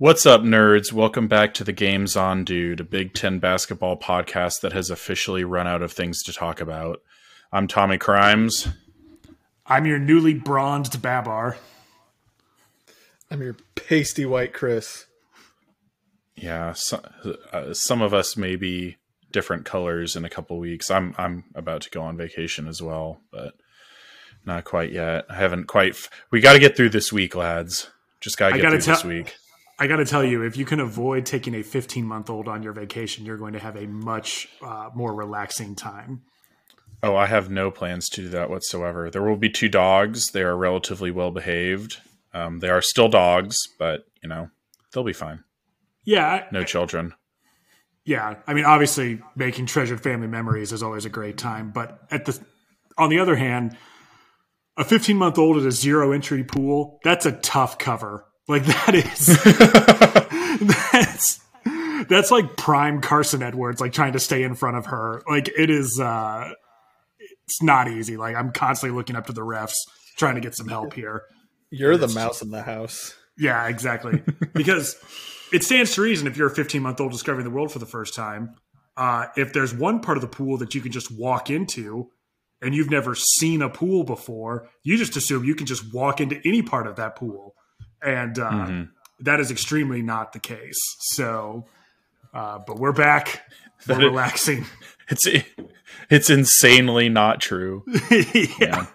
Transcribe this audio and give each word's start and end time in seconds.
What's 0.00 0.24
up, 0.24 0.40
nerds? 0.40 0.94
Welcome 0.94 1.28
back 1.28 1.52
to 1.52 1.62
the 1.62 1.74
Games 1.74 2.16
On 2.16 2.42
Dude, 2.42 2.80
a 2.80 2.84
Big 2.84 3.12
Ten 3.12 3.38
basketball 3.38 3.98
podcast 3.98 4.62
that 4.62 4.72
has 4.72 4.88
officially 4.88 5.44
run 5.44 5.66
out 5.66 5.82
of 5.82 5.92
things 5.92 6.22
to 6.22 6.32
talk 6.32 6.58
about. 6.58 7.02
I'm 7.52 7.68
Tommy 7.68 7.98
Crimes. 7.98 8.66
I'm 9.66 9.84
your 9.84 9.98
newly 9.98 10.32
bronzed 10.32 11.02
Babar. 11.02 11.58
I'm 13.30 13.42
your 13.42 13.58
pasty 13.74 14.24
white 14.24 14.54
Chris. 14.54 15.04
Yeah, 16.34 16.72
so, 16.72 17.04
uh, 17.52 17.74
some 17.74 18.00
of 18.00 18.14
us 18.14 18.38
may 18.38 18.56
be 18.56 18.96
different 19.30 19.66
colors 19.66 20.16
in 20.16 20.24
a 20.24 20.30
couple 20.30 20.58
weeks. 20.58 20.90
I'm 20.90 21.14
I'm 21.18 21.44
about 21.54 21.82
to 21.82 21.90
go 21.90 22.00
on 22.00 22.16
vacation 22.16 22.68
as 22.68 22.80
well, 22.80 23.20
but 23.30 23.52
not 24.46 24.64
quite 24.64 24.92
yet. 24.92 25.26
I 25.28 25.34
haven't 25.34 25.66
quite. 25.66 25.90
F- 25.90 26.08
we 26.30 26.40
got 26.40 26.54
to 26.54 26.58
get 26.58 26.74
through 26.74 26.88
this 26.88 27.12
week, 27.12 27.34
lads. 27.34 27.90
Just 28.22 28.38
got 28.38 28.54
to 28.54 28.58
get 28.58 28.70
through 28.70 28.94
this 28.94 29.04
week. 29.04 29.36
I 29.80 29.86
got 29.86 29.96
to 29.96 30.04
tell 30.04 30.22
you, 30.22 30.42
if 30.42 30.58
you 30.58 30.66
can 30.66 30.78
avoid 30.78 31.24
taking 31.24 31.54
a 31.54 31.62
15 31.62 32.04
month 32.04 32.28
old 32.28 32.48
on 32.48 32.62
your 32.62 32.74
vacation, 32.74 33.24
you're 33.24 33.38
going 33.38 33.54
to 33.54 33.58
have 33.58 33.76
a 33.76 33.86
much 33.86 34.46
uh, 34.60 34.90
more 34.94 35.14
relaxing 35.14 35.74
time. 35.74 36.20
Oh, 37.02 37.16
I 37.16 37.24
have 37.24 37.48
no 37.48 37.70
plans 37.70 38.10
to 38.10 38.20
do 38.20 38.28
that 38.28 38.50
whatsoever. 38.50 39.10
There 39.10 39.22
will 39.22 39.38
be 39.38 39.48
two 39.48 39.70
dogs. 39.70 40.32
They 40.32 40.42
are 40.42 40.54
relatively 40.54 41.10
well 41.10 41.30
behaved. 41.30 41.96
Um, 42.34 42.58
they 42.58 42.68
are 42.68 42.82
still 42.82 43.08
dogs, 43.08 43.56
but 43.78 44.04
you 44.22 44.28
know 44.28 44.50
they'll 44.92 45.02
be 45.02 45.14
fine. 45.14 45.44
Yeah, 46.04 46.44
no 46.52 46.62
children. 46.62 47.14
Yeah, 48.04 48.36
I 48.46 48.52
mean, 48.52 48.66
obviously, 48.66 49.22
making 49.34 49.64
treasured 49.64 50.02
family 50.02 50.26
memories 50.26 50.72
is 50.72 50.82
always 50.82 51.06
a 51.06 51.10
great 51.10 51.38
time. 51.38 51.70
But 51.70 52.00
at 52.10 52.26
the 52.26 52.38
on 52.98 53.08
the 53.08 53.18
other 53.18 53.36
hand, 53.36 53.78
a 54.76 54.84
15 54.84 55.16
month 55.16 55.38
old 55.38 55.56
at 55.56 55.64
a 55.64 55.72
zero 55.72 56.12
entry 56.12 56.44
pool—that's 56.44 57.24
a 57.24 57.32
tough 57.32 57.78
cover 57.78 58.26
like 58.48 58.64
that 58.64 58.94
is 58.94 59.26
that's 60.92 61.40
that's 62.08 62.30
like 62.30 62.56
prime 62.56 63.00
Carson 63.00 63.42
Edwards, 63.42 63.80
like 63.80 63.92
trying 63.92 64.12
to 64.12 64.18
stay 64.18 64.42
in 64.42 64.54
front 64.54 64.76
of 64.76 64.86
her. 64.86 65.22
Like 65.28 65.48
it 65.56 65.70
is 65.70 66.00
uh 66.00 66.50
it's 67.20 67.62
not 67.62 67.88
easy. 67.88 68.16
Like 68.16 68.36
I'm 68.36 68.52
constantly 68.52 68.96
looking 68.96 69.16
up 69.16 69.26
to 69.26 69.32
the 69.32 69.42
refs 69.42 69.74
trying 70.16 70.34
to 70.34 70.40
get 70.40 70.54
some 70.54 70.68
help 70.68 70.94
here. 70.94 71.22
You're 71.70 71.96
the 71.96 72.08
mouse 72.08 72.42
in 72.42 72.50
the 72.50 72.62
house. 72.62 73.14
Yeah, 73.38 73.68
exactly. 73.68 74.22
because 74.54 74.96
it 75.52 75.64
stands 75.64 75.94
to 75.94 76.02
reason 76.02 76.26
if 76.26 76.36
you're 76.36 76.48
a 76.48 76.54
15 76.54 76.82
month 76.82 77.00
old 77.00 77.12
discovering 77.12 77.44
the 77.44 77.50
world 77.50 77.72
for 77.72 77.78
the 77.78 77.86
first 77.86 78.14
time, 78.14 78.56
uh, 78.96 79.26
if 79.36 79.52
there's 79.52 79.74
one 79.74 80.00
part 80.00 80.18
of 80.18 80.22
the 80.22 80.28
pool 80.28 80.58
that 80.58 80.74
you 80.74 80.80
can 80.80 80.92
just 80.92 81.16
walk 81.16 81.50
into 81.50 82.10
and 82.60 82.74
you've 82.74 82.90
never 82.90 83.14
seen 83.14 83.62
a 83.62 83.70
pool 83.70 84.04
before, 84.04 84.68
you 84.82 84.98
just 84.98 85.16
assume 85.16 85.44
you 85.44 85.54
can 85.54 85.66
just 85.66 85.94
walk 85.94 86.20
into 86.20 86.40
any 86.44 86.60
part 86.60 86.86
of 86.86 86.96
that 86.96 87.16
pool 87.16 87.54
and 88.02 88.38
uh, 88.38 88.50
mm-hmm. 88.50 88.82
that 89.20 89.40
is 89.40 89.50
extremely 89.50 90.02
not 90.02 90.32
the 90.32 90.40
case. 90.40 90.78
So, 91.00 91.66
uh, 92.32 92.58
but 92.66 92.78
we're 92.78 92.92
back. 92.92 93.42
We're 93.88 93.98
relaxing. 93.98 94.66
It's 95.12 95.26
it's 96.08 96.30
insanely 96.30 97.08
not 97.08 97.40
true. 97.40 97.82
yeah. 98.12 98.52
yeah. 98.60 98.86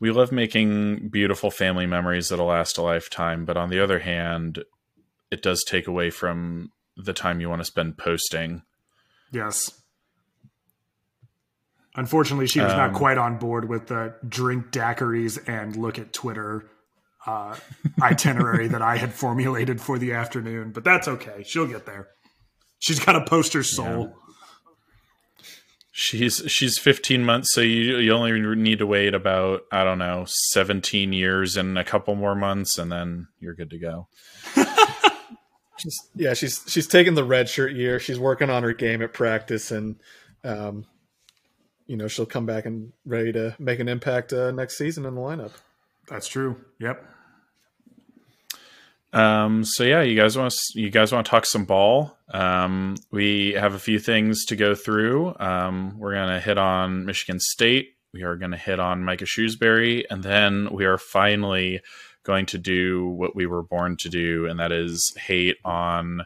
We 0.00 0.10
love 0.10 0.32
making 0.32 1.10
beautiful 1.10 1.52
family 1.52 1.86
memories 1.86 2.28
that'll 2.28 2.46
last 2.46 2.76
a 2.76 2.82
lifetime, 2.82 3.44
but 3.44 3.56
on 3.56 3.70
the 3.70 3.78
other 3.78 4.00
hand, 4.00 4.64
it 5.30 5.42
does 5.42 5.62
take 5.62 5.86
away 5.86 6.10
from 6.10 6.72
the 6.96 7.12
time 7.12 7.40
you 7.40 7.48
want 7.48 7.60
to 7.60 7.64
spend 7.64 7.98
posting. 7.98 8.62
Yes. 9.30 9.80
Unfortunately, 11.94 12.48
she 12.48 12.60
was 12.60 12.72
um, 12.72 12.78
not 12.78 12.92
quite 12.94 13.16
on 13.16 13.38
board 13.38 13.68
with 13.68 13.86
the 13.86 14.14
drink 14.28 14.72
daiquiris 14.72 15.48
and 15.48 15.76
look 15.76 16.00
at 16.00 16.12
Twitter 16.12 16.64
uh, 17.26 17.56
itinerary 18.00 18.68
that 18.68 18.82
I 18.82 18.96
had 18.96 19.12
formulated 19.12 19.80
for 19.80 19.98
the 19.98 20.12
afternoon, 20.12 20.72
but 20.72 20.84
that's 20.84 21.06
okay. 21.08 21.42
She'll 21.44 21.66
get 21.66 21.86
there. 21.86 22.08
She's 22.78 22.98
got 22.98 23.16
a 23.16 23.24
poster 23.24 23.62
soul. 23.62 24.04
Yeah. 24.06 24.12
She's 25.94 26.42
she's 26.46 26.78
15 26.78 27.22
months, 27.22 27.52
so 27.52 27.60
you 27.60 27.98
you 27.98 28.12
only 28.12 28.32
need 28.56 28.78
to 28.78 28.86
wait 28.86 29.14
about 29.14 29.64
I 29.70 29.84
don't 29.84 29.98
know 29.98 30.24
17 30.26 31.12
years 31.12 31.56
and 31.58 31.78
a 31.78 31.84
couple 31.84 32.14
more 32.14 32.34
months, 32.34 32.78
and 32.78 32.90
then 32.90 33.28
you're 33.40 33.54
good 33.54 33.68
to 33.70 33.78
go. 33.78 34.08
she's, 35.78 36.08
yeah, 36.16 36.32
she's 36.32 36.64
she's 36.66 36.86
taking 36.86 37.14
the 37.14 37.24
red 37.24 37.48
shirt 37.48 37.72
year. 37.72 38.00
She's 38.00 38.18
working 38.18 38.48
on 38.48 38.62
her 38.62 38.72
game 38.72 39.02
at 39.02 39.12
practice, 39.12 39.70
and 39.70 39.96
um, 40.44 40.86
you 41.86 41.98
know 41.98 42.08
she'll 42.08 42.24
come 42.24 42.46
back 42.46 42.64
and 42.64 42.92
ready 43.04 43.30
to 43.32 43.54
make 43.58 43.78
an 43.78 43.88
impact 43.88 44.32
uh, 44.32 44.50
next 44.50 44.78
season 44.78 45.04
in 45.04 45.14
the 45.14 45.20
lineup. 45.20 45.52
That's 46.08 46.28
true. 46.28 46.56
Yep. 46.80 47.08
Um, 49.12 49.64
so 49.64 49.84
yeah, 49.84 50.02
you 50.02 50.16
guys 50.16 50.38
want 50.38 50.52
to 50.52 50.80
you 50.80 50.90
guys 50.90 51.12
want 51.12 51.26
to 51.26 51.30
talk 51.30 51.44
some 51.44 51.64
ball? 51.64 52.16
Um, 52.32 52.96
we 53.10 53.52
have 53.52 53.74
a 53.74 53.78
few 53.78 53.98
things 53.98 54.46
to 54.46 54.56
go 54.56 54.74
through. 54.74 55.34
Um, 55.38 55.98
we're 55.98 56.14
gonna 56.14 56.40
hit 56.40 56.56
on 56.58 57.04
Michigan 57.04 57.38
State. 57.38 57.96
We 58.14 58.22
are 58.22 58.36
gonna 58.36 58.56
hit 58.56 58.80
on 58.80 59.04
Micah 59.04 59.26
Shrewsberry, 59.26 60.04
and 60.10 60.22
then 60.22 60.68
we 60.72 60.86
are 60.86 60.98
finally 60.98 61.80
going 62.24 62.46
to 62.46 62.58
do 62.58 63.06
what 63.08 63.36
we 63.36 63.46
were 63.46 63.62
born 63.62 63.96
to 63.98 64.08
do, 64.08 64.46
and 64.46 64.58
that 64.60 64.72
is 64.72 65.12
hate 65.16 65.58
on 65.64 66.24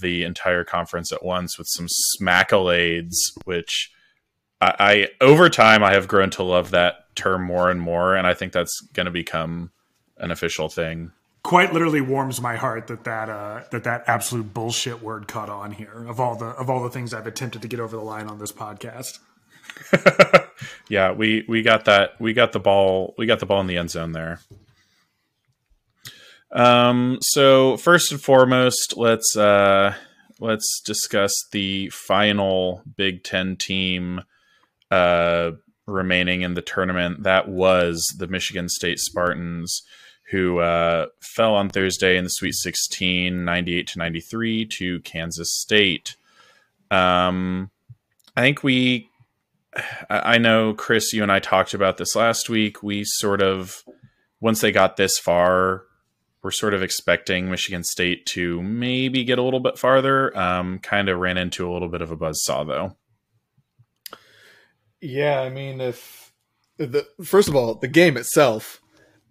the 0.00 0.22
entire 0.22 0.64
conference 0.64 1.12
at 1.12 1.24
once 1.24 1.58
with 1.58 1.66
some 1.68 1.88
smackolades, 2.16 3.16
which 3.44 3.92
I, 4.60 4.74
I 4.78 5.08
over 5.20 5.50
time 5.50 5.82
I 5.82 5.92
have 5.92 6.08
grown 6.08 6.30
to 6.30 6.42
love 6.42 6.70
that 6.70 7.09
term 7.20 7.42
more 7.42 7.70
and 7.70 7.80
more, 7.80 8.16
and 8.16 8.26
I 8.26 8.34
think 8.34 8.52
that's 8.52 8.80
going 8.92 9.06
to 9.06 9.12
become 9.12 9.70
an 10.16 10.30
official 10.30 10.68
thing 10.68 11.12
quite 11.42 11.72
literally 11.72 12.00
warms 12.00 12.40
my 12.40 12.56
heart 12.56 12.86
that 12.88 13.04
that 13.04 13.28
uh, 13.28 13.62
that 13.70 13.84
that 13.84 14.04
absolute 14.06 14.52
bullshit 14.52 15.02
word 15.02 15.28
caught 15.28 15.48
on 15.48 15.72
here 15.72 16.06
of 16.06 16.20
all 16.20 16.36
the 16.36 16.46
of 16.46 16.68
all 16.68 16.82
the 16.82 16.90
things 16.90 17.14
I've 17.14 17.26
attempted 17.26 17.62
to 17.62 17.68
get 17.68 17.80
over 17.80 17.96
the 17.96 18.02
line 18.02 18.28
on 18.28 18.38
this 18.38 18.52
podcast. 18.52 19.18
yeah, 20.88 21.12
we 21.12 21.44
we 21.48 21.62
got 21.62 21.86
that 21.86 22.20
we 22.20 22.32
got 22.32 22.52
the 22.52 22.60
ball 22.60 23.14
we 23.16 23.26
got 23.26 23.40
the 23.40 23.46
ball 23.46 23.60
in 23.60 23.66
the 23.66 23.78
end 23.78 23.90
zone 23.90 24.12
there. 24.12 24.40
Um 26.52 27.18
so 27.20 27.76
first 27.76 28.12
and 28.12 28.20
foremost, 28.20 28.94
let's 28.96 29.36
uh 29.36 29.94
let's 30.40 30.80
discuss 30.84 31.32
the 31.52 31.88
final 31.90 32.82
Big 32.96 33.22
10 33.22 33.56
team 33.56 34.22
uh 34.90 35.52
remaining 35.90 36.42
in 36.42 36.54
the 36.54 36.62
tournament. 36.62 37.22
That 37.22 37.48
was 37.48 38.14
the 38.18 38.26
Michigan 38.26 38.68
State 38.68 38.98
Spartans 38.98 39.82
who 40.30 40.60
uh, 40.60 41.06
fell 41.20 41.54
on 41.54 41.68
Thursday 41.68 42.16
in 42.16 42.24
the 42.24 42.30
Sweet 42.30 42.54
16, 42.54 43.44
98 43.44 43.86
to 43.88 43.98
93 43.98 44.66
to 44.66 45.00
Kansas 45.00 45.52
State. 45.52 46.16
Um, 46.90 47.70
I 48.36 48.42
think 48.42 48.62
we, 48.62 49.08
I 50.08 50.38
know, 50.38 50.72
Chris, 50.74 51.12
you 51.12 51.22
and 51.24 51.32
I 51.32 51.40
talked 51.40 51.74
about 51.74 51.96
this 51.96 52.14
last 52.14 52.48
week. 52.48 52.82
We 52.82 53.02
sort 53.04 53.42
of, 53.42 53.84
once 54.40 54.60
they 54.60 54.70
got 54.70 54.96
this 54.96 55.18
far, 55.18 55.82
we're 56.42 56.52
sort 56.52 56.74
of 56.74 56.82
expecting 56.82 57.50
Michigan 57.50 57.82
State 57.82 58.24
to 58.26 58.62
maybe 58.62 59.24
get 59.24 59.38
a 59.38 59.42
little 59.42 59.60
bit 59.60 59.78
farther. 59.78 60.36
Um, 60.38 60.78
kind 60.78 61.08
of 61.08 61.18
ran 61.18 61.38
into 61.38 61.68
a 61.68 61.72
little 61.72 61.88
bit 61.88 62.02
of 62.02 62.12
a 62.12 62.16
buzz 62.16 62.42
saw, 62.44 62.62
though. 62.62 62.96
Yeah, 65.00 65.40
I 65.40 65.48
mean, 65.48 65.80
if 65.80 66.32
the 66.76 67.06
first 67.24 67.48
of 67.48 67.56
all, 67.56 67.74
the 67.74 67.88
game 67.88 68.16
itself 68.16 68.80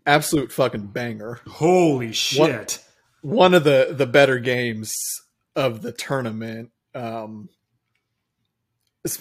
absolute 0.05 0.51
fucking 0.51 0.87
banger. 0.87 1.39
Holy 1.47 2.11
shit! 2.11 2.83
One, 3.21 3.35
one 3.35 3.53
of 3.53 3.63
the 3.63 3.89
the 3.91 4.07
better 4.07 4.39
games 4.39 4.93
of 5.55 5.81
the 5.81 5.91
tournament. 5.91 6.71
Um, 6.95 7.49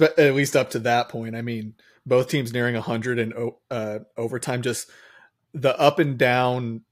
at 0.01 0.35
least 0.35 0.57
up 0.57 0.71
to 0.71 0.81
that 0.81 1.09
point. 1.09 1.37
I 1.37 1.43
mean, 1.43 1.75
both 2.05 2.29
teams 2.29 2.53
nearing 2.53 2.75
100 2.75 3.19
in 3.19 3.53
uh, 3.71 3.99
overtime. 4.17 4.63
Just 4.63 4.91
the 5.55 5.79
up 5.79 5.99
and 5.99 6.19
down 6.19 6.83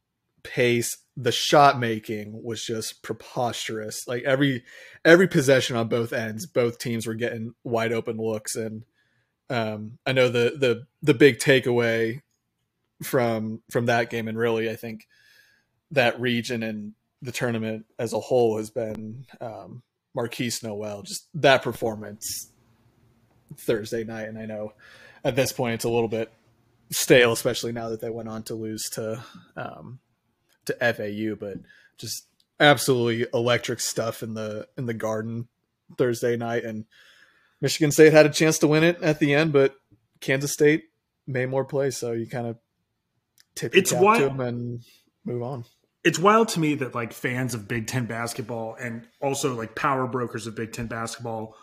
pace, 0.43 0.97
the 1.17 1.32
shot 1.32 1.79
making 1.79 2.43
was 2.43 2.64
just 2.64 3.02
preposterous. 3.02 4.06
Like 4.06 4.23
every 4.23 4.64
every 5.05 5.29
possession 5.29 5.76
on 5.76 5.88
both 5.88 6.12
ends, 6.12 6.47
both 6.47 6.79
teams 6.79 7.06
were 7.06 7.14
getting 7.14 7.55
wide 7.64 7.93
open 7.93 8.19
looks. 8.19 8.55
And 8.55 8.85
um, 9.51 9.99
I 10.07 10.13
know 10.13 10.29
the 10.29 10.57
the 10.59 10.87
the 11.03 11.15
big 11.15 11.39
takeaway 11.39 12.21
from 13.03 13.63
from 13.71 13.87
that 13.87 14.11
game, 14.11 14.29
and 14.29 14.39
really, 14.39 14.71
I 14.71 14.77
think 14.77 15.07
that 15.91 16.21
region 16.21 16.63
and 16.63 16.93
the 17.23 17.33
tournament 17.33 17.87
as 17.99 18.13
a 18.13 18.21
whole 18.21 18.59
has 18.59 18.71
been 18.71 19.27
um, 19.41 19.83
Markquis 20.17 20.63
Nowell. 20.63 21.03
Just 21.03 21.29
that 21.35 21.63
performance 21.63 22.51
Thursday 23.59 24.05
night, 24.05 24.29
and 24.29 24.39
I 24.39 24.47
know 24.47 24.73
at 25.25 25.37
this 25.37 25.53
point 25.53 25.75
it's 25.75 25.85
a 25.85 25.91
little 25.91 26.09
bit 26.09 26.33
stale, 26.91 27.33
especially 27.33 27.73
now 27.73 27.89
that 27.91 28.01
they 28.01 28.11
went 28.11 28.29
on 28.29 28.43
to 28.45 28.55
lose 28.55 28.85
to 28.93 29.23
um, 29.57 30.01
to 30.67 30.75
FAU. 30.75 31.35
But 31.39 31.59
just 31.99 32.27
absolutely 32.59 33.27
electric 33.33 33.81
stuff 33.81 34.23
in 34.23 34.35
the 34.35 34.69
in 34.77 34.87
the 34.87 34.95
Garden 34.95 35.49
Thursday 35.97 36.37
night, 36.37 36.65
and 36.65 36.85
Michigan 37.61 37.91
State 37.91 38.12
had 38.12 38.26
a 38.26 38.31
chance 38.31 38.58
to 38.58 38.67
win 38.67 38.85
it 38.85 39.03
at 39.03 39.19
the 39.19 39.35
end, 39.35 39.53
but 39.53 39.75
Kansas 40.20 40.53
State 40.53 40.85
made 41.26 41.47
more 41.47 41.64
plays, 41.64 41.97
so 41.97 42.12
you 42.12 42.26
kind 42.26 42.47
of 42.47 42.58
tip 43.55 43.75
it's 43.75 43.93
why, 43.93 44.19
to 44.19 44.25
them 44.26 44.41
and 44.41 44.82
move 45.25 45.43
on. 45.43 45.64
it's 46.05 46.19
wild 46.19 46.49
to 46.49 46.61
me 46.61 46.75
that 46.76 46.94
like 46.94 47.12
fans 47.12 47.55
of 47.55 47.67
Big 47.67 47.87
Ten 47.87 48.06
basketball 48.06 48.76
and 48.81 49.06
also 49.20 49.55
like 49.55 49.75
power 49.75 50.06
brokers 50.06 50.47
of 50.47 50.55
Big 50.55 50.73
Ten 50.73 50.87
basketball 50.87 51.56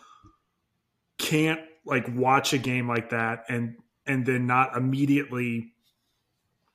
can't 1.18 1.60
like 1.86 2.06
watch 2.14 2.52
a 2.52 2.58
game 2.58 2.88
like 2.88 3.10
that 3.10 3.44
and 3.48 3.76
and 4.06 4.26
then 4.26 4.46
not 4.46 4.76
immediately 4.76 5.72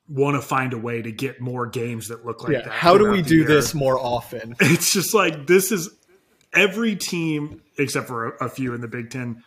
want 0.07 0.36
to 0.36 0.42
find 0.42 0.74
a 0.74 0.77
way 0.77 1.01
to 1.01 1.12
get 1.12 1.39
more 1.39 1.68
games 1.68 2.07
that 2.07 2.25
look 2.25 2.44
like 2.44 2.54
yeah, 2.54 2.62
that. 2.62 2.72
how 2.72 2.98
do 2.98 3.10
we 3.10 3.22
do 3.22 3.38
year. 3.38 3.48
this 3.48 3.75
more 3.75 4.00
often? 4.00 4.56
It's 4.60 4.92
just 4.92 5.13
like 5.13 5.45
this 5.45 5.72
is 5.72 5.89
every 6.54 6.96
team 6.96 7.62
except 7.78 8.07
for 8.07 8.30
a, 8.30 8.46
a 8.46 8.50
few 8.50 8.74
in 8.74 8.81
the 8.81 8.88
Big 8.88 9.10
Ten 9.10 9.44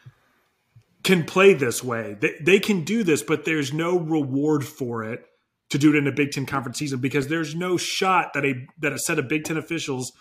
can 1.03 1.25
play 1.25 1.53
this 1.53 1.83
way. 1.83 2.17
They, 2.21 2.37
they 2.41 2.61
can 2.61 2.85
do 2.85 3.03
this, 3.03 3.23
but 3.23 3.45
there's 3.45 3.73
no 3.73 3.99
reward 3.99 4.65
for 4.65 5.05
it 5.05 5.27
to 5.71 5.79
do 5.79 5.91
it 5.91 5.97
in 5.97 6.07
a 6.07 6.13
Big 6.13 6.33
Ten 6.33 6.47
conference 6.47 6.79
season 6.79 7.01
because 7.01 7.29
there's 7.29 7.55
no 7.55 7.77
shot 7.77 8.35
that 8.35 8.45
a 8.45 8.67
that 8.79 8.93
a 8.93 8.99
set 8.99 9.19
of 9.19 9.29
Big 9.29 9.45
Ten 9.45 9.57
officials 9.57 10.13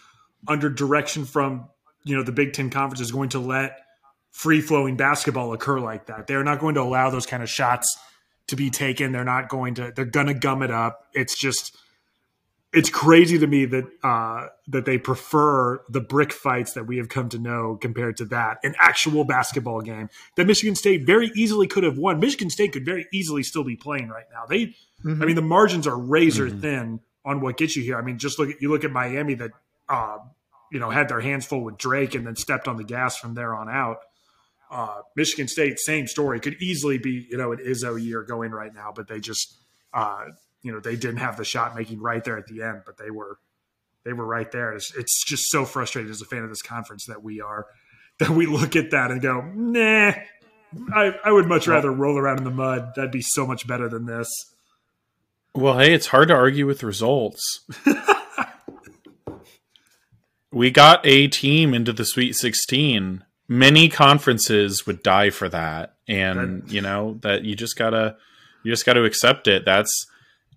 under 0.48 0.70
direction 0.70 1.26
from 1.26 1.70
you 2.04 2.16
know 2.16 2.24
the 2.24 2.32
Big 2.32 2.54
Ten 2.54 2.70
conference 2.70 3.02
is 3.02 3.12
going 3.12 3.30
to 3.30 3.40
let 3.40 3.80
free 4.32 4.62
flowing 4.62 4.96
basketball 4.96 5.54
occur 5.54 5.80
like 5.80 6.08
that. 6.08 6.26
They're 6.26 6.44
not 6.44 6.60
going 6.60 6.76
to 6.76 6.82
allow 6.82 7.10
those 7.10 7.26
kind 7.26 7.44
of 7.44 7.50
shots 7.50 7.98
to 8.48 8.56
be 8.56 8.70
taken. 8.70 9.12
They're 9.12 9.24
not 9.24 9.50
going 9.50 9.76
to. 9.76 9.92
They're 9.96 10.06
going 10.06 10.28
to 10.28 10.34
gum 10.34 10.64
it 10.64 10.72
up. 10.72 11.08
It's 11.14 11.38
just 11.38 11.78
it's 12.74 12.90
crazy 12.90 13.38
to 13.38 13.48
me 13.48 13.66
that 13.66 13.86
uh, 14.04 14.48
that 14.68 14.86
they 14.86 14.98
prefer 14.98 15.82
the 15.90 16.00
brick 16.00 16.32
fights 16.32 16.74
that 16.74 16.88
we 16.88 16.98
have 16.98 17.10
come 17.10 17.28
to 17.30 17.38
know 17.38 17.78
compared 17.82 18.18
to 18.18 18.26
that 18.26 18.60
an 18.64 18.76
actual 18.80 19.26
basketball 19.26 19.82
game 19.82 20.10
that 20.38 20.48
Michigan 20.48 20.76
State 20.76 21.06
very 21.06 21.32
easily 21.36 21.68
could 21.68 21.84
have 21.84 21.98
won. 21.98 22.20
Michigan 22.20 22.50
State 22.50 22.72
could 22.72 22.86
very 22.86 23.08
easily 23.12 23.44
still 23.44 23.64
be 23.64 23.76
playing 23.76 24.08
right 24.08 24.26
now. 24.32 24.46
They, 24.46 24.74
I 25.06 25.26
mean, 25.26 25.36
the 25.36 25.42
margins 25.42 25.86
are 25.86 25.98
razor 25.98 26.50
thin 26.50 27.02
on 27.26 27.42
what 27.42 27.58
gets 27.58 27.76
you 27.76 27.84
here. 27.84 27.98
I 27.98 28.02
mean, 28.02 28.18
just 28.18 28.40
look 28.40 28.50
at 28.50 28.62
you 28.62 28.70
look 28.70 28.86
at 28.86 28.92
Miami 28.92 29.34
that 29.36 29.52
uh, 29.90 30.20
you 30.72 30.80
know 30.80 30.90
had 30.90 31.10
their 31.10 31.20
hands 31.20 31.46
full 31.46 31.64
with 31.64 31.78
Drake 31.78 32.16
and 32.16 32.26
then 32.26 32.38
stepped 32.38 32.68
on 32.68 32.78
the 32.78 32.86
gas 32.86 33.18
from 33.18 33.34
there 33.34 33.54
on 33.54 33.70
out. 33.70 33.98
Uh, 34.70 35.02
Michigan 35.18 35.50
State, 35.50 35.78
same 35.78 36.08
story. 36.08 36.40
Could 36.40 36.62
easily 36.62 36.98
be 36.98 37.28
you 37.30 37.38
know 37.38 37.52
an 37.52 37.60
Izzo 37.60 38.02
year 38.02 38.24
going 38.24 38.52
right 38.52 38.74
now, 38.74 38.94
but 38.96 39.10
they 39.10 39.20
just 39.20 39.58
uh, 39.94 40.24
you 40.62 40.72
know 40.72 40.80
they 40.80 40.96
didn't 40.96 41.18
have 41.18 41.38
the 41.38 41.46
shot 41.46 41.76
making 41.76 42.02
right 42.02 42.24
there 42.24 42.38
at 42.38 42.48
the 42.48 42.64
end, 42.64 42.82
but 42.86 42.98
they 42.98 43.12
were 43.12 43.38
they 44.04 44.14
were 44.14 44.26
right 44.26 44.52
there. 44.52 44.74
It's, 44.74 44.96
it's 44.96 45.24
just 45.26 45.50
so 45.50 45.66
frustrating 45.66 46.12
as 46.12 46.22
a 46.22 46.26
fan 46.26 46.44
of 46.44 46.50
this 46.50 46.62
conference 46.62 47.06
that 47.06 47.24
we 47.24 47.42
are 47.42 47.68
that 48.20 48.30
we 48.30 48.46
look 48.46 48.76
at 48.76 48.92
that 48.92 49.12
and 49.12 49.22
go, 49.22 49.42
nah. 49.42 50.14
I, 50.94 51.16
I 51.26 51.32
would 51.32 51.48
much 51.48 51.68
rather 51.68 51.92
roll 51.92 52.18
around 52.18 52.38
in 52.38 52.46
the 52.46 52.52
mud. 52.52 52.94
That'd 52.96 53.12
be 53.12 53.22
so 53.22 53.46
much 53.46 53.68
better 53.68 53.90
than 53.90 54.06
this. 54.06 54.30
Well, 55.54 55.80
hey, 55.80 55.94
it's 55.94 56.08
hard 56.08 56.30
to 56.30 56.34
argue 56.34 56.66
with 56.66 56.82
results. 56.82 57.68
we 60.52 60.72
got 60.72 61.06
a 61.06 61.28
team 61.28 61.74
into 61.74 61.92
the 61.92 62.06
Sweet 62.06 62.36
16. 62.36 63.26
Many 63.50 63.90
conferences 63.90 64.88
would 64.88 65.04
die 65.04 65.30
for 65.30 65.50
that, 65.50 65.96
and 66.08 66.72
you 66.72 66.80
know 66.80 67.20
that 67.22 67.44
you 67.44 67.54
just 67.54 67.76
gotta 67.76 68.16
you 68.64 68.72
just 68.72 68.86
gotta 68.86 69.04
accept 69.04 69.50
it. 69.50 69.66
That's 69.66 70.08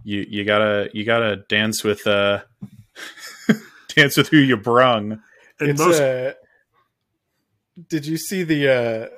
you 0.04 0.24
you 0.28 0.44
gotta 0.44 0.88
you 0.92 1.04
gotta 1.04 1.36
dance 1.48 1.82
with 1.82 2.06
uh 2.06 2.42
dance 3.96 4.16
with 4.16 4.28
who 4.28 4.36
you 4.38 4.56
brung. 4.56 5.20
And 5.60 5.70
it's 5.70 5.80
most 5.80 6.00
uh, 6.00 6.32
did 7.88 8.06
you 8.06 8.16
see 8.16 8.42
the 8.44 9.10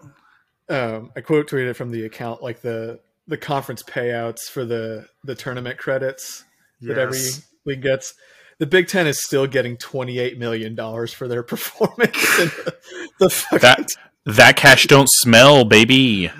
uh 0.70 0.72
um 0.74 1.10
i 1.16 1.20
quote 1.20 1.48
tweeted 1.48 1.76
from 1.76 1.90
the 1.90 2.04
account 2.04 2.42
like 2.42 2.60
the 2.62 3.00
the 3.26 3.36
conference 3.36 3.82
payouts 3.82 4.42
for 4.50 4.64
the 4.64 5.06
the 5.24 5.34
tournament 5.34 5.78
credits 5.78 6.44
that 6.82 6.98
every 6.98 7.18
league 7.64 7.82
gets 7.82 8.14
the 8.58 8.66
big 8.66 8.88
ten 8.88 9.06
is 9.06 9.22
still 9.22 9.46
getting 9.46 9.76
28 9.76 10.38
million 10.38 10.74
dollars 10.74 11.12
for 11.12 11.28
their 11.28 11.42
performance 11.54 12.12
the, 12.36 12.74
the 13.18 13.30
fucking- 13.30 13.58
That 13.60 13.88
that 14.26 14.56
cash 14.56 14.86
don't 14.86 15.08
smell, 15.10 15.64
baby. 15.64 16.30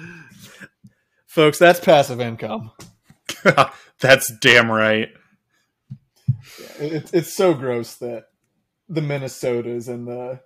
folks 1.26 1.58
that's 1.58 1.81
passive 1.81 2.20
income 2.20 2.70
That's 4.00 4.32
damn 4.40 4.70
right. 4.70 5.10
it, 6.78 7.10
it's 7.12 7.34
so 7.34 7.54
gross 7.54 7.94
that 7.96 8.26
the 8.88 9.00
minnesotas 9.00 9.88
and 9.88 10.06
the 10.06 10.40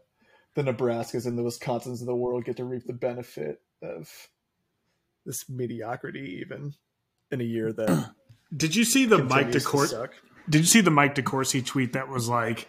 the 0.54 0.62
nebraskas 0.62 1.26
and 1.26 1.38
the 1.38 1.42
wisconsins 1.42 2.00
of 2.00 2.06
the 2.06 2.14
world 2.14 2.44
get 2.44 2.56
to 2.56 2.64
reap 2.64 2.84
the 2.86 2.92
benefit 2.92 3.60
of 3.82 4.10
this 5.24 5.48
mediocrity 5.48 6.40
even 6.40 6.74
in 7.30 7.40
a 7.40 7.44
year 7.44 7.72
that 7.72 8.10
did 8.56 8.74
you 8.74 8.84
see 8.84 9.04
the 9.04 9.18
Mike 9.18 9.52
continues 9.52 9.64
to 9.64 9.68
DeCourcy? 9.70 10.08
Did 10.48 10.58
you 10.60 10.66
see 10.66 10.80
the 10.80 10.90
Mike 10.90 11.14
DeCourcy 11.14 11.64
tweet 11.64 11.92
that 11.92 12.08
was 12.08 12.28
like 12.28 12.68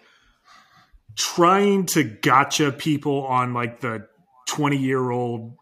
trying 1.16 1.86
to 1.88 2.04
gotcha 2.04 2.72
people 2.72 3.26
on 3.26 3.54
like 3.54 3.80
the 3.80 4.08
20 4.48 4.78
year 4.78 5.10
old 5.10 5.56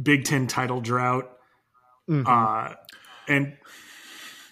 Big 0.00 0.24
Ten 0.24 0.46
title 0.46 0.80
drought? 0.80 1.30
Mhm. 2.08 2.24
uh, 2.26 2.74
and 3.26 3.56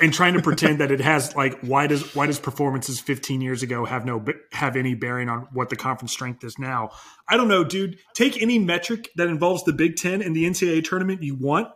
and 0.04 0.12
trying 0.12 0.34
to 0.34 0.42
pretend 0.42 0.80
that 0.80 0.90
it 0.90 1.00
has 1.00 1.34
like 1.34 1.58
why 1.60 1.86
does 1.86 2.14
why 2.14 2.26
does 2.26 2.38
performances 2.38 3.00
15 3.00 3.40
years 3.40 3.62
ago 3.62 3.86
have 3.86 4.04
no 4.04 4.22
have 4.52 4.76
any 4.76 4.94
bearing 4.94 5.30
on 5.30 5.48
what 5.54 5.70
the 5.70 5.76
conference 5.76 6.12
strength 6.12 6.44
is 6.44 6.58
now? 6.58 6.90
I 7.26 7.38
don't 7.38 7.48
know, 7.48 7.64
dude. 7.64 7.98
Take 8.12 8.42
any 8.42 8.58
metric 8.58 9.08
that 9.16 9.28
involves 9.28 9.64
the 9.64 9.72
Big 9.72 9.96
Ten 9.96 10.20
and 10.20 10.36
the 10.36 10.44
NCAA 10.44 10.84
tournament 10.84 11.22
you 11.22 11.34
want, 11.34 11.68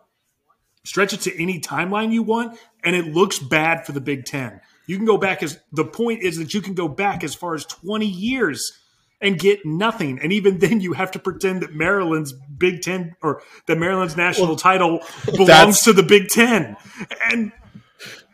stretch 0.84 1.14
it 1.14 1.22
to 1.22 1.42
any 1.42 1.58
timeline 1.58 2.12
you 2.12 2.22
want, 2.22 2.58
and 2.84 2.94
it 2.94 3.06
looks 3.06 3.38
bad 3.38 3.86
for 3.86 3.92
the 3.92 4.00
Big 4.00 4.26
Ten. 4.26 4.60
You 4.86 4.96
can 4.96 5.06
go 5.06 5.16
back 5.16 5.42
as 5.42 5.58
the 5.72 5.86
point 5.86 6.22
is 6.22 6.36
that 6.36 6.52
you 6.52 6.60
can 6.60 6.74
go 6.74 6.86
back 6.86 7.24
as 7.24 7.34
far 7.34 7.54
as 7.54 7.64
20 7.64 8.04
years 8.04 8.78
and 9.22 9.38
get 9.38 9.64
nothing. 9.64 10.18
And 10.20 10.34
even 10.34 10.58
then, 10.58 10.82
you 10.82 10.92
have 10.92 11.12
to 11.12 11.18
pretend 11.18 11.62
that 11.62 11.74
Maryland's 11.74 12.34
Big 12.34 12.82
Ten 12.82 13.16
or 13.22 13.42
that 13.66 13.78
Maryland's 13.78 14.18
national 14.18 14.56
title 14.56 15.00
belongs 15.34 15.80
to 15.84 15.94
the 15.94 16.02
Big 16.02 16.28
Ten. 16.28 16.76
And 17.32 17.52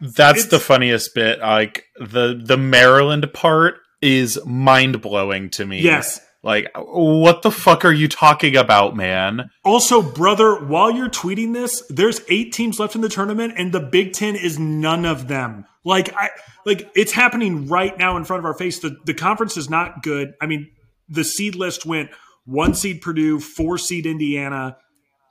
That's 0.01 0.41
It's- 0.45 0.51
the 0.51 0.59
funniest 0.61 1.15
bit. 1.15 1.41
Like 1.41 1.85
the 1.99 2.41
the 2.43 2.57
Maryland 2.57 3.33
part 3.33 3.77
is 4.03 4.39
mind 4.45 5.01
blowing 5.01 5.49
to 5.51 5.65
me. 5.65 5.81
yes, 5.81 6.21
Like, 6.43 6.69
what 6.77 7.41
the 7.41 7.51
fuck 7.51 7.87
are 7.87 7.93
you 7.93 8.07
talking 8.07 8.55
about, 8.55 8.95
man? 8.95 9.49
also, 9.65 10.03
brother, 10.03 10.57
while 10.63 10.91
you're 10.91 11.09
tweeting 11.09 11.55
this, 11.55 11.83
there's 11.89 12.21
eight 12.29 12.53
teams 12.53 12.79
left 12.79 12.95
in 12.95 13.01
the 13.01 13.09
tournament, 13.09 13.55
and 13.57 13.73
the 13.73 13.81
Big 13.81 14.13
Ten 14.13 14.37
is 14.37 14.59
none 14.59 15.07
of 15.07 15.27
them. 15.29 15.65
Like 15.85 16.15
I 16.17 16.29
like 16.67 16.91
it's 16.95 17.13
happening 17.13 17.67
right 17.69 17.97
now 17.99 18.17
in 18.19 18.25
front 18.25 18.41
of 18.41 18.45
our 18.45 18.55
face. 18.55 18.79
The 18.81 18.97
the 19.07 19.15
conference 19.15 19.57
is 19.57 19.71
not 19.71 20.03
good. 20.03 20.35
I 20.41 20.47
mean, 20.47 20.71
the 21.09 21.25
seed 21.25 21.55
list 21.55 21.87
went 21.87 22.11
one 22.47 22.75
seed 22.75 23.01
Purdue, 23.01 23.39
four 23.41 23.79
seed 23.79 24.05
Indiana, 24.07 24.77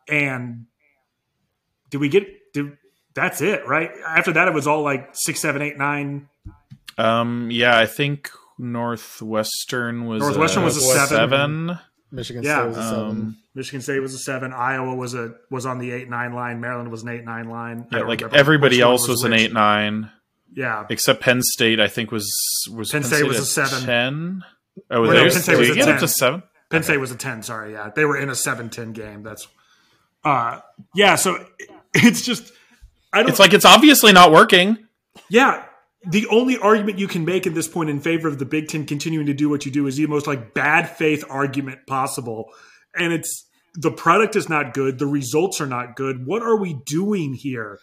and 0.07 0.65
did 1.91 1.99
we 2.01 2.09
get 2.09 2.27
that's 3.15 3.41
it, 3.41 3.67
right? 3.67 3.91
After 4.07 4.31
that 4.33 4.47
it 4.47 4.53
was 4.53 4.67
all 4.67 4.81
like 4.83 5.09
six, 5.13 5.39
seven, 5.39 5.61
eight, 5.61 5.77
nine. 5.77 6.27
Um, 6.97 7.49
yeah, 7.51 7.77
I 7.77 7.85
think 7.85 8.29
Northwestern 8.59 10.05
was 10.05 10.21
Northwestern 10.21 10.63
a 10.63 10.65
was 10.65 10.77
a 10.77 10.81
seven. 10.81 11.07
seven. 11.67 11.79
Michigan 12.11 12.43
Yeah. 12.43 12.59
State 12.59 12.67
was 12.69 12.77
a 12.77 12.89
seven. 12.89 13.05
Um, 13.09 13.37
Michigan 13.55 13.81
State 13.81 13.99
was 13.99 14.13
a 14.13 14.17
seven. 14.19 14.53
Iowa 14.53 14.95
was 14.95 15.13
a 15.13 15.33
was 15.49 15.65
on 15.65 15.79
the 15.79 15.91
eight 15.91 16.09
nine 16.09 16.33
line. 16.33 16.59
Maryland 16.61 16.91
was 16.91 17.03
an 17.03 17.09
eight 17.09 17.23
nine 17.25 17.49
line. 17.49 17.87
Yeah, 17.91 18.01
like 18.01 18.21
everybody 18.21 18.81
else 18.81 19.07
was, 19.07 19.23
an 19.23 19.33
eight 19.33 19.51
nine, 19.53 20.11
Yeah, 20.53 20.85
except 20.89 21.21
Penn 21.21 21.41
State. 21.41 21.79
I 21.79 21.87
think 21.87 22.11
was 22.11 22.31
was 22.71 22.91
Penn 22.91 23.03
State 23.03 23.25
was 23.25 23.39
a 23.39 23.45
seven. 23.45 23.83
Ten. 23.83 24.43
Oh, 24.91 25.03
Or 25.03 25.07
they 25.07 25.13
no, 25.17 25.23
was- 25.25 25.33
Penn 25.33 25.43
State 25.43 25.51
did 25.53 25.59
was 25.59 25.67
you 25.69 25.73
a 25.73 25.77
get 25.77 25.87
up 25.87 25.93
10. 25.95 25.99
to 26.01 26.07
seven. 26.07 26.43
Penn 26.69 26.83
State 26.83 26.97
was 26.99 27.11
a 27.11 27.15
ten. 27.15 27.43
Sorry, 27.43 27.73
yeah, 27.73 27.89
they 27.95 28.05
were 28.05 28.17
in 28.17 28.29
a 28.29 28.33
7-10 28.33 28.93
game. 28.93 29.21
That's 29.23 29.47
uh, 30.23 30.59
yeah. 30.95 31.15
So 31.15 31.43
it's 31.93 32.21
just 32.23 32.51
I 33.13 33.19
don't. 33.19 33.29
It's 33.29 33.39
like 33.39 33.53
it's 33.53 33.65
obviously 33.65 34.11
not 34.11 34.31
working. 34.31 34.77
yeah. 35.29 35.65
The 36.05 36.27
only 36.27 36.57
argument 36.57 36.99
you 36.99 37.07
can 37.07 37.23
make 37.23 37.47
at 37.47 37.53
this 37.53 37.69
point 37.69 37.89
in 37.89 38.01
favor 38.01 38.27
of 38.27 38.37
the 38.37 38.43
Big 38.43 38.67
Ten 38.67 38.85
continuing 38.85 39.27
to 39.27 39.33
do 39.33 39.47
what 39.47 39.65
you 39.65 39.71
do 39.71 39.87
is 39.87 39.95
the 39.95 40.05
most 40.07 40.27
like 40.27 40.53
bad 40.53 40.89
faith 40.89 41.23
argument 41.29 41.87
possible, 41.87 42.49
and 42.93 43.13
it's 43.13 43.47
the 43.75 43.91
product 43.91 44.35
is 44.35 44.49
not 44.49 44.73
good. 44.73 44.99
The 44.99 45.07
results 45.07 45.61
are 45.61 45.65
not 45.65 45.95
good. 45.95 46.25
What 46.25 46.41
are 46.43 46.57
we 46.57 46.73
doing 46.85 47.33
here? 47.33 47.79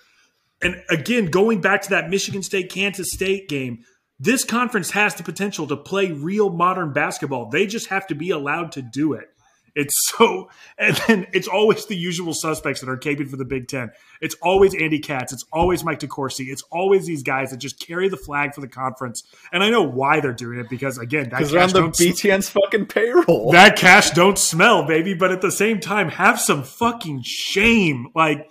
And 0.60 0.82
again, 0.90 1.26
going 1.26 1.62
back 1.62 1.80
to 1.82 1.90
that 1.90 2.10
Michigan 2.10 2.42
State 2.42 2.70
Kansas 2.70 3.10
State 3.10 3.48
game, 3.48 3.84
this 4.18 4.44
conference 4.44 4.90
has 4.90 5.14
the 5.14 5.22
potential 5.22 5.66
to 5.68 5.76
play 5.76 6.12
real 6.12 6.50
modern 6.50 6.92
basketball. 6.92 7.48
They 7.48 7.66
just 7.66 7.86
have 7.86 8.06
to 8.08 8.14
be 8.14 8.30
allowed 8.30 8.72
to 8.72 8.82
do 8.82 9.14
it. 9.14 9.28
It's 9.74 9.94
so, 10.08 10.50
and 10.78 10.96
then 11.06 11.26
it's 11.32 11.48
always 11.48 11.86
the 11.86 11.96
usual 11.96 12.34
suspects 12.34 12.80
that 12.80 12.88
are 12.88 12.96
caping 12.96 13.28
for 13.28 13.36
the 13.36 13.44
Big 13.44 13.68
Ten. 13.68 13.90
It's 14.20 14.34
always 14.42 14.74
Andy 14.74 14.98
Katz. 14.98 15.32
It's 15.32 15.44
always 15.52 15.84
Mike 15.84 16.00
DeCourcy. 16.00 16.46
It's 16.48 16.62
always 16.70 17.06
these 17.06 17.22
guys 17.22 17.50
that 17.50 17.58
just 17.58 17.78
carry 17.78 18.08
the 18.08 18.16
flag 18.16 18.54
for 18.54 18.60
the 18.60 18.68
conference. 18.68 19.22
And 19.52 19.62
I 19.62 19.70
know 19.70 19.82
why 19.82 20.20
they're 20.20 20.32
doing 20.32 20.58
it 20.58 20.68
because 20.68 20.98
again, 20.98 21.30
that 21.30 21.38
Because 21.38 21.50
they're 21.52 21.62
on 21.62 21.68
the 21.68 21.80
don't 21.80 21.96
sm- 21.96 22.04
BTN's 22.04 22.48
fucking 22.48 22.86
payroll. 22.86 23.52
that 23.52 23.76
cash 23.76 24.10
don't 24.10 24.38
smell, 24.38 24.86
baby. 24.86 25.14
But 25.14 25.32
at 25.32 25.40
the 25.40 25.52
same 25.52 25.80
time, 25.80 26.08
have 26.10 26.40
some 26.40 26.62
fucking 26.62 27.22
shame. 27.24 28.08
Like 28.14 28.50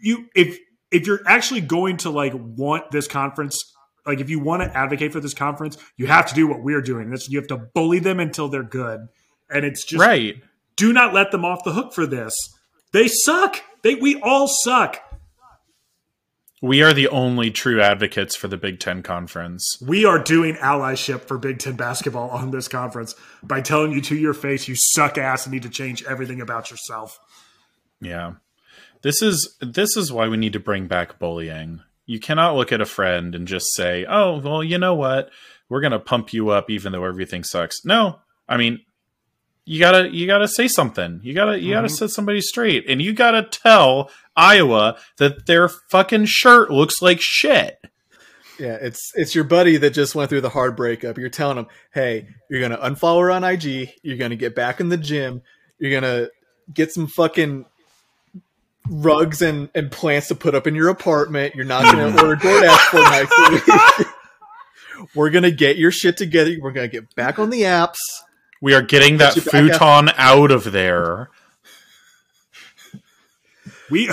you, 0.00 0.28
if 0.34 0.58
if 0.90 1.06
you're 1.06 1.20
actually 1.26 1.60
going 1.60 1.98
to 1.98 2.10
like 2.10 2.32
want 2.34 2.90
this 2.90 3.06
conference 3.06 3.62
like 4.08 4.20
if 4.20 4.30
you 4.30 4.40
want 4.40 4.62
to 4.62 4.76
advocate 4.76 5.12
for 5.12 5.20
this 5.20 5.34
conference, 5.34 5.76
you 5.98 6.06
have 6.06 6.26
to 6.26 6.34
do 6.34 6.46
what 6.48 6.62
we're 6.62 6.80
doing. 6.80 7.10
This 7.10 7.28
you 7.28 7.38
have 7.38 7.48
to 7.48 7.58
bully 7.58 7.98
them 7.98 8.18
until 8.18 8.48
they're 8.48 8.62
good, 8.62 9.06
and 9.50 9.64
it's 9.64 9.84
just 9.84 10.00
right. 10.00 10.36
Do 10.76 10.92
not 10.92 11.14
let 11.14 11.30
them 11.30 11.44
off 11.44 11.64
the 11.64 11.72
hook 11.72 11.92
for 11.92 12.06
this. 12.06 12.34
They 12.92 13.08
suck. 13.08 13.62
They 13.82 13.94
we 13.94 14.20
all 14.20 14.48
suck. 14.48 15.00
We 16.60 16.82
are 16.82 16.92
the 16.92 17.08
only 17.08 17.52
true 17.52 17.80
advocates 17.80 18.34
for 18.34 18.48
the 18.48 18.56
Big 18.56 18.80
Ten 18.80 19.02
Conference. 19.02 19.80
We 19.80 20.04
are 20.04 20.18
doing 20.18 20.56
allyship 20.56 21.22
for 21.22 21.38
Big 21.38 21.60
Ten 21.60 21.76
basketball 21.76 22.30
on 22.30 22.50
this 22.50 22.66
conference 22.66 23.14
by 23.44 23.60
telling 23.60 23.92
you 23.92 24.00
to 24.02 24.16
your 24.16 24.34
face 24.34 24.66
you 24.66 24.74
suck 24.76 25.18
ass 25.18 25.46
and 25.46 25.52
need 25.52 25.62
to 25.62 25.70
change 25.70 26.02
everything 26.04 26.40
about 26.40 26.70
yourself. 26.70 27.20
Yeah. 28.00 28.34
This 29.02 29.22
is 29.22 29.56
this 29.60 29.96
is 29.96 30.12
why 30.12 30.28
we 30.28 30.36
need 30.36 30.52
to 30.54 30.60
bring 30.60 30.88
back 30.88 31.20
bullying. 31.20 31.82
You 32.06 32.18
cannot 32.18 32.56
look 32.56 32.72
at 32.72 32.80
a 32.80 32.86
friend 32.86 33.34
and 33.36 33.46
just 33.46 33.72
say, 33.74 34.04
"Oh, 34.08 34.38
well, 34.38 34.64
you 34.64 34.78
know 34.78 34.94
what? 34.94 35.30
We're 35.68 35.80
going 35.80 35.92
to 35.92 36.00
pump 36.00 36.32
you 36.32 36.48
up 36.48 36.70
even 36.70 36.90
though 36.90 37.04
everything 37.04 37.44
sucks." 37.44 37.84
No. 37.84 38.18
I 38.48 38.56
mean, 38.56 38.80
you 39.68 39.78
got 39.78 39.92
to 39.92 40.08
you 40.08 40.26
got 40.26 40.38
to 40.38 40.48
say 40.48 40.66
something. 40.66 41.20
You 41.22 41.34
got 41.34 41.46
to 41.46 41.60
you 41.60 41.74
got 41.74 41.82
to 41.82 41.88
mm-hmm. 41.88 41.94
set 41.94 42.10
somebody 42.10 42.40
straight 42.40 42.88
and 42.88 43.02
you 43.02 43.12
got 43.12 43.32
to 43.32 43.42
tell 43.42 44.10
Iowa 44.34 44.96
that 45.18 45.44
their 45.46 45.68
fucking 45.68 46.24
shirt 46.24 46.70
looks 46.70 47.02
like 47.02 47.18
shit. 47.20 47.78
Yeah, 48.58 48.78
it's 48.80 49.12
it's 49.14 49.34
your 49.34 49.44
buddy 49.44 49.76
that 49.76 49.90
just 49.90 50.14
went 50.14 50.30
through 50.30 50.40
the 50.40 50.48
hard 50.48 50.74
breakup. 50.74 51.18
You're 51.18 51.28
telling 51.28 51.58
him, 51.58 51.66
"Hey, 51.92 52.28
you're 52.50 52.60
gonna 52.60 52.78
unfollow 52.78 53.20
her 53.20 53.30
on 53.30 53.44
IG. 53.44 53.90
You're 54.02 54.16
gonna 54.16 54.36
get 54.36 54.56
back 54.56 54.80
in 54.80 54.88
the 54.88 54.96
gym. 54.96 55.42
You're 55.78 56.00
gonna 56.00 56.28
get 56.72 56.90
some 56.90 57.06
fucking 57.06 57.66
rugs 58.90 59.42
and, 59.42 59.68
and 59.74 59.92
plants 59.92 60.28
to 60.28 60.34
put 60.34 60.54
up 60.54 60.66
in 60.66 60.74
your 60.74 60.88
apartment. 60.88 61.54
You're 61.54 61.66
not 61.66 61.84
gonna 61.84 62.10
mm. 62.10 62.20
order 62.20 62.36
DoorDash 62.36 62.78
for 62.88 63.00
next 63.00 63.98
week. 63.98 64.08
We're 65.14 65.30
gonna 65.30 65.52
get 65.52 65.76
your 65.76 65.92
shit 65.92 66.16
together. 66.16 66.56
We're 66.60 66.72
gonna 66.72 66.88
get 66.88 67.14
back 67.14 67.38
on 67.38 67.50
the 67.50 67.62
apps. 67.62 67.98
We 68.60 68.74
are 68.74 68.82
getting 68.82 69.18
that 69.18 69.36
you 69.36 69.42
up. 69.42 69.48
futon 69.48 70.10
out 70.16 70.50
of 70.50 70.64
there. 70.72 71.30
We 73.90 74.10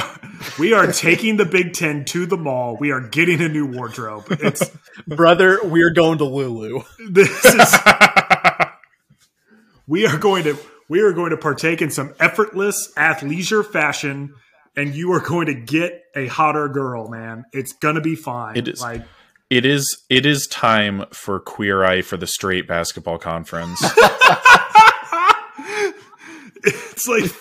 we 0.57 0.73
are 0.73 0.91
taking 0.91 1.35
the 1.37 1.45
Big 1.45 1.73
Ten 1.73 2.05
to 2.05 2.25
the 2.25 2.37
mall. 2.37 2.77
We 2.79 2.91
are 2.91 3.01
getting 3.01 3.41
a 3.41 3.49
new 3.49 3.65
wardrobe. 3.65 4.25
It's 4.29 4.63
Brother, 5.07 5.59
we're 5.63 5.91
going 5.91 6.19
to 6.19 6.25
Lulu. 6.25 6.83
this 7.09 7.43
is 7.43 7.75
we 9.87 10.05
are 10.05 10.17
going 10.17 10.43
to 10.45 10.57
we 10.87 11.01
are 11.01 11.11
going 11.11 11.31
to 11.31 11.37
partake 11.37 11.81
in 11.81 11.89
some 11.91 12.13
effortless 12.19 12.91
athleisure 12.95 13.65
fashion 13.65 14.33
and 14.77 14.95
you 14.95 15.11
are 15.13 15.19
going 15.19 15.47
to 15.47 15.53
get 15.53 16.03
a 16.15 16.27
hotter 16.27 16.67
girl 16.69 17.07
man 17.09 17.43
it's 17.51 17.73
gonna 17.73 18.01
be 18.01 18.15
fine 18.15 18.55
It 18.57 18.67
is. 18.67 18.81
like 18.81 19.03
It 19.49 19.65
is 19.65 20.03
it 20.09 20.25
is 20.25 20.47
time 20.47 21.05
for 21.11 21.39
Queer 21.39 21.83
Eye 21.85 22.01
for 22.01 22.17
the 22.17 22.25
Straight 22.25 22.67
Basketball 22.67 23.19
Conference. 23.19 23.79
it's 26.63 27.07
like 27.07 27.31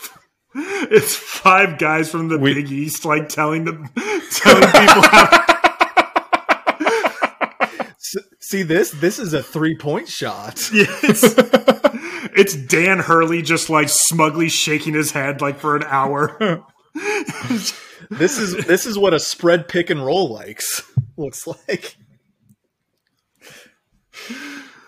it's 0.55 1.17
five 1.17 1.79
guys 1.79 2.11
from 2.11 2.29
the 2.29 2.37
We- 2.39 2.53
big 2.55 2.71
east 2.71 3.07
like 3.07 3.31
telling 3.31 3.65
them 3.65 3.89
telling 4.33 4.71
people 4.71 5.03
how 5.03 5.45
See 8.41 8.63
this? 8.63 8.91
This 8.91 9.19
is 9.19 9.33
a 9.33 9.43
three 9.43 9.77
point 9.77 10.07
shot. 10.07 10.61
it's, 10.73 11.25
it's 12.37 12.55
dan 12.55 12.99
hurley 12.99 13.41
just 13.41 13.71
like 13.71 13.89
smugly 13.89 14.51
shaking 14.51 14.93
his 14.93 15.11
head 15.13 15.41
like 15.41 15.59
for 15.59 15.75
an 15.75 15.85
hour 15.85 16.63
This 18.11 18.39
is 18.39 18.67
this 18.67 18.85
is 18.85 18.99
what 18.99 19.15
a 19.15 19.19
spread 19.19 19.67
pick 19.69 19.89
and 19.89 20.05
roll 20.05 20.31
likes 20.33 20.83
looks 21.17 21.47
like. 21.47 21.97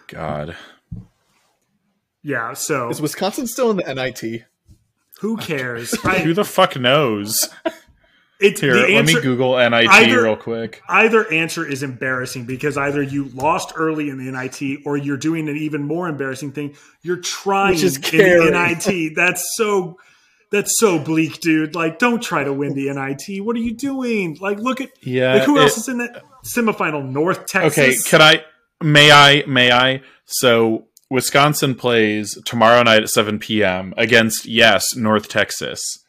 God. 0.08 0.56
yeah 2.22 2.52
so 2.54 2.88
Is 2.90 3.00
Wisconsin 3.00 3.46
still 3.46 3.70
in 3.70 3.76
the 3.76 3.94
NIT? 3.94 4.44
who 5.20 5.36
cares 5.36 5.94
I, 6.04 6.18
Who 6.20 6.32
the 6.34 6.44
fuck 6.44 6.78
knows? 6.78 7.48
it's 8.38 8.60
Here, 8.60 8.74
the 8.74 8.94
let 8.94 9.04
me 9.06 9.14
Google 9.20 9.56
NIT 9.58 9.88
either- 9.88 10.22
real 10.22 10.36
quick. 10.36 10.80
either 10.88 11.30
answer 11.32 11.66
is 11.66 11.82
embarrassing 11.82 12.44
because 12.46 12.76
either 12.76 13.02
you 13.02 13.24
lost 13.30 13.72
early 13.74 14.08
in 14.10 14.18
the 14.24 14.30
NIT 14.30 14.80
or 14.86 14.96
you're 14.96 15.16
doing 15.16 15.48
an 15.48 15.56
even 15.56 15.82
more 15.84 16.06
embarrassing 16.08 16.52
thing. 16.52 16.76
You're 17.02 17.16
trying 17.20 17.72
Which 17.74 17.82
is 17.82 17.96
in 17.96 18.02
caring. 18.02 18.52
the 18.52 18.76
NIT. 18.86 19.14
That's 19.16 19.44
so 19.56 19.98
that's 20.56 20.78
so 20.78 20.98
bleak, 20.98 21.40
dude. 21.40 21.74
Like, 21.74 21.98
don't 21.98 22.22
try 22.22 22.44
to 22.44 22.52
win 22.52 22.74
the 22.74 22.92
NIT. 22.92 23.42
What 23.44 23.56
are 23.56 23.60
you 23.60 23.74
doing? 23.74 24.36
Like, 24.40 24.58
look 24.58 24.80
at 24.80 24.90
Yeah. 25.02 25.34
like 25.34 25.42
who 25.44 25.58
it- 25.58 25.62
else 25.62 25.78
is 25.78 25.88
in 25.88 25.98
that 25.98 26.22
semifinal? 26.44 27.08
North 27.08 27.46
Texas. 27.46 27.78
Okay, 27.78 27.96
can 28.10 28.22
I 28.22 28.44
may 28.82 29.10
I 29.10 29.44
may 29.46 29.70
I 29.72 30.02
so 30.24 30.86
Wisconsin 31.10 31.74
plays 31.74 32.38
tomorrow 32.44 32.82
night 32.82 33.02
at 33.02 33.10
7 33.10 33.38
p.m. 33.38 33.94
against 33.96 34.46
yes, 34.46 34.96
North 34.96 35.28
Texas. 35.28 36.04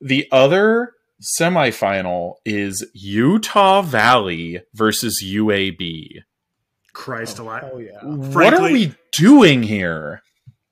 The 0.00 0.26
other 0.32 0.94
semifinal 1.20 2.36
is 2.46 2.86
Utah 2.94 3.82
Valley 3.82 4.62
versus 4.72 5.22
UAB. 5.22 6.22
Christ 6.92 7.38
oh, 7.38 7.44
alive. 7.44 7.70
Oh 7.72 7.78
yeah. 7.78 8.02
what 8.02 8.54
are 8.54 8.62
we 8.70 8.94
doing 9.12 9.62
here? 9.62 10.22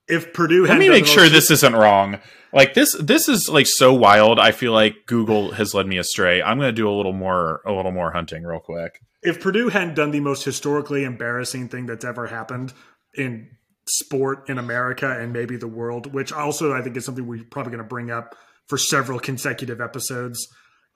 If 0.08 0.32
Purdue 0.32 0.66
Let 0.66 0.78
me 0.78 0.88
make 0.88 1.06
sure 1.06 1.28
this 1.28 1.50
isn't 1.50 1.74
wrong. 1.74 2.18
Like 2.52 2.74
this 2.74 2.96
this 2.98 3.28
is 3.28 3.48
like 3.48 3.66
so 3.68 3.92
wild. 3.92 4.38
I 4.38 4.52
feel 4.52 4.72
like 4.72 5.06
Google 5.06 5.52
has 5.52 5.74
led 5.74 5.86
me 5.86 5.98
astray. 5.98 6.42
I'm 6.42 6.58
going 6.58 6.68
to 6.68 6.72
do 6.72 6.88
a 6.88 6.96
little 6.96 7.12
more 7.12 7.60
a 7.66 7.72
little 7.72 7.92
more 7.92 8.12
hunting 8.12 8.44
real 8.44 8.60
quick. 8.60 9.00
if 9.22 9.40
Purdue 9.40 9.68
hadn't 9.68 9.94
done 9.94 10.10
the 10.10 10.20
most 10.20 10.44
historically 10.44 11.04
embarrassing 11.04 11.68
thing 11.68 11.86
that's 11.86 12.04
ever 12.04 12.26
happened 12.26 12.72
in 13.14 13.48
sport 13.86 14.48
in 14.48 14.58
America 14.58 15.10
and 15.18 15.32
maybe 15.32 15.56
the 15.56 15.68
world, 15.68 16.12
which 16.12 16.32
also 16.32 16.74
I 16.74 16.82
think 16.82 16.96
is 16.96 17.04
something 17.04 17.26
we're 17.26 17.44
probably 17.50 17.72
going 17.72 17.82
to 17.82 17.88
bring 17.88 18.10
up 18.10 18.34
for 18.66 18.78
several 18.78 19.18
consecutive 19.18 19.80
episodes, 19.80 20.46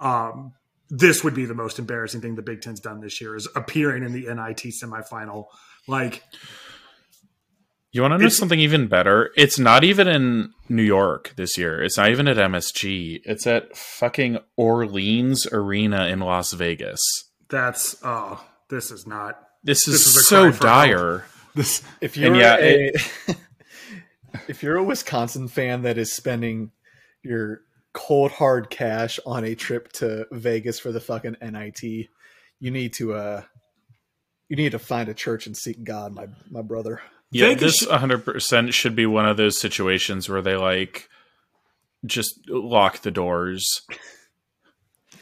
um, 0.01 0.53
this 0.91 1.25
would 1.25 1.35
be 1.35 1.47
the 1.47 1.55
most 1.55 1.79
embarrassing 1.79 2.21
thing 2.21 2.35
the 2.35 2.43
Big 2.43 2.61
Ten's 2.61 2.81
done 2.81 3.01
this 3.01 3.21
year 3.21 3.35
is 3.35 3.49
appearing 3.57 4.05
in 4.05 4.13
the 4.13 4.27
NIT 4.27 4.73
semifinal. 4.83 5.47
Like, 5.89 6.23
You 7.93 8.01
want 8.03 8.13
to 8.13 8.19
know 8.19 8.25
It's- 8.25 8.37
something 8.39 8.59
even 8.59 8.89
better? 8.89 9.31
It's 9.37 9.59
not 9.59 9.85
even 9.85 10.09
in 10.09 10.53
New 10.71 10.83
York 10.83 11.33
this 11.37 11.59
year. 11.59 11.83
It's 11.83 11.99
not 11.99 12.11
even 12.11 12.27
at 12.27 12.39
MSG. 12.39 13.21
It's 13.25 13.47
at 13.47 13.77
fucking 13.77 14.39
Orleans 14.57 15.47
Arena 15.53 16.07
in 16.07 16.21
Las 16.21 16.53
Vegas. 16.55 17.01
that's 17.51 17.97
oh, 18.03 18.43
this 18.71 18.91
is 18.91 19.07
not 19.07 19.39
This 19.63 19.87
is, 19.87 19.93
This 20.05 20.17
is 20.17 20.27
so 20.27 20.45
help. 20.51 20.59
dire. 20.61 21.25
this. 21.55 21.83
If 22.01 22.17
you're 22.17 22.35
yeah, 22.35 22.57
a 22.59 22.93
if 24.49 24.63
you're 24.63 24.77
a 24.77 24.83
Wisconsin 24.85 25.49
fan 25.49 25.83
that 25.83 25.99
is 25.99 26.13
spending 26.13 26.71
your 27.23 27.61
cold 27.93 28.31
hard 28.33 28.71
cash 28.71 29.21
on 29.27 29.45
a 29.45 29.55
trip 29.55 29.93
to 29.93 30.27
Vegas 30.33 30.79
for 30.81 30.93
the 30.93 31.01
fucking 31.01 31.37
NIT, 31.43 31.83
you 32.59 32.71
need 32.71 32.95
to 32.95 33.13
uh 33.13 33.43
you 34.49 34.57
need 34.57 34.73
to 34.73 34.79
find 34.79 35.11
a 35.11 35.15
church 35.15 35.47
and 35.47 35.55
seek 35.55 35.85
God, 35.85 36.15
my 36.15 36.29
my 36.51 36.63
brother. 36.63 37.03
Yeah, 37.33 37.49
Vegas 37.49 37.81
this 37.81 37.89
100% 37.89 38.73
should 38.73 38.95
be 38.95 39.07
one 39.07 39.27
of 39.27 39.37
those 39.37 39.59
situations 39.59 40.29
where 40.29 40.43
they 40.43 40.57
like 40.57 41.09
just 42.07 42.35
lock 42.49 42.99
the 43.03 43.11
doors. 43.11 43.83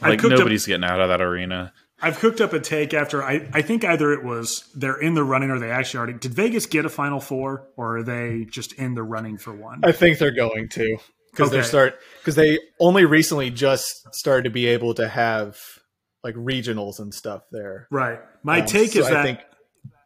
I 0.01 0.09
Like 0.09 0.19
cooked 0.19 0.33
up- 0.33 0.39
nobody's 0.39 0.65
getting 0.65 0.83
out 0.83 0.99
of 1.01 1.09
that 1.09 1.21
arena. 1.21 1.73
I've 2.03 2.17
cooked 2.19 2.41
up 2.41 2.51
a 2.53 2.59
take 2.59 2.95
after 2.95 3.21
I, 3.23 3.47
I 3.53 3.61
think 3.61 3.85
either 3.85 4.11
it 4.11 4.23
was 4.23 4.67
they're 4.73 4.99
in 4.99 5.13
the 5.13 5.23
running 5.23 5.51
or 5.51 5.59
they 5.59 5.69
actually 5.69 5.99
already 5.99 6.13
did 6.17 6.33
Vegas 6.33 6.65
get 6.65 6.83
a 6.83 6.89
final 6.89 7.19
four 7.19 7.67
or 7.77 7.97
are 7.97 8.03
they 8.03 8.45
just 8.49 8.73
in 8.73 8.95
the 8.95 9.03
running 9.03 9.37
for 9.37 9.53
one? 9.53 9.81
I 9.83 9.91
think 9.91 10.17
they're 10.17 10.31
going 10.31 10.67
to 10.69 10.97
because 11.31 11.51
they're 11.51 11.61
start 11.63 11.99
because 12.19 12.33
they 12.33 12.57
only 12.79 13.05
recently 13.05 13.51
just 13.51 14.13
started 14.15 14.45
to 14.45 14.49
be 14.49 14.65
able 14.65 14.95
to 14.95 15.07
have 15.07 15.59
like 16.23 16.33
regionals 16.33 16.99
and 16.99 17.13
stuff 17.13 17.43
there. 17.51 17.87
Right. 17.91 18.19
My 18.41 18.61
Um, 18.61 18.65
take 18.65 18.93
so 18.93 19.01
is 19.01 19.05
I 19.05 19.13
that 19.13 19.23
think 19.23 19.39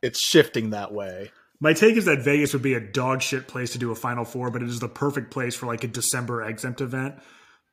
it's 0.01 0.19
shifting 0.21 0.71
that 0.71 0.91
way. 0.91 1.31
My 1.59 1.73
take 1.73 1.95
is 1.97 2.05
that 2.05 2.19
Vegas 2.21 2.53
would 2.53 2.61
be 2.61 2.73
a 2.73 2.79
dog 2.79 3.21
shit 3.21 3.47
place 3.47 3.71
to 3.71 3.77
do 3.77 3.91
a 3.91 3.95
final 3.95 4.25
four, 4.25 4.51
but 4.51 4.61
it 4.61 4.69
is 4.69 4.79
the 4.79 4.89
perfect 4.89 5.31
place 5.31 5.55
for 5.55 5.65
like 5.65 5.83
a 5.83 5.87
December 5.87 6.43
exempt 6.43 6.81
event. 6.81 7.15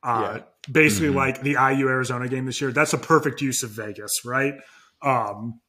Uh, 0.01 0.39
basically 0.69 1.09
Mhm. 1.09 1.15
like 1.15 1.41
the 1.41 1.55
IU 1.57 1.87
Arizona 1.87 2.27
game 2.27 2.45
this 2.45 2.59
year. 2.59 2.71
That's 2.71 2.93
a 2.93 2.97
perfect 2.97 3.41
use 3.41 3.63
of 3.63 3.69
Vegas, 3.71 4.11
right? 4.25 4.55
Um, 5.01 5.59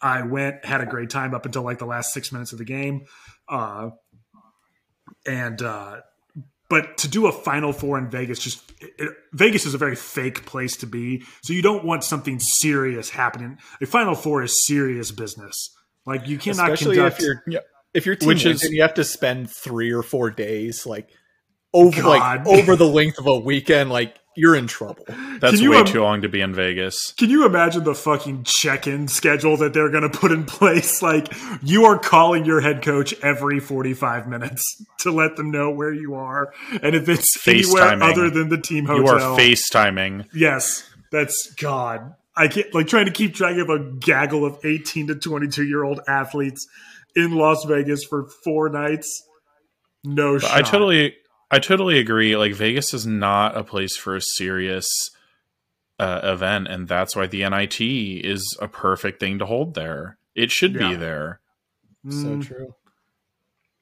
I 0.00 0.22
went, 0.22 0.64
had 0.64 0.80
a 0.82 0.86
great 0.86 1.10
time 1.10 1.34
up 1.34 1.46
until 1.46 1.62
like 1.62 1.78
the 1.78 1.86
last 1.86 2.12
six 2.12 2.30
minutes 2.30 2.52
of 2.52 2.58
the 2.58 2.64
game. 2.64 3.06
Uh, 3.48 3.90
and, 5.26 5.60
uh, 5.62 6.00
but 6.68 6.98
to 6.98 7.08
do 7.08 7.26
a 7.26 7.32
final 7.32 7.72
four 7.72 7.96
in 7.98 8.10
Vegas, 8.10 8.38
just 8.38 8.62
it- 8.80 9.16
Vegas 9.32 9.64
is 9.64 9.72
a 9.74 9.78
very 9.78 9.96
fake 9.96 10.44
place 10.44 10.76
to 10.78 10.86
be. 10.86 11.24
So 11.42 11.52
you 11.54 11.62
don't 11.62 11.84
want 11.84 12.04
something 12.04 12.38
serious 12.40 13.10
happening. 13.10 13.58
A 13.80 13.86
final 13.86 14.14
four 14.14 14.42
is 14.42 14.66
serious 14.66 15.10
business. 15.10 15.70
Like 16.08 16.26
you 16.26 16.38
cannot 16.38 16.70
especially 16.72 16.96
conduct. 16.96 17.18
if 17.20 17.24
you're 17.24 17.42
Yeah. 17.46 17.58
if 17.94 18.06
your 18.06 18.16
team 18.16 18.26
Which 18.28 18.44
is- 18.46 18.62
and 18.64 18.72
you 18.74 18.82
have 18.82 18.94
to 18.94 19.04
spend 19.04 19.50
three 19.50 19.92
or 19.92 20.02
four 20.02 20.30
days 20.30 20.84
like 20.86 21.08
over 21.74 22.02
God. 22.02 22.46
like 22.46 22.46
over 22.58 22.74
the 22.76 22.88
length 22.88 23.18
of 23.18 23.26
a 23.26 23.38
weekend 23.38 23.90
like 23.90 24.16
you're 24.40 24.54
in 24.54 24.68
trouble. 24.68 25.04
That's 25.40 25.60
way 25.60 25.78
im- 25.80 25.84
too 25.84 26.00
long 26.00 26.22
to 26.22 26.28
be 26.28 26.40
in 26.40 26.54
Vegas. 26.54 27.12
Can 27.18 27.28
you 27.28 27.44
imagine 27.44 27.82
the 27.82 27.94
fucking 27.94 28.44
check-in 28.44 29.08
schedule 29.08 29.56
that 29.56 29.72
they're 29.74 29.90
going 29.90 30.08
to 30.08 30.16
put 30.16 30.30
in 30.30 30.44
place? 30.46 31.02
Like 31.02 31.32
you 31.60 31.86
are 31.86 31.98
calling 31.98 32.44
your 32.44 32.60
head 32.60 32.80
coach 32.82 33.12
every 33.20 33.58
45 33.58 34.28
minutes 34.28 34.62
to 35.00 35.10
let 35.10 35.34
them 35.36 35.50
know 35.50 35.70
where 35.70 35.92
you 35.92 36.14
are, 36.14 36.52
and 36.82 36.94
if 36.94 37.08
it's 37.08 37.36
anywhere 37.48 38.00
other 38.02 38.30
than 38.30 38.48
the 38.48 38.58
team 38.60 38.84
hotel, 38.86 39.04
You 39.04 39.08
are 39.34 39.38
FaceTiming. 39.38 40.26
Yes, 40.32 40.88
that's 41.10 41.52
God. 41.58 42.14
I 42.38 42.48
can't 42.48 42.72
like 42.74 42.86
trying 42.86 43.06
to 43.06 43.12
keep 43.12 43.34
track 43.34 43.56
of 43.58 43.68
a 43.68 43.78
gaggle 43.80 44.44
of 44.44 44.58
18 44.64 45.08
to 45.08 45.14
22 45.16 45.64
year 45.66 45.82
old 45.84 46.00
athletes 46.08 46.66
in 47.16 47.32
Las 47.32 47.64
Vegas 47.64 48.04
for 48.04 48.28
four 48.44 48.68
nights. 48.68 49.24
No 50.04 50.38
shot. 50.38 50.52
I 50.52 50.62
totally 50.62 51.16
I 51.50 51.58
totally 51.58 51.98
agree. 51.98 52.36
Like 52.36 52.54
Vegas 52.54 52.94
is 52.94 53.06
not 53.06 53.56
a 53.56 53.64
place 53.64 53.96
for 53.96 54.14
a 54.16 54.20
serious 54.20 54.86
uh, 55.98 56.20
event, 56.22 56.68
and 56.68 56.86
that's 56.86 57.16
why 57.16 57.26
the 57.26 57.48
NIT 57.48 57.80
is 57.80 58.56
a 58.60 58.68
perfect 58.68 59.18
thing 59.18 59.38
to 59.40 59.46
hold 59.46 59.74
there. 59.74 60.16
It 60.36 60.50
should 60.52 60.74
Yeah. 60.74 60.90
be 60.90 60.94
there. 60.94 61.40
So 62.08 62.36
Mm, 62.36 62.46
true. 62.46 62.74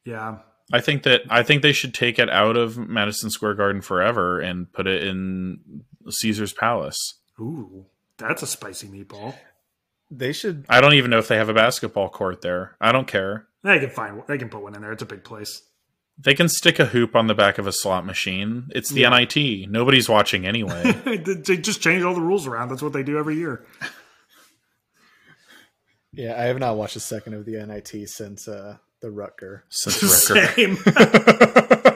yeah. 0.04 0.38
I 0.72 0.80
think 0.80 1.02
that 1.04 1.22
I 1.28 1.42
think 1.42 1.62
they 1.62 1.72
should 1.72 1.92
take 1.94 2.18
it 2.18 2.30
out 2.30 2.56
of 2.56 2.76
Madison 2.78 3.30
Square 3.30 3.54
Garden 3.54 3.82
forever 3.82 4.40
and 4.40 4.72
put 4.72 4.86
it 4.86 5.04
in 5.04 5.84
Caesar's 6.08 6.52
Palace. 6.54 7.14
Ooh, 7.38 7.86
that's 8.18 8.42
a 8.42 8.46
spicy 8.46 8.88
meatball. 8.88 9.34
They 10.10 10.32
should. 10.32 10.64
I 10.68 10.80
don't 10.80 10.94
even 10.94 11.10
know 11.10 11.18
if 11.18 11.28
they 11.28 11.36
have 11.36 11.48
a 11.48 11.54
basketball 11.54 12.08
court 12.08 12.40
there. 12.40 12.76
I 12.80 12.92
don't 12.92 13.08
care. 13.08 13.46
They 13.64 13.78
can 13.80 13.90
find. 13.90 14.22
They 14.28 14.38
can 14.38 14.48
put 14.48 14.62
one 14.62 14.74
in 14.76 14.82
there. 14.82 14.92
It's 14.92 15.02
a 15.02 15.06
big 15.06 15.24
place. 15.24 15.62
They 16.18 16.32
can 16.34 16.48
stick 16.48 16.78
a 16.78 16.86
hoop 16.86 17.14
on 17.14 17.26
the 17.26 17.34
back 17.34 17.58
of 17.58 17.66
a 17.66 17.72
slot 17.72 18.06
machine. 18.06 18.68
It's 18.70 18.88
the 18.90 19.00
Yeah. 19.00 19.10
NIT. 19.18 19.68
Nobody's 19.68 20.08
watching 20.08 20.46
anyway. 20.46 20.92
they 21.26 21.56
just 21.58 21.82
change 21.82 22.02
all 22.04 22.14
the 22.14 22.20
rules 22.22 22.46
around. 22.46 22.68
That's 22.70 22.80
what 22.82 22.92
they 22.94 23.02
do 23.02 23.18
every 23.18 23.36
year. 23.36 23.66
Yeah, 26.12 26.40
I 26.40 26.44
have 26.44 26.58
not 26.58 26.76
watched 26.76 26.96
a 26.96 27.00
second 27.00 27.34
of 27.34 27.44
the 27.44 27.62
NIT 27.66 28.08
since 28.08 28.48
uh, 28.48 28.78
the 29.02 29.08
Rutger. 29.08 29.62
Since 29.68 30.02
Rutger 30.30 30.54
Same. 31.84 31.95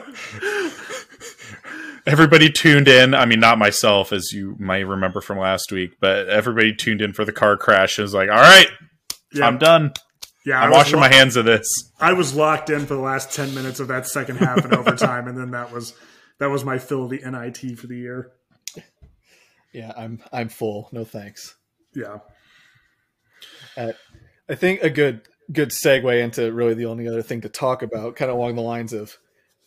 everybody 2.05 2.49
tuned 2.49 2.87
in. 2.87 3.13
I 3.13 3.25
mean, 3.25 3.39
not 3.39 3.57
myself, 3.57 4.11
as 4.11 4.31
you 4.31 4.55
might 4.59 4.87
remember 4.87 5.21
from 5.21 5.37
last 5.37 5.71
week, 5.71 5.91
but 5.99 6.29
everybody 6.29 6.75
tuned 6.75 7.01
in 7.01 7.13
for 7.13 7.25
the 7.25 7.31
car 7.31 7.57
crash 7.57 7.97
and 7.97 8.03
was 8.03 8.13
like, 8.13 8.29
all 8.29 8.35
right, 8.35 8.67
yeah, 9.33 9.47
I'm 9.47 9.57
done. 9.57 9.93
Yeah, 10.45 10.59
I 10.59 10.63
I'm 10.63 10.69
was 10.71 10.77
washing 10.77 10.95
lo- 10.95 11.01
my 11.01 11.13
hands 11.13 11.35
of 11.35 11.45
this. 11.45 11.67
I 11.99 12.13
was 12.13 12.33
locked 12.35 12.69
in 12.69 12.85
for 12.85 12.95
the 12.95 13.01
last 13.01 13.31
ten 13.31 13.53
minutes 13.53 13.79
of 13.79 13.87
that 13.89 14.07
second 14.07 14.37
half 14.37 14.63
and 14.63 14.73
overtime, 14.73 15.27
and 15.27 15.37
then 15.37 15.51
that 15.51 15.71
was 15.71 15.93
that 16.39 16.47
was 16.49 16.65
my 16.65 16.79
fill 16.79 17.03
of 17.03 17.11
the 17.11 17.19
NIT 17.19 17.77
for 17.77 17.87
the 17.87 17.97
year. 17.97 18.31
Yeah, 19.73 19.93
I'm 19.95 20.21
I'm 20.33 20.49
full. 20.49 20.89
No 20.91 21.05
thanks. 21.05 21.55
Yeah. 21.93 22.19
Uh, 23.77 23.93
I 24.49 24.55
think 24.55 24.81
a 24.81 24.89
good 24.89 25.21
good 25.51 25.69
segue 25.69 26.21
into 26.21 26.51
really 26.51 26.73
the 26.73 26.85
only 26.85 27.07
other 27.07 27.21
thing 27.21 27.41
to 27.41 27.49
talk 27.49 27.83
about, 27.83 28.15
kind 28.15 28.31
of 28.31 28.37
along 28.37 28.55
the 28.55 28.61
lines 28.61 28.93
of 28.93 29.17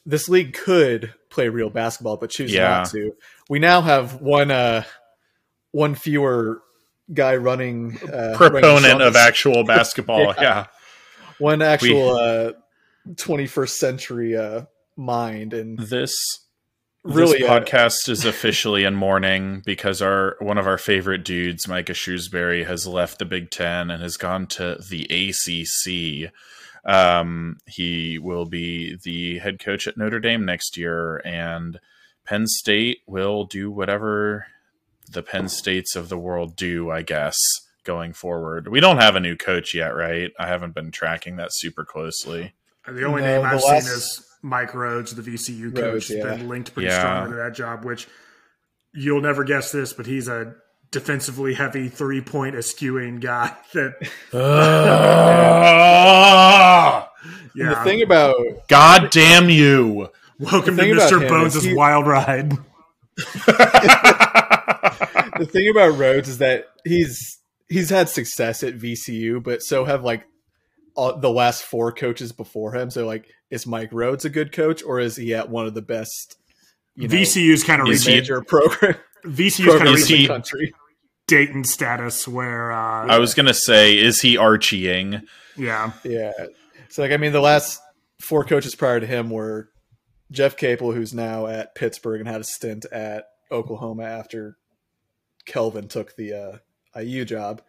this 0.06 0.28
league 0.28 0.54
could 0.54 1.14
play 1.30 1.48
real 1.48 1.70
basketball, 1.70 2.16
but 2.16 2.30
choose 2.30 2.52
Yeah. 2.52 2.68
not 2.68 2.90
to. 2.90 3.12
We 3.48 3.58
now 3.58 3.80
have 3.80 4.20
one 4.20 4.50
uh 4.50 4.84
one 5.72 5.94
fewer 5.94 6.62
guy 7.12 7.36
running 7.36 7.98
uh, 8.02 8.36
running 8.38 8.60
Proponent 8.60 9.02
of 9.02 9.16
actual 9.16 9.64
basketball. 9.64 10.34
Yeah. 10.38 10.42
yeah. 10.42 10.66
one 11.38 11.62
actual 11.62 12.10
uh 12.16 12.52
21st 13.08 13.70
century 13.70 14.36
uh 14.36 14.62
mind 14.96 15.52
and 15.52 15.78
This 15.78 16.14
really 17.02 17.40
this 17.40 17.50
uh, 17.50 17.60
podcast 17.60 18.08
is 18.08 18.24
officially 18.24 18.84
in 18.84 18.94
mourning 18.94 19.62
because 19.66 20.00
our 20.00 20.36
one 20.40 20.56
of 20.58 20.66
our 20.66 20.78
favorite 20.78 21.24
dudes, 21.24 21.68
Micah 21.68 21.92
Shrewsberry, 21.92 22.66
has 22.66 22.86
left 22.86 23.18
the 23.18 23.24
Big 23.26 23.50
Ten 23.50 23.90
and 23.90 24.02
has 24.02 24.16
gone 24.16 24.46
to 24.48 24.78
the 24.88 25.04
ACC. 25.10 26.32
Um, 26.86 27.58
he 27.66 28.18
will 28.18 28.44
be 28.44 28.96
the 29.02 29.38
head 29.38 29.58
coach 29.58 29.86
at 29.86 29.96
Notre 29.96 30.20
Dame 30.20 30.44
next 30.44 30.76
year, 30.76 31.16
and 31.24 31.80
Penn 32.26 32.46
State 32.46 32.98
will 33.06 33.44
do 33.44 33.70
whatever 33.70 34.46
the 35.10 35.22
Penn 35.22 35.48
States 35.48 35.96
of 35.96 36.08
the 36.08 36.18
world 36.18 36.56
do, 36.56 36.90
I 36.90 37.02
guess, 37.02 37.36
going 37.84 38.12
forward. 38.12 38.68
We 38.68 38.80
don't 38.80 38.98
have 38.98 39.16
a 39.16 39.20
new 39.20 39.36
coach 39.36 39.74
yet, 39.74 39.94
right? 39.94 40.30
I 40.38 40.46
haven't 40.46 40.74
been 40.74 40.90
tracking 40.90 41.36
that 41.36 41.50
super 41.52 41.84
closely. 41.84 42.52
The 42.86 43.04
only 43.04 43.22
No, 43.22 43.28
name 43.38 43.46
I've 43.46 43.62
last- 43.62 43.86
seen 43.86 43.94
is 43.94 44.26
Mike 44.42 44.72
Rhoades, 44.72 45.14
the 45.14 45.22
VCU 45.22 45.70
coach, 45.74 46.04
Rhoades, 46.04 46.08
has 46.08 46.10
yeah. 46.18 46.36
been 46.36 46.48
linked 46.48 46.74
pretty 46.74 46.88
Yeah. 46.88 46.98
strongly 47.00 47.30
to 47.30 47.36
that 47.36 47.54
job. 47.54 47.84
Which 47.84 48.06
you'll 48.92 49.22
never 49.22 49.42
guess 49.44 49.72
this, 49.72 49.92
but 49.92 50.06
he's 50.06 50.28
a 50.28 50.54
defensively 50.94 51.54
heavy 51.54 51.88
three 51.88 52.20
point 52.22 52.54
eschewing 52.54 53.18
guy. 53.20 53.54
That 53.74 53.94
ah! 55.92 57.10
and 57.56 57.70
the 57.70 57.76
thing 57.82 58.02
about 58.02 58.36
God 58.68 59.10
damn 59.10 59.50
you! 59.50 60.08
welcome 60.38 60.76
to 60.76 60.82
Mr. 60.82 61.22
him 61.22 61.28
Bones' 61.28 61.62
he- 61.62 61.74
wild 61.74 62.06
ride. 62.06 62.50
the 63.16 63.26
thing 65.50 65.68
about 65.68 65.94
Rhoades 65.94 66.28
is 66.28 66.38
that 66.38 66.66
he's 66.84 67.38
he's 67.68 67.90
had 67.90 68.08
success 68.08 68.62
at 68.62 68.78
VCU, 68.78 69.42
but 69.42 69.62
so 69.62 69.84
have 69.84 70.04
like 70.04 70.24
all, 70.94 71.18
the 71.18 71.30
last 71.30 71.64
four 71.64 71.92
coaches 71.92 72.32
before 72.32 72.74
him. 72.74 72.90
So 72.90 73.06
like, 73.06 73.28
is 73.50 73.66
Mike 73.66 73.90
Rhoades 73.90 74.24
a 74.24 74.30
good 74.30 74.52
coach, 74.52 74.82
or 74.82 75.00
is 75.00 75.16
he 75.16 75.34
at 75.34 75.50
one 75.50 75.66
of 75.66 75.74
the 75.74 75.82
best? 75.82 76.36
You 76.94 77.08
know, 77.08 77.14
VCU's 77.16 77.64
kind 77.64 77.82
of 77.82 77.88
Is 77.88 78.06
major 78.06 78.40
program 78.42 78.94
VCU's 79.24 79.56
kind 79.56 79.68
of 79.68 79.76
programs 79.78 80.00
is 80.00 80.10
in 80.10 80.14
reached 80.14 80.22
he- 80.22 80.26
country. 80.28 80.74
Dayton 81.26 81.64
status 81.64 82.28
where 82.28 82.72
uh, 82.72 83.06
I 83.06 83.18
was 83.18 83.34
gonna 83.34 83.54
say, 83.54 83.98
is 83.98 84.20
he 84.20 84.36
Archieing? 84.36 85.22
yeah, 85.56 85.92
Yeah. 86.04 86.32
So 86.88 87.02
like, 87.02 87.12
I 87.12 87.16
mean, 87.16 87.32
the 87.32 87.40
last 87.40 87.80
four 88.20 88.44
coaches 88.44 88.74
prior 88.74 89.00
to 89.00 89.06
him 89.06 89.30
were 89.30 89.70
Jeff 90.30 90.56
Capel, 90.56 90.92
who's 90.92 91.14
now 91.14 91.46
at 91.46 91.74
Pittsburgh 91.74 92.20
and 92.20 92.28
had 92.28 92.40
a 92.40 92.44
stint 92.44 92.86
at 92.92 93.26
Oklahoma 93.50 94.04
after 94.04 94.56
Kelvin 95.44 95.88
took 95.88 96.16
the 96.16 96.60
uh, 96.94 97.00
IU 97.00 97.24
job. 97.24 97.62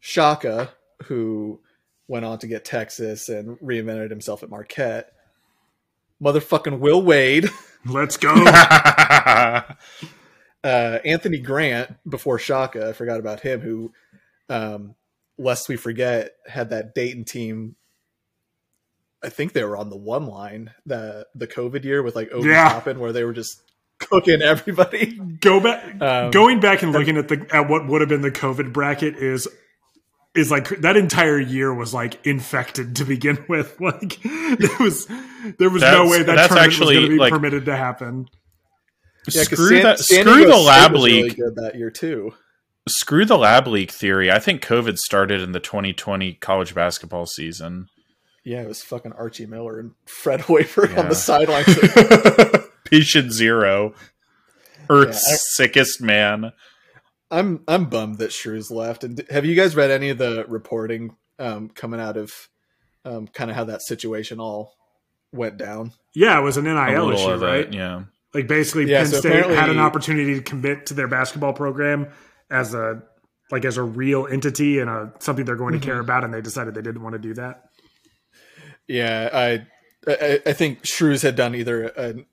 Shaka, 0.00 0.70
who 1.04 1.60
went 2.08 2.24
on 2.24 2.38
to 2.38 2.46
get 2.46 2.64
Texas 2.64 3.28
and 3.28 3.58
reinvented 3.60 4.10
himself 4.10 4.42
at 4.42 4.50
Marquette. 4.50 5.12
Motherfucking 6.22 6.78
Will 6.78 7.02
Wade, 7.02 7.50
let's 7.84 8.16
go. 8.16 8.32
uh, 10.66 10.98
Anthony 11.04 11.38
Grant 11.38 11.96
before 12.08 12.38
Shaka. 12.38 12.88
I 12.88 12.92
forgot 12.92 13.20
about 13.20 13.40
him. 13.40 13.60
Who, 13.60 13.92
um, 14.48 14.94
lest 15.38 15.68
we 15.68 15.76
forget, 15.76 16.32
had 16.48 16.70
that 16.70 16.94
Dayton 16.94 17.24
team. 17.24 17.76
I 19.24 19.28
think 19.28 19.52
they 19.52 19.64
were 19.64 19.76
on 19.76 19.90
the 19.90 19.96
one 19.96 20.26
line 20.26 20.72
the 20.84 21.26
the 21.34 21.46
COVID 21.46 21.84
year 21.84 22.02
with 22.02 22.14
like 22.16 22.30
Obi 22.32 22.48
Yeah. 22.48 22.68
Toppin, 22.68 22.98
where 23.00 23.12
they 23.12 23.24
were 23.24 23.32
just 23.32 23.62
cooking 23.98 24.42
everybody. 24.42 25.18
Go 25.40 25.58
back. 25.60 26.00
Um, 26.02 26.30
going 26.30 26.60
back 26.60 26.82
and 26.82 26.92
looking 26.92 27.16
at 27.16 27.28
the 27.28 27.46
at 27.50 27.68
what 27.68 27.86
would 27.88 28.00
have 28.02 28.10
been 28.10 28.20
the 28.20 28.30
COVID 28.30 28.72
bracket 28.72 29.16
is 29.16 29.48
is 30.34 30.50
like 30.50 30.68
that 30.82 30.96
entire 30.98 31.38
year 31.40 31.72
was 31.72 31.94
like 31.94 32.24
infected 32.26 32.96
to 32.96 33.04
begin 33.06 33.42
with. 33.48 33.80
Like 33.80 34.20
there 34.22 34.76
was 34.78 35.06
there 35.58 35.70
was 35.70 35.82
no 35.82 36.08
way 36.08 36.18
that 36.22 36.26
that's 36.36 36.48
tournament 36.48 36.72
actually, 36.72 36.96
was 36.96 36.96
going 36.96 37.10
to 37.10 37.14
be 37.16 37.18
like- 37.18 37.32
permitted 37.32 37.64
to 37.66 37.76
happen. 37.76 38.28
Yeah, 39.28 39.44
'cause 39.44 39.58
screw 39.58 39.68
San- 39.68 39.82
that. 39.84 39.98
San 39.98 40.22
Screw 40.22 40.34
Diego 40.36 40.52
the 40.52 40.58
lab 40.58 40.92
was 40.92 41.02
leak. 41.02 41.22
Really 41.24 41.34
good 41.34 41.54
that 41.56 41.74
year 41.76 41.90
too. 41.90 42.34
Screw 42.88 43.24
the 43.24 43.36
lab 43.38 43.66
leak 43.66 43.90
theory. 43.90 44.30
I 44.30 44.38
think 44.38 44.62
COVID 44.64 44.96
started 44.98 45.40
in 45.40 45.52
the 45.52 45.58
2020 45.60 46.34
college 46.34 46.74
basketball 46.74 47.26
season. 47.26 47.88
Yeah, 48.44 48.62
it 48.62 48.68
was 48.68 48.82
fucking 48.82 49.12
Archie 49.14 49.46
Miller 49.46 49.80
and 49.80 49.92
Fred 50.06 50.44
Wafer 50.48 50.96
on 50.96 51.08
the 51.08 51.14
sidelines. 51.16 51.66
Patient 52.84 53.32
zero. 53.32 53.94
Earth's 54.88 55.24
Yeah, 55.26 55.34
I- 55.34 55.38
sickest 55.38 56.00
man. 56.00 56.52
I'm 57.28 57.64
I'm 57.66 57.86
bummed 57.86 58.18
that 58.18 58.32
Shrews 58.32 58.70
left. 58.70 59.02
And 59.02 59.24
have 59.30 59.44
you 59.44 59.56
guys 59.56 59.74
read 59.74 59.90
any 59.90 60.10
of 60.10 60.18
the 60.18 60.44
reporting 60.46 61.16
um, 61.40 61.68
coming 61.70 61.98
out 61.98 62.16
of 62.16 62.32
um, 63.04 63.26
kind 63.26 63.50
of 63.50 63.56
how 63.56 63.64
that 63.64 63.82
situation 63.82 64.38
all 64.38 64.76
went 65.32 65.56
down? 65.56 65.90
Yeah, 66.14 66.38
it 66.38 66.42
was 66.42 66.56
an 66.56 66.68
A 66.68 66.74
NIL 66.74 67.10
issue, 67.10 67.28
of 67.30 67.42
it, 67.42 67.46
right? 67.46 67.72
yeah. 67.74 68.04
Like 68.36 68.48
basically, 68.48 68.84
Yeah, 68.84 68.98
Penn 68.98 69.06
so 69.12 69.20
State 69.20 69.46
had 69.46 69.70
an 69.70 69.78
opportunity 69.78 70.34
to 70.34 70.42
commit 70.42 70.84
to 70.86 70.94
their 70.94 71.08
basketball 71.08 71.54
program 71.54 72.08
as 72.50 72.74
a 72.74 73.02
like 73.50 73.64
as 73.64 73.78
a 73.78 73.82
real 73.82 74.26
entity 74.26 74.78
and 74.78 74.90
a 74.90 75.10
something 75.20 75.46
they're 75.46 75.56
going 75.56 75.72
to 75.72 75.78
care 75.78 75.94
mm-hmm. 75.94 76.02
about, 76.02 76.22
and 76.22 76.34
they 76.34 76.42
decided 76.42 76.74
they 76.74 76.82
didn't 76.82 77.02
want 77.02 77.14
to 77.14 77.18
do 77.18 77.32
that. 77.32 77.70
Yeah, 78.86 79.30
I 79.32 79.66
I, 80.06 80.40
I 80.44 80.52
think 80.52 80.84
Shrews 80.84 81.22
had 81.22 81.34
done 81.34 81.54
either 81.54 81.84
an 81.84 82.26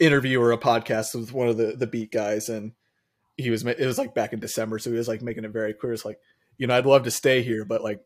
interview 0.00 0.40
or 0.40 0.52
a 0.52 0.58
podcast 0.58 1.14
with 1.14 1.34
one 1.34 1.48
of 1.48 1.58
the 1.58 1.76
the 1.76 1.86
beat 1.86 2.10
guys, 2.10 2.48
and 2.48 2.72
he 3.36 3.50
was 3.50 3.62
it 3.62 3.86
was 3.86 3.98
like 3.98 4.14
back 4.14 4.32
in 4.32 4.40
December, 4.40 4.78
so 4.78 4.88
he 4.90 4.96
was 4.96 5.06
like 5.06 5.20
making 5.20 5.44
it 5.44 5.50
very 5.50 5.74
clear. 5.74 5.92
It's 5.92 6.06
like 6.06 6.18
you 6.56 6.66
know 6.66 6.78
I'd 6.78 6.86
love 6.86 7.02
to 7.02 7.10
stay 7.10 7.42
here, 7.42 7.66
but 7.66 7.84
like 7.84 8.00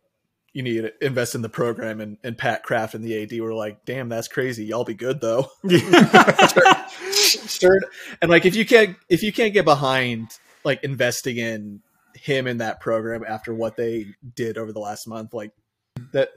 you 0.53 0.63
need 0.63 0.83
to 0.83 1.05
invest 1.05 1.35
in 1.35 1.43
the 1.43 1.49
program 1.49 2.01
and, 2.01 2.19
and 2.25 2.37
Pat 2.37 2.65
Kraft 2.65 2.95
and 2.95 3.05
the 3.05 3.23
AD 3.23 3.41
were 3.41 3.55
like, 3.55 3.85
damn, 3.85 4.09
that's 4.09 4.27
crazy. 4.29 4.65
Y'all 4.65 4.85
be 4.85 4.95
good 4.95 5.21
though. 5.21 5.47
And 8.21 8.31
like 8.31 8.47
if 8.47 8.57
you 8.57 8.67
can't 8.67 8.97
if 9.09 9.23
you 9.23 9.33
can't 9.33 9.55
get 9.55 9.65
behind 9.65 10.31
like 10.65 10.83
investing 10.83 11.37
in 11.37 11.81
him 12.15 12.47
in 12.47 12.59
that 12.59 12.81
program 12.81 13.25
after 13.27 13.55
what 13.55 13.77
they 13.77 14.07
did 14.35 14.59
over 14.59 14.73
the 14.73 14.81
last 14.81 15.07
month, 15.07 15.33
like 15.33 15.53
that 16.13 16.31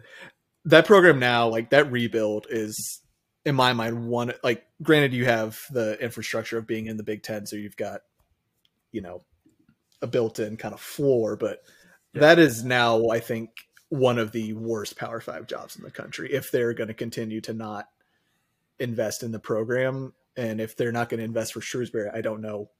that 0.66 0.86
program 0.86 1.20
now, 1.20 1.48
like 1.48 1.72
that 1.72 1.92
rebuild 1.92 2.48
is 2.50 3.02
in 3.46 3.56
my 3.56 3.74
mind 3.74 4.08
one 4.08 4.34
like 4.44 4.64
granted 4.82 5.14
you 5.14 5.26
have 5.26 5.60
the 5.72 6.02
infrastructure 6.02 6.58
of 6.58 6.68
being 6.68 6.86
in 6.86 6.98
the 6.98 7.04
Big 7.04 7.24
Ten, 7.24 7.46
so 7.46 7.56
you've 7.56 7.78
got, 7.78 8.02
you 8.92 9.02
know, 9.02 9.22
a 10.02 10.08
built 10.08 10.40
in 10.40 10.58
kind 10.58 10.74
of 10.74 10.80
floor, 10.80 11.36
but 11.36 11.60
yeah. 12.14 12.22
that 12.22 12.40
is 12.40 12.64
now 12.64 13.10
I 13.10 13.20
think 13.20 13.50
one 13.94 14.18
of 14.18 14.32
the 14.32 14.54
worst 14.54 14.98
Power 14.98 15.22
Five 15.22 15.46
jobs 15.46 15.76
in 15.76 15.84
the 15.84 15.92
country 15.92 16.34
if 16.34 16.50
they're 16.50 16.74
going 16.74 16.88
to 16.88 16.96
continue 16.96 17.40
to 17.42 17.54
not 17.54 17.90
invest 18.80 19.22
in 19.22 19.32
the 19.32 19.40
program. 19.40 20.14
And 20.36 20.60
if 20.60 20.76
they're 20.76 20.92
not 20.92 21.10
going 21.10 21.20
to 21.20 21.24
invest 21.24 21.54
for 21.54 21.60
Shrewsberry, 21.60 22.14
I 22.14 22.22
don't 22.22 22.42
know 22.42 22.72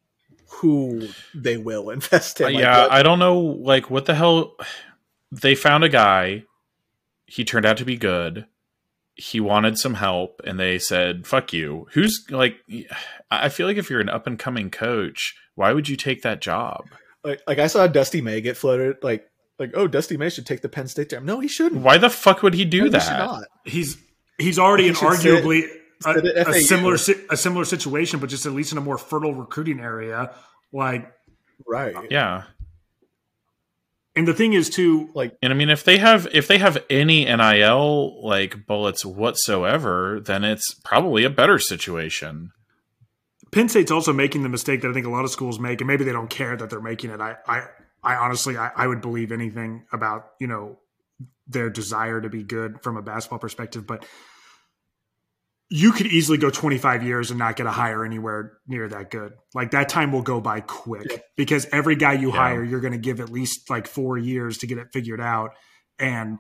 who 0.48 1.10
they 1.36 1.58
will 1.58 1.90
invest 1.92 2.42
in. 2.42 2.48
Uh, 2.48 2.50
like, 2.50 2.60
yeah, 2.60 2.82
what? 2.82 2.92
I 2.92 3.04
don't 3.04 3.20
know. 3.20 3.40
Like, 3.40 3.92
what 3.92 4.06
the 4.06 4.16
hell? 4.16 4.56
They 5.42 5.56
found 5.56 5.84
a 5.84 5.90
guy. 5.90 6.44
He 7.26 7.44
turned 7.44 7.66
out 7.66 7.78
to 7.78 7.86
be 7.86 7.98
good. 7.98 8.46
He 9.16 9.40
wanted 9.40 9.80
some 9.80 9.96
help, 9.96 10.42
and 10.46 10.60
they 10.60 10.78
said, 10.78 11.26
"Fuck 11.26 11.54
you." 11.54 11.88
Who's 11.94 12.24
like? 12.30 12.58
I 13.32 13.50
feel 13.50 13.66
like 13.66 13.78
if 13.78 13.90
you're 13.90 14.00
an 14.00 14.10
up 14.10 14.28
and 14.28 14.38
coming 14.38 14.70
coach, 14.70 15.36
why 15.56 15.74
would 15.74 15.90
you 15.90 15.96
take 15.96 16.22
that 16.22 16.40
job? 16.40 16.86
Like, 17.24 17.42
like 17.48 17.58
I 17.58 17.66
saw 17.66 17.88
Dusty 17.88 18.22
May 18.22 18.42
get 18.42 18.58
floated. 18.58 18.98
Like, 19.02 19.28
like, 19.64 19.76
oh, 19.76 19.88
Dusty 19.88 20.18
May 20.18 20.30
should 20.30 20.46
take 20.46 20.62
the 20.62 20.70
Penn 20.70 20.88
State 20.88 21.10
job. 21.10 21.24
No, 21.24 21.40
he 21.40 21.48
shouldn't. 21.48 21.82
Why 21.82 21.98
the 21.98 22.10
fuck 22.10 22.44
would 22.44 22.54
he 22.54 22.66
do 22.66 22.84
no, 22.84 22.90
that? 22.90 23.48
He 23.64 23.72
he's 23.72 23.98
he's 24.38 24.60
already 24.60 24.90
an 24.90 24.96
arguably 24.96 25.68
a, 26.06 26.50
a, 26.50 26.54
similar 26.62 26.96
a 26.96 27.38
similar 27.38 27.66
situation, 27.66 28.20
but 28.20 28.30
just 28.30 28.46
at 28.46 28.52
least 28.52 28.72
in 28.72 28.78
a 28.78 28.82
more 28.82 28.98
fertile 28.98 29.34
recruiting 29.34 29.80
area. 29.80 30.34
Like, 30.72 31.12
right? 31.68 31.96
Yeah. 32.10 32.44
And 34.16 34.28
the 34.28 34.34
thing 34.34 34.54
is 34.54 34.70
too, 34.70 35.10
like, 35.16 35.36
and 35.42 35.52
I 35.52 35.56
mean, 35.56 35.70
if 35.70 35.84
they 35.84 35.98
have 35.98 36.28
if 36.34 36.48
they 36.48 36.60
have 36.60 36.84
any 36.90 37.26
NIL 37.26 38.24
like 38.24 38.68
bullets 38.68 39.04
whatsoever, 39.04 40.20
then 40.20 40.44
it's 40.44 40.74
probably 40.74 41.24
a 41.24 41.32
better 41.32 41.58
situation. 41.58 42.52
Penn 43.52 43.70
State's 43.70 43.92
also 43.92 44.14
making 44.14 44.44
the 44.44 44.50
mistake 44.50 44.82
that 44.82 44.90
I 44.90 44.94
think 44.94 45.06
a 45.06 45.12
lot 45.12 45.26
of 45.26 45.32
schools 45.32 45.60
make, 45.60 45.80
and 45.80 45.88
maybe 45.88 46.04
they 46.04 46.12
don't 46.12 46.30
care 46.30 46.56
that 46.58 46.70
they're 46.70 46.82
making 46.82 47.12
it. 47.12 47.22
I, 47.22 47.38
I 47.48 47.68
I 48.04 48.16
honestly, 48.16 48.58
I, 48.58 48.72
I 48.76 48.88
would 48.88 49.02
believe 49.02 49.32
anything 49.32 49.86
about 49.92 50.32
you 50.40 50.48
know 50.48 50.80
their 51.48 51.70
desire 51.70 52.22
to 52.22 52.30
be 52.30 52.44
good 52.44 52.82
from 52.84 52.98
a 52.98 53.02
basketball 53.02 53.40
perspective, 53.40 53.86
but 53.86 54.06
you 55.70 55.92
could 55.92 56.08
easily 56.08 56.38
go 56.38 56.50
25 56.50 57.04
years 57.04 57.32
and 57.32 57.40
not 57.40 57.56
get 57.56 57.66
a 57.66 57.72
hire 57.72 58.06
anywhere 58.06 58.54
near 58.68 58.88
that 58.88 59.10
good. 59.10 59.34
Like 59.56 59.72
that 59.72 59.90
time 59.90 60.12
will 60.12 60.22
go 60.22 60.40
by 60.40 60.60
quick 60.60 61.08
yeah. 61.10 61.18
because 61.36 61.66
every 61.72 61.96
guy 61.96 62.14
you 62.14 62.30
yeah. 62.30 62.36
hire, 62.36 62.64
you're 62.64 62.80
going 62.80 62.94
to 62.94 63.00
give 63.00 63.20
at 63.20 63.30
least 63.30 63.70
like 63.70 63.88
four 63.88 64.18
years 64.18 64.60
to 64.60 64.68
get 64.68 64.78
it 64.78 64.90
figured 64.94 65.20
out. 65.20 65.52
And 65.98 66.38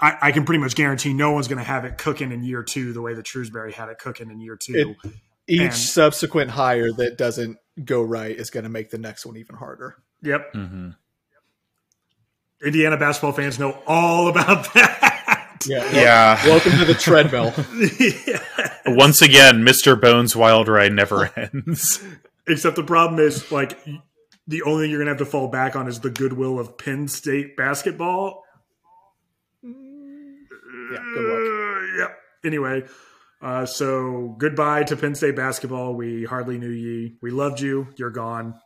I, 0.00 0.16
I 0.20 0.32
can 0.32 0.44
pretty 0.44 0.58
much 0.58 0.74
guarantee 0.74 1.12
no 1.14 1.30
one's 1.30 1.46
going 1.46 1.58
to 1.58 1.64
have 1.64 1.84
it 1.84 1.96
cooking 1.96 2.32
in 2.32 2.42
year 2.42 2.62
two 2.62 2.92
the 2.92 3.00
way 3.00 3.14
that 3.14 3.26
Shrewsberry 3.26 3.72
had 3.72 3.88
it 3.88 3.98
cooking 3.98 4.30
in 4.30 4.40
year 4.40 4.56
two. 4.56 4.96
It, 5.04 5.12
each 5.46 5.60
and, 5.60 5.74
subsequent 5.74 6.50
hire 6.50 6.90
that 6.92 7.16
doesn't 7.16 7.58
go 7.84 8.02
right 8.02 8.34
is 8.34 8.50
going 8.50 8.64
to 8.64 8.70
make 8.70 8.90
the 8.90 8.98
next 8.98 9.26
one 9.26 9.36
even 9.36 9.56
harder. 9.56 9.96
Yep. 10.24 10.52
Mm-hmm. 10.54 10.90
Indiana 12.64 12.96
basketball 12.96 13.32
fans 13.32 13.58
know 13.58 13.78
all 13.86 14.28
about 14.28 14.64
that. 14.74 15.58
Yeah. 15.66 15.90
yeah. 15.92 16.46
Welcome 16.46 16.72
to 16.78 16.84
the 16.84 16.94
treadmill. 16.94 17.52
yeah. 18.26 18.78
Once 18.86 19.22
again, 19.22 19.62
Mr. 19.62 20.00
Bones 20.00 20.34
Wild 20.34 20.68
Ride 20.68 20.92
never 20.92 21.30
ends. 21.54 22.02
Except 22.46 22.76
the 22.76 22.84
problem 22.84 23.20
is, 23.20 23.50
like, 23.52 23.78
the 24.46 24.62
only 24.62 24.84
thing 24.84 24.90
you're 24.90 24.98
going 25.00 25.06
to 25.06 25.12
have 25.12 25.26
to 25.26 25.30
fall 25.30 25.48
back 25.48 25.76
on 25.76 25.88
is 25.88 26.00
the 26.00 26.10
goodwill 26.10 26.58
of 26.58 26.76
Penn 26.76 27.08
State 27.08 27.56
basketball. 27.56 28.42
Yeah, 29.62 29.70
good 31.14 31.24
luck. 31.24 31.40
Uh, 31.40 31.98
yep. 31.98 32.16
Anyway, 32.44 32.82
uh, 33.40 33.64
so 33.66 34.36
goodbye 34.38 34.84
to 34.84 34.96
Penn 34.96 35.14
State 35.14 35.36
basketball. 35.36 35.94
We 35.94 36.24
hardly 36.24 36.58
knew 36.58 36.68
ye. 36.70 37.16
We 37.22 37.30
loved 37.30 37.60
you. 37.60 37.88
You're 37.96 38.10
gone. 38.10 38.60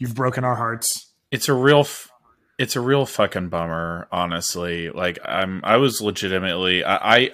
You've 0.00 0.16
broken 0.16 0.42
our 0.42 0.56
hearts. 0.56 1.12
It's 1.30 1.48
a 1.48 1.54
real, 1.54 1.80
f- 1.80 2.10
it's 2.58 2.74
a 2.74 2.80
real 2.80 3.06
fucking 3.06 3.50
bummer. 3.50 4.08
Honestly, 4.10 4.90
like 4.90 5.18
I'm, 5.24 5.60
I 5.62 5.76
was 5.76 6.00
legitimately, 6.00 6.82
I, 6.82 7.16
I 7.16 7.30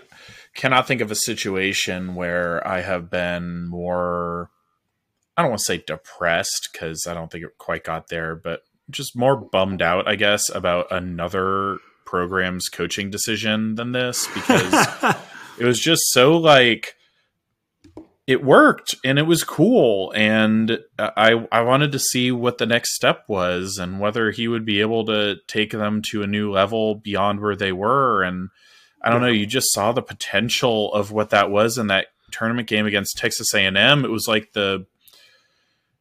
cannot 0.55 0.89
think 0.89 1.01
of 1.01 1.11
a 1.11 1.15
situation 1.15 2.15
where 2.15 2.67
I 2.67 2.81
have 2.81 3.09
been 3.09 3.67
more. 3.69 4.51
I 5.37 5.43
don't 5.43 5.53
want 5.53 5.61
to 5.61 5.65
say 5.65 5.85
depressed 5.87 6.71
because 6.73 7.07
I 7.07 7.15
don't 7.15 7.31
think 7.31 7.45
it 7.45 7.57
quite 7.57 7.85
got 7.85 8.09
there, 8.09 8.35
but 8.35 8.63
just 8.91 9.17
more 9.17 9.37
bummed 9.37 9.83
out, 9.83 10.09
I 10.09 10.17
guess, 10.17 10.49
about 10.49 10.91
another 10.91 11.79
program's 12.05 12.69
coaching 12.69 13.11
decision 13.11 13.75
than 13.75 13.93
this 13.93 14.27
because 14.29 14.73
it 15.59 15.65
was 15.65 15.79
just 15.79 16.03
so 16.11 16.37
like 16.37 16.95
it 18.27 18.43
worked 18.43 18.97
and 19.05 19.19
it 19.19 19.27
was 19.27 19.45
cool. 19.45 20.13
And 20.15 20.81
I 20.99 21.47
I 21.53 21.61
wanted 21.63 21.93
to 21.93 21.99
see 21.99 22.33
what 22.33 22.59
the 22.59 22.67
next 22.67 22.95
step 22.95 23.25
was 23.29 23.79
and 23.79 24.01
whether 24.01 24.31
he 24.31 24.49
would 24.49 24.65
be 24.65 24.81
able 24.81 25.05
to 25.07 25.37
take 25.47 25.71
them 25.71 26.03
to 26.11 26.23
a 26.23 26.27
new 26.27 26.51
level 26.51 26.97
beyond 26.97 27.41
where 27.41 27.57
they 27.57 27.73
were. 27.73 28.23
And 28.23 28.51
I 29.03 29.11
don't 29.11 29.21
know 29.21 29.29
you 29.29 29.47
just 29.47 29.73
saw 29.73 29.93
the 29.93 30.03
potential 30.03 30.93
of 30.93 31.13
what 31.13 31.31
that 31.31 31.51
was 31.51 31.79
in 31.79 31.87
that 31.89 32.07
tournament 32.33 32.69
game 32.69 32.87
against 32.87 33.17
Texas 33.17 33.55
A&M 33.55 34.05
it 34.05 34.11
was 34.11 34.27
like 34.27 34.53
the 34.53 34.85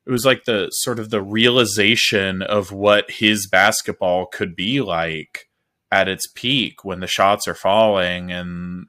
it 0.05 0.11
was 0.11 0.25
like 0.25 0.45
the 0.45 0.69
sort 0.71 0.99
of 0.99 1.09
the 1.09 1.21
realization 1.21 2.41
of 2.41 2.71
what 2.71 3.09
his 3.09 3.47
basketball 3.47 4.27
could 4.27 4.55
be 4.55 4.81
like 4.81 5.49
at 5.91 6.07
its 6.07 6.27
peak 6.27 6.83
when 6.83 6.99
the 6.99 7.07
shots 7.07 7.47
are 7.47 7.55
falling. 7.55 8.31
And 8.31 8.88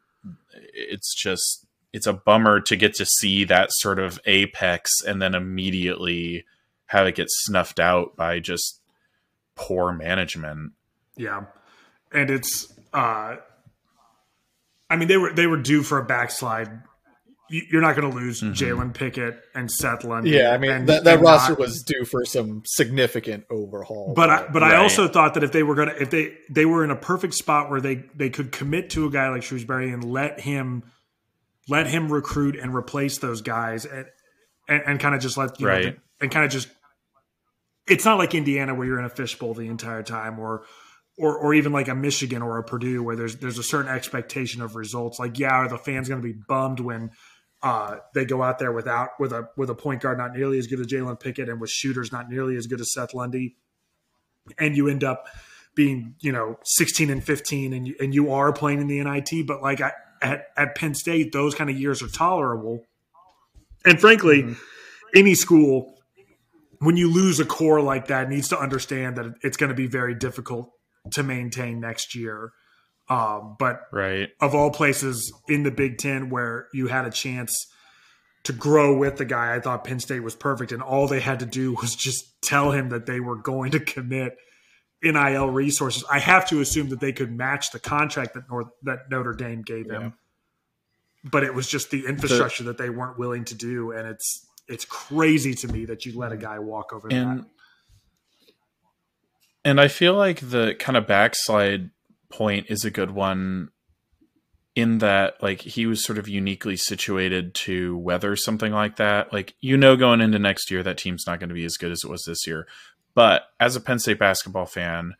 it's 0.52 1.14
just 1.14 1.65
it's 1.96 2.06
a 2.06 2.12
bummer 2.12 2.60
to 2.60 2.76
get 2.76 2.92
to 2.94 3.06
see 3.06 3.44
that 3.44 3.72
sort 3.72 3.98
of 3.98 4.20
apex 4.26 4.90
and 5.00 5.20
then 5.20 5.34
immediately 5.34 6.44
have 6.84 7.06
it 7.06 7.14
get 7.14 7.28
snuffed 7.30 7.80
out 7.80 8.14
by 8.16 8.38
just 8.38 8.82
poor 9.54 9.94
management. 9.94 10.72
Yeah. 11.16 11.46
And 12.12 12.30
it's 12.30 12.70
uh 12.92 13.36
I 14.90 14.96
mean 14.96 15.08
they 15.08 15.16
were 15.16 15.32
they 15.32 15.46
were 15.46 15.56
due 15.56 15.82
for 15.82 15.96
a 15.96 16.04
backslide. 16.04 16.68
You're 17.48 17.80
not 17.80 17.94
going 17.96 18.10
to 18.10 18.16
lose 18.16 18.42
mm-hmm. 18.42 18.52
Jalen 18.52 18.92
Pickett 18.92 19.40
and 19.54 19.70
Seth 19.70 20.02
Lundy. 20.02 20.30
Yeah, 20.30 20.50
I 20.50 20.58
mean 20.58 20.70
and, 20.72 20.88
that, 20.88 21.04
that 21.04 21.20
roster 21.20 21.52
not, 21.52 21.60
was 21.60 21.82
due 21.82 22.04
for 22.04 22.24
some 22.24 22.62
significant 22.66 23.44
overhaul. 23.50 24.14
But 24.14 24.30
I, 24.30 24.48
but 24.48 24.62
right. 24.62 24.74
I 24.74 24.76
also 24.78 25.06
thought 25.06 25.34
that 25.34 25.44
if 25.44 25.52
they 25.52 25.62
were 25.62 25.76
going 25.76 25.88
to 25.88 26.02
if 26.02 26.10
they 26.10 26.36
they 26.50 26.66
were 26.66 26.84
in 26.84 26.90
a 26.90 26.96
perfect 26.96 27.34
spot 27.34 27.70
where 27.70 27.80
they 27.80 28.04
they 28.14 28.28
could 28.28 28.52
commit 28.52 28.90
to 28.90 29.06
a 29.06 29.10
guy 29.10 29.30
like 29.30 29.42
Shrewsberry 29.42 29.94
and 29.94 30.04
let 30.04 30.40
him 30.40 30.82
let 31.68 31.86
him 31.86 32.12
recruit 32.12 32.56
and 32.56 32.74
replace 32.74 33.18
those 33.18 33.42
guys 33.42 33.84
and 33.84 34.06
and, 34.68 34.82
and 34.86 35.00
kind 35.00 35.14
of 35.14 35.20
just 35.20 35.36
let 35.36 35.60
you 35.60 35.66
right. 35.66 35.84
know 35.84 35.94
and 36.20 36.30
kind 36.30 36.44
of 36.44 36.50
just 36.50 36.68
it's 37.86 38.04
not 38.04 38.18
like 38.18 38.34
Indiana 38.34 38.74
where 38.74 38.86
you're 38.86 38.98
in 38.98 39.04
a 39.04 39.10
fishbowl 39.10 39.54
the 39.54 39.68
entire 39.68 40.02
time 40.02 40.38
or 40.38 40.64
or 41.18 41.36
or 41.36 41.54
even 41.54 41.72
like 41.72 41.88
a 41.88 41.94
Michigan 41.94 42.42
or 42.42 42.58
a 42.58 42.64
Purdue 42.64 43.02
where 43.02 43.16
there's 43.16 43.36
there's 43.36 43.58
a 43.58 43.62
certain 43.62 43.90
expectation 43.90 44.60
of 44.60 44.76
results. 44.76 45.18
Like, 45.18 45.38
yeah, 45.38 45.54
are 45.54 45.68
the 45.68 45.78
fans 45.78 46.08
going 46.08 46.20
to 46.20 46.26
be 46.26 46.38
bummed 46.48 46.80
when 46.80 47.10
uh, 47.62 47.96
they 48.14 48.24
go 48.24 48.42
out 48.42 48.58
there 48.58 48.72
without 48.72 49.10
with 49.18 49.32
a 49.32 49.48
with 49.56 49.70
a 49.70 49.74
point 49.74 50.02
guard 50.02 50.18
not 50.18 50.32
nearly 50.32 50.58
as 50.58 50.66
good 50.66 50.80
as 50.80 50.86
Jalen 50.86 51.18
Pickett 51.20 51.48
and 51.48 51.60
with 51.60 51.70
shooters 51.70 52.12
not 52.12 52.28
nearly 52.28 52.56
as 52.56 52.66
good 52.66 52.80
as 52.80 52.92
Seth 52.92 53.14
Lundy, 53.14 53.56
and 54.58 54.76
you 54.76 54.88
end 54.88 55.04
up 55.04 55.26
being 55.74 56.14
you 56.20 56.32
know 56.32 56.58
16 56.64 57.10
and 57.10 57.22
15 57.22 57.72
and 57.72 57.88
you, 57.88 57.94
and 58.00 58.14
you 58.14 58.32
are 58.32 58.52
playing 58.52 58.80
in 58.80 58.86
the 58.86 59.02
NIT, 59.02 59.46
but 59.46 59.62
like 59.62 59.80
I, 59.80 59.92
at, 60.22 60.46
at 60.56 60.74
Penn 60.74 60.94
State, 60.94 61.32
those 61.32 61.54
kind 61.54 61.70
of 61.70 61.78
years 61.78 62.02
are 62.02 62.08
tolerable. 62.08 62.84
And 63.84 64.00
frankly, 64.00 64.42
mm-hmm. 64.42 64.54
any 65.14 65.34
school, 65.34 65.94
when 66.80 66.96
you 66.96 67.12
lose 67.12 67.40
a 67.40 67.44
core 67.44 67.80
like 67.80 68.08
that, 68.08 68.28
needs 68.28 68.48
to 68.48 68.58
understand 68.58 69.16
that 69.16 69.34
it's 69.42 69.56
going 69.56 69.68
to 69.68 69.74
be 69.74 69.86
very 69.86 70.14
difficult 70.14 70.70
to 71.12 71.22
maintain 71.22 71.80
next 71.80 72.14
year. 72.14 72.52
Um, 73.08 73.56
but 73.58 73.82
right. 73.92 74.30
of 74.40 74.54
all 74.54 74.70
places 74.70 75.32
in 75.48 75.62
the 75.62 75.70
Big 75.70 75.98
Ten 75.98 76.28
where 76.28 76.66
you 76.72 76.88
had 76.88 77.06
a 77.06 77.10
chance 77.10 77.54
to 78.42 78.52
grow 78.52 78.96
with 78.96 79.16
the 79.16 79.24
guy, 79.24 79.54
I 79.54 79.60
thought 79.60 79.84
Penn 79.84 80.00
State 80.00 80.20
was 80.20 80.34
perfect. 80.34 80.72
And 80.72 80.82
all 80.82 81.06
they 81.06 81.20
had 81.20 81.40
to 81.40 81.46
do 81.46 81.74
was 81.80 81.94
just 81.94 82.40
tell 82.42 82.72
him 82.72 82.88
that 82.88 83.06
they 83.06 83.20
were 83.20 83.36
going 83.36 83.70
to 83.72 83.80
commit 83.80 84.36
NIL 85.02 85.50
resources. 85.50 86.04
I 86.10 86.18
have 86.18 86.48
to 86.48 86.60
assume 86.60 86.88
that 86.90 87.00
they 87.00 87.12
could 87.12 87.30
match 87.30 87.70
the 87.70 87.78
contract 87.78 88.34
that 88.34 88.48
North 88.50 88.68
that 88.82 89.10
Notre 89.10 89.34
Dame 89.34 89.62
gave 89.62 89.86
yeah. 89.86 90.00
him. 90.00 90.14
But 91.24 91.42
it 91.42 91.54
was 91.54 91.68
just 91.68 91.90
the 91.90 92.06
infrastructure 92.06 92.62
the, 92.62 92.70
that 92.70 92.78
they 92.78 92.88
weren't 92.88 93.18
willing 93.18 93.44
to 93.46 93.54
do, 93.54 93.92
and 93.92 94.06
it's 94.06 94.46
it's 94.68 94.84
crazy 94.84 95.54
to 95.54 95.68
me 95.68 95.84
that 95.86 96.04
you 96.04 96.18
let 96.18 96.32
a 96.32 96.36
guy 96.36 96.58
walk 96.58 96.92
over 96.92 97.08
and, 97.08 97.40
that. 97.40 97.46
And 99.64 99.80
I 99.80 99.88
feel 99.88 100.14
like 100.14 100.40
the 100.40 100.76
kind 100.78 100.96
of 100.96 101.06
backslide 101.06 101.90
point 102.30 102.66
is 102.68 102.84
a 102.84 102.90
good 102.90 103.10
one 103.10 103.70
in 104.76 104.98
that 104.98 105.42
like 105.42 105.62
he 105.62 105.86
was 105.86 106.04
sort 106.04 106.18
of 106.18 106.28
uniquely 106.28 106.76
situated 106.76 107.54
to 107.54 107.96
weather 107.96 108.36
something 108.36 108.72
like 108.72 108.96
that. 108.96 109.32
Like 109.32 109.54
you 109.60 109.76
know 109.76 109.96
going 109.96 110.20
into 110.20 110.38
next 110.38 110.70
year 110.70 110.82
that 110.82 110.98
team's 110.98 111.26
not 111.26 111.40
going 111.40 111.48
to 111.48 111.54
be 111.54 111.64
as 111.64 111.76
good 111.76 111.90
as 111.90 112.02
it 112.04 112.10
was 112.10 112.24
this 112.24 112.46
year. 112.46 112.68
But 113.16 113.48
as 113.58 113.74
a 113.74 113.80
Penn 113.80 113.98
State 113.98 114.18
basketball 114.20 114.66
fan, 114.66 115.14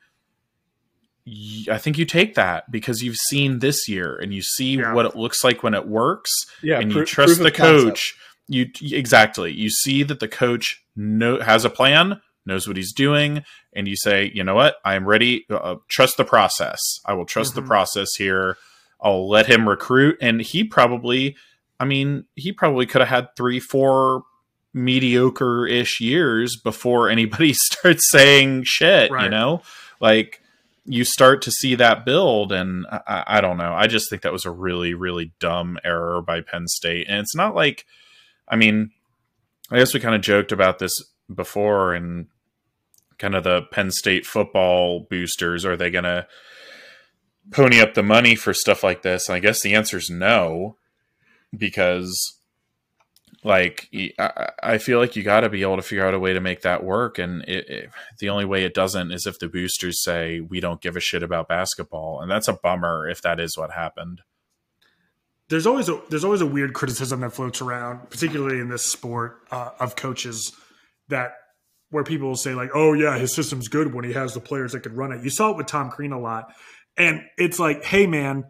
I 1.68 1.78
think 1.78 1.98
you 1.98 2.04
take 2.04 2.36
that 2.36 2.70
because 2.70 3.02
you've 3.02 3.16
seen 3.16 3.58
this 3.58 3.88
year 3.88 4.16
and 4.16 4.32
you 4.32 4.42
see 4.42 4.76
yeah. 4.76 4.92
what 4.92 5.06
it 5.06 5.16
looks 5.16 5.42
like 5.42 5.64
when 5.64 5.74
it 5.74 5.88
works 5.88 6.30
yeah, 6.62 6.78
and 6.78 6.92
you 6.92 7.04
trust 7.04 7.42
the 7.42 7.50
coach. 7.50 8.14
You 8.46 8.66
exactly. 8.80 9.52
You 9.52 9.70
see 9.70 10.04
that 10.04 10.20
the 10.20 10.28
coach 10.28 10.84
know, 10.94 11.40
has 11.40 11.64
a 11.64 11.70
plan, 11.70 12.20
knows 12.44 12.68
what 12.68 12.76
he's 12.76 12.92
doing, 12.92 13.42
and 13.72 13.88
you 13.88 13.96
say, 13.96 14.30
"You 14.32 14.44
know 14.44 14.54
what? 14.54 14.76
I 14.84 14.94
am 14.94 15.04
ready. 15.04 15.46
Uh, 15.50 15.76
trust 15.88 16.16
the 16.16 16.24
process. 16.24 16.80
I 17.04 17.14
will 17.14 17.26
trust 17.26 17.54
mm-hmm. 17.54 17.62
the 17.62 17.66
process 17.66 18.14
here." 18.14 18.56
I'll 19.00 19.28
let 19.28 19.46
him 19.46 19.68
recruit. 19.68 20.16
And 20.20 20.40
he 20.40 20.64
probably, 20.64 21.36
I 21.78 21.84
mean, 21.84 22.24
he 22.34 22.52
probably 22.52 22.86
could 22.86 23.02
have 23.02 23.08
had 23.08 23.28
three, 23.36 23.60
four 23.60 24.22
mediocre 24.76 25.66
ish 25.66 26.00
years 26.00 26.56
before 26.56 27.08
anybody 27.08 27.52
starts 27.54 28.10
saying 28.10 28.62
shit, 28.64 29.10
right. 29.10 29.24
you 29.24 29.30
know? 29.30 29.62
Like, 30.00 30.42
you 30.84 31.02
start 31.04 31.42
to 31.42 31.50
see 31.50 31.74
that 31.74 32.04
build, 32.04 32.52
and 32.52 32.86
I, 32.90 33.24
I, 33.26 33.40
don't 33.40 33.56
know. 33.56 33.72
I 33.72 33.88
just 33.88 34.08
think 34.08 34.22
that 34.22 34.32
was 34.32 34.44
a 34.44 34.50
really, 34.50 34.94
really 34.94 35.32
dumb 35.40 35.78
error 35.82 36.22
by 36.22 36.42
Penn 36.42 36.68
State. 36.68 37.06
And 37.08 37.18
it's 37.18 37.34
not 37.34 37.54
like, 37.54 37.86
I 38.48 38.54
mean, 38.54 38.92
I 39.70 39.78
guess 39.78 39.92
we 39.92 40.00
kind 40.00 40.14
of 40.14 40.20
joked 40.20 40.52
about 40.52 40.78
this 40.78 40.92
before 41.34 41.94
and 41.94 42.28
kind 43.18 43.34
of 43.34 43.42
the 43.42 43.62
Penn 43.62 43.90
State 43.90 44.26
football 44.26 45.06
boosters. 45.10 45.64
Are 45.64 45.76
they 45.76 45.90
going 45.90 46.04
to 46.04 46.26
pony 47.50 47.80
up 47.80 47.94
the 47.94 48.02
money 48.02 48.36
for 48.36 48.54
stuff 48.54 48.84
like 48.84 49.02
this? 49.02 49.28
And 49.28 49.34
I 49.34 49.40
guess 49.40 49.62
the 49.62 49.74
answer 49.74 49.96
is 49.96 50.08
no, 50.08 50.76
because 51.56 52.38
like 53.44 53.88
I 54.18 54.78
feel 54.78 54.98
like 54.98 55.16
you 55.16 55.22
got 55.22 55.40
to 55.40 55.48
be 55.48 55.62
able 55.62 55.76
to 55.76 55.82
figure 55.82 56.06
out 56.06 56.14
a 56.14 56.18
way 56.18 56.32
to 56.32 56.40
make 56.40 56.62
that 56.62 56.84
work, 56.84 57.18
and 57.18 57.42
it, 57.42 57.68
it, 57.68 57.90
the 58.18 58.28
only 58.28 58.44
way 58.44 58.64
it 58.64 58.74
doesn't 58.74 59.12
is 59.12 59.26
if 59.26 59.38
the 59.38 59.48
boosters 59.48 60.02
say 60.02 60.40
we 60.40 60.60
don't 60.60 60.80
give 60.80 60.96
a 60.96 61.00
shit 61.00 61.22
about 61.22 61.48
basketball, 61.48 62.20
and 62.20 62.30
that's 62.30 62.48
a 62.48 62.54
bummer 62.54 63.08
if 63.08 63.22
that 63.22 63.38
is 63.38 63.56
what 63.56 63.72
happened. 63.72 64.22
There's 65.48 65.66
always 65.66 65.88
a 65.88 66.00
there's 66.10 66.24
always 66.24 66.40
a 66.40 66.46
weird 66.46 66.72
criticism 66.74 67.20
that 67.20 67.32
floats 67.32 67.60
around, 67.60 68.10
particularly 68.10 68.60
in 68.60 68.68
this 68.68 68.84
sport, 68.84 69.38
uh, 69.50 69.70
of 69.78 69.96
coaches 69.96 70.52
that 71.08 71.32
where 71.90 72.04
people 72.04 72.28
will 72.28 72.36
say 72.36 72.54
like, 72.54 72.70
"Oh 72.74 72.94
yeah, 72.94 73.16
his 73.16 73.34
system's 73.34 73.68
good 73.68 73.94
when 73.94 74.04
he 74.04 74.12
has 74.14 74.34
the 74.34 74.40
players 74.40 74.72
that 74.72 74.80
can 74.80 74.96
run 74.96 75.12
it." 75.12 75.22
You 75.22 75.30
saw 75.30 75.50
it 75.50 75.56
with 75.56 75.66
Tom 75.66 75.90
Crean 75.90 76.12
a 76.12 76.18
lot, 76.18 76.52
and 76.96 77.22
it's 77.36 77.58
like, 77.58 77.84
hey, 77.84 78.06
man, 78.06 78.44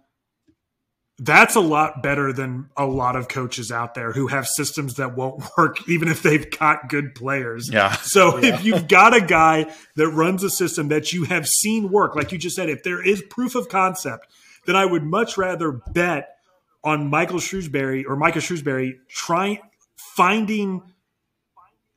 that's 1.19 1.55
a 1.55 1.61
lot 1.61 2.03
better 2.03 2.33
than 2.33 2.69
a 2.77 2.85
lot 2.85 3.17
of 3.17 3.29
coaches 3.29 3.73
out 3.73 3.95
there 3.95 4.13
who 4.13 4.27
have 4.27 4.47
systems 4.47 4.95
that 4.95 5.17
won't 5.17 5.43
work, 5.59 5.89
even 5.89 6.09
if 6.09 6.23
they've 6.23 6.51
got 6.59 6.89
good 6.89 7.15
players. 7.15 7.71
Yeah. 7.73 7.93
So 7.97 8.35
oh, 8.35 8.39
yeah. 8.39 8.55
if 8.55 8.65
you've 8.65 8.87
got 8.87 9.17
a 9.17 9.21
guy 9.21 9.73
that 9.97 10.09
runs 10.09 10.43
a 10.43 10.51
system 10.51 10.89
that 10.89 11.13
you 11.13 11.25
have 11.25 11.49
seen 11.49 11.91
work, 11.91 12.15
like 12.15 12.33
you 12.33 12.39
just 12.39 12.57
said, 12.57 12.69
if 12.69 12.83
there 12.83 13.03
is 13.03 13.23
proof 13.23 13.55
of 13.55 13.69
concept, 13.69 14.27
then 14.67 14.77
I 14.77 14.85
would 14.85 15.05
much 15.05 15.39
rather 15.39 15.73
bet 15.73 16.37
on 16.85 17.09
Michael 17.09 17.39
Shrewsberry 17.39 18.05
or 18.07 18.17
Micah 18.17 18.41
Shrewsberry 18.41 18.99
trying 19.09 19.59
finding 19.97 20.83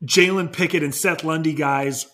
Jalen 0.03 0.53
Pickett 0.53 0.81
and 0.81 0.95
Seth 0.95 1.23
Lundy 1.23 1.53
guys 1.53 2.07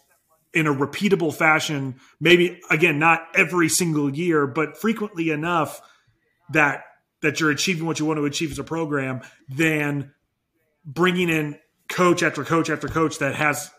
in 0.53 0.67
a 0.67 0.73
repeatable 0.73 1.33
fashion, 1.33 1.95
maybe 2.19 2.61
again, 2.71 2.97
not 2.97 3.27
every 3.35 3.69
single 3.69 4.09
year, 4.09 4.47
but 4.47 4.77
frequently 4.77 5.29
enough 5.29 5.81
that 6.51 6.83
that 7.25 7.39
you're 7.39 7.51
achieving 7.51 7.85
what 7.85 7.99
you 7.99 8.05
want 8.05 8.17
to 8.17 8.25
achieve 8.25 8.51
as 8.51 8.59
a 8.59 8.63
program, 8.63 9.21
than 9.49 10.13
bringing 10.85 11.29
in 11.29 11.59
coach 11.89 12.23
after 12.23 12.43
coach 12.43 12.69
after 12.69 12.87
coach 12.87 13.19
that 13.19 13.35
has 13.35 13.71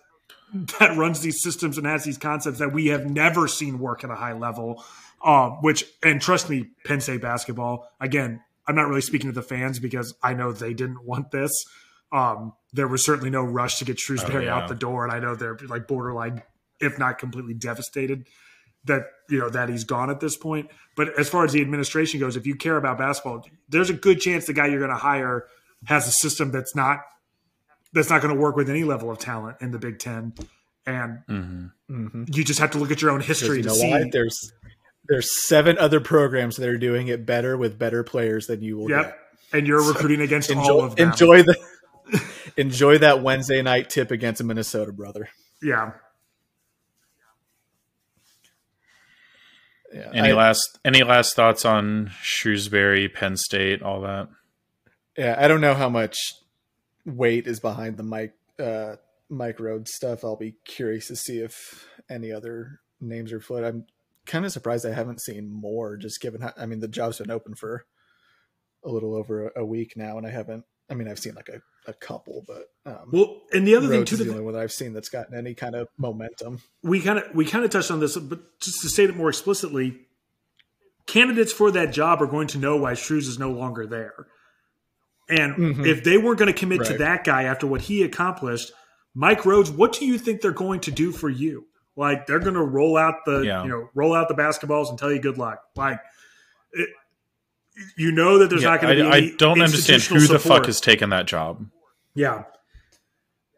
that 0.78 0.96
runs 0.96 1.20
these 1.20 1.42
systems 1.42 1.78
and 1.78 1.86
has 1.86 2.04
these 2.04 2.18
concepts 2.18 2.58
that 2.58 2.72
we 2.72 2.88
have 2.88 3.06
never 3.06 3.48
seen 3.48 3.78
work 3.78 4.04
at 4.04 4.10
a 4.10 4.14
high 4.14 4.32
level. 4.32 4.84
Uh, 5.22 5.50
which 5.62 5.84
and 6.02 6.20
trust 6.20 6.50
me, 6.50 6.66
Penn 6.84 7.00
State 7.00 7.22
basketball 7.22 7.88
again. 8.00 8.42
I'm 8.68 8.74
not 8.74 8.88
really 8.88 9.00
speaking 9.00 9.30
to 9.30 9.34
the 9.34 9.46
fans 9.46 9.78
because 9.78 10.12
I 10.22 10.34
know 10.34 10.52
they 10.52 10.74
didn't 10.74 11.04
want 11.04 11.30
this. 11.30 11.52
Um, 12.12 12.52
there 12.72 12.88
was 12.88 13.04
certainly 13.04 13.30
no 13.30 13.42
rush 13.42 13.78
to 13.78 13.84
get 13.84 13.96
Shrewsberry 13.96 14.34
oh, 14.34 14.40
yeah. 14.40 14.56
out 14.56 14.68
the 14.68 14.74
door, 14.74 15.04
and 15.04 15.12
I 15.12 15.20
know 15.20 15.36
they're 15.36 15.56
like 15.68 15.86
borderline 15.86 16.42
if 16.80 16.98
not 16.98 17.18
completely 17.18 17.54
devastated 17.54 18.26
that 18.84 19.06
you 19.28 19.38
know 19.38 19.48
that 19.50 19.68
he's 19.68 19.84
gone 19.84 20.10
at 20.10 20.20
this 20.20 20.36
point. 20.36 20.70
But 20.96 21.18
as 21.18 21.28
far 21.28 21.44
as 21.44 21.52
the 21.52 21.60
administration 21.60 22.20
goes, 22.20 22.36
if 22.36 22.46
you 22.46 22.54
care 22.56 22.76
about 22.76 22.98
basketball, 22.98 23.44
there's 23.68 23.90
a 23.90 23.94
good 23.94 24.20
chance 24.20 24.46
the 24.46 24.52
guy 24.52 24.66
you're 24.66 24.78
going 24.78 24.90
to 24.90 24.96
hire 24.96 25.46
has 25.84 26.06
a 26.06 26.10
system 26.12 26.50
that's 26.50 26.74
not 26.74 27.00
that's 27.92 28.10
not 28.10 28.22
going 28.22 28.34
to 28.34 28.40
work 28.40 28.56
with 28.56 28.68
any 28.68 28.84
level 28.84 29.10
of 29.10 29.18
talent 29.18 29.58
in 29.60 29.70
the 29.70 29.78
Big 29.78 29.98
Ten, 29.98 30.34
and 30.86 31.18
mm-hmm. 31.28 31.66
Mm-hmm. 31.90 32.24
you 32.32 32.44
just 32.44 32.60
have 32.60 32.72
to 32.72 32.78
look 32.78 32.90
at 32.90 33.02
your 33.02 33.10
own 33.10 33.20
history 33.20 33.62
to 33.62 33.70
see. 33.70 33.90
Why? 33.90 34.08
There's 34.10 34.52
there's 35.08 35.46
seven 35.46 35.78
other 35.78 36.00
programs 36.00 36.56
that 36.56 36.68
are 36.68 36.78
doing 36.78 37.08
it 37.08 37.26
better 37.26 37.56
with 37.56 37.78
better 37.78 38.02
players 38.02 38.46
than 38.46 38.62
you 38.62 38.78
will. 38.78 38.90
Yep. 38.90 39.04
Get. 39.04 39.18
and 39.58 39.66
you're 39.66 39.86
recruiting 39.86 40.18
so 40.18 40.24
against 40.24 40.50
enjoy, 40.50 40.68
all 40.68 40.84
of 40.84 40.96
them. 40.96 41.10
Enjoy 41.10 41.42
the 41.42 41.56
enjoy 42.56 42.98
that 42.98 43.22
Wednesday 43.22 43.62
night 43.62 43.90
tip 43.90 44.10
against 44.10 44.42
Minnesota, 44.42 44.92
brother. 44.92 45.28
Yeah, 45.62 45.92
Yeah, 49.92 50.10
any 50.12 50.30
I, 50.30 50.34
last 50.34 50.78
any 50.84 51.02
last 51.02 51.34
thoughts 51.34 51.64
on 51.64 52.10
Shrewsberry, 52.22 53.12
Penn 53.12 53.36
State, 53.36 53.82
all 53.82 54.00
that? 54.02 54.28
Yeah, 55.16 55.36
I 55.38 55.48
don't 55.48 55.60
know 55.60 55.74
how 55.74 55.88
much 55.88 56.16
weight 57.04 57.46
is 57.46 57.60
behind 57.60 57.96
the 57.96 58.02
Mike 58.02 58.34
uh, 58.58 58.96
Mike 59.28 59.58
Rhoades 59.58 59.88
stuff. 59.88 60.24
I'll 60.24 60.36
be 60.36 60.56
curious 60.64 61.08
to 61.08 61.16
see 61.16 61.38
if 61.38 61.88
any 62.10 62.32
other 62.32 62.80
names 63.00 63.32
are 63.32 63.40
floated. 63.40 63.68
I'm 63.68 63.86
kind 64.26 64.44
of 64.44 64.52
surprised 64.52 64.84
I 64.84 64.92
haven't 64.92 65.22
seen 65.22 65.50
more, 65.50 65.96
just 65.96 66.20
given 66.20 66.40
how 66.40 66.52
I 66.56 66.66
mean 66.66 66.80
the 66.80 66.88
job's 66.88 67.18
been 67.18 67.30
open 67.30 67.54
for 67.54 67.86
a 68.84 68.90
little 68.90 69.14
over 69.14 69.52
a 69.56 69.64
week 69.64 69.96
now, 69.96 70.18
and 70.18 70.26
I 70.26 70.30
haven't. 70.30 70.64
I 70.88 70.94
mean, 70.94 71.08
I've 71.08 71.18
seen 71.18 71.34
like 71.34 71.48
a 71.48 71.60
a 71.88 71.92
couple, 71.92 72.44
but 72.46 72.70
um, 72.84 73.10
well, 73.12 73.42
and 73.52 73.66
the 73.66 73.76
other 73.76 73.88
Rhoades 73.88 73.90
thing 73.90 74.04
too, 74.04 74.16
the 74.16 74.30
only 74.30 74.42
one 74.42 74.56
I've 74.56 74.72
seen 74.72 74.92
that's 74.92 75.08
gotten 75.08 75.36
any 75.36 75.54
kind 75.54 75.74
of 75.74 75.88
momentum. 75.98 76.60
We 76.82 77.00
kind 77.00 77.18
of 77.18 77.34
we 77.34 77.44
kind 77.44 77.64
of 77.64 77.70
touched 77.70 77.90
on 77.90 78.00
this, 78.00 78.16
but 78.16 78.60
just 78.60 78.82
to 78.82 78.88
state 78.88 79.10
it 79.10 79.16
more 79.16 79.28
explicitly, 79.28 80.00
candidates 81.06 81.52
for 81.52 81.70
that 81.72 81.92
job 81.92 82.22
are 82.22 82.26
going 82.26 82.48
to 82.48 82.58
know 82.58 82.76
why 82.76 82.94
Shrews 82.94 83.26
is 83.26 83.38
no 83.38 83.50
longer 83.50 83.86
there, 83.86 84.26
and 85.28 85.54
mm-hmm. 85.54 85.84
if 85.84 86.04
they 86.04 86.18
weren't 86.18 86.38
going 86.38 86.52
to 86.52 86.58
commit 86.58 86.80
right. 86.80 86.92
to 86.92 86.98
that 86.98 87.24
guy 87.24 87.44
after 87.44 87.66
what 87.66 87.82
he 87.82 88.02
accomplished, 88.02 88.72
Mike 89.14 89.40
Rhoades, 89.40 89.74
what 89.74 89.92
do 89.92 90.06
you 90.06 90.18
think 90.18 90.40
they're 90.40 90.52
going 90.52 90.80
to 90.80 90.92
do 90.92 91.10
for 91.10 91.28
you? 91.28 91.66
Like 91.96 92.26
they're 92.26 92.38
going 92.38 92.54
to 92.54 92.64
roll 92.64 92.96
out 92.96 93.24
the 93.24 93.40
yeah. 93.40 93.64
you 93.64 93.68
know 93.68 93.90
roll 93.94 94.14
out 94.14 94.28
the 94.28 94.34
basketballs 94.34 94.88
and 94.88 94.98
tell 94.98 95.12
you 95.12 95.20
good 95.20 95.38
luck, 95.38 95.62
like. 95.74 95.98
It, 96.72 96.90
you 97.96 98.12
know 98.12 98.38
that 98.38 98.50
there's 98.50 98.62
yeah, 98.62 98.70
not 98.70 98.80
going 98.80 98.96
to 98.96 99.04
be. 99.04 99.08
I, 99.08 99.36
don't 99.36 99.60
understand 99.60 100.02
who 100.02 100.20
support. 100.20 100.42
the 100.42 100.48
fuck 100.48 100.68
is 100.68 100.80
taking 100.80 101.10
that 101.10 101.26
job. 101.26 101.66
Yeah. 102.14 102.44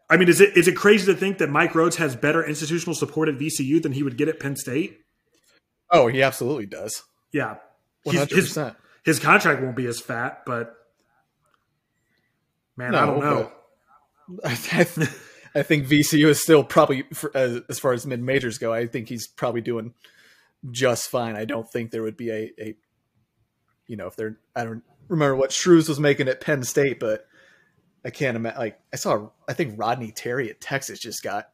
I 0.09 0.17
mean, 0.17 0.27
is 0.27 0.41
it 0.41 0.57
is 0.57 0.67
it 0.67 0.75
crazy 0.75 1.05
to 1.11 1.17
think 1.17 1.37
that 1.37 1.49
Mike 1.49 1.73
Rhoades 1.73 1.95
has 1.95 2.15
better 2.15 2.43
institutional 2.43 2.95
support 2.95 3.29
at 3.29 3.35
VCU 3.35 3.81
than 3.81 3.91
he 3.91 4.01
would 4.01 4.17
get 4.17 4.27
at 4.27 4.39
Penn 4.39 4.55
State? 4.55 4.99
Oh, 5.91 6.07
he 6.07 6.23
absolutely 6.23 6.65
does. 6.65 7.03
Yeah, 7.31 7.57
one 8.03 8.15
hundred 8.15 8.35
percent. 8.35 8.75
His 9.03 9.19
contract 9.19 9.61
won't 9.61 9.75
be 9.75 9.85
as 9.85 9.99
fat, 9.99 10.43
but 10.45 10.75
man, 12.75 12.91
no, 12.91 12.97
I 12.97 13.05
don't 13.05 13.19
know. 13.19 13.51
I, 14.43 14.51
I 15.55 15.63
think 15.63 15.87
VCU 15.87 16.27
is 16.27 16.41
still 16.41 16.63
probably, 16.63 17.03
for, 17.13 17.35
as, 17.35 17.61
as 17.69 17.79
far 17.79 17.93
as 17.93 18.05
mid 18.05 18.21
majors 18.21 18.57
go, 18.57 18.73
I 18.73 18.85
think 18.87 19.09
he's 19.09 19.27
probably 19.27 19.61
doing 19.61 19.93
just 20.69 21.09
fine. 21.09 21.35
I 21.35 21.45
don't 21.45 21.69
think 21.69 21.91
there 21.91 22.03
would 22.03 22.17
be 22.17 22.29
a, 22.29 22.51
a 22.59 22.75
you 23.89 23.97
know, 23.97 24.07
if 24.07 24.15
they're 24.15 24.37
I 24.55 24.63
don't 24.63 24.83
remember 25.09 25.35
what 25.35 25.51
Shrews 25.51 25.89
was 25.89 25.99
making 25.99 26.29
at 26.29 26.39
Penn 26.39 26.63
State, 26.63 26.99
but 26.99 27.27
I 28.05 28.11
can't 28.11 28.37
imagine. 28.37 28.59
Like 28.59 28.79
I 28.93 28.95
saw, 28.95 29.29
I 29.49 29.53
think 29.53 29.77
Rodney 29.77 30.11
Terry 30.11 30.49
at 30.49 30.61
Texas 30.61 30.99
just 30.99 31.23
got 31.23 31.49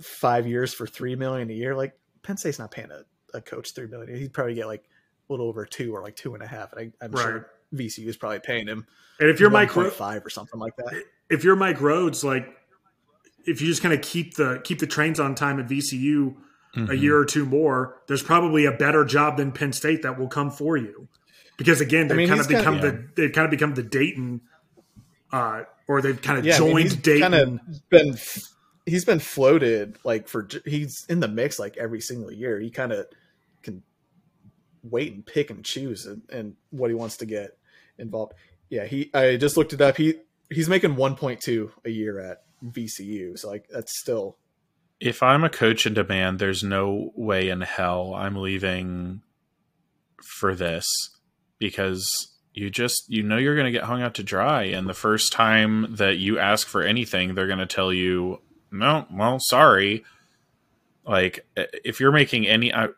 five 0.00 0.46
years 0.48 0.74
for 0.74 0.86
three 0.86 1.14
million 1.14 1.50
a 1.50 1.52
year. 1.52 1.76
Like 1.76 1.92
Penn 2.22 2.38
State's 2.38 2.58
not 2.58 2.70
paying 2.70 2.90
a, 2.90 3.02
a 3.36 3.42
coach 3.42 3.74
three 3.74 3.86
million. 3.86 4.18
He'd 4.18 4.32
probably 4.32 4.54
get 4.54 4.66
like 4.66 4.84
a 5.28 5.32
little 5.32 5.46
over 5.46 5.66
two 5.66 5.94
or 5.94 6.02
like 6.02 6.16
two 6.16 6.34
and 6.34 6.42
a 6.42 6.46
half. 6.46 6.72
And 6.72 6.92
I, 7.00 7.04
am 7.04 7.12
right. 7.12 7.22
sure 7.22 7.50
VCU 7.74 8.06
is 8.06 8.16
probably 8.16 8.40
paying 8.40 8.66
him. 8.66 8.86
And 9.20 9.28
if 9.28 9.38
you're 9.38 9.50
Mike 9.50 9.70
five 9.70 10.24
or 10.24 10.30
something 10.30 10.58
like 10.58 10.76
that, 10.76 11.04
if 11.28 11.44
you're 11.44 11.56
Mike 11.56 11.78
Rhoades, 11.78 12.24
like 12.24 12.48
if 13.44 13.60
you 13.60 13.66
just 13.66 13.82
kind 13.82 13.92
of 13.92 14.00
keep 14.00 14.36
the 14.36 14.62
keep 14.64 14.78
the 14.78 14.86
trains 14.86 15.20
on 15.20 15.34
time 15.34 15.60
at 15.60 15.68
VCU 15.68 16.36
mm-hmm. 16.76 16.90
a 16.90 16.94
year 16.94 17.16
or 17.16 17.24
two 17.24 17.46
more, 17.46 17.96
there's 18.06 18.22
probably 18.22 18.66
a 18.66 18.72
better 18.72 19.04
job 19.04 19.36
than 19.36 19.52
Penn 19.52 19.72
State 19.72 20.02
that 20.02 20.18
will 20.18 20.28
come 20.28 20.50
for 20.50 20.76
you. 20.76 21.08
Because 21.56 21.80
again, 21.80 22.08
they've 22.08 22.16
I 22.16 22.18
mean, 22.18 22.28
kind 22.28 22.40
of 22.40 22.48
become 22.48 22.80
kinda, 22.80 22.90
the 22.90 22.96
yeah. 22.98 23.08
they've 23.16 23.32
kind 23.32 23.44
of 23.46 23.50
become 23.50 23.74
the 23.74 23.82
Dayton 23.82 24.42
uh, 25.32 25.62
or 25.88 26.02
they've 26.02 26.20
kind 26.20 26.38
of 26.38 26.44
yeah, 26.44 26.58
joined 26.58 26.88
I 26.88 26.90
mean, 26.90 27.00
Dayton. 27.00 27.32
Kind 27.32 27.34
of 27.34 27.88
been 27.88 28.16
he's 28.84 29.04
been 29.04 29.18
floated 29.18 29.98
like 30.04 30.28
for 30.28 30.48
he's 30.64 31.06
in 31.08 31.20
the 31.20 31.28
mix 31.28 31.58
like 31.58 31.76
every 31.76 32.00
single 32.00 32.30
year. 32.30 32.60
He 32.60 32.70
kind 32.70 32.92
of 32.92 33.06
can 33.62 33.82
wait 34.82 35.12
and 35.12 35.24
pick 35.24 35.50
and 35.50 35.64
choose 35.64 36.06
and, 36.06 36.22
and 36.30 36.54
what 36.70 36.90
he 36.90 36.94
wants 36.94 37.16
to 37.18 37.26
get 37.26 37.58
involved. 37.98 38.34
Yeah, 38.68 38.84
he 38.84 39.10
I 39.14 39.36
just 39.36 39.56
looked 39.56 39.72
it 39.72 39.80
up. 39.80 39.96
He 39.96 40.14
he's 40.50 40.68
making 40.68 40.96
1.2 40.96 41.70
a 41.84 41.90
year 41.90 42.20
at 42.20 42.42
VCU. 42.64 43.38
So 43.38 43.48
like 43.48 43.66
that's 43.68 43.98
still 43.98 44.36
if 45.00 45.22
I'm 45.22 45.44
a 45.44 45.50
coach 45.50 45.86
in 45.86 45.94
demand, 45.94 46.38
there's 46.38 46.62
no 46.62 47.12
way 47.14 47.48
in 47.48 47.60
hell 47.60 48.14
I'm 48.14 48.36
leaving 48.36 49.22
for 50.22 50.54
this 50.54 50.86
because 51.58 52.34
you 52.54 52.70
just 52.70 53.04
you 53.08 53.22
know 53.22 53.36
you're 53.36 53.54
going 53.54 53.66
to 53.66 53.78
get 53.78 53.84
hung 53.84 54.02
out 54.02 54.14
to 54.14 54.22
dry. 54.22 54.64
And 54.64 54.88
the 54.88 54.94
first 54.94 55.32
time 55.32 55.94
that 55.96 56.18
you 56.18 56.38
ask 56.38 56.66
for 56.66 56.82
anything 56.82 57.34
they're 57.34 57.46
going 57.46 57.58
to 57.58 57.66
tell 57.66 57.92
you 57.92 58.40
no 58.70 59.06
well 59.12 59.38
sorry. 59.40 60.04
Like 61.06 61.46
if 61.56 62.00
you're 62.00 62.12
making 62.12 62.46
any 62.46 62.72
I, 62.74 62.88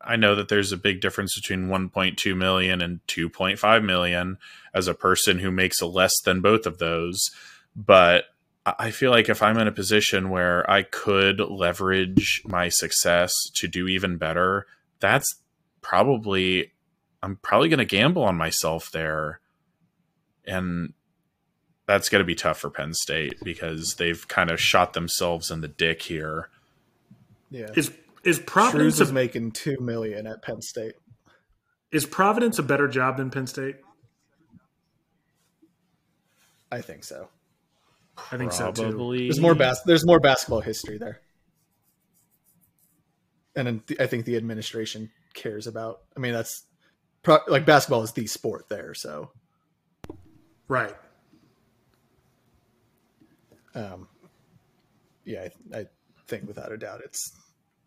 I 0.00 0.16
know 0.16 0.36
that 0.36 0.48
there's 0.48 0.70
a 0.70 0.76
big 0.76 1.00
difference 1.00 1.34
between 1.34 1.66
1.2 1.66 2.36
million 2.36 2.80
and 2.80 3.00
2.5 3.08 3.84
million 3.84 4.38
as 4.72 4.86
a 4.86 4.94
person 4.94 5.40
who 5.40 5.50
makes 5.50 5.82
less 5.82 6.20
than 6.20 6.40
both 6.40 6.66
of 6.66 6.78
those 6.78 7.30
but 7.74 8.26
I 8.64 8.92
feel 8.92 9.10
like 9.10 9.28
if 9.28 9.42
I'm 9.42 9.58
in 9.58 9.66
a 9.66 9.72
position 9.72 10.30
where 10.30 10.68
I 10.70 10.82
could 10.82 11.40
leverage 11.40 12.42
my 12.44 12.68
success 12.68 13.34
to 13.54 13.66
do 13.66 13.88
even 13.88 14.18
better, 14.18 14.66
that's 15.00 15.40
probably 15.80 16.72
I'm 17.22 17.36
probably 17.36 17.68
going 17.68 17.78
to 17.78 17.84
gamble 17.84 18.22
on 18.22 18.36
myself 18.36 18.90
there. 18.90 19.40
And 20.46 20.92
that's 21.86 22.08
going 22.08 22.20
to 22.20 22.26
be 22.26 22.34
tough 22.34 22.58
for 22.58 22.70
Penn 22.70 22.94
State 22.94 23.34
because 23.42 23.96
they've 23.96 24.26
kind 24.28 24.50
of 24.50 24.60
shot 24.60 24.92
themselves 24.92 25.50
in 25.50 25.60
the 25.60 25.68
dick 25.68 26.02
here. 26.02 26.48
Yeah. 27.50 27.70
Is 27.74 27.92
is 28.24 28.38
Providence 28.38 29.00
is 29.00 29.12
making 29.12 29.52
2 29.52 29.78
million 29.80 30.26
at 30.28 30.42
Penn 30.42 30.62
State. 30.62 30.94
Is 31.90 32.06
Providence 32.06 32.58
a 32.58 32.62
better 32.62 32.86
job 32.86 33.16
than 33.16 33.30
Penn 33.30 33.48
State? 33.48 33.76
I 36.70 36.80
think 36.80 37.04
so. 37.04 37.28
I 38.16 38.36
think 38.36 38.52
Probably. 38.52 38.74
so 38.74 38.90
too. 38.90 39.24
There's 39.24 39.40
more 39.40 39.54
bas- 39.54 39.82
there's 39.82 40.06
more 40.06 40.20
basketball 40.20 40.60
history 40.60 40.98
there. 40.98 41.20
And 43.54 43.82
I 44.00 44.06
think 44.06 44.24
the 44.24 44.36
administration 44.36 45.10
cares 45.34 45.66
about. 45.66 46.00
I 46.16 46.20
mean, 46.20 46.32
that's 46.32 46.64
pro- 47.22 47.40
like 47.48 47.66
basketball 47.66 48.02
is 48.02 48.12
the 48.12 48.26
sport 48.26 48.68
there, 48.68 48.94
so 48.94 49.30
right. 50.68 50.94
Um, 53.74 54.08
yeah, 55.24 55.48
I, 55.74 55.78
I 55.78 55.86
think 56.26 56.46
without 56.46 56.72
a 56.72 56.76
doubt 56.76 57.00
it's. 57.04 57.32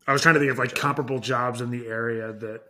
I 0.07 0.13
was 0.13 0.21
trying 0.21 0.35
to 0.35 0.39
think 0.39 0.51
of 0.51 0.59
like 0.59 0.75
comparable 0.75 1.19
jobs 1.19 1.61
in 1.61 1.71
the 1.71 1.87
area 1.87 2.31
that 2.31 2.61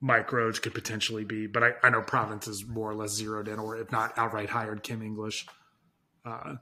Mike 0.00 0.28
Rhoades 0.28 0.60
could 0.60 0.74
potentially 0.74 1.24
be, 1.24 1.46
but 1.46 1.62
I, 1.62 1.72
I 1.82 1.90
know 1.90 2.02
Providence 2.02 2.48
is 2.48 2.66
more 2.66 2.90
or 2.90 2.94
less 2.94 3.10
zeroed 3.10 3.46
in, 3.46 3.58
or 3.58 3.76
if 3.76 3.92
not 3.92 4.12
outright 4.16 4.50
hired 4.50 4.82
Kim 4.82 5.02
English. 5.02 5.46
Uh, 6.24 6.56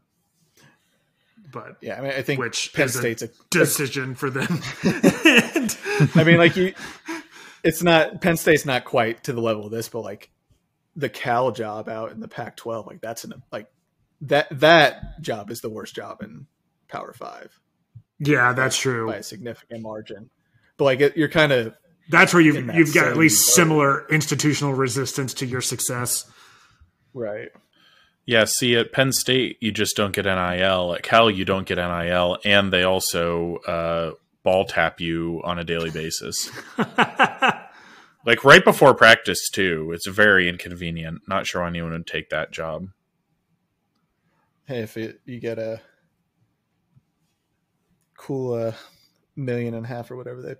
but 1.50 1.76
yeah, 1.80 1.98
I 1.98 2.00
mean, 2.00 2.12
I 2.12 2.22
think 2.22 2.40
which 2.40 2.72
Penn 2.74 2.88
State's 2.88 3.22
a 3.22 3.30
decision 3.50 4.12
a, 4.12 4.14
for 4.14 4.30
them. 4.30 4.60
I 6.14 6.24
mean, 6.24 6.36
like 6.36 6.56
you, 6.56 6.74
it's 7.62 7.82
not 7.82 8.20
Penn 8.20 8.36
State's 8.36 8.66
not 8.66 8.84
quite 8.84 9.24
to 9.24 9.32
the 9.32 9.40
level 9.40 9.64
of 9.64 9.70
this, 9.70 9.88
but 9.88 10.00
like 10.00 10.30
the 10.96 11.08
Cal 11.08 11.52
job 11.52 11.88
out 11.88 12.12
in 12.12 12.20
the 12.20 12.28
Pac-12, 12.28 12.86
like 12.86 13.00
that's 13.00 13.24
an 13.24 13.34
like 13.52 13.68
that 14.22 14.48
that 14.60 15.20
job 15.20 15.50
is 15.50 15.60
the 15.60 15.70
worst 15.70 15.94
job 15.94 16.22
in 16.22 16.46
Power 16.88 17.12
Five. 17.12 17.58
Yeah, 18.18 18.52
that's 18.52 18.76
true 18.76 19.06
by 19.06 19.16
a 19.16 19.22
significant 19.22 19.82
margin. 19.82 20.30
But 20.76 20.84
like 20.84 21.00
it, 21.00 21.16
you're 21.16 21.28
kind 21.28 21.52
of 21.52 21.74
that's 22.10 22.32
where 22.32 22.42
you've 22.42 22.74
you've 22.74 22.94
got 22.94 23.08
at 23.08 23.16
least 23.16 23.54
similar 23.54 24.06
institutional 24.08 24.74
resistance 24.74 25.34
to 25.34 25.46
your 25.46 25.60
success, 25.60 26.30
right? 27.14 27.48
Yeah, 28.28 28.44
see, 28.44 28.76
at 28.76 28.92
Penn 28.92 29.12
State, 29.12 29.56
you 29.58 29.72
just 29.72 29.96
don't 29.96 30.12
get 30.12 30.26
NIL. 30.26 30.94
At 30.94 31.02
Cal, 31.02 31.30
you 31.30 31.46
don't 31.46 31.66
get 31.66 31.76
NIL, 31.76 32.36
and 32.44 32.70
they 32.70 32.82
also 32.82 33.56
uh, 33.66 34.10
ball 34.42 34.66
tap 34.66 35.00
you 35.00 35.40
on 35.44 35.58
a 35.58 35.64
daily 35.64 35.88
basis. 35.88 36.50
like 38.26 38.44
right 38.44 38.62
before 38.62 38.92
practice, 38.92 39.48
too. 39.48 39.92
It's 39.94 40.06
very 40.06 40.46
inconvenient. 40.46 41.22
Not 41.26 41.46
sure 41.46 41.64
anyone 41.64 41.92
would 41.92 42.06
take 42.06 42.28
that 42.28 42.52
job. 42.52 42.88
Hey, 44.66 44.80
if 44.80 44.98
it, 44.98 45.22
you 45.24 45.40
get 45.40 45.58
a 45.58 45.80
cool 48.18 48.52
uh, 48.52 48.72
million 49.36 49.72
and 49.72 49.86
a 49.86 49.88
half 49.88 50.10
or 50.10 50.18
whatever 50.18 50.42
they 50.42 50.56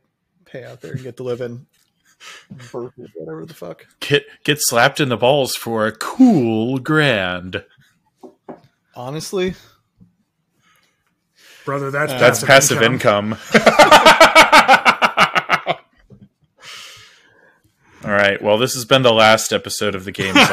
pay 0.47 0.65
out 0.65 0.81
there 0.81 0.93
and 0.93 1.03
get 1.03 1.19
to 1.19 1.23
live 1.23 1.43
in 1.43 1.67
whatever 2.73 3.45
the 3.47 3.55
fuck. 3.55 3.87
Get 4.01 4.25
get 4.45 4.59
slapped 4.61 5.01
in 5.01 5.09
the 5.09 5.17
balls 5.17 5.55
for 5.55 5.87
a 5.87 5.93
cool 5.93 6.79
grand. 6.79 7.65
Honestly, 8.95 9.55
brother, 11.65 11.91
that's 11.91 12.13
uh, 12.13 12.19
that's 12.19 12.43
passive 12.43 12.83
income. 12.83 13.33
income. 13.55 13.65
All 18.05 18.15
right. 18.15 18.41
Well, 18.41 18.59
this 18.59 18.75
has 18.75 18.85
been 18.85 19.03
the 19.03 19.13
last 19.13 19.53
episode 19.53 19.95
of 19.95 20.05
the 20.05 20.13
Games 20.13 20.37
On, 20.39 20.47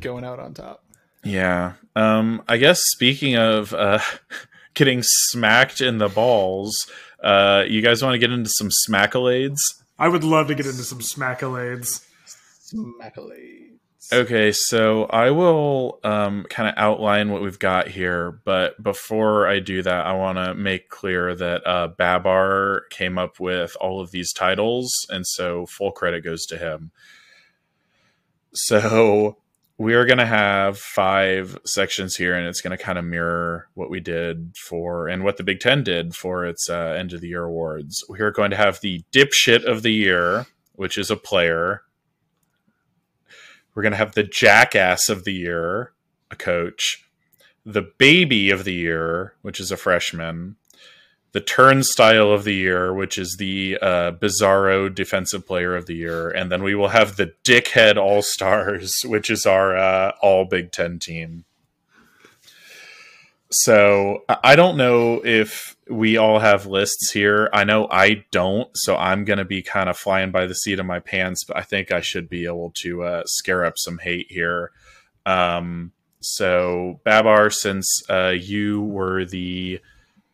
Going 0.00 0.24
out 0.24 0.40
on 0.40 0.52
top. 0.52 0.84
Yeah. 1.22 1.74
Um, 1.94 2.42
I 2.48 2.56
guess 2.56 2.80
speaking 2.82 3.36
of 3.36 3.72
uh, 3.72 4.00
getting 4.76 5.02
smacked 5.02 5.80
in 5.80 5.98
the 5.98 6.08
balls. 6.08 6.88
Uh, 7.20 7.64
you 7.66 7.82
guys 7.82 8.02
want 8.02 8.14
to 8.14 8.18
get 8.18 8.30
into 8.30 8.50
some 8.50 8.68
smackolades? 8.68 9.58
I 9.98 10.06
would 10.06 10.22
love 10.22 10.46
to 10.48 10.54
get 10.54 10.66
into 10.66 10.84
some 10.84 11.00
smackolades. 11.00 12.06
Smackolades. 12.72 13.62
Okay, 14.12 14.52
so 14.52 15.06
I 15.06 15.32
will 15.32 15.98
um, 16.04 16.44
kind 16.48 16.68
of 16.68 16.74
outline 16.76 17.30
what 17.32 17.42
we've 17.42 17.58
got 17.58 17.88
here, 17.88 18.40
but 18.44 18.80
before 18.80 19.48
I 19.48 19.58
do 19.58 19.82
that, 19.82 20.06
I 20.06 20.12
want 20.12 20.38
to 20.38 20.54
make 20.54 20.88
clear 20.88 21.34
that 21.34 21.66
uh, 21.66 21.88
Babar 21.88 22.82
came 22.90 23.18
up 23.18 23.40
with 23.40 23.76
all 23.80 24.00
of 24.00 24.12
these 24.12 24.32
titles, 24.32 24.92
and 25.08 25.26
so 25.26 25.66
full 25.66 25.90
credit 25.90 26.22
goes 26.22 26.46
to 26.46 26.56
him. 26.56 26.92
So 28.52 29.38
we 29.78 29.94
are 29.94 30.06
going 30.06 30.18
to 30.18 30.26
have 30.26 30.78
five 30.78 31.58
sections 31.66 32.16
here, 32.16 32.34
and 32.34 32.46
it's 32.46 32.62
going 32.62 32.76
to 32.76 32.82
kind 32.82 32.98
of 32.98 33.04
mirror 33.04 33.68
what 33.74 33.90
we 33.90 34.00
did 34.00 34.54
for 34.56 35.06
and 35.06 35.22
what 35.22 35.36
the 35.36 35.42
Big 35.42 35.60
Ten 35.60 35.82
did 35.82 36.14
for 36.14 36.46
its 36.46 36.70
uh, 36.70 36.94
end 36.98 37.12
of 37.12 37.20
the 37.20 37.28
year 37.28 37.44
awards. 37.44 38.02
We 38.08 38.20
are 38.20 38.30
going 38.30 38.50
to 38.52 38.56
have 38.56 38.80
the 38.80 39.04
dipshit 39.12 39.64
of 39.64 39.82
the 39.82 39.92
year, 39.92 40.46
which 40.72 40.96
is 40.96 41.10
a 41.10 41.16
player. 41.16 41.82
We're 43.74 43.82
going 43.82 43.92
to 43.92 43.98
have 43.98 44.14
the 44.14 44.22
jackass 44.22 45.10
of 45.10 45.24
the 45.24 45.34
year, 45.34 45.92
a 46.30 46.36
coach. 46.36 47.02
The 47.66 47.86
baby 47.98 48.50
of 48.50 48.64
the 48.64 48.72
year, 48.72 49.34
which 49.42 49.60
is 49.60 49.70
a 49.70 49.76
freshman 49.76 50.56
the 51.32 51.40
turnstile 51.40 52.30
of 52.30 52.44
the 52.44 52.54
year, 52.54 52.94
which 52.94 53.18
is 53.18 53.36
the 53.38 53.78
uh, 53.82 54.12
Bizarro 54.12 54.92
defensive 54.94 55.46
player 55.46 55.76
of 55.76 55.86
the 55.86 55.94
year, 55.94 56.30
and 56.30 56.50
then 56.50 56.62
we 56.62 56.74
will 56.74 56.88
have 56.88 57.16
the 57.16 57.34
dickhead 57.44 57.96
all 57.96 58.22
stars, 58.22 58.94
which 59.04 59.30
is 59.30 59.44
our 59.46 59.76
uh, 59.76 60.12
all 60.22 60.44
Big 60.44 60.72
Ten 60.72 60.98
team. 60.98 61.44
So 63.50 64.24
I 64.28 64.56
don't 64.56 64.76
know 64.76 65.20
if 65.24 65.76
we 65.88 66.16
all 66.16 66.40
have 66.40 66.66
lists 66.66 67.12
here. 67.12 67.48
I 67.52 67.64
know 67.64 67.86
I 67.90 68.24
don't, 68.32 68.68
so 68.74 68.96
I'm 68.96 69.24
going 69.24 69.38
to 69.38 69.44
be 69.44 69.62
kind 69.62 69.88
of 69.88 69.96
flying 69.96 70.32
by 70.32 70.46
the 70.46 70.54
seat 70.54 70.80
of 70.80 70.86
my 70.86 70.98
pants, 70.98 71.44
but 71.44 71.56
I 71.56 71.62
think 71.62 71.92
I 71.92 72.00
should 72.00 72.28
be 72.28 72.44
able 72.46 72.72
to 72.82 73.04
uh, 73.04 73.22
scare 73.26 73.64
up 73.64 73.74
some 73.76 73.98
hate 73.98 74.26
here. 74.30 74.72
Um, 75.24 75.92
so 76.20 77.00
Babar, 77.04 77.50
since 77.50 78.02
uh, 78.10 78.34
you 78.36 78.82
were 78.82 79.24
the 79.24 79.80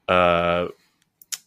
uh, 0.09 0.69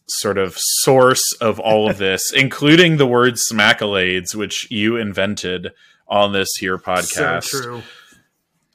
sort 0.08 0.38
of 0.38 0.56
source 0.56 1.24
of 1.40 1.58
all 1.58 1.90
of 1.90 1.98
this, 1.98 2.32
including 2.36 2.96
the 2.96 3.06
word 3.06 3.34
smackolades, 3.34 4.34
which 4.34 4.70
you 4.70 4.96
invented 4.96 5.72
on 6.08 6.32
this 6.32 6.54
here 6.58 6.78
podcast. 6.78 7.44
So 7.44 7.62
true. 7.62 7.82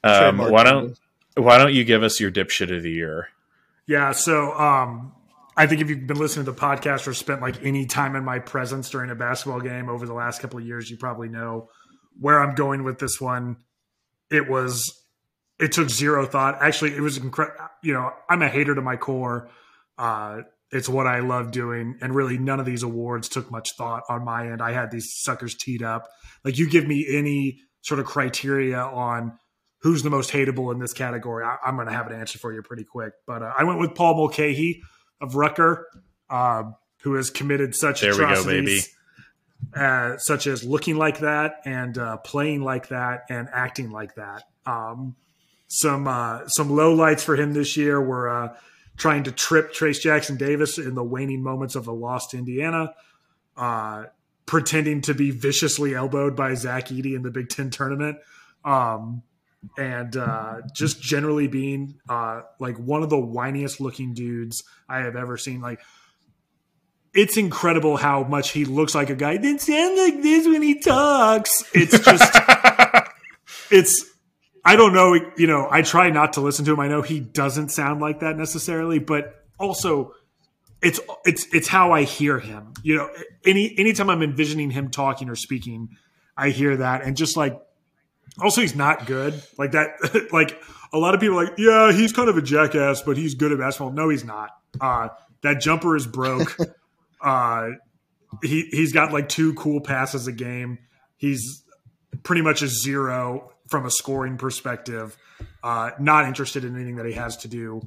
Um, 0.04 0.38
why 0.38 0.64
don't 0.64 0.98
why 1.36 1.58
don't 1.58 1.72
you 1.72 1.84
give 1.84 2.02
us 2.02 2.20
your 2.20 2.30
dipshit 2.30 2.74
of 2.74 2.82
the 2.82 2.90
year? 2.90 3.28
Yeah, 3.86 4.12
so 4.12 4.52
um, 4.52 5.12
I 5.56 5.66
think 5.66 5.80
if 5.80 5.90
you've 5.90 6.06
been 6.06 6.18
listening 6.18 6.46
to 6.46 6.52
the 6.52 6.58
podcast 6.58 7.06
or 7.06 7.14
spent 7.14 7.40
like 7.40 7.62
any 7.64 7.86
time 7.86 8.16
in 8.16 8.24
my 8.24 8.38
presence 8.38 8.90
during 8.90 9.10
a 9.10 9.14
basketball 9.14 9.60
game 9.60 9.88
over 9.88 10.06
the 10.06 10.14
last 10.14 10.40
couple 10.40 10.58
of 10.58 10.66
years, 10.66 10.90
you 10.90 10.96
probably 10.96 11.28
know 11.28 11.68
where 12.20 12.40
I'm 12.40 12.54
going 12.54 12.84
with 12.84 12.98
this 12.98 13.20
one. 13.20 13.56
It 14.30 14.48
was 14.48 15.02
it 15.58 15.72
took 15.72 15.88
zero 15.88 16.26
thought. 16.26 16.60
Actually, 16.60 16.94
it 16.94 17.00
was 17.00 17.16
incredible. 17.16 17.58
You 17.82 17.94
know, 17.94 18.12
I'm 18.28 18.42
a 18.42 18.48
hater 18.48 18.74
to 18.74 18.82
my 18.82 18.96
core. 18.96 19.48
Uh, 19.98 20.42
it's 20.72 20.88
what 20.88 21.06
I 21.06 21.20
love 21.20 21.52
doing. 21.52 21.98
And 22.00 22.14
really, 22.14 22.38
none 22.38 22.58
of 22.58 22.66
these 22.66 22.82
awards 22.82 23.28
took 23.28 23.50
much 23.50 23.76
thought 23.76 24.02
on 24.08 24.24
my 24.24 24.50
end. 24.50 24.62
I 24.62 24.72
had 24.72 24.90
these 24.90 25.14
suckers 25.14 25.54
teed 25.54 25.82
up. 25.82 26.08
Like, 26.44 26.58
you 26.58 26.68
give 26.68 26.86
me 26.86 27.06
any 27.08 27.60
sort 27.82 28.00
of 28.00 28.06
criteria 28.06 28.78
on 28.78 29.38
who's 29.82 30.02
the 30.02 30.10
most 30.10 30.30
hateable 30.30 30.72
in 30.72 30.78
this 30.78 30.92
category, 30.92 31.44
I, 31.44 31.56
am 31.68 31.74
going 31.74 31.88
to 31.88 31.92
have 31.92 32.06
an 32.06 32.14
answer 32.18 32.38
for 32.38 32.52
you 32.52 32.62
pretty 32.62 32.84
quick. 32.84 33.12
But 33.26 33.42
uh, 33.42 33.52
I 33.56 33.64
went 33.64 33.80
with 33.80 33.94
Paul 33.94 34.16
Mulcahy 34.16 34.80
of 35.20 35.34
Rutgers, 35.34 35.78
uh, 36.30 36.64
who 37.02 37.14
has 37.14 37.30
committed 37.30 37.74
such 37.74 38.00
There 38.00 38.12
we 38.12 38.18
go, 38.18 38.24
atrocities, 38.24 38.94
Uh, 39.74 40.16
such 40.18 40.46
as 40.46 40.64
looking 40.64 40.96
like 40.96 41.20
that 41.20 41.60
and 41.64 41.96
uh, 41.96 42.16
playing 42.18 42.62
like 42.62 42.88
that 42.88 43.22
and 43.28 43.48
acting 43.52 43.90
like 43.90 44.14
that. 44.16 44.42
Um, 44.66 45.16
some 45.68 46.06
uh, 46.06 46.46
some 46.48 46.70
low 46.70 46.92
lights 46.92 47.24
for 47.24 47.36
him 47.36 47.52
this 47.52 47.76
year 47.76 48.00
were 48.00 48.28
uh, 48.28 48.56
trying 48.96 49.24
to 49.24 49.32
trip 49.32 49.72
Trayce 49.72 50.00
Jackson 50.00 50.36
Davis 50.36 50.78
in 50.78 50.94
the 50.94 51.02
waning 51.02 51.42
moments 51.42 51.74
of 51.74 51.86
a 51.86 51.92
lost 51.92 52.34
Indiana, 52.34 52.94
uh, 53.56 54.04
pretending 54.46 55.00
to 55.02 55.14
be 55.14 55.30
viciously 55.30 55.94
elbowed 55.94 56.36
by 56.36 56.54
Zach 56.54 56.88
Edey 56.88 57.14
in 57.14 57.22
the 57.22 57.30
Big 57.30 57.48
Ten 57.48 57.70
tournament, 57.70 58.18
um, 58.64 59.22
and 59.78 60.16
uh, 60.16 60.60
just 60.74 61.00
generally 61.00 61.46
being 61.46 61.98
uh, 62.08 62.42
like 62.58 62.76
one 62.78 63.02
of 63.02 63.10
the 63.10 63.16
whiniest 63.16 63.80
looking 63.80 64.14
dudes 64.14 64.64
I 64.88 65.00
have 65.00 65.16
ever 65.16 65.36
seen. 65.36 65.60
Like. 65.60 65.80
It's 67.14 67.36
incredible 67.36 67.98
how 67.98 68.24
much 68.24 68.52
he 68.52 68.64
looks 68.64 68.94
like 68.94 69.10
a 69.10 69.14
guy. 69.14 69.36
Didn't 69.36 69.60
sound 69.60 69.98
like 69.98 70.22
this 70.22 70.46
when 70.46 70.62
he 70.62 70.80
talks. 70.80 71.62
It's 71.74 71.98
just, 71.98 72.38
it's 73.70 74.11
I 74.64 74.76
don't 74.76 74.92
know. 74.92 75.14
You 75.36 75.46
know, 75.46 75.68
I 75.70 75.82
try 75.82 76.10
not 76.10 76.34
to 76.34 76.40
listen 76.40 76.64
to 76.66 76.72
him. 76.72 76.80
I 76.80 76.88
know 76.88 77.02
he 77.02 77.20
doesn't 77.20 77.70
sound 77.70 78.00
like 78.00 78.20
that 78.20 78.36
necessarily, 78.36 78.98
but 78.98 79.44
also 79.58 80.14
it's 80.82 81.00
it's 81.24 81.46
it's 81.52 81.68
how 81.68 81.92
I 81.92 82.02
hear 82.02 82.38
him. 82.38 82.72
You 82.82 82.96
know, 82.96 83.10
any 83.44 83.74
anytime 83.78 84.10
I'm 84.10 84.22
envisioning 84.22 84.70
him 84.70 84.90
talking 84.90 85.28
or 85.28 85.36
speaking, 85.36 85.90
I 86.36 86.50
hear 86.50 86.76
that, 86.76 87.02
and 87.02 87.16
just 87.16 87.36
like 87.36 87.60
also 88.40 88.60
he's 88.60 88.76
not 88.76 89.06
good 89.06 89.40
like 89.58 89.72
that. 89.72 90.28
like 90.32 90.60
a 90.92 90.98
lot 90.98 91.14
of 91.14 91.20
people 91.20 91.38
are 91.38 91.44
like, 91.44 91.54
yeah, 91.58 91.92
he's 91.92 92.12
kind 92.12 92.28
of 92.28 92.36
a 92.36 92.42
jackass, 92.42 93.02
but 93.02 93.16
he's 93.16 93.34
good 93.34 93.52
at 93.52 93.58
basketball. 93.58 93.92
No, 93.92 94.08
he's 94.08 94.24
not. 94.24 94.50
Uh, 94.80 95.08
that 95.42 95.60
jumper 95.60 95.96
is 95.96 96.06
broke. 96.06 96.56
uh, 97.20 97.70
he 98.42 98.68
he's 98.70 98.92
got 98.92 99.12
like 99.12 99.28
two 99.28 99.54
cool 99.54 99.80
passes 99.80 100.26
a 100.26 100.32
game. 100.32 100.78
He's 101.16 101.62
pretty 102.22 102.42
much 102.42 102.62
a 102.62 102.68
zero 102.68 103.51
from 103.72 103.86
a 103.86 103.90
scoring 103.90 104.36
perspective. 104.36 105.16
Uh, 105.64 105.90
not 105.98 106.26
interested 106.26 106.62
in 106.62 106.76
anything 106.76 106.96
that 106.96 107.06
he 107.06 107.14
has 107.14 107.38
to 107.38 107.48
do 107.48 107.80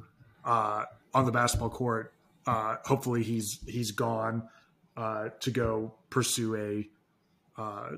uh, 0.43 0.83
on 1.13 1.25
the 1.25 1.31
basketball 1.31 1.69
court. 1.69 2.11
Uh, 2.45 2.77
hopefully, 2.83 3.23
he's 3.23 3.59
he's 3.67 3.91
gone 3.91 4.49
uh, 4.97 5.29
to 5.39 5.51
go 5.51 5.93
pursue 6.09 6.55
a 6.55 7.61
uh, 7.61 7.91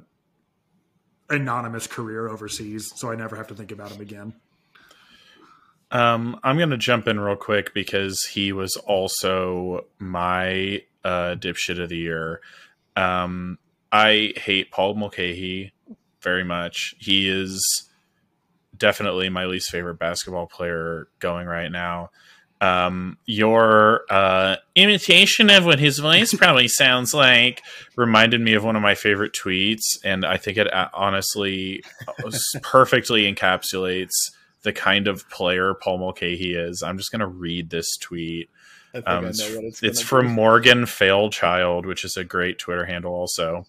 anonymous 1.29 1.87
career 1.87 2.27
overseas, 2.27 2.91
so 2.95 3.09
I 3.09 3.15
never 3.15 3.35
have 3.37 3.47
to 3.47 3.55
think 3.55 3.71
about 3.71 3.91
him 3.91 4.01
again. 4.01 4.33
Um, 5.89 6.37
I'm 6.43 6.57
going 6.57 6.69
to 6.71 6.77
jump 6.77 7.07
in 7.07 7.17
real 7.19 7.37
quick 7.37 7.73
because 7.73 8.25
he 8.25 8.51
was 8.51 8.75
also 8.75 9.85
my 9.99 10.83
uh, 11.05 11.35
dipshit 11.39 11.81
of 11.81 11.87
the 11.87 11.97
year. 11.97 12.41
Um, 12.97 13.57
I 13.93 14.33
hate 14.35 14.71
Paul 14.71 14.95
Mulcahy 14.95 15.71
very 16.21 16.43
much. 16.43 16.95
He 16.99 17.29
is 17.29 17.89
definitely 18.75 19.29
my 19.29 19.45
least 19.45 19.69
favorite 19.69 19.99
basketball 19.99 20.47
player 20.47 21.07
going 21.19 21.47
right 21.47 21.71
now. 21.71 22.09
Um, 22.59 23.17
your 23.25 24.01
uh, 24.09 24.55
imitation 24.75 25.49
of 25.51 25.65
what 25.65 25.79
his 25.79 25.99
voice 25.99 26.33
probably 26.37 26.67
sounds 26.67 27.13
like 27.13 27.61
reminded 27.95 28.41
me 28.41 28.53
of 28.53 28.63
one 28.63 28.75
of 28.75 28.81
my 28.81 28.95
favorite 28.95 29.33
tweets, 29.33 29.97
and 30.03 30.25
I 30.25 30.37
think 30.37 30.57
it 30.57 30.73
uh, 30.73 30.89
honestly 30.93 31.83
perfectly 32.63 33.31
encapsulates 33.31 34.31
the 34.63 34.73
kind 34.73 35.07
of 35.07 35.29
player 35.29 35.75
Paul 35.75 35.99
Mulcahy 35.99 36.55
is. 36.55 36.81
I'm 36.81 36.97
just 36.97 37.11
going 37.11 37.19
to 37.19 37.27
read 37.27 37.69
this 37.69 37.95
tweet. 37.97 38.49
Um, 39.05 39.25
it's, 39.25 39.39
it's, 39.41 39.83
it's 39.83 40.01
from 40.01 40.25
Morgan 40.25 40.85
Failchild, 40.85 41.85
which 41.85 42.03
is 42.03 42.17
a 42.17 42.23
great 42.23 42.57
Twitter 42.57 42.85
handle, 42.85 43.13
also. 43.13 43.65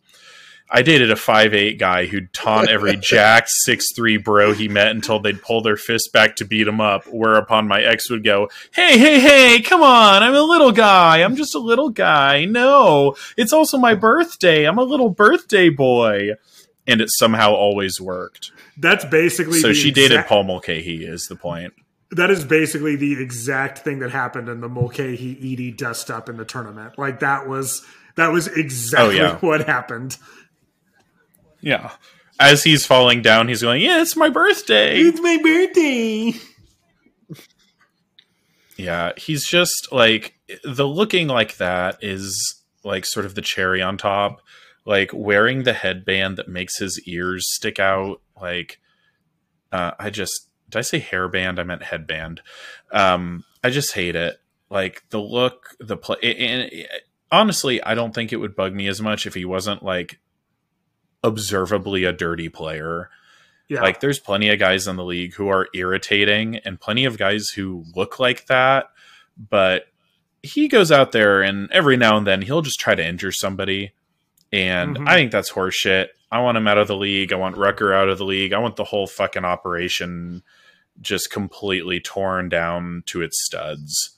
I 0.71 0.83
dated 0.83 1.11
a 1.11 1.17
five 1.17 1.55
eight 1.55 1.79
guy 1.79 2.07
who'd 2.07 2.33
taunt 2.33 2.69
every 2.69 2.97
jack 3.01 3.47
six 3.49 3.87
three 3.95 4.19
bro 4.19 4.53
he 4.53 4.69
met 4.69 4.89
until 4.89 5.19
they'd 5.19 5.43
pull 5.43 5.63
their 5.63 5.77
fist 5.77 6.11
back 6.13 6.37
to 6.37 6.45
beat 6.45 6.69
him 6.69 6.81
up. 6.81 7.05
Whereupon 7.07 7.69
my 7.69 7.81
ex 7.83 8.11
would 8.11 8.25
go, 8.25 8.49
"Hey, 8.75 8.99
hey, 8.99 9.21
hey, 9.21 9.63
come 9.63 9.83
on! 9.83 10.23
I'm 10.23 10.35
a 10.35 10.43
little 10.43 10.73
guy. 10.73 11.23
I'm 11.23 11.37
just 11.37 11.55
a 11.55 11.59
little 11.59 11.89
guy. 11.89 12.45
No, 12.45 13.17
it's 13.37 13.53
also 13.53 13.79
my 13.79 13.95
birthday. 13.95 14.65
I'm 14.65 14.79
a 14.79 14.85
little 14.85 15.11
birthday 15.11 15.71
boy." 15.71 16.33
And 16.87 17.03
it 17.03 17.09
somehow 17.11 17.53
always 17.53 18.01
worked. 18.01 18.51
That's 18.79 19.05
basically 19.05 19.61
so. 19.61 19.73
She 19.73 19.91
exact- 19.91 20.11
dated 20.11 20.27
Paul 20.27 20.45
Mulcahy. 20.45 21.05
Is 21.05 21.27
the 21.29 21.37
point? 21.37 21.75
That 22.11 22.31
is 22.31 22.45
basically 22.45 22.97
the 22.97 23.21
exact 23.23 23.81
thing 23.81 23.99
that 23.99 24.11
happened 24.11 24.49
in 24.49 24.63
the 24.63 24.69
Mulcahy 24.69 25.37
Edey 25.37 25.77
dust 25.77 26.11
up 26.11 26.31
in 26.31 26.39
the 26.39 26.45
tournament. 26.47 26.99
Like 26.99 27.21
that 27.21 27.47
was 27.47 27.85
that 28.17 28.33
was 28.33 28.49
exactly 28.49 29.21
oh, 29.21 29.25
yeah. 29.25 29.37
what 29.41 29.67
happened. 29.67 30.17
Yeah. 31.61 31.93
As 32.41 32.63
he's 32.63 32.87
falling 32.87 33.23
down, 33.23 33.49
he's 33.49 33.63
going, 33.63 33.83
Yeah, 33.83 34.01
it's 34.01 34.17
my 34.17 34.29
birthday. 34.29 35.01
It's 35.01 35.21
my 35.21 35.39
birthday. 35.43 36.33
yeah, 38.77 39.13
he's 39.17 39.47
just 39.47 39.89
like 39.91 40.35
the 40.65 40.87
looking 40.87 41.27
like 41.29 41.57
that 41.57 41.99
is 42.01 42.63
like 42.85 43.05
sort 43.05 43.27
of 43.27 43.35
the 43.35 43.43
cherry 43.43 43.83
on 43.83 43.97
top. 43.97 44.41
Like 44.85 45.11
wearing 45.13 45.65
the 45.65 45.75
headband 45.75 46.39
that 46.39 46.49
makes 46.49 46.79
his 46.79 47.01
ears 47.07 47.45
stick 47.55 47.79
out. 47.79 48.23
Like, 48.41 48.79
uh, 49.71 49.91
I 49.99 50.09
just 50.11 50.49
did 50.71 50.79
I 50.79 50.83
say 50.83 51.01
hairband? 51.01 51.59
I 51.59 51.65
meant 51.65 51.83
headband. 51.83 52.41
Um, 52.93 53.45
I 53.63 53.71
just 53.71 53.95
hate 53.95 54.17
it. 54.17 54.41
Like 54.71 55.03
the 55.11 55.21
look, 55.21 55.77
the 55.81 55.97
play, 55.97 56.17
and 56.23 56.71
honestly, 57.31 57.83
I 57.83 57.95
don't 57.95 58.15
think 58.15 58.33
it 58.33 58.37
would 58.37 58.55
bug 58.57 58.75
me 58.75 58.87
as 58.87 59.01
much 59.03 59.27
if 59.27 59.35
he 59.35 59.45
wasn't 59.45 59.83
like 59.83 60.21
observably 61.29 62.05
a 62.05 62.13
dirty 62.13 62.49
player. 62.49 63.11
Yeah. 63.69 63.83
Like 63.83 64.01
there's 64.01 64.19
plenty 64.19 64.49
of 64.49 64.59
guys 64.59 64.89
in 64.89 64.97
the 64.97 65.05
league 65.05 65.35
who 65.35 65.49
are 65.49 65.69
irritating 65.75 66.57
and 66.57 66.81
plenty 66.81 67.05
of 67.05 67.19
guys 67.19 67.51
who 67.51 67.85
look 67.95 68.19
like 68.19 68.47
that, 68.47 68.87
but 69.37 69.85
he 70.43 70.69
goes 70.69 70.91
out 70.91 71.13
there 71.13 71.43
and 71.43 71.71
every 71.71 71.97
now 71.97 72.17
and 72.17 72.27
then 72.27 72.43
he'll 72.43 72.63
just 72.63 72.81
try 72.81 72.95
to 72.95 73.07
injure 73.07 73.33
somebody. 73.33 73.93
And 74.53 74.97
mm-hmm. 74.97 75.09
I 75.09 75.15
think 75.15 75.31
that's 75.31 75.53
horseshit. 75.53 76.09
I 76.31 76.41
want 76.41 76.57
him 76.57 76.69
out 76.69 76.79
of 76.79 76.89
the 76.89 76.97
league. 76.97 77.33
I 77.33 77.37
want 77.37 77.57
Rutgers 77.57 77.93
out 77.93 78.09
of 78.09 78.19
the 78.19 78.25
league. 78.25 78.53
I 78.53 78.59
want 78.59 78.77
the 78.77 78.85
whole 78.85 79.07
fucking 79.07 79.45
operation 79.45 80.43
just 81.01 81.31
completely 81.31 82.01
torn 82.01 82.49
down 82.49 83.03
to 83.07 83.23
its 83.23 83.45
studs. 83.45 84.17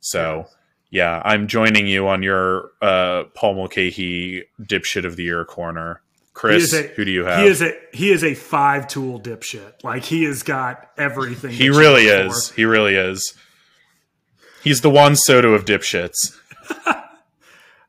So, 0.00 0.46
yeah, 0.90 1.22
I'm 1.24 1.48
joining 1.48 1.86
you 1.86 2.08
on 2.08 2.22
your 2.22 2.70
uh, 2.82 3.24
Paul 3.34 3.54
Mulcahy 3.54 4.44
dipshit 4.60 5.06
of 5.06 5.16
the 5.16 5.24
year 5.24 5.44
corner. 5.44 6.01
Chris, 6.34 6.72
a, 6.72 6.82
who 6.82 7.04
do 7.04 7.10
you 7.10 7.24
have? 7.24 7.40
He 7.40 7.46
is 7.46 7.60
a 7.62 7.74
he 7.92 8.10
is 8.10 8.24
a 8.24 8.34
five 8.34 8.88
tool 8.88 9.20
dipshit. 9.20 9.84
Like 9.84 10.04
he 10.04 10.24
has 10.24 10.42
got 10.42 10.90
everything. 10.96 11.50
He 11.52 11.68
really 11.68 12.04
is. 12.04 12.48
For. 12.48 12.54
He 12.54 12.64
really 12.64 12.94
is. 12.94 13.34
He's 14.64 14.80
the 14.80 14.90
Juan 14.90 15.16
Soto 15.16 15.52
of 15.52 15.64
dipshits. 15.64 16.38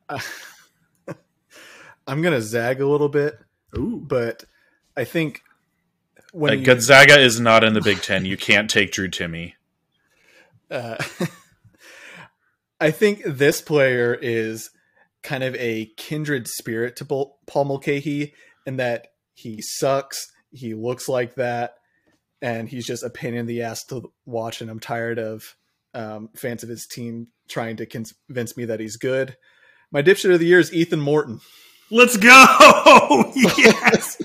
I'm 2.08 2.22
gonna 2.22 2.41
zag 2.41 2.82
a 2.82 2.88
little 2.88 3.10
bit, 3.10 3.39
Ooh. 3.78 4.04
but 4.06 4.44
I 4.98 5.06
think 5.06 5.44
when 6.34 6.52
uh, 6.52 6.56
you, 6.56 6.66
Gonzaga 6.66 7.20
is 7.20 7.39
not 7.39 7.64
in 7.64 7.74
the 7.74 7.82
Big 7.82 8.02
Ten, 8.02 8.26
you 8.26 8.36
can't 8.36 8.70
take 8.70 8.91
Drew 8.91 9.08
Timme. 9.10 9.54
Uh, 10.70 11.02
I 12.82 12.91
think 12.91 13.24
this 13.26 13.62
player 13.62 14.14
is 14.14 14.72
kind 15.24 15.43
of 15.43 15.55
a 15.55 15.89
kindred 15.97 16.47
spirit 16.47 16.95
to 16.97 17.05
Paul 17.05 17.65
Mulcahy 17.65 18.34
in 18.65 18.78
that 18.78 19.07
he 19.34 19.61
sucks, 19.61 20.28
he 20.51 20.74
looks 20.74 21.09
like 21.09 21.36
that, 21.36 21.76
and 22.41 22.69
he's 22.69 22.86
just 22.86 23.03
a 23.03 23.09
pain 23.09 23.34
in 23.34 23.45
the 23.45 23.63
ass 23.63 23.84
to 23.86 24.11
watch. 24.26 24.61
And 24.61 24.69
I'm 24.69 24.80
tired 24.80 25.17
of 25.17 25.55
um, 25.93 26.30
fans 26.36 26.63
of 26.63 26.69
his 26.69 26.86
team 26.86 27.28
trying 27.47 27.78
to 27.78 27.86
convince 27.86 28.55
me 28.57 28.65
that 28.65 28.80
he's 28.80 28.97
good. 28.97 29.38
My 29.91 30.01
dipshit 30.01 30.34
of 30.34 30.39
the 30.39 30.45
year 30.45 30.59
is 30.59 30.74
Ethan 30.74 30.99
Morton. 30.99 31.39
Let's 31.89 32.17
go! 32.17 33.32
yes. 33.36 34.21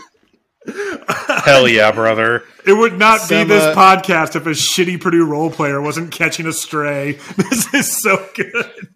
Hell 1.45 1.69
yeah, 1.69 1.93
brother! 1.93 2.45
It 2.67 2.73
would 2.73 2.99
not 2.99 3.21
Some, 3.21 3.47
be 3.47 3.55
this 3.55 3.65
uh, 3.65 3.75
podcast 3.75 4.37
if 4.37 4.47
a 4.47 4.51
shitty 4.51 5.01
Purdue 5.01 5.25
role 5.25 5.51
player 5.51 5.81
wasn't 5.81 6.13
catching 6.13 6.47
a 6.47 6.53
stray. 6.53 7.19
This 7.37 7.73
is 7.75 8.03
so 8.03 8.29
good 8.35 8.89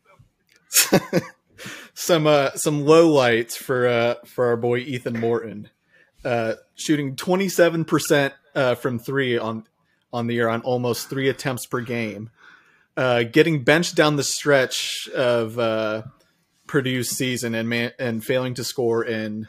some 2.02 2.26
uh, 2.26 2.50
some 2.54 2.84
low 2.84 3.08
lights 3.08 3.56
for 3.56 3.86
uh, 3.86 4.14
for 4.26 4.46
our 4.46 4.56
boy 4.56 4.78
Ethan 4.78 5.18
Morton, 5.18 5.68
uh, 6.24 6.54
shooting 6.74 7.14
twenty 7.16 7.48
seven 7.48 7.84
percent 7.84 8.34
uh, 8.54 8.74
from 8.74 8.98
three 8.98 9.38
on 9.38 9.64
on 10.12 10.26
the 10.26 10.34
year 10.34 10.48
on 10.48 10.62
almost 10.62 11.08
three 11.08 11.28
attempts 11.28 11.64
per 11.66 11.80
game, 11.80 12.30
uh, 12.96 13.22
getting 13.22 13.62
benched 13.62 13.94
down 13.94 14.16
the 14.16 14.22
stretch 14.24 15.08
of 15.14 15.58
uh, 15.58 16.02
Purdue's 16.66 17.10
season 17.10 17.54
and 17.54 17.68
man- 17.68 17.92
and 17.98 18.24
failing 18.24 18.54
to 18.54 18.64
score 18.64 19.04
in 19.04 19.46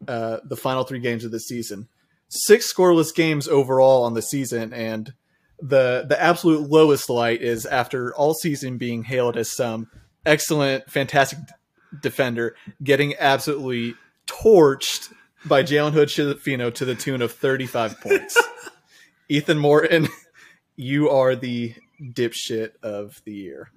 the 0.00 0.58
final 0.58 0.84
three 0.84 1.00
games 1.00 1.24
of 1.24 1.30
the 1.30 1.40
season. 1.40 1.88
Six 2.28 2.72
scoreless 2.72 3.14
games 3.14 3.48
overall 3.48 4.04
on 4.04 4.14
the 4.14 4.22
season, 4.22 4.72
and 4.74 5.14
the 5.58 6.04
the 6.06 6.20
absolute 6.20 6.68
lowest 6.68 7.08
light 7.08 7.40
is 7.40 7.64
after 7.64 8.14
all 8.14 8.34
season 8.34 8.76
being 8.76 9.04
hailed 9.04 9.36
as 9.36 9.50
some 9.50 9.88
excellent, 10.26 10.90
fantastic 10.90 11.38
defender, 12.00 12.56
getting 12.82 13.14
absolutely 13.18 13.94
torched 14.26 15.12
by 15.44 15.62
Jalen 15.62 15.92
Hood 15.92 16.08
Schifino 16.08 16.72
to 16.74 16.84
the 16.84 16.94
tune 16.94 17.20
of 17.22 17.32
35 17.32 18.00
points. 18.02 18.40
Ethan 19.28 19.58
Morton, 19.58 20.08
you 20.76 21.10
are 21.10 21.34
the 21.36 21.74
dipshit 22.02 22.72
of 22.82 23.20
the 23.24 23.32
year. 23.32 23.70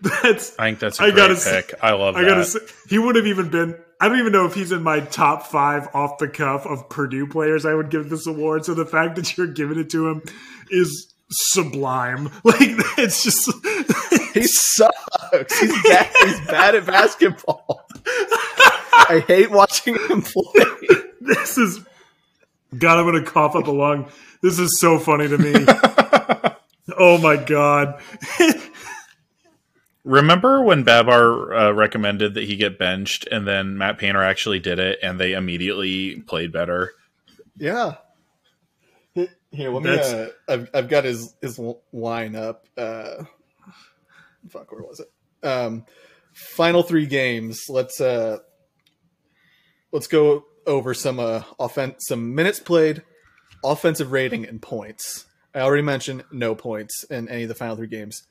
That's 0.00 0.56
I 0.58 0.66
think 0.68 0.78
that's 0.80 1.00
a 1.00 1.04
I 1.04 1.06
great 1.10 1.16
gotta 1.16 1.34
pick. 1.34 1.70
say- 1.70 1.76
I 1.82 1.92
love 1.92 2.16
I 2.16 2.22
that. 2.22 2.28
gotta 2.28 2.44
say, 2.44 2.58
he 2.88 2.98
would 2.98 3.16
have 3.16 3.26
even 3.26 3.48
been. 3.50 3.76
I 4.00 4.08
don't 4.08 4.18
even 4.18 4.32
know 4.32 4.46
if 4.46 4.54
he's 4.54 4.72
in 4.72 4.82
my 4.82 4.98
top 5.00 5.46
five 5.46 5.88
off 5.94 6.18
the 6.18 6.26
cuff 6.28 6.66
of 6.66 6.88
Purdue 6.88 7.26
players. 7.28 7.64
I 7.64 7.72
would 7.74 7.88
give 7.88 8.10
this 8.10 8.26
award. 8.26 8.64
So 8.64 8.74
the 8.74 8.84
fact 8.84 9.14
that 9.16 9.36
you're 9.36 9.46
giving 9.46 9.78
it 9.78 9.90
to 9.90 10.08
him 10.08 10.22
is 10.70 11.12
sublime. 11.30 12.30
Like 12.44 12.56
it's 12.98 13.22
just. 13.22 13.48
He 14.34 14.44
sucks. 14.44 15.60
He's 15.60 15.82
bad, 15.82 16.10
he's 16.24 16.40
bad 16.46 16.74
at 16.74 16.86
basketball. 16.86 17.86
I 18.06 19.22
hate 19.26 19.50
watching 19.50 19.94
him 19.94 20.22
play. 20.22 20.64
this 21.20 21.58
is. 21.58 21.80
God, 22.78 22.98
I'm 22.98 23.04
gonna 23.04 23.24
cough 23.24 23.54
up 23.54 23.66
a 23.66 23.70
lung. 23.70 24.10
This 24.42 24.58
is 24.58 24.80
so 24.80 24.98
funny 24.98 25.28
to 25.28 25.36
me. 25.36 25.52
oh 26.98 27.18
my 27.18 27.36
god. 27.36 28.00
Remember 30.04 30.62
when 30.62 30.82
Babar 30.82 31.54
uh, 31.54 31.70
recommended 31.72 32.34
that 32.34 32.44
he 32.44 32.56
get 32.56 32.78
benched, 32.78 33.28
and 33.30 33.46
then 33.46 33.76
Matt 33.76 33.98
Painter 33.98 34.22
actually 34.22 34.58
did 34.58 34.78
it, 34.78 34.98
and 35.02 35.20
they 35.20 35.32
immediately 35.32 36.20
played 36.22 36.52
better. 36.52 36.92
Yeah. 37.56 37.96
Here, 39.14 39.70
let 39.70 39.82
me. 39.82 39.98
Uh, 39.98 40.28
I've 40.48 40.70
I've 40.72 40.88
got 40.88 41.04
his 41.04 41.34
his 41.42 41.60
line 41.92 42.34
up. 42.34 42.66
Uh, 42.76 43.24
fuck, 44.52 44.70
where 44.72 44.82
was 44.82 45.00
it? 45.00 45.46
Um, 45.46 45.84
final 46.34 46.82
three 46.82 47.06
games. 47.06 47.62
Let's 47.68 48.00
uh, 48.00 48.38
let's 49.92 50.06
go 50.06 50.44
over 50.66 50.94
some 50.94 51.18
uh 51.18 51.42
offense, 51.58 52.04
some 52.06 52.34
minutes 52.34 52.60
played, 52.60 53.02
offensive 53.64 54.12
rating, 54.12 54.46
and 54.46 54.60
points. 54.62 55.26
I 55.54 55.60
already 55.60 55.82
mentioned 55.82 56.24
no 56.32 56.54
points 56.54 57.04
in 57.10 57.28
any 57.28 57.42
of 57.42 57.48
the 57.48 57.54
final 57.54 57.76
three 57.76 57.86
games. 57.88 58.22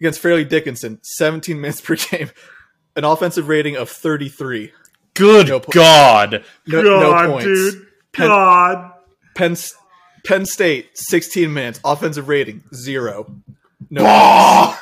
Against 0.00 0.20
Fairleigh 0.20 0.44
Dickinson, 0.44 0.98
17 1.02 1.60
minutes 1.60 1.80
per 1.80 1.96
game, 1.96 2.30
an 2.96 3.04
offensive 3.04 3.48
rating 3.48 3.76
of 3.76 3.88
33. 3.88 4.72
Good 5.14 5.48
No 5.48 5.60
po- 5.60 5.70
God! 5.72 6.44
No, 6.66 6.82
God, 6.82 7.00
no 7.26 7.30
points. 7.32 7.44
dude. 7.44 7.86
Penn- 8.12 8.26
God. 8.28 8.92
Penn 9.36 9.56
Penn 10.26 10.44
State, 10.46 10.90
16 10.94 11.52
minutes, 11.52 11.80
offensive 11.84 12.28
rating 12.28 12.64
zero. 12.74 13.32
No. 13.90 14.74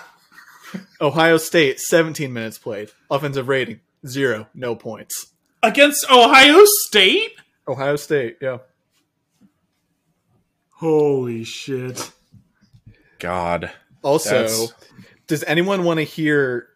Points. 0.72 0.86
Ohio 1.00 1.36
State, 1.36 1.80
17 1.80 2.32
minutes 2.32 2.58
played, 2.58 2.90
offensive 3.10 3.48
rating 3.48 3.80
zero. 4.06 4.48
No 4.54 4.74
points. 4.74 5.28
Against 5.62 6.10
Ohio 6.10 6.62
State? 6.86 7.32
Ohio 7.68 7.96
State, 7.96 8.38
yeah. 8.40 8.58
Holy 10.70 11.44
shit. 11.44 12.10
God. 13.18 13.70
Also, 14.02 14.30
That's- 14.30 14.74
does 15.28 15.44
anyone 15.44 15.84
want 15.84 15.98
to 15.98 16.04
hear 16.04 16.68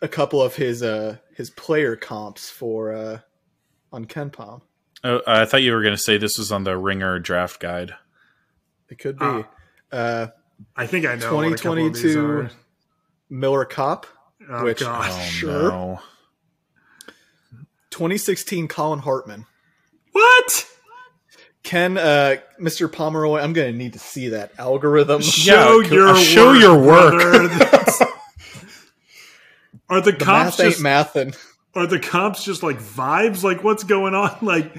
a 0.00 0.08
couple 0.08 0.42
of 0.42 0.56
his 0.56 0.82
uh 0.82 1.16
his 1.34 1.50
player 1.50 1.96
comps 1.96 2.48
for 2.50 2.92
uh 2.94 3.18
on 3.92 4.06
KenPom? 4.06 4.62
Oh, 5.02 5.20
I 5.26 5.44
thought 5.44 5.62
you 5.62 5.72
were 5.72 5.82
going 5.82 5.94
to 5.94 6.02
say 6.02 6.16
this 6.16 6.38
was 6.38 6.50
on 6.50 6.64
the 6.64 6.78
Ringer 6.78 7.18
draft 7.18 7.60
guide. 7.60 7.94
It 8.88 8.98
could 8.98 9.18
be. 9.18 9.24
Ah. 9.26 9.44
uh 9.92 10.26
I 10.76 10.86
think 10.86 11.04
I 11.04 11.16
know. 11.16 11.34
what 11.36 11.46
a 11.52 11.56
couple 11.56 11.86
of 11.86 11.92
these 11.94 12.02
2022 12.14 12.26
are. 12.26 12.50
Miller 13.30 13.64
Cop, 13.64 14.06
Oh, 14.48 14.64
which- 14.64 14.80
God. 14.80 15.10
Oh 15.12 15.24
Sure. 15.24 15.70
no! 15.70 16.00
2016 17.90 18.68
Collin 18.68 19.00
Hartman. 19.00 19.46
What? 20.12 20.66
Ken, 21.62 21.96
uh, 21.96 22.36
Mr. 22.60 22.92
Pomeroy, 22.92 23.40
I'm 23.40 23.52
going 23.52 23.72
to 23.72 23.78
need 23.78 23.94
to 23.94 23.98
see 23.98 24.28
that 24.30 24.52
algorithm. 24.58 25.22
Show 25.22 25.82
co- 25.82 25.94
your 25.94 26.08
uh, 26.08 26.14
show 26.16 26.48
work, 26.52 26.60
your 26.60 26.82
work. 26.82 27.14
are 29.88 30.00
the, 30.00 30.12
The 30.12 30.24
comps 30.24 30.58
math 30.58 30.60
ain't 30.60 30.70
just 30.72 30.82
mathin'. 30.82 31.36
are 31.74 31.86
the 31.86 31.98
cops 32.00 32.44
just 32.44 32.62
like 32.62 32.78
vibes? 32.78 33.42
Like 33.42 33.64
what's 33.64 33.84
going 33.84 34.14
on? 34.14 34.36
Like 34.42 34.76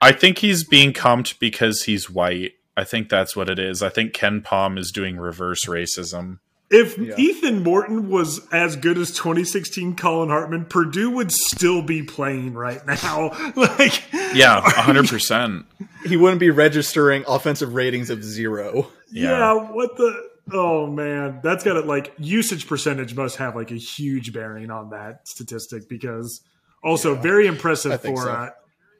I 0.00 0.12
think 0.12 0.38
he's 0.38 0.62
being 0.62 0.92
comped 0.92 1.38
because 1.38 1.84
he's 1.84 2.10
white. 2.10 2.52
I 2.76 2.84
think 2.84 3.08
that's 3.08 3.34
what 3.34 3.48
it 3.48 3.58
is. 3.58 3.82
I 3.82 3.88
think 3.88 4.12
KenPom 4.12 4.78
is 4.78 4.92
doing 4.92 5.16
reverse 5.16 5.64
racism. 5.64 6.40
If 6.68 6.98
Yeah. 6.98 7.14
Ethan 7.16 7.62
Morton 7.62 8.08
was 8.10 8.40
as 8.50 8.74
good 8.76 8.98
as 8.98 9.12
2016 9.12 9.94
Collin 9.94 10.30
Hartman, 10.30 10.64
Purdue 10.64 11.10
would 11.10 11.30
still 11.30 11.80
be 11.82 12.02
playing 12.02 12.54
right 12.54 12.84
now. 13.04 13.30
like 13.54 14.02
Yeah, 14.34 14.60
hundred 14.62 15.08
percent. 15.08 15.66
He 16.04 16.16
wouldn't 16.16 16.40
be 16.40 16.50
registering 16.50 17.24
offensive 17.28 17.74
ratings 17.74 18.10
of 18.10 18.24
zero. 18.24 18.88
yeah. 19.10 19.30
Yeah. 19.30 19.52
what 19.72 19.96
the 19.96 20.28
Oh 20.52 20.86
man, 20.86 21.40
that's 21.42 21.64
got 21.64 21.76
it. 21.76 21.86
Like 21.86 22.12
usage 22.18 22.66
percentage 22.68 23.14
must 23.14 23.36
have 23.36 23.54
like 23.56 23.70
a 23.70 23.76
huge 23.76 24.32
bearing 24.32 24.70
on 24.70 24.90
that 24.90 25.26
statistic 25.28 25.88
because 25.88 26.40
also 26.84 27.14
Yeah, 27.14 27.20
very 27.22 27.46
impressive 27.46 28.00
for 28.00 28.16
so. 28.16 28.30
uh, 28.30 28.50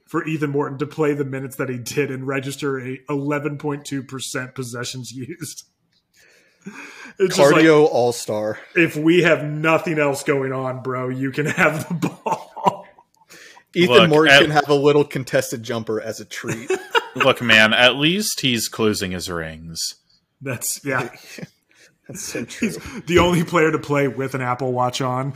for 0.07 0.25
Ethan 0.27 0.51
Morton 0.51 0.79
to 0.79 0.87
play 0.87 1.15
the 1.15 1.25
minutes 1.25 1.57
that 1.57 1.69
he 1.69 1.79
did 1.79 2.11
and 2.13 2.27
register 2.27 2.79
a 2.81 2.99
11.2 3.09 4.07
percent 4.09 4.55
possessions 4.55 5.11
used. 5.15 5.65
It's 7.19 7.35
just 7.35 7.51
like 7.51 7.65
Cardio 7.65 7.89
all 7.91 8.13
star. 8.13 8.59
if 8.75 8.95
we 8.95 9.23
have 9.23 9.43
nothing 9.43 9.99
else 9.99 10.23
going 10.23 10.53
on, 10.53 10.83
bro, 10.83 11.09
you 11.09 11.31
can 11.31 11.47
have 11.47 11.89
the 11.89 11.95
ball. 12.25 12.85
Ethan 13.75 13.95
Look, 13.95 14.11
Morton 14.11 14.35
at- 14.35 14.43
can 14.43 14.51
have 14.51 14.69
a 14.69 14.75
little 14.75 15.03
contested 15.03 15.63
jumper 15.63 15.99
as 15.99 16.21
a 16.21 16.27
treat. 16.27 16.71
Look, 17.17 17.41
man, 17.41 17.73
at 17.73 17.97
least 17.97 18.41
he's 18.41 18.69
closing 18.69 19.13
his 19.13 19.31
rings. 19.31 19.81
That's 20.43 20.85
yeah. 20.85 21.09
That's 22.07 22.23
so 22.23 22.45
true. 22.45 22.69
He's 22.69 23.03
the 23.07 23.19
only 23.19 23.45
player 23.45 23.73
to 23.73 23.79
play 23.79 24.09
with 24.09 24.35
an 24.35 24.43
Apple 24.43 24.75
Watch 24.75 25.01
on. 25.01 25.33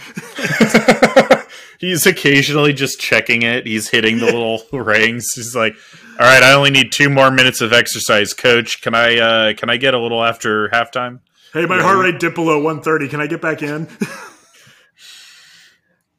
He's 1.78 2.05
occasionally 2.05 2.74
just 2.74 3.01
checking 3.01 3.41
it. 3.43 3.66
He's 3.66 3.89
hitting 3.89 4.18
the 4.18 4.26
little 4.26 4.62
rings. 4.70 5.33
He's 5.35 5.57
like, 5.57 5.74
"All 6.21 6.27
right, 6.27 6.43
I 6.43 6.53
only 6.53 6.71
need 6.71 6.93
two 6.93 7.09
more 7.11 7.31
minutes 7.31 7.61
of 7.61 7.73
exercise, 7.73 8.35
coach. 8.35 8.83
Can 8.83 8.95
I 8.95 9.18
uh 9.18 9.55
can 9.55 9.71
I 9.71 9.77
get 9.77 9.95
a 9.95 9.99
little 9.99 10.23
after 10.23 10.68
halftime?" 10.68 11.21
Hey, 11.53 11.66
my 11.66 11.81
heart 11.81 11.99
rate 11.99 12.21
dipped 12.21 12.37
below 12.37 12.59
130. 12.59 13.09
Can 13.09 13.21
I 13.21 13.27
get 13.27 13.43
back 13.43 13.62
in? 13.62 13.89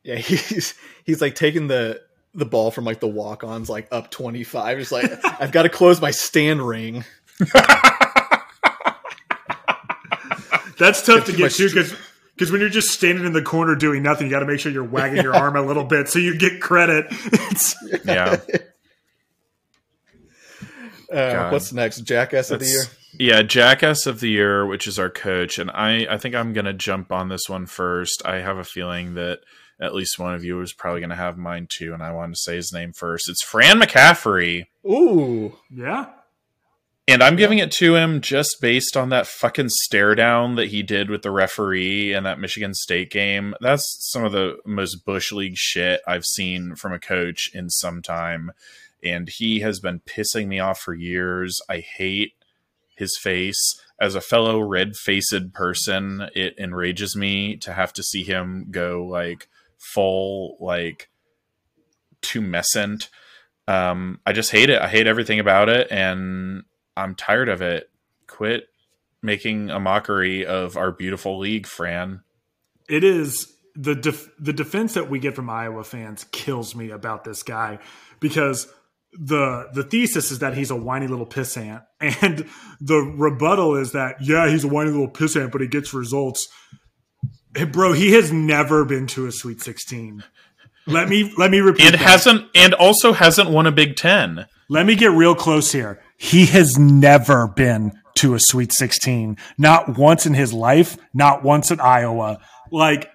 Yeah, 0.03 0.15
he's 0.15 0.73
he's 1.03 1.21
like 1.21 1.35
taking 1.35 1.67
the 1.67 2.01
the 2.33 2.45
ball 2.45 2.71
from 2.71 2.85
like 2.85 2.99
the 2.99 3.07
walk 3.07 3.43
ons 3.43 3.69
like 3.69 3.87
up 3.91 4.09
twenty 4.09 4.43
five. 4.43 4.79
Just 4.79 4.91
like 4.91 5.11
I've 5.39 5.51
got 5.51 5.63
to 5.63 5.69
close 5.69 6.01
my 6.01 6.11
stand 6.11 6.61
ring. 6.61 7.03
That's 10.77 11.05
tough 11.05 11.25
to 11.25 11.31
get 11.31 11.39
much 11.39 11.57
to 11.57 11.67
because 11.69 11.93
because 12.33 12.51
when 12.51 12.61
you're 12.61 12.69
just 12.69 12.89
standing 12.89 13.25
in 13.25 13.33
the 13.33 13.43
corner 13.43 13.75
doing 13.75 14.01
nothing, 14.01 14.25
you 14.25 14.31
got 14.31 14.39
to 14.39 14.47
make 14.47 14.59
sure 14.59 14.71
you're 14.71 14.83
wagging 14.83 15.21
your 15.21 15.35
arm 15.35 15.55
a 15.55 15.61
little 15.61 15.83
bit 15.83 16.09
so 16.09 16.17
you 16.17 16.35
get 16.35 16.59
credit. 16.59 17.05
Yeah. 18.03 18.37
Uh, 21.11 21.49
what's 21.49 21.73
next? 21.73 22.01
Jackass 22.01 22.51
of 22.51 22.59
the 22.59 22.65
year. 22.65 22.79
That's- 22.83 22.97
Yeah, 23.19 23.41
Jackass 23.41 24.05
of 24.05 24.19
the 24.21 24.29
Year, 24.29 24.65
which 24.65 24.87
is 24.87 24.97
our 24.97 25.09
coach, 25.09 25.59
and 25.59 25.69
I, 25.71 26.07
I 26.09 26.17
think 26.17 26.33
I'm 26.33 26.53
gonna 26.53 26.73
jump 26.73 27.11
on 27.11 27.27
this 27.29 27.49
one 27.49 27.65
first. 27.65 28.21
I 28.25 28.37
have 28.37 28.57
a 28.57 28.63
feeling 28.63 29.15
that 29.15 29.39
at 29.81 29.93
least 29.93 30.17
one 30.19 30.33
of 30.33 30.43
you 30.45 30.61
is 30.61 30.71
probably 30.73 31.01
gonna 31.01 31.15
have 31.15 31.37
mine 31.37 31.67
too, 31.69 31.93
and 31.93 32.01
I 32.01 32.11
wanted 32.13 32.35
to 32.35 32.39
say 32.39 32.55
his 32.55 32.71
name 32.73 32.93
first. 32.93 33.27
It's 33.29 33.43
Fran 33.43 33.81
McCaffery, 33.81 34.67
Ooh, 34.89 35.57
yeah, 35.69 36.05
and 37.07 37.21
I'm 37.21 37.35
giving 37.35 37.57
it 37.57 37.71
to 37.73 37.95
him 37.95 38.21
just 38.21 38.61
based 38.61 38.95
on 38.95 39.09
that 39.09 39.27
fucking 39.27 39.69
stare 39.69 40.15
down 40.15 40.55
that 40.55 40.67
he 40.69 40.81
did 40.81 41.09
with 41.09 41.23
the 41.23 41.31
referee 41.31 42.13
in 42.13 42.23
that 42.23 42.39
Michigan 42.39 42.73
State 42.73 43.11
game. 43.11 43.53
That's 43.59 43.97
some 44.11 44.23
of 44.23 44.31
the 44.31 44.57
most 44.65 45.03
bush 45.05 45.33
league 45.33 45.57
shit 45.57 45.99
I've 46.07 46.25
seen 46.25 46.75
from 46.75 46.93
a 46.93 46.99
coach 46.99 47.49
in 47.53 47.69
some 47.69 48.01
time, 48.01 48.51
and 49.03 49.29
he 49.29 49.59
has 49.61 49.79
been 49.79 49.99
pissing 50.01 50.47
me 50.47 50.59
off 50.59 50.79
for 50.79 50.93
years. 50.93 51.59
I 51.69 51.79
hate 51.79 52.33
his 52.95 53.17
face. 53.17 53.79
As 53.99 54.15
a 54.15 54.21
fellow 54.21 54.59
red 54.59 54.95
faced 54.95 55.53
person, 55.53 56.27
it 56.35 56.55
enrages 56.57 57.15
me 57.15 57.55
to 57.57 57.73
have 57.73 57.93
to 57.93 58.03
see 58.03 58.23
him 58.23 58.67
go 58.71 59.05
like 59.05 59.47
full 59.77 60.57
like 60.59 61.09
tumescent. 62.21 63.09
Um, 63.67 64.19
I 64.25 64.33
just 64.33 64.51
hate 64.51 64.69
it. 64.69 64.81
I 64.81 64.87
hate 64.87 65.07
everything 65.07 65.39
about 65.39 65.69
it, 65.69 65.87
and 65.91 66.63
I'm 66.97 67.15
tired 67.15 67.49
of 67.49 67.61
it. 67.61 67.89
Quit 68.27 68.67
making 69.21 69.69
a 69.69 69.79
mockery 69.79 70.45
of 70.45 70.77
our 70.77 70.91
beautiful 70.91 71.37
league, 71.37 71.67
Fran. 71.67 72.21
it 72.89 73.03
is 73.03 73.53
the 73.75 73.95
def- 73.95 74.29
the 74.39 74.51
defense 74.51 74.95
that 74.95 75.09
we 75.09 75.19
get 75.19 75.35
from 75.35 75.49
Iowa 75.49 75.83
fans 75.83 76.25
kills 76.31 76.75
me 76.75 76.89
about 76.89 77.23
this 77.23 77.43
guy 77.43 77.79
because 78.19 78.67
the 79.13 79.69
the 79.73 79.83
thesis 79.83 80.31
is 80.31 80.39
that 80.39 80.55
he's 80.55 80.71
a 80.71 80.75
whiny 80.75 81.07
little 81.07 81.25
pissant, 81.25 81.83
and 81.99 82.45
the 82.79 82.97
rebuttal 83.17 83.75
is 83.75 83.91
that 83.91 84.15
yeah, 84.21 84.49
he's 84.49 84.63
a 84.63 84.67
whiny 84.67 84.89
little 84.91 85.09
pissant, 85.11 85.51
but 85.51 85.61
he 85.61 85.67
gets 85.67 85.93
results. 85.93 86.47
Hey, 87.55 87.65
bro, 87.65 87.91
he 87.93 88.13
has 88.13 88.31
never 88.31 88.85
been 88.85 89.07
to 89.07 89.27
a 89.27 89.31
Sweet 89.31 89.61
Sixteen. 89.61 90.23
Let 90.87 91.09
me 91.09 91.33
let 91.37 91.51
me 91.51 91.59
repeat. 91.59 91.85
and 91.85 91.93
that. 91.93 92.01
hasn't 92.01 92.45
and 92.55 92.73
also 92.73 93.13
hasn't 93.13 93.49
won 93.49 93.67
a 93.67 93.71
Big 93.71 93.95
Ten. 93.95 94.45
Let 94.69 94.85
me 94.85 94.95
get 94.95 95.11
real 95.11 95.35
close 95.35 95.73
here. 95.73 95.99
He 96.17 96.45
has 96.45 96.79
never 96.79 97.47
been 97.47 97.91
to 98.15 98.35
a 98.35 98.39
Sweet 98.39 98.71
16. 98.71 99.37
Not 99.57 99.97
once 99.97 100.25
in 100.25 100.33
his 100.33 100.53
life, 100.53 100.97
not 101.13 101.43
once 101.43 101.71
at 101.71 101.83
Iowa. 101.83 102.39
Like, 102.71 103.09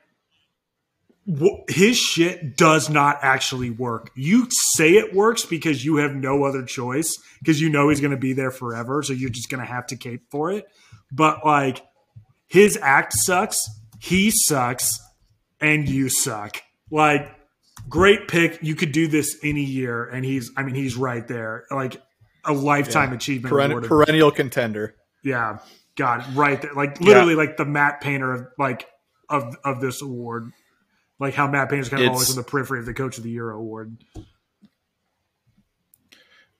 his 1.68 1.96
shit 1.96 2.56
does 2.56 2.88
not 2.88 3.18
actually 3.22 3.70
work. 3.70 4.10
You 4.14 4.46
say 4.50 4.92
it 4.92 5.14
works 5.14 5.44
because 5.44 5.84
you 5.84 5.96
have 5.96 6.14
no 6.14 6.44
other 6.44 6.64
choice, 6.64 7.16
because 7.40 7.60
you 7.60 7.68
know 7.68 7.88
he's 7.88 8.00
going 8.00 8.12
to 8.12 8.16
be 8.16 8.32
there 8.32 8.50
forever. 8.50 9.02
So 9.02 9.12
you're 9.12 9.30
just 9.30 9.50
going 9.50 9.60
to 9.60 9.66
have 9.66 9.86
to 9.88 9.96
cape 9.96 10.22
for 10.30 10.52
it. 10.52 10.66
But, 11.10 11.44
like, 11.44 11.82
his 12.46 12.78
act 12.80 13.12
sucks, 13.12 13.60
he 14.00 14.30
sucks, 14.30 15.00
and 15.60 15.88
you 15.88 16.08
suck. 16.08 16.62
Like, 16.90 17.28
great 17.88 18.28
pick. 18.28 18.60
You 18.62 18.74
could 18.74 18.92
do 18.92 19.08
this 19.08 19.36
any 19.42 19.64
year, 19.64 20.04
and 20.04 20.24
he's. 20.24 20.50
I 20.56 20.62
mean, 20.62 20.74
he's 20.74 20.96
right 20.96 21.26
there. 21.26 21.64
Like 21.70 22.00
a 22.44 22.52
lifetime 22.52 23.12
achievement 23.12 23.52
Peren- 23.52 23.84
perennial 23.86 24.30
contender. 24.30 24.94
yeah, 25.24 25.58
God, 25.96 26.24
right 26.36 26.60
there. 26.62 26.72
Like 26.74 27.00
literally, 27.00 27.34
like 27.34 27.56
the 27.56 27.64
Matt 27.64 28.00
Painter 28.00 28.32
of 28.32 28.46
like 28.58 28.86
of 29.28 29.56
of 29.64 29.80
this 29.80 30.02
award. 30.02 30.52
Like 31.18 31.34
how 31.34 31.48
Matt 31.48 31.70
Painter's 31.70 31.88
kind 31.88 32.02
of 32.02 32.06
It's- 32.06 32.14
always 32.14 32.30
on 32.30 32.36
the 32.36 32.48
periphery 32.48 32.78
of 32.78 32.86
the 32.86 32.94
Coach 32.94 33.16
of 33.18 33.24
the 33.24 33.30
Year 33.30 33.50
award. 33.50 33.96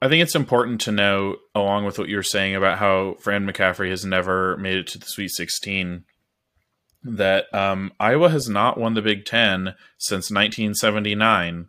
I 0.00 0.08
think 0.08 0.22
it's 0.22 0.34
important 0.34 0.80
to 0.82 0.92
note, 0.92 1.38
along 1.54 1.86
with 1.86 1.98
what 1.98 2.08
you 2.08 2.16
were 2.16 2.22
saying 2.22 2.54
about 2.54 2.78
how 2.78 3.16
Fran 3.20 3.46
McCaffery 3.46 3.88
has 3.90 4.04
never 4.04 4.56
made 4.58 4.76
it 4.76 4.86
to 4.88 4.98
the 4.98 5.06
Sweet 5.06 5.30
16, 5.30 6.04
that 7.02 7.52
um, 7.54 7.92
Iowa 7.98 8.28
has 8.28 8.48
not 8.48 8.78
won 8.78 8.94
the 8.94 9.02
Big 9.02 9.24
Ten 9.24 9.74
since 9.96 10.30
1979. 10.30 11.68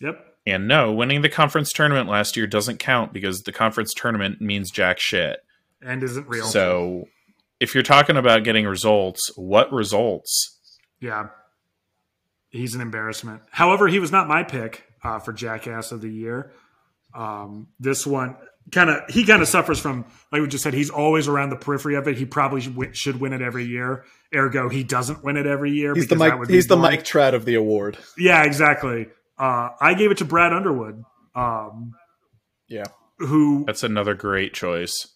Yep. 0.00 0.24
And 0.46 0.68
no, 0.68 0.92
winning 0.92 1.22
the 1.22 1.28
conference 1.28 1.72
tournament 1.72 2.08
last 2.08 2.36
year 2.36 2.46
doesn't 2.46 2.78
count 2.78 3.12
because 3.12 3.42
the 3.42 3.52
conference 3.52 3.92
tournament 3.94 4.40
means 4.40 4.70
jack 4.70 4.98
shit. 5.00 5.40
And 5.80 6.02
isn't 6.02 6.28
real. 6.28 6.44
So 6.44 7.08
if 7.60 7.74
you're 7.74 7.82
talking 7.82 8.16
about 8.16 8.44
getting 8.44 8.66
results, 8.66 9.30
what 9.36 9.72
results? 9.72 10.58
Yeah. 11.00 11.28
He's 12.52 12.74
an 12.76 12.80
embarrassment. 12.80 13.42
However, 13.50 13.88
he 13.88 13.98
was 13.98 14.12
not 14.12 14.28
my 14.28 14.44
pick 14.44 14.84
uh, 15.02 15.18
for 15.18 15.32
Jackass 15.32 15.90
of 15.90 16.00
the 16.00 16.08
Year. 16.10 16.52
Um, 17.14 17.68
this 17.80 18.06
one 18.06 18.36
kind 18.70 18.88
of 18.90 19.00
he 19.08 19.24
kind 19.26 19.42
of 19.42 19.48
suffers 19.48 19.80
from 19.80 20.04
like 20.30 20.40
we 20.40 20.46
just 20.48 20.62
said. 20.62 20.72
He's 20.74 20.90
always 20.90 21.28
around 21.28 21.50
the 21.50 21.56
periphery 21.56 21.96
of 21.96 22.06
it. 22.08 22.16
He 22.16 22.24
probably 22.26 22.60
should 22.60 22.76
win, 22.76 22.92
should 22.92 23.20
win 23.20 23.32
it 23.32 23.42
every 23.42 23.64
year. 23.64 24.04
Ergo, 24.34 24.68
he 24.68 24.84
doesn't 24.84 25.24
win 25.24 25.36
it 25.36 25.46
every 25.46 25.72
year. 25.72 25.94
He's 25.94 26.06
the 26.08 26.14
Mike. 26.16 26.38
would 26.38 26.48
be 26.48 26.54
He's 26.54 26.68
the. 26.68 26.76
Mike 26.76 27.04
Trout 27.04 27.34
of 27.34 27.44
the 27.44 27.54
award. 27.56 27.98
Yeah, 28.16 28.44
exactly. 28.44 29.08
Uh, 29.38 29.70
I 29.80 29.94
gave 29.94 30.10
it 30.10 30.18
to 30.18 30.24
Brad 30.24 30.52
Underwood, 30.52 31.02
um, 31.34 31.94
Yeah, 32.68 32.84
who 33.18 33.64
That's 33.66 33.82
another 33.82 34.14
great 34.14 34.54
choice. 34.54 35.08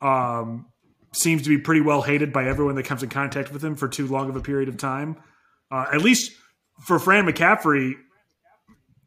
um, 0.00 0.66
seems 1.12 1.42
to 1.42 1.48
be 1.48 1.58
pretty 1.58 1.80
well 1.82 2.02
hated 2.02 2.32
by 2.32 2.46
everyone 2.48 2.74
that 2.76 2.84
comes 2.84 3.02
in 3.02 3.08
contact 3.10 3.52
with 3.52 3.62
him 3.62 3.76
for 3.76 3.86
too 3.88 4.06
long 4.08 4.28
of 4.30 4.36
a 4.36 4.40
period 4.40 4.68
of 4.68 4.76
time. 4.76 5.16
Uh, 5.70 5.86
at 5.92 6.00
least 6.02 6.32
for 6.80 6.98
Fran 6.98 7.26
McCaffery, 7.26 7.94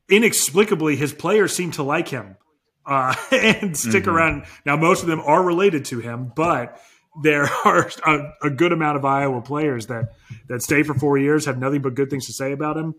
inexplicably, 0.09 0.95
his 0.95 1.13
players 1.13 1.53
seem 1.55 1.71
to 1.71 1.83
like 1.83 2.07
him 2.09 2.37
uh, 2.85 3.13
and 3.31 3.75
stick 3.77 4.05
Mhm. 4.05 4.13
around. 4.13 4.45
Now, 4.65 4.77
most 4.77 5.01
of 5.01 5.07
them 5.07 5.19
are 5.21 5.43
related 5.43 5.85
to 5.85 5.99
him, 5.99 6.31
but 6.35 6.79
there 7.21 7.49
are 7.65 7.89
a, 8.05 8.33
a 8.43 8.49
good 8.49 8.71
amount 8.71 8.97
of 8.97 9.05
Iowa 9.05 9.41
players 9.41 9.87
that 9.87 10.13
that 10.47 10.61
stay 10.61 10.83
for 10.83 10.93
four 10.93 11.17
years, 11.17 11.45
have 11.45 11.57
nothing 11.57 11.81
but 11.81 11.95
good 11.95 12.09
things 12.09 12.25
to 12.27 12.33
say 12.33 12.51
about 12.53 12.77
him. 12.77 12.95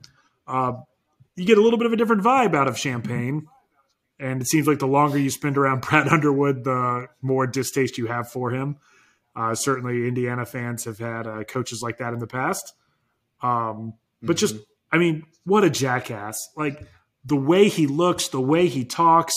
Uh, 0.47 0.73
you 1.37 1.47
get 1.47 1.57
a 1.59 1.63
little 1.63 1.79
bit 1.79 1.87
of 1.87 1.93
a 1.93 1.97
different 1.97 2.23
vibe 2.23 2.55
out 2.55 2.69
of 2.69 2.77
Champaign. 2.77 3.47
And 4.21 4.43
it 4.43 4.49
seems 4.49 4.67
like 4.67 4.81
the 4.81 4.87
longer 4.89 5.17
you 5.17 5.31
spend 5.31 5.57
around 5.57 5.81
Brad 5.89 6.09
Underwood, 6.09 6.65
the 6.65 7.07
more 7.23 7.47
distaste 7.47 7.97
you 7.99 8.07
have 8.09 8.29
for 8.31 8.51
him. 8.51 8.77
Uh, 9.37 9.55
certainly, 9.55 10.09
Indiana 10.09 10.45
fans 10.45 10.85
have 10.87 10.99
had 10.99 11.29
uh, 11.29 11.45
coaches 11.45 11.81
like 11.83 11.99
that 11.99 12.13
in 12.13 12.19
the 12.19 12.27
past. 12.27 12.75
Um, 13.41 13.95
but 14.23 14.37
just, 14.37 14.57
I 14.93 14.99
mean, 14.99 15.25
what 15.45 15.65
a 15.65 15.71
jackass! 15.71 16.39
Like 16.57 16.87
the 17.25 17.37
way 17.37 17.69
he 17.69 17.87
looks, 17.87 18.29
the 18.29 18.41
way 18.41 18.69
he 18.69 18.85
talks, 18.85 19.35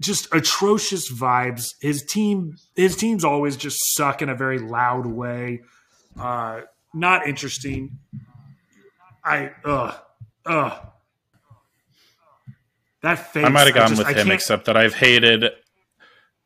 just 0.00 0.28
atrocious 0.32 1.12
vibes. 1.12 1.74
His 1.80 2.02
team, 2.02 2.56
his 2.76 2.96
teams 2.96 3.24
always 3.24 3.56
just 3.56 3.78
suck 3.94 4.22
in 4.22 4.28
a 4.28 4.34
very 4.34 4.58
loud 4.58 5.06
way. 5.06 5.62
Uh, 6.18 6.62
not 6.94 7.26
interesting. 7.26 7.98
I 9.24 9.52
ugh 9.64 9.94
ugh. 10.46 10.86
That 13.02 13.32
face. 13.32 13.44
I 13.44 13.48
might 13.48 13.66
have 13.66 13.74
gone 13.74 13.88
just- 13.90 13.98
with 13.98 14.08
I 14.08 14.20
him, 14.20 14.30
except 14.30 14.64
that 14.64 14.76
I've 14.76 14.94
hated 14.94 15.44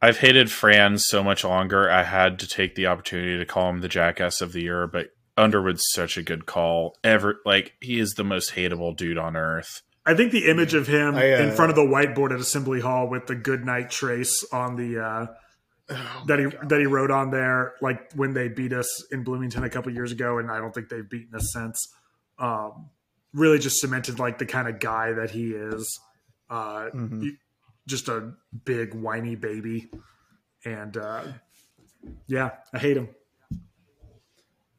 I've 0.00 0.18
hated 0.18 0.50
Fran 0.50 0.98
so 0.98 1.22
much 1.22 1.44
longer. 1.44 1.88
I 1.88 2.02
had 2.02 2.40
to 2.40 2.48
take 2.48 2.74
the 2.74 2.88
opportunity 2.88 3.38
to 3.38 3.46
call 3.46 3.70
him 3.70 3.80
the 3.80 3.88
jackass 3.88 4.40
of 4.40 4.52
the 4.52 4.62
year, 4.62 4.86
but 4.88 5.10
Underwood's 5.36 5.82
such 5.92 6.16
a 6.16 6.22
good 6.22 6.46
call. 6.46 6.96
Ever 7.02 7.40
like 7.44 7.74
he 7.80 7.98
is 7.98 8.12
the 8.14 8.24
most 8.24 8.52
hateable 8.52 8.96
dude 8.96 9.18
on 9.18 9.36
earth. 9.36 9.82
I 10.04 10.14
think 10.14 10.32
the 10.32 10.50
image 10.50 10.74
of 10.74 10.86
him 10.88 11.14
I, 11.14 11.32
uh, 11.34 11.42
in 11.42 11.52
front 11.52 11.70
of 11.70 11.76
the 11.76 11.82
whiteboard 11.82 12.32
at 12.32 12.40
Assembly 12.40 12.80
Hall 12.80 13.08
with 13.08 13.26
the 13.26 13.34
"Good 13.36 13.64
Night" 13.64 13.90
trace 13.90 14.44
on 14.52 14.76
the 14.76 14.98
uh, 15.02 15.26
that 16.26 16.38
he 16.38 16.46
that 16.68 16.80
he 16.80 16.86
wrote 16.86 17.10
on 17.10 17.30
there, 17.30 17.74
like 17.80 18.12
when 18.14 18.34
they 18.34 18.48
beat 18.48 18.72
us 18.72 19.06
in 19.12 19.22
Bloomington 19.24 19.62
a 19.64 19.70
couple 19.70 19.92
years 19.92 20.12
ago, 20.12 20.38
and 20.38 20.50
I 20.50 20.58
don't 20.58 20.74
think 20.74 20.88
they've 20.88 21.08
beaten 21.08 21.34
us 21.34 21.50
since. 21.52 21.88
Um, 22.38 22.90
really, 23.32 23.58
just 23.58 23.78
cemented 23.80 24.18
like 24.18 24.38
the 24.38 24.46
kind 24.46 24.68
of 24.68 24.80
guy 24.80 25.12
that 25.12 25.30
he 25.30 25.52
is. 25.52 26.00
Uh, 26.50 26.90
Mhm. 26.92 27.36
just 27.88 28.08
a 28.08 28.32
big 28.64 28.94
whiny 28.94 29.36
baby, 29.36 29.90
and 30.64 30.96
uh, 30.96 31.22
yeah, 32.26 32.50
I 32.72 32.78
hate 32.78 32.96
him. 32.96 33.08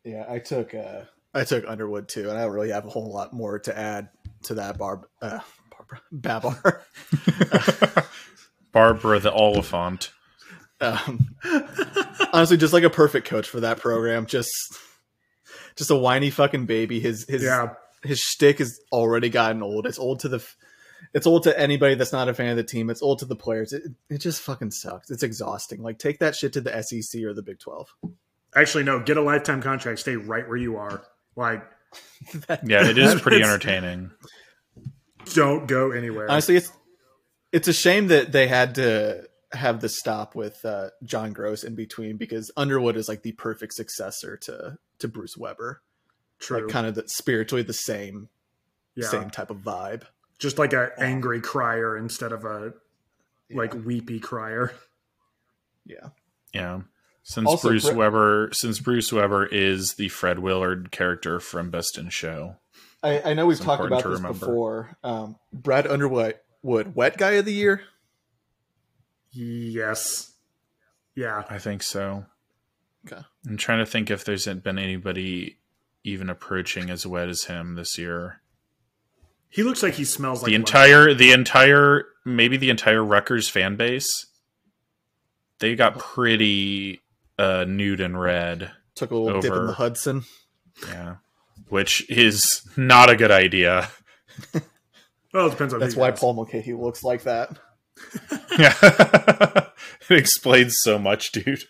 Yeah. 0.03 0.25
I 0.27 0.39
took 0.39 0.73
uh, 0.73 1.01
I 1.33 1.43
took 1.43 1.65
Underwood 1.67 2.07
too, 2.07 2.29
and 2.29 2.37
I 2.37 2.43
don't 2.43 2.51
really 2.51 2.71
have 2.71 2.85
a 2.85 2.89
whole 2.89 3.11
lot 3.11 3.33
more 3.33 3.59
to 3.59 3.77
add 3.77 4.09
to 4.43 4.55
that. 4.55 4.77
Barb, 4.77 5.07
uh, 5.21 5.39
Barbara, 5.71 6.01
Babar. 6.11 8.05
Barbara 8.71 9.19
the 9.19 9.31
Oliphant. 9.31 10.11
um, 10.81 11.35
honestly, 12.33 12.57
just 12.57 12.73
like 12.73 12.83
a 12.83 12.89
perfect 12.89 13.27
coach 13.27 13.47
for 13.47 13.61
that 13.61 13.79
program. 13.79 14.25
Just, 14.25 14.51
just 15.75 15.91
a 15.91 15.95
whiny 15.95 16.29
fucking 16.29 16.65
baby. 16.65 16.99
His 16.99 17.25
his 17.27 17.43
Yeah, 17.43 17.73
his 18.03 18.19
shtick 18.19 18.59
has 18.59 18.79
already 18.91 19.29
gotten 19.29 19.61
old. 19.63 19.85
It's 19.85 19.99
old 19.99 20.21
to 20.21 20.29
the, 20.29 20.45
it's 21.13 21.27
old 21.27 21.43
to 21.43 21.57
anybody 21.57 21.95
that's 21.95 22.11
not 22.11 22.29
a 22.29 22.33
fan 22.33 22.49
of 22.49 22.57
the 22.57 22.63
team. 22.63 22.89
It's 22.89 23.01
old 23.01 23.19
to 23.19 23.25
the 23.25 23.35
players. 23.35 23.73
It, 23.73 23.83
it 24.09 24.17
just 24.17 24.41
fucking 24.41 24.71
sucks. 24.71 25.09
It's 25.11 25.23
exhausting. 25.23 25.81
Like 25.81 25.99
take 25.99 26.19
that 26.19 26.35
shit 26.35 26.53
to 26.53 26.61
the 26.61 26.81
SEC 26.81 27.21
or 27.23 27.33
the 27.33 27.43
Big 27.43 27.59
Twelve. 27.59 27.93
Actually, 28.55 28.83
no. 28.83 28.99
Get 28.99 29.17
a 29.17 29.21
lifetime 29.21 29.61
contract. 29.61 29.99
Stay 29.99 30.15
right 30.15 30.47
where 30.47 30.57
you 30.57 30.77
are. 30.77 31.03
Like, 31.35 31.63
Yeah, 32.63 32.87
it 32.87 32.97
is 32.97 33.21
pretty 33.21 33.41
entertaining. 33.41 34.11
don't 35.33 35.67
go 35.67 35.91
anywhere. 35.91 36.29
Honestly, 36.29 36.55
it's 36.55 36.71
it's 37.51 37.67
a 37.67 37.73
shame 37.73 38.07
that 38.07 38.31
they 38.31 38.47
had 38.47 38.75
to 38.75 39.27
have 39.51 39.79
the 39.79 39.89
stop 39.89 40.35
with 40.35 40.63
uh, 40.65 40.89
John 41.03 41.33
Groce 41.33 41.63
in 41.63 41.75
between 41.75 42.17
because 42.17 42.51
Underwood 42.57 42.97
is 42.97 43.07
like 43.07 43.21
the 43.21 43.33
perfect 43.33 43.73
successor 43.73 44.37
to 44.37 44.77
to 44.99 45.07
Bruce 45.07 45.37
Weber. 45.37 45.81
True. 46.39 46.61
Like 46.61 46.69
kind 46.69 46.87
of 46.87 46.95
the, 46.95 47.07
spiritually 47.07 47.63
the 47.63 47.73
same 47.73 48.29
yeah. 48.95 49.07
same 49.07 49.29
type 49.29 49.49
of 49.49 49.57
vibe. 49.57 50.03
just 50.39 50.57
like 50.57 50.73
an 50.73 50.89
angry 50.97 51.41
crier 51.41 51.97
instead 51.97 52.31
of 52.31 52.43
a 52.45 52.73
like 53.51 53.73
weepy 53.73 54.19
crier. 54.19 54.73
Yeah. 55.85 56.09
Yeah. 56.53 56.81
Since 57.23 57.47
Also, 57.47 57.69
Bruce 57.69 57.85
Brit- 57.85 57.95
Weber 57.95 58.49
since 58.51 58.79
Bruce 58.79 59.11
Weber 59.13 59.45
is 59.45 59.93
the 59.93 60.09
Fred 60.09 60.39
Willard 60.39 60.91
character 60.91 61.39
from 61.39 61.69
Best 61.69 61.97
in 61.97 62.09
Show. 62.09 62.57
I, 63.01 63.31
I 63.31 63.33
know 63.33 63.45
we've 63.45 63.59
talked 63.59 63.83
about 63.83 64.03
this 64.03 64.17
remember. 64.19 64.39
before. 64.39 64.97
Um, 65.03 65.37
Brad 65.51 65.87
Underwood, 65.87 66.35
would 66.61 66.95
wet 66.95 67.17
guy 67.17 67.31
of 67.31 67.45
the 67.45 67.53
year. 67.53 67.81
Yes. 69.31 70.33
Yeah. 71.15 71.43
I 71.49 71.59
think 71.59 71.83
so. 71.83 72.25
Okay. 73.05 73.21
I'm 73.47 73.57
trying 73.57 73.79
to 73.79 73.85
think 73.85 74.09
if 74.09 74.23
there's 74.25 74.45
been 74.45 74.77
anybody 74.77 75.57
even 76.03 76.29
approaching 76.29 76.89
as 76.89 77.05
wet 77.07 77.29
as 77.29 77.43
him 77.43 77.75
this 77.75 77.97
year. 77.97 78.41
He 79.49 79.63
looks 79.63 79.83
like 79.83 79.93
he 79.93 80.05
smells 80.05 80.41
like 80.41 80.47
the 80.47 80.53
lemon. 80.53 80.61
entire 80.61 81.13
the 81.13 81.31
entire 81.31 82.05
maybe 82.25 82.57
the 82.57 82.69
entire 82.69 83.03
Rutgers 83.03 83.49
fan 83.49 83.75
base 83.75 84.25
they 85.59 85.75
got 85.75 85.99
pretty 85.99 87.02
uh 87.39 87.65
nude 87.67 88.01
and 88.01 88.19
red 88.19 88.71
Took 88.95 89.11
a 89.11 89.15
little 89.17 89.41
dip 89.41 89.53
in 89.53 89.67
the 89.67 89.73
Hudson. 89.73 90.23
yeah 90.87 91.15
which 91.69 92.09
is 92.09 92.61
not 92.77 93.09
a 93.09 93.15
good 93.15 93.31
idea 93.31 93.89
Well, 95.33 95.47
it 95.47 95.51
depends 95.51 95.73
on 95.73 95.79
That's 95.79 95.95
why 95.95 96.07
you 96.07 96.11
ask. 96.11 96.21
Paul 96.21 96.35
Mulcahy 96.35 96.73
looks 96.73 97.03
like 97.03 97.23
that. 97.23 97.57
Yeah, 98.57 98.73
it 100.09 100.17
explains 100.17 100.75
so 100.81 100.99
much, 100.99 101.31
dude. 101.31 101.63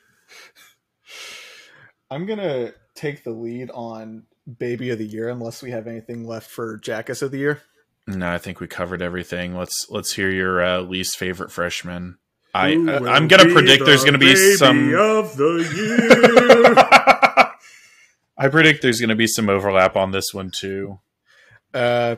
I'm 2.11 2.26
gonna 2.26 2.74
take 2.95 3.24
the 3.24 3.32
lead 3.32 3.72
on 3.74 4.24
baby 4.59 4.89
of 4.89 4.97
the 4.97 5.05
year 5.05 5.30
unless 5.30 5.61
we 5.64 5.72
have 5.72 5.88
anything 5.88 6.26
left 6.26 6.51
for 6.51 6.78
Jackass 6.78 7.22
of 7.22 7.32
the 7.32 7.38
year. 7.38 7.61
No, 8.05 8.30
I 8.34 8.38
think 8.38 8.59
we 8.59 8.68
covered 8.68 9.01
everything. 9.01 9.55
Let's 9.55 9.88
let's 9.89 10.14
hear 10.14 10.30
your 10.30 10.61
uh, 10.61 10.82
least 10.82 11.18
favorite 11.18 11.51
freshman. 11.51 12.18
I 12.54 12.74
I'm 12.74 13.28
gonna 13.28 13.51
predict 13.51 13.86
there's 13.86 14.04
gonna 14.04 14.18
be 14.18 14.36
some. 14.36 14.93
of 14.93 15.36
the 15.36 15.54
year. 15.76 16.76
I 18.38 18.47
predict 18.47 18.82
there's 18.82 19.01
gonna 19.01 19.16
be 19.16 19.28
some 19.28 19.49
overlap 19.49 19.95
on 19.95 20.12
this 20.12 20.34
one 20.34 20.51
too. 20.51 20.99
Uh, 21.74 22.18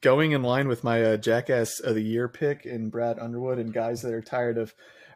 going 0.00 0.32
in 0.32 0.42
line 0.42 0.66
with 0.66 0.82
my 0.82 1.02
uh, 1.02 1.16
Jackass 1.16 1.78
of 1.80 1.94
the 1.94 2.02
Year 2.02 2.28
pick 2.28 2.66
in 2.66 2.90
Brad 2.90 3.18
Underwood 3.18 3.58
and 3.58 3.72
guys 3.72 4.02
that 4.02 4.12
are 4.12 4.20
tired 4.20 4.58
of 4.58 4.74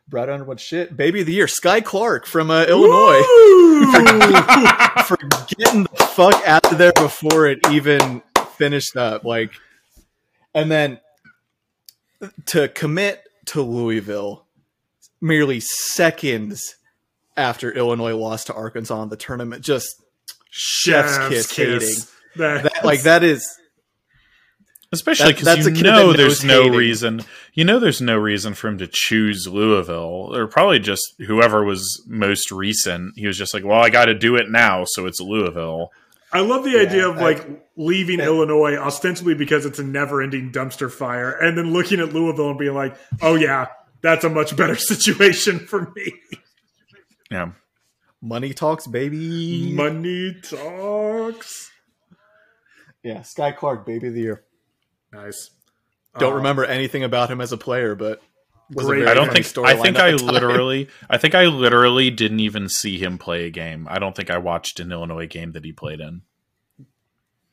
Brad 0.08 0.30
Underwood 0.30 0.60
shit. 0.60 0.96
Baby 0.96 1.20
of 1.20 1.26
the 1.26 1.34
Year, 1.34 1.46
Skyy 1.46 1.84
Clark 1.84 2.26
from 2.26 2.50
uh, 2.50 2.64
Illinois 2.64 3.20
Woo! 3.20 3.92
for 5.04 5.18
getting 5.58 5.82
the 5.82 6.10
fuck 6.14 6.34
out 6.46 6.72
of 6.72 6.78
there 6.78 6.92
before 6.92 7.46
it 7.46 7.58
even 7.70 8.22
finished 8.56 8.96
up. 8.96 9.24
Like, 9.24 9.52
and 10.54 10.70
then 10.70 11.00
to 12.46 12.68
commit 12.68 13.27
to 13.48 13.62
Louisville 13.62 14.46
merely 15.20 15.60
seconds 15.60 16.74
after 17.36 17.70
Illinois 17.72 18.14
lost 18.16 18.46
to 18.48 18.54
Arkansas 18.54 19.02
in 19.02 19.08
the 19.08 19.16
tournament, 19.16 19.62
just 19.64 19.88
chef's, 20.50 21.18
kiss, 21.28 21.56
hating. 21.56 21.80
That- 22.36 22.62
That, 22.64 22.84
like 22.84 23.02
that 23.02 23.24
is 23.24 23.46
Especially 24.90 25.32
that's 25.34 25.66
because 25.66 25.66
a 25.66 25.72
you 25.74 25.82
know 25.82 26.14
there's 26.14 26.42
no 26.44 26.62
hating. 26.62 26.78
reason. 26.78 27.24
You 27.52 27.64
know 27.64 27.78
there's 27.78 28.00
no 28.00 28.16
reason 28.16 28.54
for 28.54 28.68
him 28.68 28.78
to 28.78 28.86
choose 28.90 29.46
Louisville, 29.46 30.34
or 30.34 30.46
probably 30.46 30.78
just 30.78 31.02
whoever 31.26 31.62
was 31.62 32.02
most 32.08 32.50
recent. 32.50 33.12
He 33.16 33.26
was 33.26 33.36
just 33.36 33.52
like, 33.52 33.64
"Well, 33.64 33.80
I 33.84 33.90
got 33.90 34.06
to 34.06 34.14
do 34.14 34.36
it 34.36 34.48
now, 34.50 34.84
so 34.86 35.04
it's 35.06 35.20
Louisville." 35.20 35.90
I 36.32 36.40
love 36.40 36.64
the 36.64 36.70
Yeah, 36.72 36.80
idea 36.80 37.08
of 37.08 37.16
I- 37.18 37.22
like 37.22 37.68
leaving 37.76 38.18
Yeah. 38.18 38.26
Illinois 38.26 38.76
ostensibly 38.76 39.34
because 39.34 39.64
it's 39.64 39.78
a 39.78 39.84
never-ending 39.84 40.52
dumpster 40.52 40.90
fire, 40.92 41.30
and 41.30 41.56
then 41.56 41.72
looking 41.72 42.00
at 42.00 42.12
Louisville 42.12 42.50
and 42.50 42.58
being 42.58 42.74
like, 42.74 42.96
"Oh 43.22 43.34
yeah, 43.34 43.68
that's 44.02 44.24
a 44.24 44.28
much 44.28 44.54
better 44.56 44.76
situation 44.76 45.58
for 45.58 45.90
me." 45.96 46.12
Yeah, 47.30 47.52
money 48.20 48.52
talks, 48.54 48.86
baby. 48.86 49.72
Money 49.72 50.36
talks. 50.42 51.70
yeah, 53.02 53.20
Skyy 53.20 53.56
Clark, 53.56 53.86
baby 53.86 54.08
of 54.08 54.14
the 54.14 54.20
year. 54.20 54.44
Nice. 55.12 55.50
Don't 56.18 56.32
Uh, 56.32 56.36
remember 56.36 56.64
anything 56.64 57.04
about 57.04 57.30
him 57.30 57.40
as 57.40 57.52
a 57.52 57.56
player, 57.56 57.94
but 57.94 58.20
Great. 58.74 58.98
very 58.98 59.08
I 59.08 59.14
don't 59.14 59.28
funny 59.28 59.42
think. 59.42 59.66
I 59.66 59.76
think 59.76 59.96
I 59.98 60.10
literally. 60.12 60.88
I 61.08 61.16
think 61.16 61.34
I 61.34 61.46
literally 61.46 62.10
didn't 62.10 62.40
even 62.40 62.68
see 62.68 62.98
him 62.98 63.16
play 63.18 63.46
a 63.46 63.50
game. 63.50 63.86
I 63.90 63.98
don't 63.98 64.14
think 64.14 64.30
I 64.30 64.38
watched 64.38 64.78
an 64.80 64.92
Illinois 64.92 65.26
game 65.26 65.52
that 65.52 65.64
he 65.64 65.72
played 65.72 66.00
in. 66.00 66.22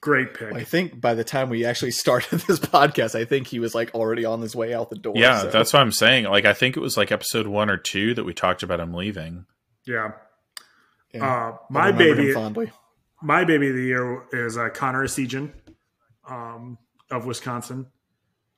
Great 0.02 0.36
pick. 0.36 0.54
I 0.54 0.64
think 0.64 1.02
by 1.02 1.16
the 1.16 1.24
time 1.24 1.50
we 1.50 1.66
actually 1.66 1.92
started 1.92 2.40
this 2.48 2.60
podcast, 2.60 3.16
I 3.16 3.26
think 3.26 3.48
he 3.48 3.60
was 3.60 3.74
like 3.74 3.96
already 3.96 4.24
on 4.24 4.40
his 4.42 4.56
way 4.56 4.74
out 4.74 4.90
the 4.90 4.98
door. 4.98 5.14
Yeah, 5.16 5.42
so- 5.42 5.50
that's 5.50 5.74
what 5.74 5.82
I'm 5.82 5.92
saying. 5.92 6.26
Like, 6.26 6.46
I 6.46 6.54
think 6.54 6.78
it 6.78 6.80
was 6.80 6.96
like 6.96 7.12
episode 7.12 7.48
one 7.48 7.70
or 7.72 7.78
two 7.78 8.14
that 8.14 8.24
we 8.24 8.34
talked 8.34 8.62
about 8.62 8.80
him 8.80 8.94
leaving. 8.94 9.46
yeah. 9.88 10.12
yeah. 11.14 11.26
Uh, 11.26 11.58
my 11.70 11.92
baby, 11.92 12.34
fondly. 12.34 12.72
my 13.24 13.46
baby 13.46 13.70
of 13.70 13.76
the 13.76 13.84
year 13.84 14.26
is 14.32 14.58
uh, 14.58 14.70
Connor 14.70 15.06
Essegian 15.06 15.54
um, 16.30 16.78
of 17.10 17.26
Wisconsin. 17.26 17.88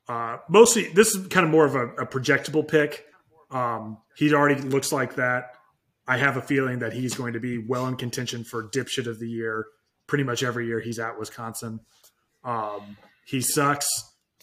Uh, 0.08 0.38
mostly, 0.48 0.88
this 0.88 1.14
is 1.14 1.26
kind 1.28 1.44
of 1.44 1.52
more 1.52 1.66
of 1.66 1.74
a, 1.74 1.88
a 2.02 2.06
projectable 2.06 2.66
pick. 2.66 3.04
Um, 3.50 3.98
he 4.16 4.32
already 4.32 4.60
looks 4.60 4.92
like 4.92 5.16
that. 5.16 5.54
I 6.06 6.16
have 6.16 6.36
a 6.38 6.42
feeling 6.42 6.78
that 6.78 6.94
he's 6.94 7.14
going 7.14 7.34
to 7.34 7.40
be 7.40 7.58
well 7.58 7.86
in 7.86 7.96
contention 7.96 8.42
for 8.44 8.64
dipshit 8.68 9.06
of 9.06 9.18
the 9.18 9.28
year 9.28 9.66
pretty 10.08 10.24
much 10.24 10.42
every 10.42 10.66
year 10.66 10.80
he's 10.80 10.98
at 10.98 11.18
Wisconsin. 11.18 11.80
Um, 12.42 12.96
he 13.26 13.40
sucks, 13.40 13.86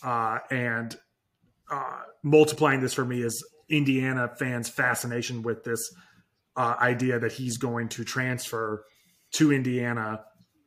uh, 0.03 0.39
and 0.49 0.95
uh, 1.70 2.01
multiplying 2.24 2.80
this 2.80 2.93
for 2.93 3.03
me 3.03 3.22
is 3.22 3.43
Indiana 3.68 4.32
fans' 4.39 4.70
fascination 4.70 5.41
with 5.41 5.63
this 5.63 5.82
uh, 6.55 6.76
idea 6.80 7.20
that 7.20 7.34
he's 7.34 7.57
going 7.57 7.89
to 7.89 8.05
transfer 8.05 8.86
to 9.34 9.51
Indiana. 9.51 10.24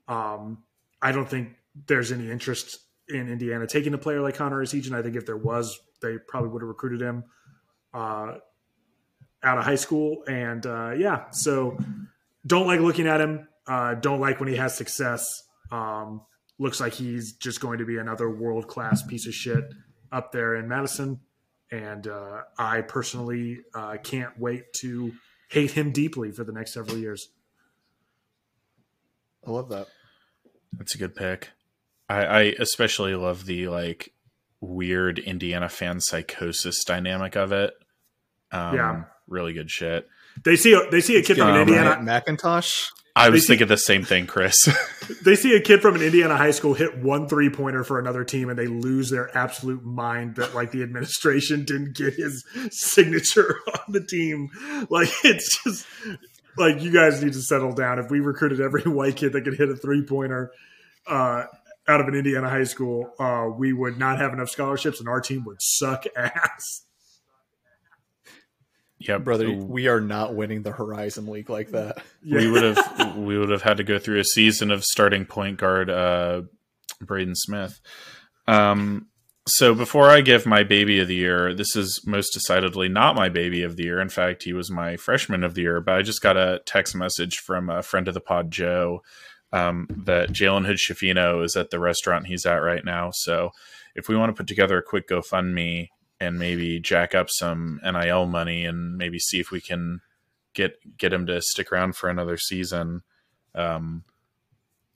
Um, 0.09 0.65
I 1.01 1.13
don't 1.13 1.29
think 1.29 1.55
there's 1.87 2.11
any 2.11 2.29
interest 2.31 2.81
in 3.09 3.29
Indiana 3.29 3.67
taking 3.67 3.95
a 3.95 3.99
player 3.99 4.21
like 4.21 4.35
Connor 4.35 4.63
Essegian. 4.63 4.93
I 4.93 5.03
think 5.03 5.17
if 5.17 5.27
there 5.27 5.37
was, 5.37 5.79
they 6.03 6.19
probably 6.19 6.51
would 6.51 6.63
have 6.63 6.69
recruited 6.69 7.01
him 7.01 7.25
uh, 7.95 8.35
out 9.43 9.59
of 9.59 9.65
high 9.65 9.77
school. 9.77 10.25
And 10.29 10.65
uh, 10.67 10.93
yeah, 10.97 11.31
so 11.31 11.79
don't 12.47 12.67
like 12.67 12.81
looking 12.81 13.07
at 13.07 13.21
him. 13.21 13.49
Uh, 13.67 13.95
don't 13.95 14.21
like 14.21 14.41
when 14.41 14.49
he 14.49 14.57
has 14.57 14.77
success. 14.77 15.25
Um, 15.71 16.23
looks 16.59 16.81
like 16.81 16.95
he's 16.95 17.35
just 17.35 17.61
going 17.61 17.79
to 17.79 17.85
be 17.85 17.99
another 17.99 18.31
world 18.31 18.67
class 18.67 19.03
piece 19.03 19.27
of 19.27 19.35
shit 19.35 19.65
up 20.11 20.33
there 20.33 20.57
in 20.57 20.69
Madison. 20.69 21.21
And 21.71 22.07
uh, 22.07 22.43
I 22.59 22.81
personally 22.81 23.59
uh, 23.75 23.99
can't 24.03 24.39
wait 24.39 24.73
to 24.77 25.13
hate 25.51 25.73
him 25.73 25.93
deeply 25.93 26.33
for 26.33 26.45
the 26.45 26.53
next 26.53 26.73
several 26.73 26.97
years. 26.97 27.29
I 29.47 29.51
love 29.51 29.69
that. 29.69 29.87
That's 30.73 30.95
a 30.95 30.99
good 30.99 31.15
pick. 31.15 31.51
I, 32.09 32.25
I 32.25 32.41
especially 32.59 33.15
love 33.15 33.47
the 33.47 33.69
like 33.69 34.13
weird 34.61 35.19
Indiana 35.19 35.69
fan 35.69 36.01
psychosis 36.01 36.83
dynamic 36.85 37.37
of 37.37 37.53
it. 37.53 37.75
Um, 38.51 38.75
Yeah. 38.75 39.05
really 39.27 39.53
good 39.53 39.71
shit. 39.71 40.09
They 40.45 40.57
see 40.57 40.73
a, 40.73 40.89
they 40.91 41.01
see 41.01 41.17
a 41.17 41.23
kid 41.23 41.37
from 41.39 41.49
an 41.49 41.55
Um, 41.55 41.61
Indiana 41.63 42.01
Bryant 42.03 42.27
McIntosh. 42.41 42.89
I 43.17 43.31
was 43.31 43.43
see- 43.43 43.49
thinking 43.49 43.67
the 43.67 43.77
same 43.77 44.05
thing, 44.05 44.27
Chris. 44.27 44.55
they 45.25 45.35
see 45.35 45.55
a 45.57 45.61
kid 45.61 45.83
from 45.83 45.97
an 45.97 46.03
Indiana 46.03 46.37
high 46.37 46.53
school 46.53 46.75
hit 46.75 46.99
one 46.99 47.29
three 47.29 47.51
pointer 47.51 47.83
for 47.83 47.99
another 47.99 48.23
team 48.25 48.49
and 48.49 48.57
they 48.59 48.69
lose 48.69 49.11
their 49.11 49.37
absolute 49.37 49.85
mind 49.85 50.37
that 50.37 50.55
like 50.55 50.71
the 50.71 50.83
administration 50.85 51.65
didn't 51.65 51.97
get 51.97 52.15
his 52.15 52.45
signature 52.71 53.57
on 53.75 53.93
the 53.93 54.05
team. 54.05 54.49
Like 54.89 55.09
it's 55.25 55.63
just 55.65 55.87
like 56.57 56.81
you 56.81 56.93
guys 56.93 57.23
need 57.23 57.33
to 57.33 57.43
settle 57.43 57.73
down. 57.73 57.99
If 57.99 58.09
we 58.11 58.21
recruited 58.21 58.61
every 58.61 58.83
white 58.83 59.17
kid 59.17 59.33
that 59.33 59.43
could 59.43 59.57
hit 59.59 59.69
a 59.69 59.77
three 59.77 60.03
pointer 60.03 60.53
uh, 61.07 61.45
out 61.89 62.01
of 62.01 62.09
an 62.09 62.15
Indiana 62.15 62.49
high 62.49 62.65
school, 62.65 63.13
uh, 63.19 63.49
we 63.57 63.73
would 63.73 63.99
not 63.99 64.19
have 64.19 64.33
enough 64.33 64.51
scholarships 64.51 65.01
and 65.01 65.09
our 65.09 65.21
team 65.21 65.45
would 65.45 65.61
suck 65.61 66.05
ass. 66.17 66.85
Yeah, 68.99 69.19
Brother, 69.19 69.53
we 69.53 69.87
are 69.87 70.01
not 70.01 70.35
winning 70.35 70.63
the 70.63 70.73
Horizon 70.73 71.27
League 71.27 71.51
like 71.51 71.71
that. 71.71 72.03
Yeah. 72.21 72.39
we 72.39 72.51
would 72.51 72.63
have 72.65 73.17
we 73.17 73.39
would 73.39 73.49
have 73.49 73.63
had 73.63 73.77
to 73.77 73.85
go 73.85 73.99
through 73.99 74.19
a 74.19 74.25
season 74.25 74.71
of 74.73 74.85
starting 74.85 75.25
point 75.25 75.57
guard 75.57 75.89
uh, 75.89 76.43
Braden 77.01 77.37
Smith. 77.37 77.81
Um, 78.49 79.07
so 79.47 79.75
before 79.75 80.11
I 80.11 80.21
give 80.21 80.45
my 80.45 80.63
baby 80.63 80.99
of 80.99 81.09
the 81.09 81.15
year, 81.15 81.55
this 81.55 81.75
is 81.75 82.03
most 82.05 82.33
decidedly 82.33 82.89
not 82.89 83.15
my 83.15 83.29
baby 83.29 83.63
of 83.63 83.77
the 83.77 83.85
year. 83.85 84.01
In 84.01 84.09
fact, 84.11 84.43
he 84.43 84.53
was 84.53 84.71
my 84.71 84.97
freshman 84.97 85.43
of 85.45 85.55
the 85.55 85.63
year. 85.63 85.81
But 85.81 85.95
I 85.95 86.03
just 86.03 86.21
got 86.21 86.37
a 86.37 86.61
text 86.67 86.95
message 86.95 87.39
from 87.39 87.71
a 87.71 87.83
friend 87.83 88.09
of 88.09 88.15
the 88.15 88.21
pod, 88.21 88.51
Joe, 88.51 89.01
um, 89.53 89.87
that 90.05 90.31
Jalen 90.31 90.67
Hood 90.67 90.77
Schifino 90.77 91.45
is 91.45 91.57
at 91.57 91.71
the 91.71 91.79
restaurant 91.79 92.27
he's 92.27 92.47
at 92.47 92.57
right 92.57 92.85
now. 92.85 93.11
So 93.13 93.51
if 93.95 94.09
we 94.09 94.17
want 94.17 94.31
to 94.31 94.39
put 94.39 94.47
together 94.47 94.79
a 94.79 94.83
quick 94.83 95.09
GoFundMe 95.09 95.89
and 96.21 96.39
maybe 96.39 96.81
jack 96.81 97.15
up 97.15 97.29
some 97.31 97.81
NIL 97.85 98.27
money 98.27 98.65
and 98.65 98.97
maybe 98.97 99.19
see 99.19 99.41
if 99.41 99.51
we 99.51 99.61
can 99.61 100.01
get 100.55 100.77
get 100.99 101.13
him 101.13 101.27
to 101.27 101.41
stick 101.41 101.73
around 101.73 101.97
for 101.97 102.09
another 102.11 102.37
season. 102.37 103.03
Um, 103.55 104.05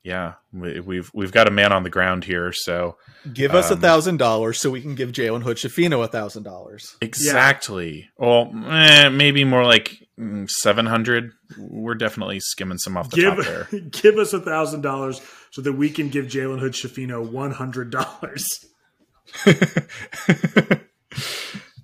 yeah, 0.04 0.34
we, 0.52 0.80
we've 0.80 1.10
we've 1.14 1.30
got 1.32 1.46
a 1.48 1.52
man 1.52 1.72
on 1.72 1.82
the 1.84 1.90
ground 1.90 2.24
here, 2.24 2.52
so 2.52 2.96
Give 3.32 3.54
us 3.54 3.70
a 3.70 3.74
Um, 3.74 3.80
thousand 3.80 4.16
dollars 4.16 4.58
so 4.58 4.68
we 4.70 4.80
can 4.80 4.94
give 4.96 5.12
Jalen 5.12 5.42
Hood 5.42 5.58
Schifino 5.58 6.02
a 6.02 6.08
thousand 6.08 6.42
dollars. 6.42 6.96
exactly. 7.00 8.08
Well, 8.16 8.50
eh, 8.66 9.10
maybe 9.10 9.44
more 9.44 9.64
like 9.64 10.08
mm, 10.18 10.50
seven 10.50 10.86
hundred. 10.86 11.30
We're 11.56 11.94
definitely 11.94 12.40
skimming 12.40 12.78
some 12.78 12.96
off 12.96 13.10
the 13.10 13.22
top 13.22 13.44
there. 13.44 13.68
Give 13.70 13.90
give 14.02 14.18
us 14.18 14.32
a 14.32 14.40
thousand 14.40 14.80
dollars 14.80 15.20
so 15.52 15.62
that 15.62 15.74
we 15.74 15.88
can 15.90 16.08
give 16.08 16.26
Jalen 16.26 16.58
Hood 16.58 16.72
Schifino 16.72 17.24
one 17.30 17.52
hundred 17.52 17.90
dollars. 17.90 18.64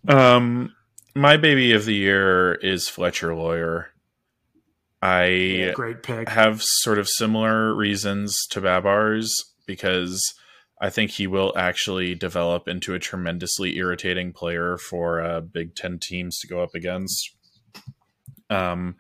um, 0.08 0.74
my 1.14 1.36
baby 1.36 1.72
of 1.72 1.84
the 1.84 1.94
year 1.94 2.54
is 2.54 2.88
Fletcher 2.88 3.34
Loyer. 3.34 3.88
I 5.00 5.72
Great 5.74 6.02
pick. 6.02 6.28
have 6.28 6.62
sort 6.62 6.98
of 6.98 7.08
similar 7.08 7.74
reasons 7.74 8.36
to 8.50 8.60
Babar's 8.60 9.34
because 9.66 10.20
I 10.80 10.90
think 10.90 11.12
he 11.12 11.26
will 11.26 11.52
actually 11.56 12.14
develop 12.14 12.68
into 12.68 12.94
a 12.94 12.98
tremendously 12.98 13.76
irritating 13.76 14.32
player 14.32 14.76
for 14.78 15.20
uh, 15.20 15.40
Big 15.40 15.74
Ten 15.74 15.98
teams 16.00 16.38
to 16.38 16.48
go 16.48 16.62
up 16.62 16.74
against. 16.74 17.30
Um, 18.50 18.96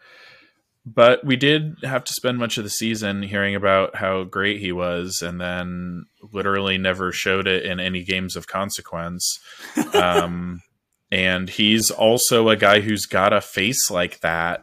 but 0.84 1.24
we 1.24 1.36
did 1.36 1.76
have 1.82 2.04
to 2.04 2.12
spend 2.12 2.38
much 2.38 2.58
of 2.58 2.64
the 2.64 2.70
season 2.70 3.22
hearing 3.22 3.54
about 3.54 3.96
how 3.96 4.24
great 4.24 4.60
he 4.60 4.72
was, 4.72 5.22
and 5.22 5.40
then 5.40 6.04
literally 6.32 6.78
never 6.78 7.12
showed 7.12 7.46
it 7.46 7.64
in 7.64 7.78
any 7.78 8.04
games 8.04 8.36
of 8.36 8.46
consequence. 8.46 9.38
Um, 9.94 10.62
and 11.10 11.48
he's 11.48 11.90
also 11.90 12.50
a 12.50 12.56
guy 12.56 12.80
who's 12.80 13.06
got 13.06 13.32
a 13.32 13.40
face 13.40 13.90
like 13.90 14.20
that. 14.20 14.62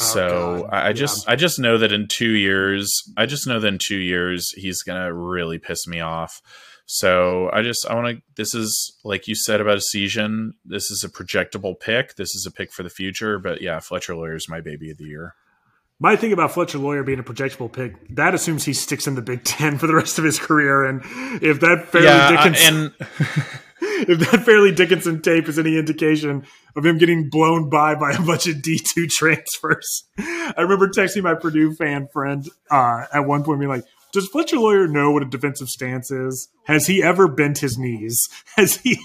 Oh, 0.00 0.04
so 0.04 0.60
God, 0.62 0.70
I 0.72 0.80
I 0.80 0.86
yeah. 0.88 0.92
just 0.92 1.28
I 1.28 1.36
just 1.36 1.58
know 1.58 1.78
that 1.78 1.92
in 1.92 2.08
two 2.08 2.32
years 2.32 2.90
I 3.16 3.26
just 3.26 3.46
know 3.46 3.60
that 3.60 3.68
in 3.68 3.78
two 3.78 3.98
years 3.98 4.50
he's 4.56 4.82
gonna 4.82 5.12
really 5.12 5.58
piss 5.58 5.86
me 5.86 6.00
off. 6.00 6.40
So 6.86 7.48
I 7.52 7.62
just 7.62 7.86
I 7.88 7.94
want 7.94 8.16
to. 8.18 8.22
This 8.36 8.54
is 8.54 8.98
like 9.04 9.26
you 9.26 9.34
said 9.34 9.60
about 9.60 9.78
a 9.78 9.80
season. 9.80 10.54
This 10.64 10.90
is 10.90 11.02
a 11.02 11.08
projectable 11.08 11.78
pick. 11.78 12.16
This 12.16 12.34
is 12.34 12.44
a 12.44 12.50
pick 12.50 12.72
for 12.72 12.82
the 12.82 12.90
future. 12.90 13.38
But 13.38 13.62
yeah, 13.62 13.80
Fletcher 13.80 14.14
Loyer 14.14 14.34
is 14.34 14.48
my 14.48 14.60
baby 14.60 14.90
of 14.90 14.98
the 14.98 15.04
year. 15.04 15.34
My 16.00 16.16
thing 16.16 16.32
about 16.32 16.50
Fletcher 16.50 16.78
Loyer 16.78 17.04
being 17.04 17.20
a 17.20 17.22
projectable 17.22 17.72
pick, 17.72 17.94
that 18.16 18.34
assumes 18.34 18.64
he 18.64 18.72
sticks 18.72 19.06
in 19.06 19.14
the 19.14 19.22
Big 19.22 19.44
Ten 19.44 19.78
for 19.78 19.86
the 19.86 19.94
rest 19.94 20.18
of 20.18 20.24
his 20.24 20.38
career. 20.38 20.84
And 20.84 21.00
if 21.40 21.60
that 21.60 21.86
Fairleigh 21.86 22.08
yeah, 22.08 22.28
I- 22.28 22.48
Dickinson, 22.48 22.94
and 22.98 23.46
if 24.08 24.30
that 24.30 24.44
Fairleigh 24.44 24.72
Dickinson 24.72 25.22
tape 25.22 25.48
is 25.48 25.58
any 25.58 25.78
indication 25.78 26.44
of 26.74 26.84
him 26.84 26.98
getting 26.98 27.28
blown 27.30 27.70
by 27.70 27.94
by 27.94 28.12
a 28.12 28.20
bunch 28.20 28.46
of 28.46 28.60
D 28.62 28.80
two 28.94 29.06
transfers, 29.10 30.04
I 30.18 30.54
remember 30.58 30.88
texting 30.88 31.22
my 31.22 31.34
Purdue 31.34 31.74
fan 31.74 32.08
friend 32.12 32.48
uh, 32.70 33.04
at 33.12 33.20
one 33.20 33.44
point, 33.44 33.60
being 33.60 33.70
like, 33.70 33.84
"Does 34.12 34.28
Fletcher 34.28 34.58
Loyer 34.58 34.88
know 34.88 35.12
what 35.12 35.22
a 35.22 35.26
defensive 35.26 35.68
stance 35.68 36.10
is? 36.10 36.48
Has 36.64 36.86
he 36.86 37.02
ever 37.02 37.28
bent 37.28 37.58
his 37.58 37.78
knees? 37.78 38.20
Has 38.56 38.76
he?" 38.78 38.98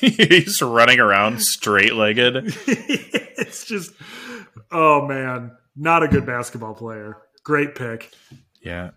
he's 0.00 0.60
running 0.60 1.00
around 1.00 1.40
straight 1.40 1.94
legged. 1.94 2.54
it's 2.66 3.64
just, 3.64 3.92
oh 4.70 5.06
man, 5.06 5.52
not 5.76 6.02
a 6.02 6.08
good 6.08 6.26
basketball 6.26 6.74
player. 6.74 7.16
Great 7.44 7.74
pick. 7.74 8.12
Yeah. 8.60 8.90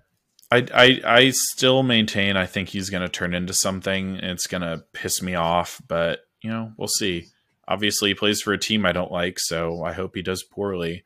I, 0.52 0.66
I 0.74 1.02
I 1.06 1.30
still 1.32 1.84
maintain 1.84 2.38
I 2.38 2.46
think 2.46 2.70
he's 2.70 2.90
going 2.90 3.04
to 3.04 3.10
turn 3.10 3.34
into 3.34 3.54
something. 3.54 4.18
It's 4.18 4.48
going 4.48 4.62
to 4.62 4.84
piss 4.94 5.22
me 5.22 5.36
off, 5.36 5.82
but 5.88 6.20
you 6.42 6.50
know 6.50 6.72
we'll 6.78 6.88
see. 6.88 7.28
Obviously, 7.68 8.10
he 8.10 8.16
plays 8.16 8.42
for 8.42 8.54
a 8.54 8.60
team 8.60 8.86
I 8.86 8.92
don't 8.92 9.12
like, 9.12 9.40
so 9.40 9.84
I 9.84 9.92
hope 9.94 10.16
he 10.16 10.22
does 10.22 10.44
poorly. 10.44 11.04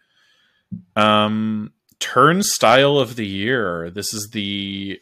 Um, 0.95 1.71
turnstile 1.99 2.99
of 2.99 3.15
the 3.15 3.25
year. 3.25 3.89
This 3.89 4.13
is 4.13 4.29
the 4.31 4.99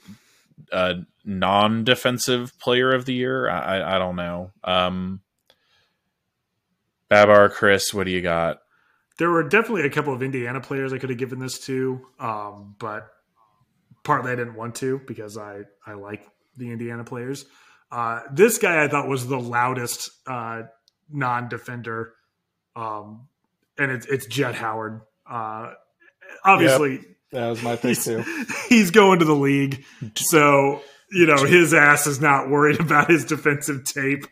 uh, 0.71 0.95
non-defensive 1.25 2.57
player 2.59 2.93
of 2.93 3.05
the 3.05 3.13
year. 3.13 3.49
I 3.49 3.95
I, 3.95 3.97
don't 3.97 4.15
know. 4.15 4.51
Um, 4.63 5.21
Babar, 7.09 7.49
Chris, 7.49 7.93
what 7.93 8.05
do 8.05 8.11
you 8.11 8.21
got? 8.21 8.59
There 9.17 9.31
were 9.31 9.43
definitely 9.43 9.87
a 9.87 9.89
couple 9.89 10.13
of 10.13 10.21
Indiana 10.21 10.61
players 10.61 10.93
I 10.93 10.99
could 10.99 11.09
have 11.09 11.17
given 11.17 11.39
this 11.39 11.59
to, 11.65 12.05
um, 12.19 12.75
but 12.77 13.09
partly 14.07 14.31
I 14.31 14.35
didn't 14.35 14.55
want 14.55 14.75
to 14.75 15.01
because 15.05 15.37
I 15.37 15.63
I 15.85 15.93
like 15.93 16.25
the 16.55 16.71
Indiana 16.71 17.03
players. 17.03 17.45
Uh, 17.91 18.21
this 18.31 18.57
guy 18.57 18.83
I 18.83 18.87
thought 18.87 19.07
was 19.07 19.27
the 19.27 19.39
loudest 19.39 20.09
uh, 20.25 20.63
non-defender, 21.11 22.13
um, 22.75 23.27
and 23.77 23.91
it's 23.91 24.05
it's 24.07 24.25
Jett 24.25 24.55
Howard. 24.55 25.01
Uh, 25.29 25.73
obviously, 26.43 27.01
That 27.31 27.49
was 27.49 27.61
my 27.61 27.75
pick 27.75 27.89
he's, 27.89 28.05
too. 28.05 28.23
he's 28.69 28.91
going 28.91 29.19
to 29.19 29.25
the 29.25 29.35
league, 29.35 29.83
so 30.15 30.81
you 31.11 31.25
know 31.27 31.43
his 31.45 31.73
ass 31.73 32.07
is 32.07 32.21
not 32.21 32.49
worried 32.49 32.79
about 32.79 33.09
his 33.09 33.25
defensive 33.25 33.83
tape. 33.83 34.25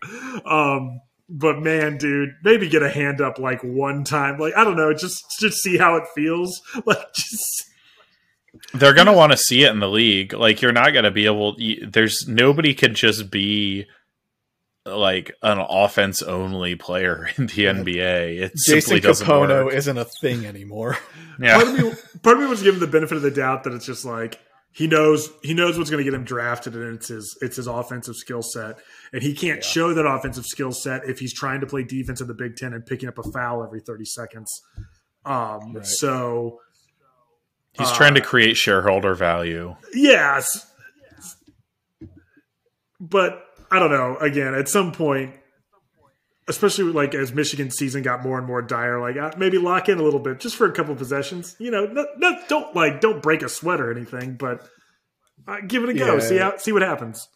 Um, 0.46 1.02
but 1.28 1.60
man, 1.62 1.98
dude, 1.98 2.30
maybe 2.44 2.70
get 2.70 2.82
a 2.82 2.90
hand 2.90 3.20
up 3.20 3.40
like 3.40 3.62
one 3.62 4.06
time. 4.06 4.38
Like 4.38 4.56
I 4.56 4.64
don't 4.64 4.78
know, 4.78 4.94
just 4.94 5.24
just 5.40 5.58
see 5.58 5.78
how 5.78 5.98
it 5.98 6.06
feels. 6.16 6.62
Like 6.86 7.14
just 7.14 7.66
They're 8.74 8.94
going 8.94 9.08
to 9.08 9.14
want 9.14 9.32
to 9.32 9.38
see 9.38 9.64
it 9.64 9.72
in 9.72 9.80
the 9.80 9.90
league. 9.90 10.34
Like 10.34 10.62
you're 10.62 10.72
not 10.72 10.92
going 10.94 11.06
to 11.06 11.12
be 11.12 11.26
able 11.26 11.56
you- 11.58 11.86
there's 11.88 12.28
nobody 12.28 12.74
can 12.74 12.94
just 12.96 13.30
be 13.32 13.86
like 14.86 15.32
an 15.42 15.58
offense 15.60 16.22
only 16.22 16.76
player 16.76 17.30
in 17.38 17.48
the 17.48 17.66
NBA. 17.66 18.38
It 18.40 18.52
Jason 18.56 18.82
simply 18.82 19.00
doesn't 19.00 19.26
Kapono 19.28 19.66
work. 19.66 19.74
isn't 19.74 19.98
a 19.98 20.06
thing 20.06 20.46
anymore. 20.46 20.98
yeah. 21.40 21.56
part 21.56 21.68
of 21.68 21.74
me, 21.74 21.92
part 22.22 22.38
of 22.38 22.44
me 22.44 22.50
was 22.50 22.62
given 22.62 22.80
the 22.80 22.88
benefit 22.88 23.16
of 23.18 23.24
the 23.24 23.32
doubt 23.32 23.64
that 23.64 23.74
it's 23.74 23.86
just 23.86 24.06
like 24.06 24.40
he 24.72 24.86
knows 24.88 25.30
he 25.42 25.54
knows 25.56 25.78
what's 25.78 25.90
going 25.90 26.04
to 26.04 26.10
get 26.10 26.14
him 26.14 26.24
drafted, 26.26 26.76
and 26.76 26.96
it's 26.98 27.08
his 27.08 27.36
it's 27.42 27.56
his 27.56 27.66
offensive 27.66 28.16
skill 28.16 28.44
set, 28.44 28.78
and 29.14 29.24
he 29.24 29.34
can't 29.34 29.64
show 29.64 29.94
that 29.94 30.06
offensive 30.06 30.46
skill 30.46 30.72
set 30.72 31.08
if 31.10 31.18
he's 31.18 31.34
trying 31.34 31.62
to 31.62 31.66
play 31.66 31.82
defense 31.84 32.22
in 32.22 32.28
the 32.28 32.34
Big 32.36 32.56
Ten 32.56 32.74
and 32.74 32.86
picking 32.86 33.10
up 33.10 33.18
a 33.18 33.24
foul 33.32 33.64
every 33.64 33.80
thirty 33.82 34.06
seconds. 34.06 34.52
Um, 35.26 35.74
Right. 35.74 35.86
so 35.86 36.60
He's 37.78 37.90
uh, 37.90 37.96
trying 37.96 38.16
to 38.16 38.22
create 38.22 38.58
shareholder 38.58 39.16
value. 39.16 39.76
Yes. 39.94 40.72
But 43.00 43.44
I 43.72 43.80
don't 43.80 43.92
know. 43.92 44.18
Again, 44.18 44.54
at 44.54 44.70
some 44.70 44.92
point, 44.92 45.34
especially 46.48 46.86
like 46.86 47.14
as 47.14 47.34
Michigan's 47.34 47.76
season 47.76 48.02
got 48.02 48.24
more 48.24 48.38
and 48.38 48.48
more 48.48 48.62
dire, 48.62 49.00
like 49.00 49.18
uh, 49.18 49.32
maybe 49.38 49.58
lock 49.58 49.90
in 49.90 50.00
a 50.00 50.04
little 50.04 50.20
bit 50.20 50.40
just 50.40 50.56
for 50.56 50.66
a 50.66 50.72
couple 50.72 50.96
possessions. 50.96 51.56
You 51.60 51.72
know, 51.72 51.86
no, 51.86 52.06
no, 52.18 52.40
don't 52.48 52.76
like 52.76 53.02
don't 53.02 53.22
break 53.22 53.42
a 53.42 53.50
sweat 53.50 53.82
or 53.82 53.92
anything, 53.92 54.36
but 54.36 54.68
uh, 55.48 55.58
give 55.68 55.84
it 55.84 55.90
a 55.90 55.94
go. 55.94 56.16
Yeah. 56.16 56.20
See 56.20 56.38
how 56.38 56.58
see 56.58 56.72
what 56.72 56.82
happens. 56.82 57.28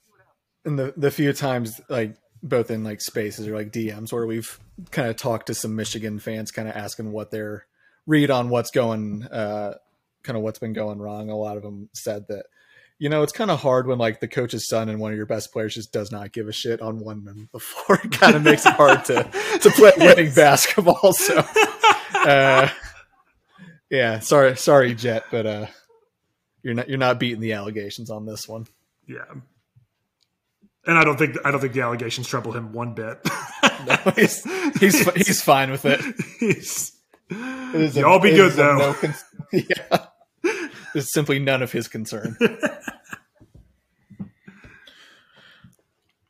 and 0.65 0.77
the 0.77 0.93
the 0.95 1.11
few 1.11 1.33
times 1.33 1.81
like 1.89 2.15
both 2.41 2.71
in 2.71 2.83
like 2.83 3.01
spaces 3.01 3.47
or 3.47 3.55
like 3.55 3.71
DMs 3.71 4.13
where 4.13 4.25
we've 4.25 4.59
kind 4.91 5.09
of 5.09 5.17
talked 5.17 5.47
to 5.47 5.53
some 5.53 5.75
Michigan 5.75 6.19
fans, 6.19 6.51
kind 6.51 6.67
of 6.67 6.75
asking 6.75 7.11
what 7.11 7.31
their 7.31 7.65
read 8.05 8.31
on 8.31 8.49
what's 8.49 8.71
going, 8.71 9.23
uh, 9.25 9.73
kind 10.23 10.37
of 10.37 10.43
what's 10.43 10.59
been 10.59 10.73
going 10.73 10.99
wrong. 10.99 11.29
A 11.29 11.35
lot 11.37 11.57
of 11.57 11.63
them 11.63 11.89
said 11.93 12.27
that, 12.29 12.45
you 12.97 13.09
know, 13.09 13.23
it's 13.23 13.31
kind 13.31 13.49
of 13.51 13.59
hard 13.61 13.87
when 13.87 13.97
like 13.97 14.19
the 14.19 14.27
coach's 14.27 14.67
son 14.67 14.89
and 14.89 14.99
one 14.99 15.11
of 15.11 15.17
your 15.17 15.25
best 15.25 15.51
players 15.53 15.75
just 15.75 15.91
does 15.93 16.11
not 16.11 16.31
give 16.33 16.47
a 16.47 16.51
shit 16.51 16.81
on 16.81 16.99
one 16.99 17.47
the 17.53 17.59
floor. 17.59 17.99
It 18.03 18.11
kind 18.11 18.35
of 18.35 18.43
makes 18.43 18.65
it 18.65 18.73
hard 18.73 19.05
to 19.05 19.23
to 19.61 19.69
play 19.71 19.91
winning 19.97 20.33
basketball. 20.33 21.13
So, 21.13 21.43
uh, 22.15 22.69
yeah, 23.89 24.19
sorry, 24.19 24.55
sorry, 24.57 24.93
Jett, 24.95 25.23
but 25.31 25.45
uh, 25.45 25.65
you're 26.63 26.73
not 26.73 26.89
you're 26.89 26.97
not 26.97 27.19
beating 27.19 27.39
the 27.39 27.53
allegations 27.53 28.09
on 28.09 28.25
this 28.25 28.47
one. 28.47 28.67
Yeah. 29.07 29.23
And 30.85 30.97
I 30.97 31.03
don't 31.03 31.17
think 31.17 31.35
I 31.45 31.51
don't 31.51 31.59
think 31.59 31.73
the 31.73 31.81
allegations 31.81 32.27
trouble 32.27 32.51
him 32.53 32.73
one 32.73 32.93
bit. 32.93 33.19
No, 33.87 33.95
he's 34.13 34.43
he's 34.77 35.09
he's 35.13 35.41
fine 35.41 35.71
with 35.71 35.85
it. 35.85 36.01
He's- 36.39 36.91
It 37.29 37.75
is 37.81 37.95
Y'all 37.95 38.19
be 38.19 38.31
it 38.31 38.35
good 38.35 38.51
though. 38.53 38.77
no 39.01 39.13
yeah, 39.53 40.05
it's 40.95 41.11
simply 41.13 41.39
none 41.39 41.61
of 41.61 41.71
his 41.71 41.87
concern. 41.87 42.37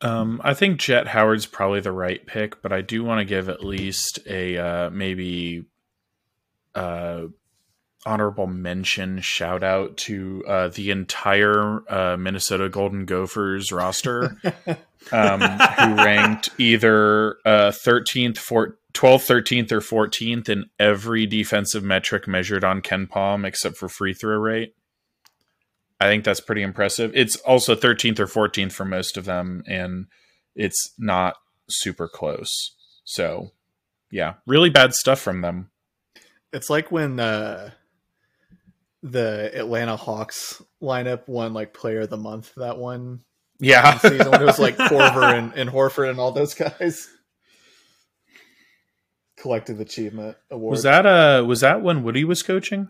Um, 0.01 0.39
I 0.43 0.53
think 0.53 0.79
Jett 0.79 1.07
Howard's 1.07 1.45
probably 1.45 1.81
the 1.81 1.91
right 1.91 2.25
pick, 2.25 2.61
but 2.61 2.71
I 2.71 2.81
do 2.81 3.03
want 3.03 3.19
to 3.19 3.25
give 3.25 3.49
at 3.49 3.63
least 3.63 4.19
a 4.25 4.57
uh, 4.57 4.89
maybe 4.89 5.65
uh, 6.73 7.23
honorable 8.05 8.47
mention 8.47 9.19
shout 9.19 9.61
out 9.61 9.97
to 9.97 10.43
uh, 10.47 10.67
the 10.69 10.91
entire 10.91 11.83
uh, 11.91 12.15
Minnesota 12.17 12.69
Golden 12.69 13.05
Gophers 13.05 13.73
roster, 13.73 14.37
um, 15.11 15.41
who 15.41 15.95
ranked 16.03 16.49
either 16.57 17.37
uh, 17.45 17.71
13th, 17.71 18.37
four, 18.37 18.77
12th, 18.93 19.27
13th, 19.27 19.71
or 19.71 19.79
14th 19.79 20.49
in 20.49 20.65
every 20.79 21.25
defensive 21.25 21.83
metric 21.83 22.27
measured 22.27 22.63
on 22.63 22.81
KenPom 22.81 23.45
except 23.45 23.77
for 23.77 23.89
free 23.89 24.13
throw 24.13 24.37
rate. 24.37 24.75
I 26.01 26.07
think 26.07 26.23
that's 26.23 26.39
pretty 26.39 26.61
impressive. 26.61 27.11
It's 27.13 27.35
also 27.37 27.75
13th 27.75 28.19
or 28.19 28.27
14th 28.27 28.71
for 28.71 28.85
most 28.85 29.17
of 29.17 29.25
them, 29.25 29.63
and 29.67 30.07
it's 30.55 30.93
not 30.97 31.35
super 31.69 32.07
close. 32.07 32.75
So, 33.03 33.51
yeah, 34.11 34.35
really 34.47 34.69
bad 34.69 34.93
stuff 34.93 35.19
from 35.19 35.41
them. 35.41 35.71
It's 36.53 36.69
like 36.69 36.91
when 36.91 37.19
uh, 37.19 37.71
the 39.03 39.51
Atlanta 39.53 39.97
Hawks 39.97 40.61
lineup 40.81 41.27
won 41.27 41.53
like 41.53 41.73
Player 41.73 42.01
of 42.01 42.09
the 42.09 42.17
Month 42.17 42.53
that 42.55 42.77
one 42.77 43.21
Yeah. 43.59 43.97
season. 43.97 44.31
when 44.31 44.41
it 44.41 44.45
was 44.45 44.59
like 44.59 44.77
Korver 44.77 45.33
and, 45.37 45.53
and 45.53 45.69
Horford 45.69 46.09
and 46.09 46.19
all 46.19 46.31
those 46.31 46.53
guys. 46.53 47.09
Collective 49.37 49.79
Achievement 49.79 50.37
Award. 50.51 50.71
was 50.71 50.83
that 50.83 51.05
uh 51.05 51.43
was 51.45 51.61
that 51.61 51.81
when 51.81 52.03
Woody 52.03 52.23
was 52.25 52.43
coaching? 52.43 52.89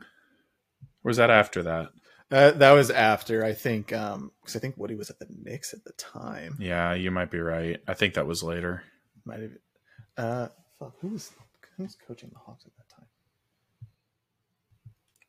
Or 1.04 1.10
was 1.10 1.18
that 1.18 1.30
after 1.30 1.64
that? 1.64 1.90
Uh, 2.32 2.52
that 2.52 2.72
was 2.72 2.90
after 2.92 3.44
I 3.46 3.54
think 3.54 3.94
um 3.94 4.32
because 4.42 4.56
I 4.56 4.60
think 4.60 4.76
Woody 4.78 4.96
was 4.96 5.10
at 5.10 5.20
the 5.20 5.28
Knicks 5.30 5.74
at 5.74 5.84
the 5.84 5.94
time. 5.94 6.58
Yeah, 6.60 6.94
you 6.94 7.12
might 7.12 7.30
be 7.32 7.40
right. 7.40 7.80
I 7.88 7.94
think 7.94 8.16
that 8.16 8.26
was 8.28 8.42
later. 8.44 8.84
Might 9.26 9.42
have. 9.42 9.52
Uh, 10.18 10.48
fuck, 10.80 10.94
who 11.02 11.10
was 11.10 11.32
who 11.78 11.84
was 11.84 11.96
coaching 12.08 12.30
the 12.34 12.40
Hawks 12.40 12.66
at 12.66 12.72
that 12.78 12.89
time? 12.89 12.89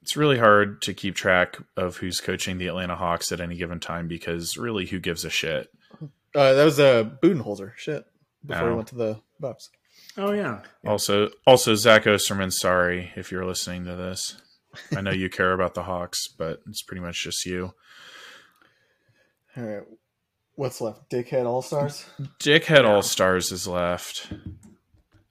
It's 0.03 0.17
really 0.17 0.39
hard 0.39 0.81
to 0.83 0.95
keep 0.95 1.15
track 1.15 1.59
of 1.77 1.99
who's 1.99 2.21
coaching 2.21 2.59
the 2.59 2.69
Atlanta 2.69 2.97
Hawks 2.97 3.31
at 3.33 3.41
any 3.41 3.57
given 3.57 3.81
time 3.81 4.09
because 4.09 4.57
really 4.57 4.87
who 4.87 4.99
gives 4.99 5.25
a 5.25 5.31
shit? 5.31 5.71
Uh, 6.35 6.55
that 6.55 6.65
was 6.65 6.81
uh, 6.81 7.05
Budenholzer. 7.23 7.73
Shit, 7.77 8.07
before 8.47 8.67
he 8.69 8.73
Oh. 8.73 8.77
went 8.77 8.89
to 8.89 8.95
the 8.95 9.21
Bucks. 9.39 9.69
Oh 10.17 10.33
yeah. 10.33 10.63
Also, 10.87 11.31
also 11.47 11.75
Zach 11.75 12.07
Osterman. 12.07 12.51
Sorry 12.51 13.13
if 13.17 13.31
you're 13.31 13.45
listening 13.45 13.85
to 13.85 13.95
this. 13.97 14.41
I 14.97 15.01
know 15.01 15.11
you 15.11 15.29
care 15.29 15.53
about 15.53 15.75
the 15.75 15.83
Hawks, 15.83 16.29
but 16.29 16.63
it's 16.69 16.83
pretty 16.83 17.01
much 17.03 17.23
just 17.25 17.45
you. 17.45 17.75
All 19.57 19.65
right. 19.65 19.83
What's 20.55 20.81
left? 20.81 21.11
Dickhead 21.11 21.47
All 21.47 21.63
Stars? 21.63 22.05
Dickhead 22.39 22.85
All 22.87 23.03
Stars 23.03 23.51
is 23.53 23.67
left. 23.67 24.33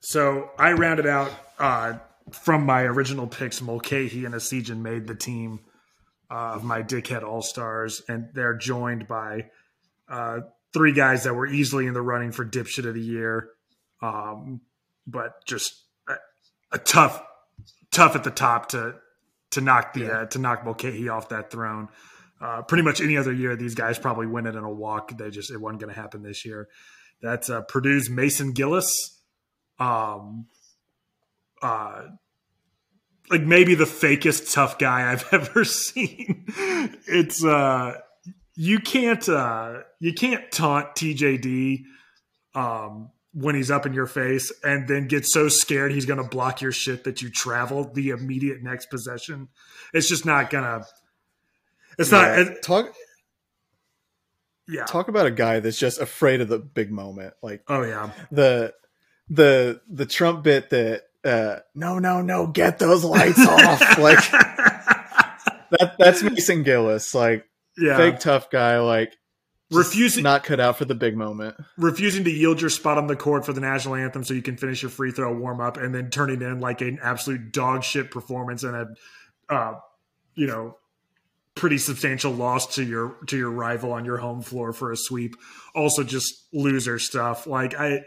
So 0.02 0.50
I 0.58 0.74
rounded 0.74 1.06
out 1.08 1.32
uh, 1.60 1.94
from 2.32 2.66
my 2.66 2.82
original 2.84 3.28
picks. 3.28 3.62
Mulcahy 3.62 4.26
and 4.26 4.34
Essegian 4.34 4.80
made 4.80 5.08
the 5.08 5.16
team 5.16 5.60
uh, 6.32 6.54
of 6.54 6.64
my 6.64 6.84
Dickhead 6.84 7.24
All 7.24 7.42
Stars, 7.42 8.02
and 8.08 8.30
they're 8.34 8.56
joined 8.56 9.08
by 9.08 9.50
uh, 10.08 10.42
three 10.74 10.92
guys 10.92 11.24
that 11.24 11.34
were 11.34 11.48
easily 11.48 11.88
in 11.88 11.94
the 11.94 12.02
running 12.02 12.32
for 12.32 12.46
Dipshit 12.46 12.88
of 12.88 12.94
the 12.94 13.02
Year, 13.02 13.50
um, 14.02 14.62
but 15.08 15.46
just 15.46 15.84
a, 16.08 16.16
a, 16.72 16.78
tough, 16.78 17.22
tough 17.92 18.16
at 18.16 18.24
the 18.24 18.32
top 18.32 18.70
to 18.70 18.96
to 19.52 19.62
knock 19.62 19.94
the 19.94 20.02
yeah. 20.02 20.26
to 20.26 20.40
knock 20.40 20.64
Mulcahy 20.64 21.10
off 21.10 21.30
that 21.30 21.50
throne. 21.52 21.90
Uh, 22.40 22.62
pretty 22.62 22.84
much 22.84 23.02
any 23.02 23.18
other 23.18 23.34
year, 23.34 23.56
these 23.56 23.76
guys 23.76 24.00
probably 24.00 24.26
win 24.26 24.46
it 24.46 24.56
in 24.56 24.64
a 24.64 24.72
walk. 24.72 25.18
They 25.18 25.30
just 25.30 25.52
it 25.52 25.60
wasn't 25.60 25.82
going 25.82 25.94
to 25.94 26.00
happen 26.00 26.24
this 26.24 26.46
year. 26.46 26.70
That's 27.22 27.50
uh, 27.50 27.62
Purdue's 27.62 28.10
Mason 28.10 28.54
Gillis. 28.54 29.20
Um, 29.80 30.48
uh, 31.62 32.04
like 33.30 33.42
maybe 33.42 33.76
the 33.76 33.86
fakest 33.86 34.54
tough 34.54 34.80
guy 34.80 35.12
I've 35.12 35.28
ever 35.32 35.64
seen. 35.64 36.46
it's 37.08 37.44
uh, 37.44 38.00
you 38.56 38.80
can't 38.80 39.28
uh, 39.28 39.82
you 40.00 40.14
can't 40.14 40.52
taunt 40.52 40.96
TJD 40.96 41.84
um, 42.56 43.12
when 43.34 43.56
he's 43.56 43.72
up 43.72 43.86
in 43.86 43.94
your 43.94 44.08
face 44.08 44.52
and 44.64 44.88
then 44.88 45.08
get 45.08 45.26
so 45.26 45.48
scared 45.48 45.92
he's 45.92 46.06
going 46.06 46.22
to 46.22 46.28
block 46.28 46.62
your 46.62 46.72
shit 46.72 47.04
that 47.04 47.22
you 47.22 47.30
travel 47.30 47.92
the 47.94 48.10
immediate 48.10 48.62
next 48.64 48.88
possession. 48.88 49.50
It's 49.94 50.10
just 50.10 50.26
not 50.26 50.50
gonna 50.50 50.84
it's 52.00 52.12
yeah. 52.12 52.44
not 52.44 52.62
talk. 52.64 52.94
Yeah, 54.68 54.86
talk 54.86 55.10
about 55.10 55.26
a 55.26 55.32
guy 55.32 55.60
that's 55.60 55.78
just 55.78 56.00
afraid 56.00 56.42
of 56.42 56.48
the 56.48 56.60
big 56.60 56.92
moment. 56.92 57.34
Like, 57.44 57.64
oh 57.68 57.84
yeah, 57.84 58.12
the 58.32 58.74
the 59.30 59.82
the 59.90 60.06
Trump 60.06 60.44
bit 60.44 60.70
that 60.70 61.04
uh, 61.26 61.58
no 61.76 62.00
no 62.00 62.22
no 62.22 62.48
get 62.48 62.80
those 62.80 63.04
lights 63.04 63.46
off 63.46 63.82
like 64.00 64.20
that 65.72 65.96
that's 65.98 66.24
Mason 66.24 66.64
Gillis 66.64 67.14
like 67.14 67.46
yeah. 67.78 67.98
fake 67.98 68.20
tough 68.20 68.50
guy 68.50 68.80
like 68.80 69.16
refusing 69.72 70.24
not 70.24 70.44
cut 70.44 70.60
out 70.60 70.78
for 70.78 70.86
the 70.86 70.96
big 70.96 71.16
moment 71.16 71.56
refusing 71.78 72.24
to 72.24 72.32
yield 72.32 72.60
your 72.60 72.70
spot 72.70 72.98
on 72.98 73.08
the 73.08 73.16
court 73.16 73.46
for 73.46 73.54
the 73.54 73.62
national 73.62 73.96
anthem 73.96 74.24
so 74.24 74.34
you 74.34 74.42
can 74.42 74.58
finish 74.58 74.82
your 74.82 74.90
free 74.90 75.12
throw 75.12 75.34
warm 75.36 75.62
up 75.62 75.78
and 75.78 75.94
then 75.94 76.10
turning 76.10 76.42
in 76.42 76.60
like 76.60 76.82
an 76.82 76.98
absolute 77.02 77.52
dog 77.52 77.84
shit 77.84 78.10
performance 78.10 78.64
and 78.64 78.76
a 78.76 79.54
uh, 79.54 79.80
you 80.36 80.48
know 80.48 80.76
pretty 81.60 81.78
substantial 81.78 82.32
loss 82.32 82.76
to 82.76 82.84
your 82.84 83.18
to 83.28 83.38
your 83.38 83.52
rival 83.52 83.92
on 83.92 84.06
your 84.06 84.18
home 84.18 84.42
floor 84.42 84.72
for 84.72 84.92
a 84.92 84.98
sweep. 84.98 85.36
Also, 85.76 86.04
just 86.04 86.48
loser 86.54 86.98
stuff. 86.98 87.46
Like 87.46 87.76
I, 87.76 88.04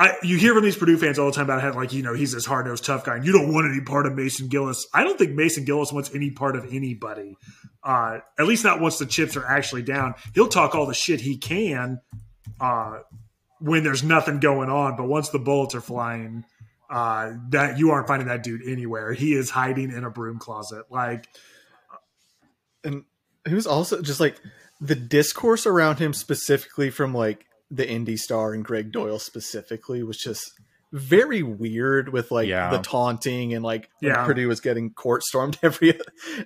I 0.00 0.16
you 0.22 0.38
hear 0.38 0.54
from 0.54 0.64
these 0.64 0.76
Purdue 0.76 0.96
fans 0.96 1.18
all 1.18 1.26
the 1.26 1.32
time 1.32 1.44
about 1.44 1.60
how 1.60 1.74
like 1.74 1.92
you 1.92 2.02
know 2.02 2.14
he's 2.14 2.32
this 2.32 2.46
hard 2.46 2.64
nosed 2.66 2.86
tough 2.86 3.04
guy, 3.04 3.16
and 3.16 3.26
you 3.26 3.32
don't 3.32 3.52
want 3.52 3.70
any 3.70 3.82
part 3.82 4.06
of 4.06 4.14
Mason 4.14 4.48
Gillis. 4.48 4.86
I 4.94 5.04
don't 5.04 5.18
think 5.18 5.32
Mason 5.32 5.66
Gillis 5.66 5.92
wants 5.92 6.10
any 6.14 6.30
part 6.30 6.56
of 6.56 6.72
anybody. 6.72 7.36
Uh, 7.84 8.20
at 8.38 8.46
least 8.46 8.64
not 8.64 8.80
once 8.80 8.98
the 8.98 9.04
chips 9.04 9.36
are 9.36 9.44
actually 9.44 9.82
down. 9.82 10.14
He'll 10.34 10.48
talk 10.48 10.74
all 10.74 10.86
the 10.86 10.94
shit 10.94 11.20
he 11.20 11.36
can 11.36 12.00
uh, 12.60 13.00
when 13.60 13.84
there's 13.84 14.02
nothing 14.02 14.40
going 14.40 14.70
on, 14.70 14.96
but 14.96 15.06
once 15.06 15.28
the 15.28 15.38
bullets 15.38 15.74
are 15.74 15.82
flying. 15.82 16.44
Uh, 16.88 17.34
that 17.50 17.78
you 17.78 17.92
aren't 17.92 18.08
finding 18.08 18.26
that 18.26 18.42
dude 18.42 18.66
anywhere. 18.66 19.12
He 19.12 19.34
is 19.34 19.48
hiding 19.48 19.92
in 19.92 20.02
a 20.02 20.10
broom 20.10 20.40
closet. 20.40 20.86
Like 20.90 21.28
and 22.82 23.04
he 23.46 23.54
was 23.54 23.66
also 23.66 24.02
just 24.02 24.18
like 24.18 24.40
the 24.80 24.94
discourse 24.94 25.66
around 25.66 25.98
him 25.98 26.12
specifically 26.12 26.90
from 26.90 27.14
like 27.14 27.46
the 27.70 27.88
Indy 27.88 28.16
Star 28.16 28.52
and 28.52 28.64
Gregg 28.64 28.92
Doyel 28.92 29.20
specifically 29.20 30.02
was 30.02 30.18
just 30.18 30.52
very 30.92 31.42
weird 31.42 32.08
with 32.08 32.32
like 32.32 32.48
yeah. 32.48 32.70
the 32.70 32.78
taunting 32.78 33.54
and 33.54 33.64
like 33.64 33.88
yeah. 34.00 34.24
Purdue 34.24 34.48
was 34.48 34.60
getting 34.60 34.90
court 34.90 35.22
stormed 35.22 35.58
every 35.62 35.98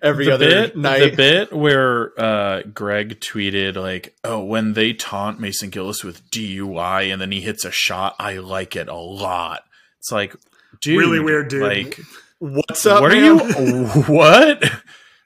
every 0.03 0.27
the 0.27 0.35
other 0.35 0.49
bit, 0.49 0.77
night. 0.77 0.99
The 0.99 1.17
bit 1.17 1.53
where 1.53 2.21
uh, 2.21 2.63
Greg 2.63 3.21
tweeted 3.21 3.77
like, 3.77 4.15
"Oh, 4.23 4.45
when 4.45 4.75
they 4.75 4.93
taunt 4.93 5.41
Mason 5.41 5.71
Gillis 5.71 6.05
with 6.05 6.29
DUI 6.31 7.13
and 7.13 7.21
then 7.21 7.33
he 7.33 7.41
hits 7.41 7.65
a 7.65 7.71
shot, 7.71 8.17
I 8.19 8.37
like 8.37 8.77
it 8.77 8.89
a 8.89 8.97
lot." 8.97 9.63
It's 9.99 10.13
like, 10.13 10.37
dude, 10.83 10.99
really 10.99 11.21
weird, 11.21 11.49
dude. 11.49 11.63
Like, 11.63 11.99
what's 12.39 12.85
up? 12.85 13.01
What 13.01 13.13
man? 13.13 13.41
are 13.41 13.65
you? 13.65 14.03
what? 14.07 14.65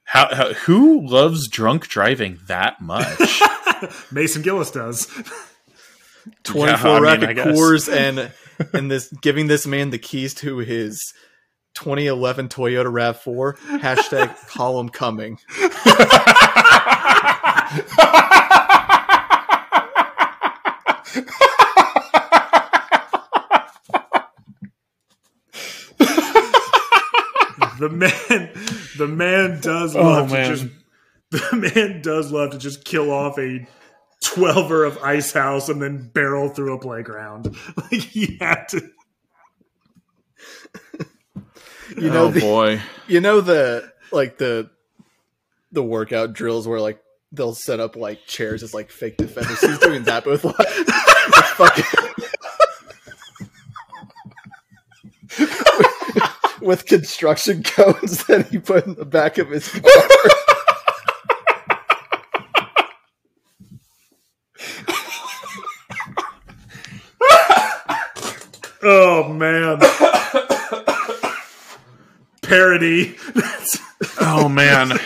How, 0.05 0.35
how, 0.35 0.53
who 0.55 1.07
loves 1.07 1.49
drunk 1.49 1.87
driving 1.89 2.39
that 2.47 2.81
much? 2.81 3.43
Mason 4.11 4.41
Gillis 4.41 4.71
does. 4.71 5.07
Twenty 6.45 6.77
four 6.77 6.91
yeah, 6.91 7.01
rack 7.01 7.21
mean, 7.21 7.31
of 7.31 7.37
Coors 7.37 7.93
and 7.93 8.33
and 8.73 8.91
this 8.91 9.09
giving 9.21 9.47
this 9.47 9.67
man 9.67 9.91
the 9.91 9.99
keys 9.99 10.35
to 10.35 10.59
his 10.59 11.13
2011 11.75 12.49
Toyota 12.49 12.93
Rav 12.93 13.21
Four. 13.21 13.55
Hashtag 13.55 14.35
column 14.49 14.89
coming. 14.89 15.39
the 27.79 27.89
man 27.89 28.51
the 28.97 29.07
man 29.07 29.61
does 29.61 29.95
oh, 29.95 30.03
love 30.03 30.33
oh, 30.33 30.37
to 30.37 30.45
just 30.49 30.67
the 31.31 31.73
man 31.77 32.03
does 32.03 32.33
love 32.33 32.51
to 32.51 32.59
just 32.59 32.85
kill 32.85 33.13
off 33.13 33.39
a 33.39 33.67
twelver 34.35 34.87
of 34.87 34.99
ice 34.99 35.33
house 35.33 35.69
and 35.69 35.83
then 35.83 36.11
barrel 36.13 36.49
through 36.49 36.75
a 36.75 36.79
playground. 36.79 37.57
Like 37.77 38.01
he 38.01 38.37
had 38.41 38.69
to 38.69 38.83
You 41.97 42.11
know 42.11 42.27
oh, 42.27 42.31
the, 42.31 42.41
boy. 42.41 42.81
You 43.07 43.21
know 43.21 43.41
the 43.41 43.91
like 44.13 44.39
the 44.39 44.71
the 45.73 45.83
workout 45.83 46.33
drills 46.33 46.69
where 46.69 46.81
like 46.81 47.03
they'll 47.33 47.55
set 47.55 47.81
up 47.81 47.97
like 47.97 48.27
chairs 48.27 48.63
as 48.63 48.75
like 48.75 48.91
fake 48.91 49.17
defenders. 49.17 49.61
He's 49.61 49.79
doing 49.79 50.05
that 50.05 50.27
with 50.27 50.45
like 50.45 50.55
fucking 51.57 51.85
with 56.61 56.87
construction 56.87 57.63
cones 57.63 58.25
that 58.25 58.49
he 58.49 58.59
put 58.59 58.87
in 58.87 58.95
the 58.95 59.05
back 59.05 59.39
of 59.39 59.49
his 59.49 59.69
car. 59.69 59.91
Oh 68.83 69.33
man. 69.33 69.81
Parody. 72.43 73.17
oh 74.21 74.49
man. 74.49 74.99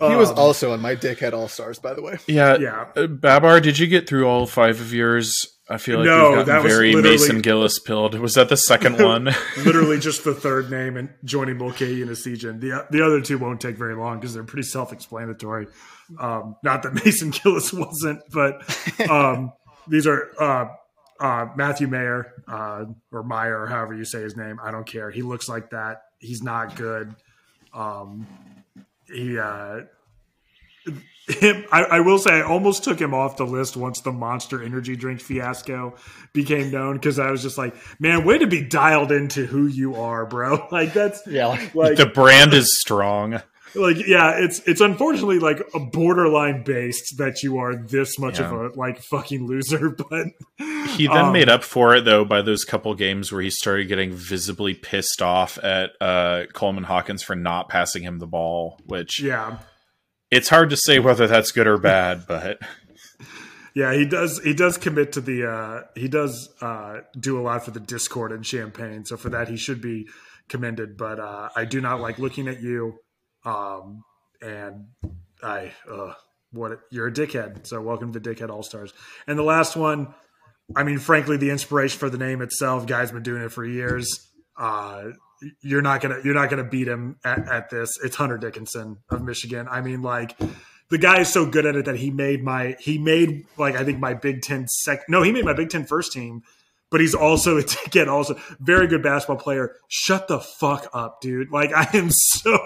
He 0.00 0.16
was 0.16 0.30
um, 0.30 0.38
also 0.38 0.72
on 0.72 0.80
my 0.80 0.96
Dickhead 0.96 1.32
All 1.32 1.48
Stars, 1.48 1.78
by 1.78 1.94
the 1.94 2.02
way. 2.02 2.18
Yeah, 2.26 2.58
yeah. 2.58 3.06
Babar, 3.06 3.60
did 3.60 3.78
you 3.78 3.86
get 3.86 4.08
through 4.08 4.28
all 4.28 4.46
five 4.46 4.80
of 4.80 4.92
yours? 4.92 5.53
I 5.68 5.78
feel 5.78 5.98
like 6.00 6.06
no, 6.06 6.36
we've 6.36 6.46
gotten 6.46 6.68
very 6.68 6.94
Mason 6.94 7.40
Gillis 7.40 7.78
pilled. 7.78 8.14
Was 8.18 8.34
that 8.34 8.50
the 8.50 8.56
second 8.56 8.98
one? 9.02 9.30
literally 9.64 9.98
just 9.98 10.22
the 10.22 10.34
third 10.34 10.70
name 10.70 10.96
and 10.96 11.08
joining 11.24 11.56
Mulcahy 11.56 12.02
and 12.02 12.10
Essegian. 12.10 12.60
The 12.60 12.86
the 12.90 13.04
other 13.04 13.22
two 13.22 13.38
won't 13.38 13.60
take 13.60 13.76
very 13.76 13.94
long 13.94 14.20
because 14.20 14.34
they're 14.34 14.44
pretty 14.44 14.68
self 14.68 14.92
explanatory. 14.92 15.68
Um, 16.18 16.56
not 16.62 16.82
that 16.82 16.92
Mason 17.04 17.30
Gillis 17.30 17.72
wasn't, 17.72 18.20
but 18.30 18.60
um, 19.08 19.52
these 19.88 20.06
are 20.06 20.30
uh, 20.38 20.66
uh, 21.18 21.46
Matthew 21.56 21.86
Mayer 21.86 22.44
uh, 22.46 22.84
or 23.10 23.22
Meyer, 23.22 23.62
or 23.62 23.66
however 23.66 23.94
you 23.94 24.04
say 24.04 24.20
his 24.20 24.36
name. 24.36 24.58
I 24.62 24.70
don't 24.70 24.86
care. 24.86 25.10
He 25.10 25.22
looks 25.22 25.48
like 25.48 25.70
that. 25.70 26.02
He's 26.18 26.42
not 26.42 26.76
good. 26.76 27.14
Um, 27.72 28.26
he 29.06 29.38
uh, 29.38 29.80
him, 31.26 31.64
I, 31.72 31.84
I, 31.84 32.00
will 32.00 32.18
say 32.18 32.32
I 32.32 32.42
almost 32.42 32.84
took 32.84 33.00
him 33.00 33.14
off 33.14 33.36
the 33.36 33.46
list 33.46 33.76
once 33.76 34.00
the 34.00 34.12
Monster 34.12 34.62
Energy 34.62 34.94
drink 34.94 35.20
fiasco 35.20 35.94
became 36.34 36.70
known 36.70 36.96
because 36.96 37.18
I 37.18 37.30
was 37.30 37.40
just 37.40 37.56
like, 37.56 37.74
man, 37.98 38.26
way 38.26 38.38
to 38.38 38.46
be 38.46 38.62
dialed 38.62 39.10
into 39.10 39.46
who 39.46 39.66
you 39.66 39.96
are, 39.96 40.26
bro. 40.26 40.68
Like 40.74 40.92
that's 40.92 41.22
yeah, 41.26 41.68
like 41.72 41.96
the 41.96 42.06
brand 42.06 42.52
is 42.52 42.80
strong. 42.80 43.40
Like 43.76 43.96
yeah, 44.06 44.38
it's 44.38 44.60
it's 44.66 44.80
unfortunately 44.80 45.38
like 45.38 45.62
a 45.72 45.78
borderline 45.78 46.64
based 46.64 47.16
that 47.18 47.44
you 47.44 47.58
are 47.58 47.76
this 47.76 48.18
much 48.18 48.40
yeah. 48.40 48.46
of 48.46 48.52
a 48.52 48.78
like 48.78 49.00
fucking 49.00 49.46
loser, 49.46 49.90
but 50.10 50.26
he 50.96 51.06
then 51.06 51.26
um, 51.26 51.32
made 51.32 51.48
up 51.48 51.62
for 51.62 51.94
it 51.94 52.04
though 52.04 52.24
by 52.24 52.42
those 52.42 52.64
couple 52.64 52.92
games 52.94 53.30
where 53.30 53.40
he 53.40 53.50
started 53.50 53.86
getting 53.86 54.12
visibly 54.12 54.74
pissed 54.74 55.22
off 55.22 55.58
at 55.62 55.92
uh, 56.00 56.44
Coleman 56.52 56.84
Hawkins 56.84 57.22
for 57.22 57.36
not 57.36 57.68
passing 57.68 58.02
him 58.02 58.18
the 58.18 58.26
ball, 58.26 58.80
which 58.86 59.22
yeah 59.22 59.58
it's 60.30 60.48
hard 60.48 60.70
to 60.70 60.76
say 60.76 60.98
whether 60.98 61.26
that's 61.26 61.52
good 61.52 61.66
or 61.66 61.78
bad, 61.78 62.24
but 62.28 62.58
Yeah, 63.74 63.92
he 63.92 64.04
does. 64.04 64.40
He 64.42 64.54
does 64.54 64.78
commit 64.78 65.12
to 65.12 65.20
the. 65.20 65.50
Uh, 65.50 65.80
he 65.96 66.08
does 66.08 66.48
uh, 66.60 67.00
do 67.18 67.38
a 67.38 67.42
lot 67.42 67.64
for 67.64 67.72
the 67.72 67.80
Discord 67.80 68.30
and 68.30 68.44
Champaign. 68.44 69.04
So 69.04 69.16
for 69.16 69.30
that, 69.30 69.48
he 69.48 69.56
should 69.56 69.80
be 69.80 70.06
commended. 70.48 70.96
But 70.96 71.18
uh, 71.18 71.48
I 71.56 71.64
do 71.64 71.80
not 71.80 72.00
like 72.00 72.18
looking 72.18 72.46
at 72.48 72.62
you, 72.62 72.98
um, 73.44 74.02
and 74.40 74.86
I. 75.42 75.72
Uh, 75.90 76.14
what 76.54 76.80
you're 76.90 77.08
a 77.08 77.12
dickhead. 77.12 77.66
So 77.66 77.80
welcome 77.80 78.12
to 78.12 78.20
the 78.20 78.34
Dickhead 78.34 78.48
All 78.48 78.62
Stars. 78.62 78.92
And 79.26 79.38
the 79.38 79.42
last 79.42 79.76
one, 79.76 80.14
I 80.74 80.84
mean, 80.84 80.98
frankly, 80.98 81.36
the 81.36 81.50
inspiration 81.50 81.98
for 81.98 82.08
the 82.08 82.18
name 82.18 82.40
itself. 82.40 82.86
Guy's 82.86 83.12
been 83.12 83.22
doing 83.22 83.42
it 83.42 83.52
for 83.52 83.64
years. 83.64 84.08
You're 85.60 85.82
not 85.82 86.00
gonna 86.00 86.18
you're 86.24 86.34
not 86.34 86.50
gonna 86.50 86.64
beat 86.64 86.88
him 86.88 87.16
at, 87.24 87.48
at 87.48 87.70
this. 87.70 87.90
It's 88.02 88.16
Hunter 88.16 88.38
Dickinson 88.38 88.98
of 89.10 89.22
Michigan. 89.22 89.66
I 89.70 89.80
mean, 89.80 90.02
like 90.02 90.36
the 90.90 90.98
guy 90.98 91.20
is 91.20 91.32
so 91.32 91.46
good 91.46 91.66
at 91.66 91.76
it 91.76 91.84
that 91.86 91.96
he 91.96 92.10
made 92.10 92.42
my 92.42 92.76
he 92.78 92.98
made 92.98 93.46
like 93.56 93.76
I 93.76 93.84
think 93.84 93.98
my 93.98 94.14
Big 94.14 94.42
Ten 94.42 94.66
sec 94.68 95.08
no 95.08 95.22
he 95.22 95.32
made 95.32 95.44
my 95.44 95.54
Big 95.54 95.70
Ten 95.70 95.84
first 95.84 96.12
team 96.12 96.42
but 96.94 97.00
he's 97.00 97.14
also 97.14 97.56
again 97.86 98.08
also 98.08 98.36
very 98.60 98.86
good 98.86 99.02
basketball 99.02 99.36
player. 99.36 99.74
Shut 99.88 100.28
the 100.28 100.38
fuck 100.38 100.88
up, 100.92 101.20
dude! 101.20 101.50
Like 101.50 101.72
I 101.74 101.88
am 101.92 102.08
so. 102.08 102.56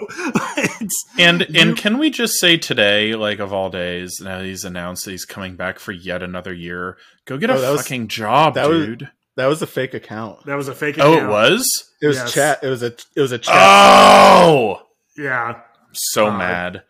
and 1.17 1.41
and 1.55 1.75
can 1.75 1.97
we 1.97 2.11
just 2.11 2.39
say 2.39 2.55
today, 2.55 3.15
like 3.15 3.39
of 3.39 3.51
all 3.51 3.71
days, 3.71 4.19
now 4.21 4.41
he's 4.41 4.63
announced 4.63 5.05
that 5.05 5.11
he's 5.11 5.25
coming 5.25 5.55
back 5.55 5.79
for 5.79 5.93
yet 5.93 6.21
another 6.21 6.53
year. 6.53 6.97
Go 7.25 7.39
get 7.39 7.49
oh, 7.49 7.55
a 7.55 7.77
fucking 7.77 8.03
was, 8.03 8.13
job, 8.13 8.53
that 8.53 8.67
dude. 8.67 9.01
Was, 9.01 9.09
that 9.39 9.47
was 9.47 9.61
a 9.61 9.67
fake 9.67 9.93
account. 9.93 10.45
That 10.45 10.55
was 10.55 10.67
a 10.67 10.75
fake. 10.75 10.97
Oh, 10.99 11.13
it 11.13 11.25
was. 11.25 11.65
It 12.01 12.07
was 12.07 12.17
yes. 12.17 12.33
chat. 12.33 12.59
It 12.61 12.67
was 12.67 12.83
a. 12.83 12.93
It 13.15 13.21
was 13.21 13.31
a 13.31 13.37
chat. 13.37 13.55
Oh, 13.55 14.81
yeah. 15.17 15.61
So 15.93 16.27
uh, 16.27 16.37
mad. 16.37 16.83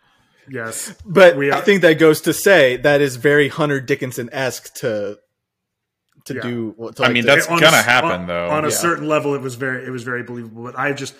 Yes, 0.49 0.95
but 1.05 1.37
we 1.37 1.51
are- 1.51 1.59
I 1.59 1.61
think 1.61 1.83
that 1.83 1.99
goes 1.99 2.21
to 2.21 2.33
say 2.33 2.77
that 2.77 3.01
is 3.01 3.17
very 3.17 3.49
Hunter 3.49 3.79
Dickinson 3.79 4.31
esque 4.31 4.73
to 4.77 5.19
to 6.25 6.33
yeah. 6.33 6.41
do. 6.41 6.73
To 6.75 6.83
like 6.83 6.99
I 7.01 7.13
mean, 7.13 7.25
that's 7.27 7.45
gonna 7.45 7.67
a, 7.67 7.69
happen 7.69 8.21
on, 8.21 8.25
though. 8.25 8.49
On 8.49 8.65
a 8.65 8.69
yeah. 8.69 8.75
certain 8.75 9.07
level, 9.07 9.35
it 9.35 9.41
was 9.41 9.53
very 9.53 9.85
it 9.85 9.91
was 9.91 10.01
very 10.01 10.23
believable. 10.23 10.63
But 10.63 10.77
I 10.77 10.91
just 10.93 11.13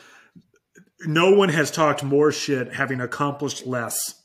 no 1.06 1.32
one 1.32 1.50
has 1.50 1.70
talked 1.70 2.04
more 2.04 2.32
shit 2.32 2.74
having 2.74 3.02
accomplished 3.02 3.68
less. 3.68 4.16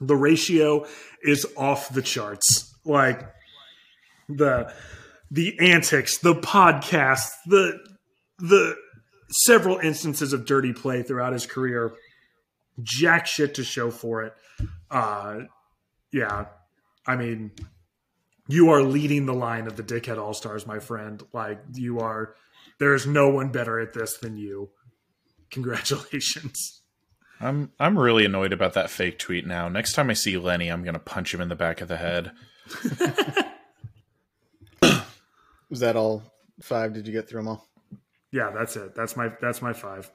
The 0.00 0.14
ratio 0.14 0.86
is 1.22 1.44
off 1.56 1.92
the 1.92 2.02
charts. 2.02 2.72
Like 2.84 3.28
the 4.28 4.72
the 5.30 5.58
antics, 5.60 6.18
the 6.18 6.34
podcasts, 6.34 7.30
the 7.46 7.78
the 8.38 8.76
several 9.30 9.78
instances 9.78 10.32
of 10.32 10.44
dirty 10.44 10.72
play 10.72 11.02
throughout 11.02 11.32
his 11.32 11.46
career. 11.46 11.92
Jack 12.82 13.26
shit 13.26 13.54
to 13.54 13.64
show 13.64 13.90
for 13.90 14.22
it. 14.24 14.34
Uh 14.90 15.40
yeah. 16.12 16.46
I 17.06 17.16
mean, 17.16 17.52
you 18.48 18.70
are 18.70 18.82
leading 18.82 19.26
the 19.26 19.34
line 19.34 19.66
of 19.66 19.76
the 19.76 19.82
dickhead 19.82 20.18
all 20.18 20.34
stars, 20.34 20.66
my 20.66 20.78
friend. 20.80 21.22
Like 21.32 21.60
you 21.74 22.00
are, 22.00 22.34
there 22.78 22.94
is 22.94 23.06
no 23.06 23.28
one 23.28 23.50
better 23.52 23.78
at 23.78 23.92
this 23.92 24.18
than 24.18 24.36
you. 24.36 24.70
Congratulations. 25.50 26.82
I'm 27.40 27.72
I'm 27.78 27.98
really 27.98 28.24
annoyed 28.24 28.52
about 28.52 28.74
that 28.74 28.90
fake 28.90 29.18
tweet 29.18 29.46
now. 29.46 29.68
Next 29.68 29.94
time 29.94 30.10
I 30.10 30.14
see 30.14 30.36
Lenny, 30.36 30.68
I'm 30.68 30.84
gonna 30.84 30.98
punch 30.98 31.32
him 31.32 31.40
in 31.40 31.48
the 31.48 31.56
back 31.56 31.80
of 31.80 31.88
the 31.88 31.96
head. 31.96 32.32
Was 35.70 35.80
that 35.80 35.96
all 35.96 36.22
five? 36.62 36.92
Did 36.92 37.06
you 37.06 37.12
get 37.12 37.28
through 37.28 37.40
them 37.40 37.48
all? 37.48 37.66
Yeah, 38.32 38.50
that's 38.50 38.76
it. 38.76 38.94
That's 38.94 39.16
my 39.16 39.32
that's 39.40 39.62
my 39.62 39.72
five. 39.72 40.10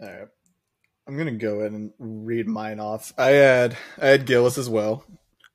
All 0.00 0.08
right. 0.08 0.28
I'm 1.06 1.16
gonna 1.16 1.32
go 1.32 1.60
ahead 1.60 1.72
and 1.72 1.92
read 1.98 2.48
mine 2.48 2.80
off. 2.80 3.12
I 3.16 3.28
had 3.28 3.76
I 4.00 4.08
had 4.08 4.26
Gillis 4.26 4.58
as 4.58 4.68
well. 4.68 5.04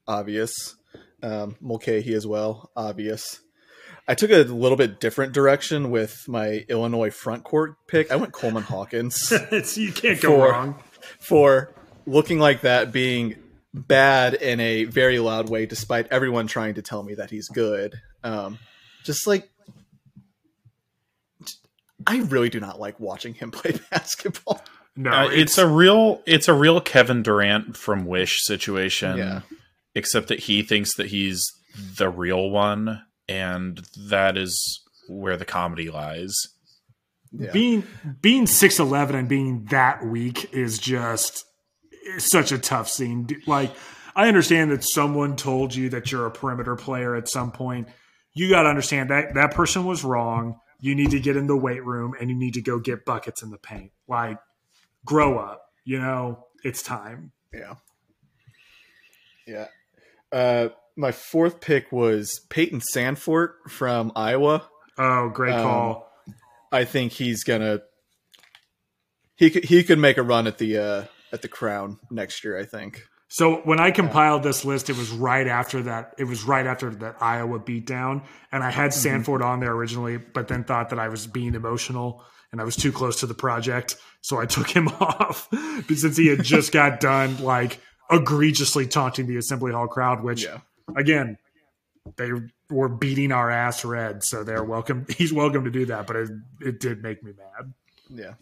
Obvious 0.07 0.75
um, 1.23 1.55
Mulcahy 1.61 2.13
as 2.13 2.27
well. 2.27 2.69
Obvious. 2.75 3.39
I 4.07 4.15
took 4.15 4.31
a 4.31 4.43
little 4.43 4.77
bit 4.77 4.99
different 4.99 5.33
direction 5.33 5.89
with 5.89 6.27
my 6.27 6.65
Illinois 6.67 7.09
front 7.09 7.45
court 7.45 7.75
pick. 7.87 8.11
I 8.11 8.17
went 8.17 8.33
Coleman 8.33 8.63
Hawkins. 8.63 9.31
you 9.77 9.93
can't 9.93 10.19
go 10.21 10.37
for, 10.37 10.51
wrong. 10.51 10.83
For 11.21 11.73
looking 12.05 12.37
like 12.37 12.61
that 12.61 12.91
being 12.91 13.35
bad 13.73 14.33
in 14.33 14.59
a 14.59 14.83
very 14.83 15.19
loud 15.19 15.49
way, 15.49 15.65
despite 15.65 16.07
everyone 16.11 16.47
trying 16.47 16.73
to 16.75 16.81
tell 16.81 17.01
me 17.01 17.15
that 17.15 17.29
he's 17.29 17.47
good. 17.47 17.95
Um, 18.25 18.59
just 19.03 19.27
like 19.27 19.49
I 22.05 22.19
really 22.21 22.49
do 22.49 22.59
not 22.59 22.79
like 22.79 22.99
watching 22.99 23.33
him 23.33 23.51
play 23.51 23.79
basketball. 23.91 24.63
No, 24.95 25.11
uh, 25.11 25.27
it's, 25.27 25.53
it's, 25.53 25.57
a 25.57 25.67
real 25.67 26.21
it's 26.25 26.47
a 26.47 26.53
real 26.53 26.79
Kevin 26.79 27.23
Durant 27.23 27.75
from 27.75 28.05
Wish 28.05 28.43
situation. 28.43 29.17
Yeah 29.17 29.41
except 29.95 30.27
that 30.27 30.39
he 30.39 30.63
thinks 30.63 30.95
that 30.95 31.07
he's 31.07 31.51
the 31.97 32.09
real 32.09 32.49
one, 32.49 33.01
and 33.27 33.81
that 34.09 34.37
is 34.37 34.81
where 35.07 35.37
the 35.37 35.45
comedy 35.45 35.89
lies. 35.89 36.33
Yeah. 37.31 37.51
Being 37.51 37.83
being 38.21 38.45
six 38.45 38.79
eleven 38.79 39.15
and 39.15 39.27
being 39.27 39.65
that 39.65 40.05
weak 40.05 40.53
is 40.53 40.77
just 40.77 41.43
such 42.17 42.51
a 42.51 42.59
tough 42.59 42.89
scene. 42.89 43.27
Like 43.47 43.71
I 44.15 44.27
understand 44.27 44.71
that 44.71 44.83
someone 44.83 45.35
told 45.35 45.73
you 45.73 45.89
that 45.89 46.11
you're 46.11 46.27
a 46.27 46.31
perimeter 46.31 46.75
player 46.75 47.15
at 47.15 47.27
some 47.27 47.51
point. 47.51 47.87
You 48.33 48.49
got 48.49 48.63
to 48.63 48.69
understand 48.69 49.09
that 49.09 49.33
that 49.35 49.53
person 49.53 49.85
was 49.85 50.03
wrong. 50.03 50.59
You 50.79 50.95
need 50.95 51.11
to 51.11 51.19
get 51.19 51.37
in 51.37 51.47
the 51.47 51.55
weight 51.55 51.83
room 51.85 52.13
and 52.19 52.29
you 52.29 52.35
need 52.35 52.55
to 52.55 52.61
go 52.61 52.79
get 52.79 53.05
buckets 53.05 53.43
in 53.43 53.51
the 53.51 53.57
paint. 53.57 53.91
Like 54.07 54.37
grow 55.05 55.37
up. 55.37 55.69
You 55.85 55.99
know, 55.99 56.47
it's 56.63 56.81
time. 56.81 57.31
Yeah. 57.53 57.75
Yeah. 59.45 59.67
Uh, 60.31 60.69
my 60.95 61.11
fourth 61.11 61.61
pick 61.61 61.91
was 61.91 62.41
Payton 62.49 62.81
Sandfort 62.93 63.53
from 63.69 64.11
Iowa. 64.15 64.67
Oh, 64.97 65.29
great 65.29 65.53
um, 65.53 65.63
call! 65.63 66.11
Um, 66.27 66.35
I 66.71 66.85
think 66.85 67.13
he's 67.13 67.43
gonna 67.43 67.81
he 69.35 69.49
could 69.49 69.65
he 69.65 69.83
could 69.83 69.99
make 69.99 70.17
a 70.17 70.23
run 70.23 70.47
at 70.47 70.57
the 70.57 70.77
uh, 70.77 71.03
at 71.31 71.41
the 71.41 71.47
crown 71.47 71.99
next 72.09 72.43
year. 72.43 72.57
I 72.57 72.65
think. 72.65 73.07
So 73.33 73.61
when 73.61 73.79
I 73.79 73.89
compiled 73.89 74.43
this 74.43 74.63
list, 74.63 74.91
it 74.91 74.95
was 74.95 75.09
right 75.09 75.47
after 75.47 75.81
that. 75.81 76.13
It 76.19 76.25
was 76.25 76.43
right 76.43 76.67
after 76.67 76.91
that 76.91 77.15
Iowa 77.19 77.59
beatdown, 77.59 78.25
and 78.51 78.63
I 78.63 78.69
had 78.69 78.91
mm-hmm. 78.91 79.23
Mm-hmm. 79.23 79.43
on 79.43 79.59
there 79.59 79.71
originally, 79.71 80.17
but 80.17 80.47
then 80.49 80.63
thought 80.63 80.91
that 80.91 80.99
I 80.99 81.07
was 81.07 81.25
being 81.25 81.55
emotional 81.55 82.23
and 82.51 82.61
I 82.61 82.63
was 82.63 82.75
too 82.75 82.91
close 82.91 83.21
to 83.21 83.25
the 83.25 83.33
project, 83.33 83.95
so 84.21 84.39
I 84.39 84.45
took 84.55 84.69
him 84.69 84.87
off. 84.87 85.47
but 85.49 85.95
since 85.97 86.15
he 86.15 86.27
had 86.27 86.43
just 86.43 86.71
got 86.71 86.99
done, 86.99 87.43
like 87.43 87.79
egregiously 88.11 88.85
taunting 88.85 89.25
the 89.25 89.37
assembly 89.37 89.71
hall 89.71 89.87
crowd, 89.87 90.23
which 90.23 90.43
yeah. 90.43 90.59
again, 90.95 91.39
they 92.17 92.29
were 92.69 92.89
beating 92.89 93.31
our 93.31 93.49
ass 93.49 93.83
red. 93.83 94.23
So 94.23 94.43
they're 94.43 94.63
welcome. 94.63 95.07
He's 95.09 95.33
welcome 95.33 95.63
to 95.63 95.71
do 95.71 95.87
that, 95.87 96.05
but 96.05 96.17
it, 96.17 96.29
it 96.61 96.79
did 96.79 97.01
make 97.01 97.23
me 97.23 97.31
mad. 97.35 97.73
Yeah. 98.15 98.33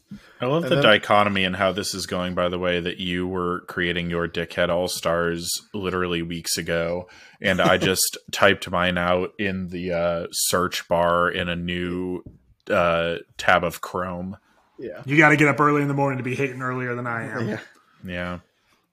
I 0.41 0.45
love 0.45 0.63
and 0.63 0.71
the 0.71 0.75
then, 0.75 0.83
dichotomy 0.83 1.43
and 1.43 1.55
how 1.55 1.71
this 1.71 1.93
is 1.93 2.05
going, 2.05 2.35
by 2.35 2.49
the 2.49 2.59
way, 2.59 2.79
that 2.79 2.99
you 2.99 3.27
were 3.27 3.61
creating 3.61 4.09
your 4.09 4.27
Dickhead 4.27 4.69
All 4.69 4.87
Stars 4.87 5.49
literally 5.73 6.21
weeks 6.21 6.57
ago. 6.57 7.07
And 7.41 7.61
I 7.61 7.77
just 7.79 8.17
typed 8.31 8.69
mine 8.69 8.97
out 8.97 9.33
in 9.39 9.69
the 9.69 9.93
uh, 9.93 10.27
search 10.31 10.87
bar 10.87 11.29
in 11.29 11.47
a 11.47 11.55
new 11.55 12.23
uh, 12.69 13.17
tab 13.37 13.63
of 13.63 13.81
Chrome. 13.81 14.37
Yeah. 14.77 15.01
You 15.05 15.17
got 15.17 15.29
to 15.29 15.37
get 15.37 15.47
up 15.47 15.59
early 15.59 15.81
in 15.81 15.87
the 15.87 15.93
morning 15.93 16.17
to 16.17 16.23
be 16.23 16.35
hating 16.35 16.61
earlier 16.61 16.95
than 16.95 17.07
I 17.07 17.27
am. 17.27 17.47
Yeah. 17.47 17.59
Yeah. 18.05 18.39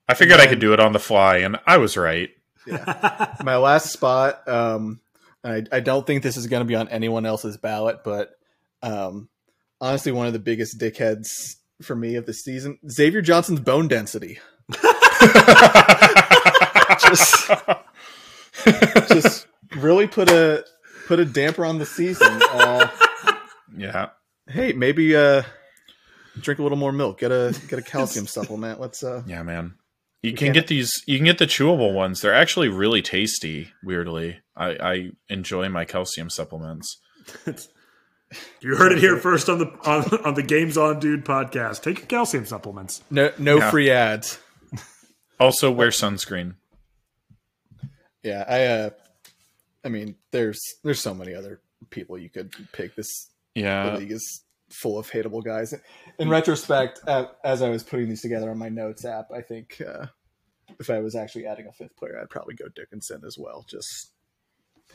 I 0.07 0.13
figured 0.13 0.39
then, 0.39 0.47
I 0.47 0.49
could 0.49 0.59
do 0.59 0.73
it 0.73 0.79
on 0.79 0.93
the 0.93 0.99
fly, 0.99 1.37
and 1.37 1.59
I 1.67 1.77
was 1.77 1.97
right. 1.97 2.29
Yeah. 2.65 3.35
My 3.43 3.57
last 3.57 3.91
spot. 3.91 4.47
Um, 4.47 4.99
I, 5.43 5.63
I 5.71 5.79
don't 5.79 6.05
think 6.05 6.23
this 6.23 6.37
is 6.37 6.47
going 6.47 6.61
to 6.61 6.65
be 6.65 6.75
on 6.75 6.89
anyone 6.89 7.25
else's 7.25 7.57
ballot, 7.57 7.99
but 8.03 8.37
um, 8.81 9.29
honestly, 9.81 10.11
one 10.11 10.27
of 10.27 10.33
the 10.33 10.39
biggest 10.39 10.79
dickheads 10.79 11.55
for 11.81 11.95
me 11.95 12.15
of 12.15 12.25
the 12.25 12.33
season, 12.33 12.77
Xavier 12.89 13.21
Johnson's 13.21 13.59
bone 13.59 13.87
density. 13.87 14.39
just, 16.99 17.51
just 19.09 19.47
really 19.77 20.07
put 20.07 20.29
a 20.29 20.65
put 21.07 21.19
a 21.19 21.25
damper 21.25 21.65
on 21.65 21.79
the 21.79 21.85
season. 21.85 22.39
Uh, 22.51 22.87
yeah. 23.75 24.09
Hey, 24.47 24.73
maybe 24.73 25.15
uh, 25.15 25.43
drink 26.39 26.59
a 26.59 26.63
little 26.63 26.77
more 26.77 26.91
milk. 26.91 27.19
Get 27.19 27.31
a 27.31 27.59
get 27.67 27.79
a 27.79 27.81
calcium 27.81 28.27
supplement. 28.27 28.79
Let's. 28.79 29.03
Uh, 29.03 29.23
yeah, 29.25 29.43
man. 29.43 29.75
You 30.21 30.33
can 30.33 30.51
get 30.51 30.67
these. 30.67 31.01
You 31.07 31.17
can 31.17 31.25
get 31.25 31.37
the 31.37 31.45
chewable 31.45 31.93
ones. 31.93 32.21
They're 32.21 32.33
actually 32.33 32.67
really 32.67 33.01
tasty. 33.01 33.71
Weirdly, 33.83 34.39
I, 34.55 34.67
I 34.69 35.09
enjoy 35.29 35.69
my 35.69 35.85
calcium 35.85 36.29
supplements. 36.29 36.99
You 38.61 38.75
heard 38.75 38.91
it 38.91 38.99
here 38.99 39.17
first 39.17 39.49
on 39.49 39.59
the 39.59 39.67
on, 39.85 40.25
on 40.25 40.33
the 40.33 40.43
Games 40.43 40.77
on 40.77 40.99
Dude 40.99 41.25
podcast. 41.25 41.81
Take 41.81 41.99
your 41.99 42.07
calcium 42.07 42.45
supplements. 42.45 43.03
No, 43.09 43.31
no 43.37 43.57
yeah. 43.57 43.71
free 43.71 43.89
ads. 43.89 44.39
Also, 45.39 45.71
wear 45.71 45.89
sunscreen. 45.89 46.55
Yeah, 48.23 48.43
I. 48.47 48.65
uh 48.65 48.89
I 49.83 49.87
mean, 49.87 50.15
there's 50.31 50.59
there's 50.83 51.01
so 51.01 51.13
many 51.13 51.33
other 51.33 51.61
people 51.89 52.17
you 52.17 52.29
could 52.29 52.53
pick. 52.73 52.95
This 52.95 53.29
yeah, 53.55 53.91
the 53.91 53.99
league 53.99 54.11
is 54.11 54.43
full 54.69 54.99
of 54.99 55.09
hateable 55.09 55.43
guys. 55.43 55.73
In 56.19 56.29
retrospect, 56.29 56.99
uh, 57.07 57.27
as 57.43 57.61
I 57.61 57.69
was 57.69 57.83
putting 57.83 58.09
these 58.09 58.21
together 58.21 58.51
on 58.51 58.57
my 58.57 58.69
notes 58.69 59.05
app, 59.05 59.31
I 59.33 59.41
think 59.41 59.81
uh, 59.81 60.07
if 60.79 60.89
I 60.89 60.99
was 60.99 61.15
actually 61.15 61.45
adding 61.45 61.67
a 61.67 61.71
fifth 61.71 61.95
player, 61.95 62.19
I'd 62.21 62.29
probably 62.29 62.55
go 62.55 62.65
Dickinson 62.75 63.21
as 63.25 63.37
well. 63.39 63.65
Just 63.67 64.11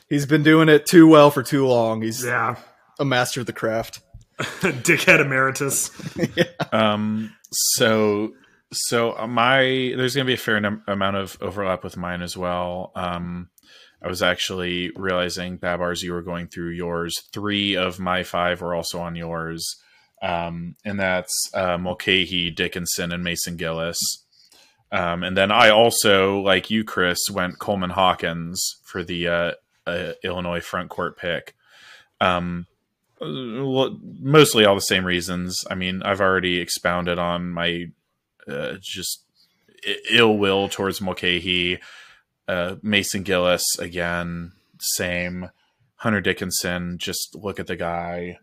he's 0.07 0.25
been 0.25 0.43
doing 0.43 0.69
it 0.69 0.85
too 0.85 1.07
well 1.07 1.31
for 1.31 1.43
too 1.43 1.65
long. 1.65 2.01
He's 2.01 2.23
Yeah. 2.23 2.55
A 2.99 3.05
master 3.05 3.39
of 3.39 3.45
the 3.45 3.53
craft. 3.53 4.01
Dickhead 4.39 5.21
emeritus. 5.21 5.91
Um, 6.71 7.33
so 7.51 8.33
so 8.73 9.15
my 9.27 9.61
there's 9.95 10.15
going 10.15 10.25
to 10.25 10.29
be 10.29 10.33
a 10.33 10.37
fair 10.37 10.59
num- 10.59 10.83
amount 10.87 11.15
of 11.15 11.37
overlap 11.39 11.83
with 11.85 11.95
mine 11.95 12.21
as 12.21 12.35
well. 12.35 12.91
Um, 12.95 13.49
I 14.03 14.09
was 14.09 14.21
actually 14.21 14.91
realizing 14.95 15.57
Babars, 15.57 16.03
you 16.03 16.11
were 16.11 16.21
going 16.21 16.47
through 16.47 16.71
yours. 16.71 17.13
Three 17.33 17.75
of 17.75 17.99
my 17.99 18.23
five 18.23 18.61
were 18.61 18.75
also 18.75 18.99
on 18.99 19.15
yours, 19.15 19.77
um, 20.21 20.75
and 20.83 20.99
that's 20.99 21.49
uh, 21.53 21.77
Mulcahy, 21.77 22.51
Dickinson, 22.51 23.13
and 23.13 23.23
Mason 23.23 23.55
Gillis. 23.55 23.97
Um, 24.91 25.23
and 25.23 25.35
then 25.35 25.51
I 25.51 25.69
also, 25.69 26.39
like 26.39 26.69
you, 26.69 26.83
Chris, 26.83 27.19
went 27.31 27.59
Coleman 27.59 27.89
Hawkins 27.89 28.61
for 28.83 29.03
the 29.03 29.27
uh, 29.27 29.51
uh, 29.87 30.13
Illinois 30.23 30.61
front 30.61 30.89
court 30.89 31.17
pick. 31.17 31.55
Um, 32.21 32.67
well, 33.19 33.97
mostly 34.19 34.65
all 34.65 34.75
the 34.75 34.81
same 34.81 35.05
reasons. 35.05 35.63
I 35.69 35.75
mean, 35.75 36.01
I've 36.03 36.21
already 36.21 36.59
expounded 36.59 37.17
on 37.19 37.51
my 37.51 37.87
uh, 38.47 38.73
just 38.81 39.23
ill 40.11 40.37
will 40.37 40.69
towards 40.69 41.01
Mulcahy. 41.01 41.79
Uh, 42.47 42.75
Mason 42.81 43.23
Gillis 43.23 43.79
again, 43.79 44.51
same. 44.79 45.49
Hunter 45.97 46.21
Dickinson, 46.21 46.97
just 46.97 47.35
look 47.35 47.59
at 47.59 47.67
the 47.67 47.75
guy, 47.75 48.37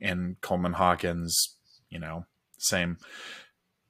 and 0.00 0.40
Coleman 0.40 0.74
Hawkins, 0.74 1.56
you 1.88 1.98
know, 1.98 2.26
same. 2.58 2.98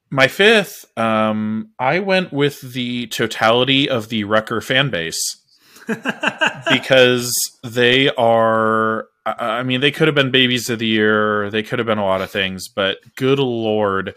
My 0.09 0.27
fifth, 0.27 0.85
um, 0.97 1.69
I 1.77 1.99
went 1.99 2.33
with 2.33 2.61
the 2.61 3.07
totality 3.07 3.87
of 3.87 4.09
the 4.09 4.23
Rutgers 4.23 4.65
fan 4.65 4.89
base 4.89 5.37
because 6.71 7.31
they 7.63 8.09
are 8.15 9.08
I 9.25 9.63
mean, 9.63 9.81
they 9.81 9.91
could 9.91 10.07
have 10.07 10.15
been 10.15 10.31
babies 10.31 10.69
of 10.69 10.79
the 10.79 10.87
year. 10.87 11.49
They 11.49 11.63
could 11.63 11.79
have 11.79 11.85
been 11.85 11.97
a 11.97 12.05
lot 12.05 12.21
of 12.21 12.31
things, 12.31 12.67
but 12.67 12.99
good 13.15 13.39
lord, 13.39 14.15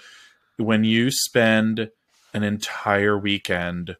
when 0.57 0.85
you 0.85 1.11
spend 1.11 1.91
an 2.33 2.43
entire 2.43 3.19
weekend 3.19 3.97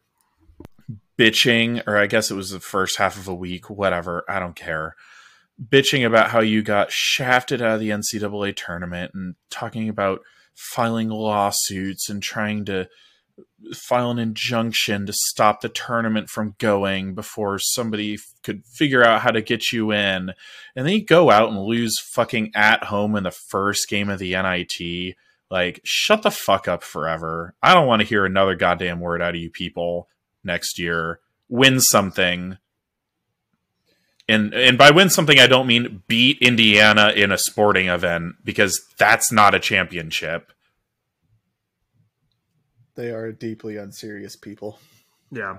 bitching, 1.17 1.83
or 1.85 1.97
I 1.97 2.07
guess 2.07 2.31
it 2.31 2.35
was 2.35 2.49
the 2.49 2.59
first 2.59 2.97
half 2.97 3.17
of 3.17 3.27
a 3.27 3.35
week, 3.35 3.69
whatever, 3.69 4.23
I 4.27 4.39
don't 4.39 4.55
care, 4.55 4.95
bitching 5.61 6.05
about 6.05 6.31
how 6.31 6.39
you 6.39 6.63
got 6.63 6.91
shafted 6.91 7.61
out 7.61 7.75
of 7.75 7.79
the 7.79 7.89
NCAA 7.89 8.55
tournament 8.55 9.11
and 9.13 9.35
talking 9.49 9.89
about 9.89 10.21
filing 10.55 11.09
lawsuits 11.09 12.09
and 12.09 12.23
trying 12.23 12.65
to 12.65 12.87
file 13.73 14.11
an 14.11 14.19
injunction 14.19 15.05
to 15.05 15.13
stop 15.13 15.61
the 15.61 15.69
tournament 15.69 16.29
from 16.29 16.55
going 16.59 17.15
before 17.15 17.57
somebody 17.59 18.15
f- 18.15 18.33
could 18.43 18.65
figure 18.65 19.03
out 19.03 19.21
how 19.21 19.31
to 19.31 19.41
get 19.41 19.71
you 19.71 19.91
in. 19.91 20.33
And 20.75 20.85
then 20.85 20.93
you 20.93 21.05
go 21.05 21.31
out 21.31 21.49
and 21.49 21.59
lose 21.59 21.99
fucking 21.99 22.51
at 22.55 22.85
home 22.85 23.15
in 23.15 23.23
the 23.23 23.31
first 23.31 23.89
game 23.89 24.09
of 24.09 24.19
the 24.19 24.31
NIT. 24.33 25.15
Like, 25.49 25.81
shut 25.83 26.23
the 26.23 26.31
fuck 26.31 26.67
up 26.67 26.83
forever. 26.83 27.55
I 27.61 27.73
don't 27.73 27.87
want 27.87 28.01
to 28.01 28.07
hear 28.07 28.25
another 28.25 28.55
goddamn 28.55 28.99
word 28.99 29.21
out 29.21 29.35
of 29.35 29.41
you 29.41 29.49
people 29.49 30.07
next 30.43 30.79
year. 30.79 31.19
Win 31.49 31.79
something. 31.79 32.57
And 34.27 34.53
and 34.53 34.77
by 34.77 34.91
win 34.91 35.09
something 35.09 35.37
I 35.37 35.47
don't 35.47 35.67
mean 35.67 36.01
beat 36.07 36.37
Indiana 36.41 37.11
in 37.13 37.31
a 37.31 37.37
sporting 37.37 37.89
event 37.89 38.35
because 38.43 38.85
that's 38.97 39.33
not 39.33 39.53
a 39.53 39.59
championship. 39.59 40.52
They 42.95 43.09
are 43.11 43.31
deeply 43.31 43.77
unserious 43.77 44.35
people. 44.35 44.79
yeah. 45.31 45.57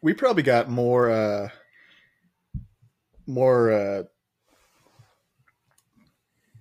We 0.00 0.14
probably 0.14 0.42
got 0.42 0.68
more 0.68 1.10
uh 1.10 1.48
more 3.26 3.72
uh 3.72 4.02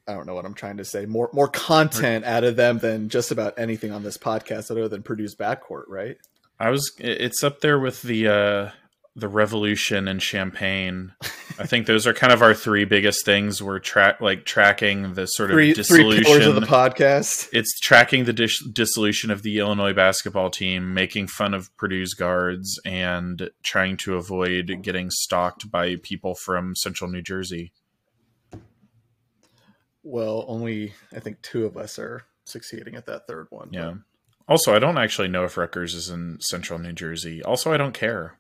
I 0.08 0.14
don't 0.14 0.26
know 0.28 0.36
what 0.36 0.46
I'm 0.46 0.54
trying 0.54 0.78
to 0.78 0.86
say. 0.86 1.06
More 1.06 1.30
more 1.34 1.48
content 1.48 2.26
out 2.26 2.44
of 2.44 2.56
them 2.56 2.80
than 2.80 3.10
just 3.10 3.32
about 3.32 3.58
anything 3.58 3.92
on 3.92 4.04
this 4.04 4.18
podcast 4.18 4.70
other 4.70 4.88
than 4.88 5.04
Purdue's 5.04 5.36
backcourt, 5.36 5.86
right? 5.88 6.18
I 6.60 6.70
was. 6.70 6.92
It's 7.00 7.44
up 7.44 7.62
there 7.62 7.80
with 7.80 8.02
the 8.04 8.28
uh, 8.28 8.70
the 9.16 9.28
Revolution 9.28 10.08
and 10.08 10.22
Champaign. 10.22 11.12
I 11.60 11.66
think 11.68 11.86
those 11.86 12.08
are 12.08 12.14
kind 12.14 12.32
of 12.32 12.42
our 12.42 12.54
three 12.54 12.86
biggest 12.86 13.26
things. 13.26 13.62
We're 13.62 13.80
track 13.80 14.22
like 14.22 14.46
tracking 14.46 15.16
the 15.16 15.26
sort 15.26 15.52
of 15.52 15.56
Three 15.56 15.74
three 15.74 15.84
dissolution. 15.84 16.24
pillars 16.24 16.46
of 16.48 16.56
the 16.56 16.62
podcast. 16.62 17.50
it's 17.52 17.78
tracking 17.80 18.24
the 18.24 18.32
dis- 18.34 18.64
dissolution 18.72 19.30
of 19.30 19.44
the 19.44 19.60
Illinois 19.60 19.92
basketball 19.94 20.50
team, 20.50 20.94
making 20.94 21.28
fun 21.28 21.54
of 21.54 21.76
Purdue's 21.76 22.14
guards, 22.14 22.80
and 22.86 23.50
trying 23.64 23.98
to 23.98 24.16
avoid 24.16 24.80
getting 24.82 25.10
stalked 25.12 25.70
by 25.70 25.98
people 25.98 26.34
from 26.34 26.74
Central 26.76 27.10
New 27.10 27.22
Jersey. 27.22 27.74
Well, 30.04 30.46
only 30.48 30.94
I 31.14 31.20
think 31.20 31.42
two 31.42 31.66
of 31.66 31.78
us 31.78 32.00
are 32.00 32.24
succeeding 32.46 32.96
at 32.96 33.06
that 33.08 33.28
third 33.28 33.48
one. 33.50 33.70
but- 33.72 33.76
Yeah. 33.78 33.94
Also, 34.48 34.74
I 34.76 34.80
don't 34.80 34.98
actually 34.98 35.28
know 35.30 35.44
if 35.46 35.56
Rutgers 35.56 35.94
is 35.94 36.10
in 36.10 36.38
Central 36.42 36.80
New 36.80 36.92
Jersey. 36.94 37.42
Also, 37.44 37.72
I 37.72 37.78
don't 37.78 37.94
care. 37.94 38.38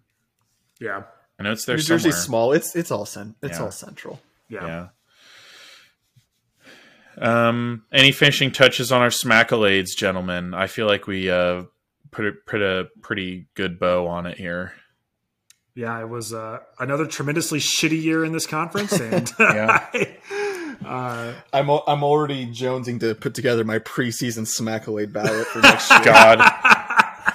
Yeah. 0.81 1.03
I 1.39 1.43
know 1.43 1.51
it's 1.53 1.63
there 1.65 1.77
New 1.77 1.81
somewhere. 1.81 1.99
Jersey's 1.99 2.17
small. 2.21 2.51
It's 2.51 2.75
it's 2.75 2.91
all 2.91 3.05
cent- 3.05 3.37
it's 3.41 3.57
Yeah. 3.59 3.63
all 3.65 3.71
central. 3.71 4.19
Yeah. 4.49 4.65
Yeah. 4.65 4.87
Um, 7.17 7.83
any 7.91 8.11
finishing 8.11 8.51
touches 8.51 8.91
on 8.91 9.01
our 9.01 9.09
smackolades, 9.09 9.89
gentlemen? 9.95 10.53
I 10.53 10.67
feel 10.67 10.87
like 10.87 11.07
we 11.07 11.29
uh 11.29 11.63
put 12.11 12.25
a, 12.25 12.31
put 12.45 12.61
a 12.61 12.89
pretty 13.01 13.47
good 13.55 13.79
bow 13.79 14.07
on 14.07 14.25
it 14.25 14.37
here. 14.37 14.73
Yeah, 15.75 15.99
it 16.01 16.09
was 16.09 16.33
uh, 16.33 16.59
another 16.79 17.05
tremendously 17.05 17.59
shitty 17.59 18.01
year 18.01 18.25
in 18.25 18.33
this 18.33 18.45
conference, 18.45 18.91
and 18.99 19.31
Yeah. 19.39 19.87
uh, 20.85 21.33
I'm 21.53 21.69
I'm 21.69 22.03
already 22.03 22.47
jonesing 22.47 22.99
to 23.01 23.15
put 23.15 23.33
together 23.35 23.63
my 23.63 23.79
preseason 23.79 24.43
Smackolade 24.45 25.13
ballot 25.13 25.47
for 25.47 25.59
next 25.61 25.89
year. 25.89 26.01
God, 26.03 26.39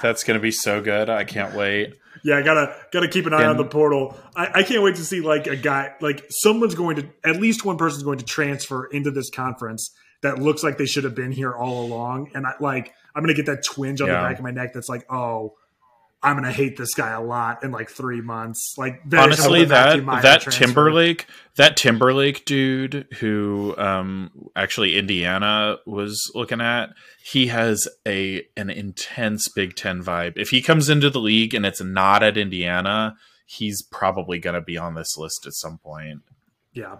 that's 0.01 0.23
gonna 0.23 0.39
be 0.39 0.51
so 0.51 0.81
good. 0.81 1.09
I 1.09 1.23
can't 1.23 1.55
wait. 1.55 1.93
Yeah, 2.27 2.41
gotta 2.41 2.75
gotta 2.91 3.07
keep 3.07 3.25
an 3.25 3.33
eye 3.33 3.45
on 3.45 3.55
the 3.55 3.63
portal. 3.63 4.17
I, 4.35 4.49
I 4.55 4.63
can't 4.63 4.83
wait 4.83 4.95
to 4.97 5.05
see 5.05 5.21
like 5.21 5.47
a 5.47 5.55
guy, 5.55 5.93
like 6.01 6.25
someone's 6.29 6.75
going 6.75 6.97
to 6.97 7.09
at 7.23 7.37
least 7.37 7.63
one 7.63 7.77
person's 7.77 8.03
going 8.03 8.17
to 8.19 8.25
transfer 8.25 8.85
into 8.87 9.11
this 9.11 9.29
conference 9.29 9.89
that 10.21 10.37
looks 10.39 10.61
like 10.61 10.77
they 10.77 10.85
should 10.85 11.05
have 11.05 11.15
been 11.15 11.31
here 11.31 11.53
all 11.53 11.85
along, 11.85 12.31
and 12.35 12.45
I 12.45 12.53
like 12.59 12.93
I'm 13.15 13.23
gonna 13.23 13.33
get 13.33 13.45
that 13.45 13.63
twinge 13.63 14.01
on 14.01 14.07
Yeah. 14.07 14.21
the 14.21 14.27
back 14.27 14.37
of 14.39 14.43
my 14.43 14.51
neck 14.51 14.73
that's 14.73 14.89
like, 14.89 15.05
oh. 15.11 15.55
I'm 16.23 16.35
gonna 16.35 16.51
hate 16.51 16.77
this 16.77 16.95
guy 16.95 17.11
a 17.11 17.21
lot 17.21 17.63
in 17.63 17.71
like 17.71 17.89
three 17.89 18.21
months. 18.21 18.73
Like 18.77 19.03
very 19.05 19.23
Honestly, 19.23 19.61
similar 19.61 19.65
to 19.65 20.01
Matthew 20.01 20.05
that 20.05 20.21
that 20.21 20.41
transfer. 20.41 20.65
Timberlake, 20.65 21.27
that 21.55 21.77
Timberlake 21.77 22.45
dude 22.45 23.07
who 23.19 23.75
um 23.77 24.31
actually 24.55 24.97
Indiana 24.97 25.77
was 25.85 26.31
looking 26.33 26.59
at, 26.59 26.89
he 27.23 27.47
has 27.47 27.87
a 28.07 28.43
an 28.57 28.69
intense 28.69 29.47
Big 29.47 29.75
Ten 29.75 30.03
vibe. 30.03 30.33
If 30.37 30.49
he 30.49 30.61
comes 30.61 30.89
into 30.89 31.09
the 31.09 31.19
league 31.19 31.53
and 31.53 31.65
it's 31.65 31.81
not 31.81 32.23
at 32.23 32.37
Indiana, 32.37 33.15
he's 33.45 33.83
probably 33.83 34.39
gonna 34.39 34.61
be 34.61 34.77
on 34.77 34.95
this 34.95 35.17
list 35.17 35.45
at 35.45 35.53
some 35.53 35.77
point. 35.77 36.23
Yeah, 36.73 36.97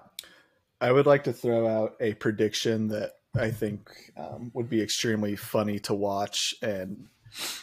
I 0.79 0.91
would 0.91 1.07
like 1.07 1.23
to 1.23 1.33
throw 1.33 1.67
out 1.67 1.95
a 1.99 2.13
prediction 2.13 2.89
that 2.89 3.13
I 3.35 3.49
think 3.51 3.89
um, 4.15 4.51
would 4.53 4.69
be 4.69 4.81
extremely 4.81 5.35
funny 5.35 5.79
to 5.79 5.93
watch 5.93 6.53
and 6.61 7.07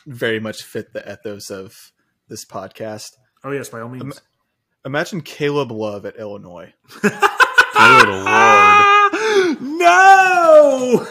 very 0.07 0.41
much 0.41 0.63
fit 0.63 0.93
the 0.93 1.11
ethos 1.11 1.51
of 1.51 1.93
this 2.29 2.45
podcast. 2.45 3.11
Oh 3.43 3.51
yes, 3.51 3.69
by 3.69 3.81
all 3.81 3.89
means. 3.89 4.21
Imagine 4.85 5.23
Caleb 5.23 5.73
Love 5.73 6.05
at 6.07 6.17
Illinois. 6.17 6.73
Good 7.01 8.09
lord. 8.09 9.61
no. 9.61 11.07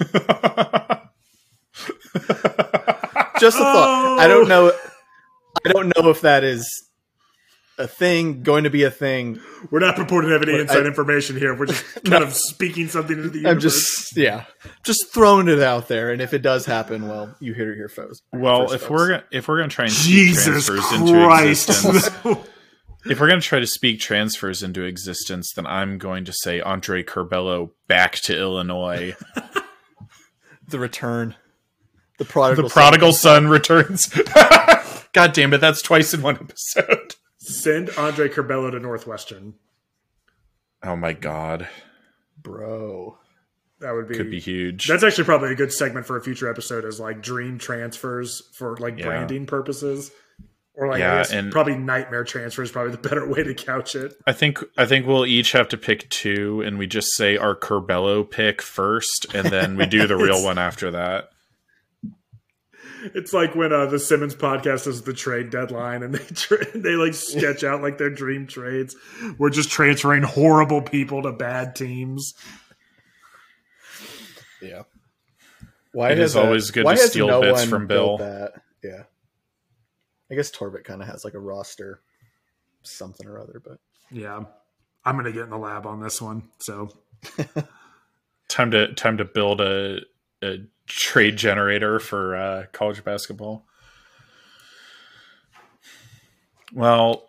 Just 3.40 3.56
a 3.56 3.60
thought. 3.60 4.18
I 4.18 4.26
don't 4.26 4.48
know. 4.48 4.72
I 5.64 5.72
don't 5.72 5.96
know 5.96 6.10
if 6.10 6.20
that 6.22 6.44
is 6.44 6.87
a 7.78 7.86
thing, 7.86 8.42
going 8.42 8.64
to 8.64 8.70
be 8.70 8.82
a 8.82 8.90
thing. 8.90 9.40
We're 9.70 9.78
not 9.78 9.96
purporting 9.96 10.30
to 10.30 10.38
have 10.38 10.42
any 10.42 10.58
inside 10.58 10.82
I- 10.82 10.86
information 10.86 11.36
here. 11.36 11.56
We're 11.56 11.66
just 11.66 11.84
kind 12.04 12.22
of 12.24 12.34
speaking 12.34 12.88
something 12.88 13.16
into 13.16 13.30
the 13.30 13.38
universe. 13.38 13.54
I'm 13.54 13.60
just, 13.60 14.16
yeah, 14.16 14.44
just 14.84 15.12
throwing 15.14 15.48
it 15.48 15.60
out 15.60 15.88
there. 15.88 16.10
And 16.10 16.20
if 16.20 16.34
it 16.34 16.42
does 16.42 16.66
happen, 16.66 17.08
well, 17.08 17.34
you 17.40 17.54
hear 17.54 17.72
it 17.72 17.76
here 17.76 17.88
first. 17.88 18.22
Well, 18.32 18.62
first, 18.62 18.74
if 18.74 18.80
folks. 18.82 18.90
we're 18.90 19.08
gonna, 19.08 19.24
if 19.30 19.48
we're 19.48 19.58
gonna 19.58 19.68
try 19.68 19.84
and 19.84 19.94
speak 19.94 20.12
Jesus 20.12 20.66
transfers 20.66 20.92
into 20.92 21.12
Christ. 21.12 21.68
existence, 21.68 22.10
if 23.06 23.20
we're 23.20 23.28
gonna 23.28 23.40
try 23.40 23.60
to 23.60 23.66
speak 23.66 24.00
transfers 24.00 24.62
into 24.62 24.82
existence, 24.82 25.52
then 25.54 25.66
I'm 25.66 25.98
going 25.98 26.24
to 26.24 26.32
say 26.32 26.60
Andre 26.60 27.02
Curbelo 27.02 27.70
back 27.86 28.16
to 28.16 28.36
Illinois. 28.36 29.14
the 30.68 30.78
return, 30.78 31.36
the 32.18 32.24
prodigal, 32.24 32.64
the 32.64 32.70
prodigal 32.70 33.12
son 33.12 33.48
returns. 33.48 34.08
God 35.12 35.32
damn 35.32 35.54
it, 35.54 35.58
that's 35.58 35.80
twice 35.80 36.12
in 36.12 36.22
one 36.22 36.36
episode. 36.36 37.14
Send 37.48 37.90
Andre 37.96 38.28
Curbelo 38.28 38.70
to 38.70 38.78
Northwestern. 38.78 39.54
Oh 40.82 40.96
my 40.96 41.12
god. 41.12 41.68
bro. 42.40 43.18
That 43.80 43.92
would 43.92 44.08
be 44.08 44.16
could 44.16 44.30
be 44.30 44.40
huge. 44.40 44.86
That's 44.88 45.02
actually 45.04 45.24
probably 45.24 45.52
a 45.52 45.54
good 45.54 45.72
segment 45.72 46.04
for 46.06 46.16
a 46.16 46.20
future 46.20 46.50
episode. 46.50 46.84
Is 46.84 46.98
like 46.98 47.22
dream 47.22 47.58
transfers 47.58 48.42
for 48.52 48.76
like 48.78 48.98
Yeah. 48.98 49.06
branding 49.06 49.46
purposes, 49.46 50.10
or 50.74 50.88
like 50.88 50.98
Yeah, 50.98 51.24
and- 51.32 51.52
probably 51.52 51.76
nightmare 51.76 52.24
transfers. 52.24 52.72
Probably 52.72 52.90
the 52.92 52.98
better 53.08 53.26
way 53.28 53.44
to 53.44 53.54
couch 53.54 53.94
it. 53.94 54.14
I 54.26 54.32
think 54.32 54.58
I 54.76 54.84
think 54.84 55.06
we'll 55.06 55.26
each 55.26 55.52
have 55.52 55.68
to 55.68 55.76
pick 55.76 56.08
two, 56.10 56.60
and 56.62 56.76
we 56.76 56.88
just 56.88 57.14
say 57.14 57.36
our 57.36 57.54
Curbelo 57.54 58.28
pick 58.28 58.60
first, 58.62 59.26
and 59.32 59.46
then 59.48 59.76
we 59.76 59.86
do 59.86 60.06
the 60.08 60.16
real 60.26 60.42
one 60.42 60.58
after 60.58 60.90
that. 60.90 61.30
It's 63.14 63.32
like 63.32 63.54
when 63.54 63.72
uh, 63.72 63.86
the 63.86 63.98
Simmons 63.98 64.34
podcast 64.34 64.86
is 64.86 65.02
the 65.02 65.12
trade 65.12 65.50
deadline, 65.50 66.02
and 66.02 66.14
they 66.16 66.24
tra- 66.34 66.78
they 66.78 66.94
like 66.94 67.14
sketch 67.14 67.64
out 67.64 67.82
like 67.82 67.98
their 67.98 68.10
dream 68.10 68.46
trades. 68.46 68.96
We're 69.38 69.50
just 69.50 69.70
transferring 69.70 70.22
horrible 70.22 70.82
people 70.82 71.22
to 71.22 71.32
bad 71.32 71.76
teams. 71.76 72.34
Yeah. 74.60 74.82
Why 75.92 76.10
It 76.10 76.18
is 76.18 76.34
has, 76.34 76.36
uh, 76.36 76.42
always 76.44 76.70
good 76.70 76.84
why 76.84 76.94
to 76.94 77.00
steal 77.00 77.28
no 77.28 77.40
bits 77.40 77.64
from 77.64 77.86
Bill. 77.86 78.18
That? 78.18 78.52
Yeah. 78.82 79.04
I 80.30 80.34
guess 80.34 80.50
Torvik 80.50 80.84
kind 80.84 81.00
of 81.00 81.08
has 81.08 81.24
like 81.24 81.34
a 81.34 81.38
roster, 81.38 82.00
something 82.82 83.26
or 83.26 83.38
other, 83.38 83.62
but 83.64 83.78
Yeah, 84.10 84.44
I'm 85.04 85.16
gonna 85.16 85.32
get 85.32 85.44
in 85.44 85.50
the 85.50 85.58
lab 85.58 85.86
on 85.86 86.00
this 86.00 86.20
one. 86.20 86.48
So 86.58 86.90
Time 88.48 88.70
to 88.70 88.92
time 88.94 89.18
to 89.18 89.24
build 89.24 89.60
a, 89.60 90.00
a 90.42 90.58
trade 90.88 91.36
generator 91.36 91.98
for 92.00 92.34
uh, 92.34 92.64
college 92.72 93.04
basketball. 93.04 93.64
Well, 96.72 97.28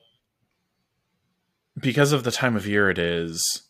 because 1.79 2.11
of 2.11 2.23
the 2.23 2.31
time 2.31 2.55
of 2.55 2.67
year 2.67 2.89
it 2.89 2.97
is, 2.97 3.63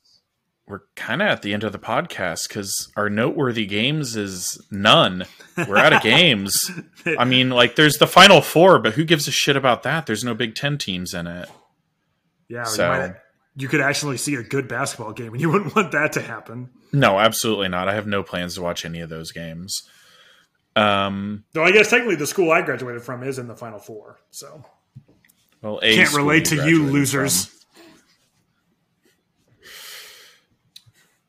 we're 0.67 0.81
kind 0.95 1.21
of 1.21 1.27
at 1.27 1.41
the 1.41 1.53
end 1.53 1.63
of 1.63 1.71
the 1.71 1.79
podcast 1.79 2.47
because 2.47 2.91
our 2.95 3.09
noteworthy 3.09 3.65
games 3.65 4.15
is 4.15 4.63
none. 4.71 5.25
We're 5.57 5.77
out 5.77 5.93
of 5.93 6.01
games. 6.03 6.69
I 7.17 7.25
mean, 7.25 7.49
like, 7.49 7.75
there's 7.75 7.97
the 7.97 8.07
final 8.07 8.41
four, 8.41 8.79
but 8.79 8.93
who 8.93 9.03
gives 9.03 9.27
a 9.27 9.31
shit 9.31 9.55
about 9.55 9.83
that? 9.83 10.05
There's 10.05 10.23
no 10.23 10.33
Big 10.35 10.55
Ten 10.55 10.77
teams 10.77 11.13
in 11.13 11.27
it. 11.27 11.49
yeah, 12.47 12.63
So- 12.63 13.13
you, 13.59 13.67
could 13.67 13.81
actually 13.81 14.17
see 14.17 14.35
a 14.35 14.43
good 14.43 14.67
basketball 14.67 15.13
game, 15.13 15.33
and 15.33 15.41
you 15.41 15.49
wouldn't 15.49 15.75
want 15.75 15.91
that 15.91 16.13
to 16.13 16.21
happen. 16.21 16.69
No, 16.91 17.19
absolutely 17.19 17.67
not. 17.67 17.87
I 17.87 17.93
have 17.93 18.07
no 18.07 18.23
plans 18.23 18.55
to 18.55 18.61
watch 18.61 18.85
any 18.85 19.01
of 19.01 19.09
those 19.09 19.31
games. 19.31 19.83
Um, 20.75 21.43
Though 21.53 21.63
I 21.63 21.71
guess 21.71 21.89
technically 21.89 22.15
the 22.15 22.27
school 22.27 22.51
I 22.51 22.61
graduated 22.61 23.01
from 23.01 23.23
is 23.23 23.37
in 23.37 23.47
the 23.47 23.55
Final 23.55 23.79
Four. 23.79 24.19
So 24.31 24.63
well, 25.61 25.79
a 25.83 25.95
can't 25.95 26.09
school 26.09 26.25
relate 26.25 26.45
to 26.45 26.55
you 26.67 26.85
losers. 26.85 27.45
from. 27.45 27.59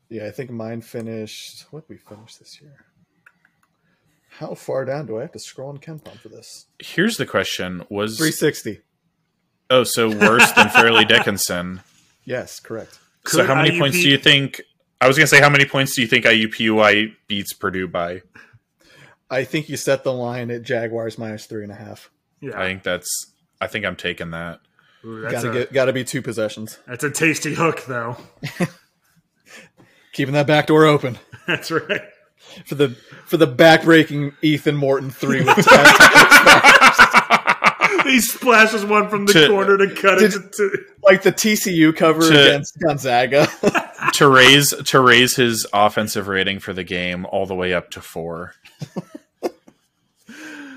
yeah, 0.09 0.27
I 0.27 0.31
think 0.31 0.51
mine 0.51 0.81
finished. 0.81 1.65
What 1.71 1.87
did 1.87 1.95
we 1.95 1.97
finish 1.97 2.35
this 2.35 2.61
year? 2.61 2.85
How 4.29 4.55
far 4.55 4.85
down 4.85 5.05
do 5.07 5.17
I 5.17 5.21
have 5.21 5.33
to 5.33 5.39
scroll 5.39 5.69
on 5.69 5.77
KenPom 5.77 6.17
for 6.19 6.29
this? 6.29 6.67
Here's 6.79 7.17
the 7.17 7.25
question: 7.25 7.83
Was 7.89 8.17
360. 8.17 8.79
oh 9.69 9.83
so 9.83 10.09
worse 10.09 10.51
than 10.53 10.69
Fairleigh 10.69 11.05
Dickinson? 11.05 11.81
Yes, 12.23 12.59
correct. 12.59 12.99
So 13.25 13.45
how 13.45 13.55
many 13.55 13.71
IUP 13.71 13.79
points 13.79 13.97
do 14.01 14.09
you 14.09 14.17
think? 14.17 14.61
I 14.99 15.07
was 15.07 15.17
gonna 15.17 15.27
say 15.27 15.39
how 15.41 15.49
many 15.49 15.65
points 15.65 15.95
do 15.95 16.01
you 16.01 16.07
think 16.07 16.25
IUPUI 16.25 17.15
beats 17.27 17.53
Purdue 17.53 17.87
by? 17.87 18.21
I 19.29 19.43
think 19.45 19.69
you 19.69 19.77
set 19.77 20.03
the 20.03 20.13
line 20.13 20.51
at 20.51 20.61
Jaguars 20.63 21.17
minus 21.17 21.45
three 21.45 21.63
and 21.63 21.71
a 21.71 21.75
half. 21.75 22.09
Yeah, 22.41 22.59
I 22.59 22.65
think 22.65 22.83
that's. 22.83 23.33
I 23.59 23.67
think 23.67 23.85
I'm 23.85 23.95
taking 23.95 24.31
that. 24.31 24.59
Ooh, 25.05 25.27
Gotta 25.29 25.49
a, 25.49 25.53
get, 25.53 25.73
gotta 25.73 25.93
be 25.93 26.03
two 26.03 26.21
possessions. 26.21 26.79
that's 26.87 27.03
a 27.03 27.09
tasty 27.11 27.53
hook, 27.53 27.85
though. 27.85 28.17
Keeping 30.13 30.33
that 30.33 30.47
back 30.47 30.67
door 30.67 30.85
open 30.85 31.17
That's 31.47 31.71
right. 31.71 32.01
for 32.65 32.75
the 32.75 32.89
for 33.25 33.37
the 33.37 33.47
backbreaking 33.47 34.33
Ethan 34.41 34.75
Morton 34.75 35.09
three 35.09 35.41
with 35.43 35.55
ten. 35.65 35.85
he 38.05 38.19
splashes 38.19 38.85
one 38.85 39.09
from 39.09 39.25
the 39.25 39.33
To- 39.33 39.47
corner 39.49 39.77
to 39.77 39.93
cut 39.95 40.21
it 40.21 40.31
to, 40.31 40.39
to 40.39 40.85
like 41.03 41.23
the 41.23 41.31
TCU 41.31 41.95
cover 41.95 42.21
To- 42.21 42.47
against 42.47 42.79
Gonzaga. 42.79 43.47
to 44.13 44.27
raise 44.27 44.69
to 44.71 44.99
raise 44.99 45.35
his 45.35 45.65
offensive 45.73 46.27
rating 46.27 46.59
for 46.59 46.73
the 46.73 46.83
game 46.83 47.25
all 47.25 47.45
the 47.45 47.55
way 47.55 47.73
up 47.73 47.89
to 47.91 48.01
four. 48.01 48.53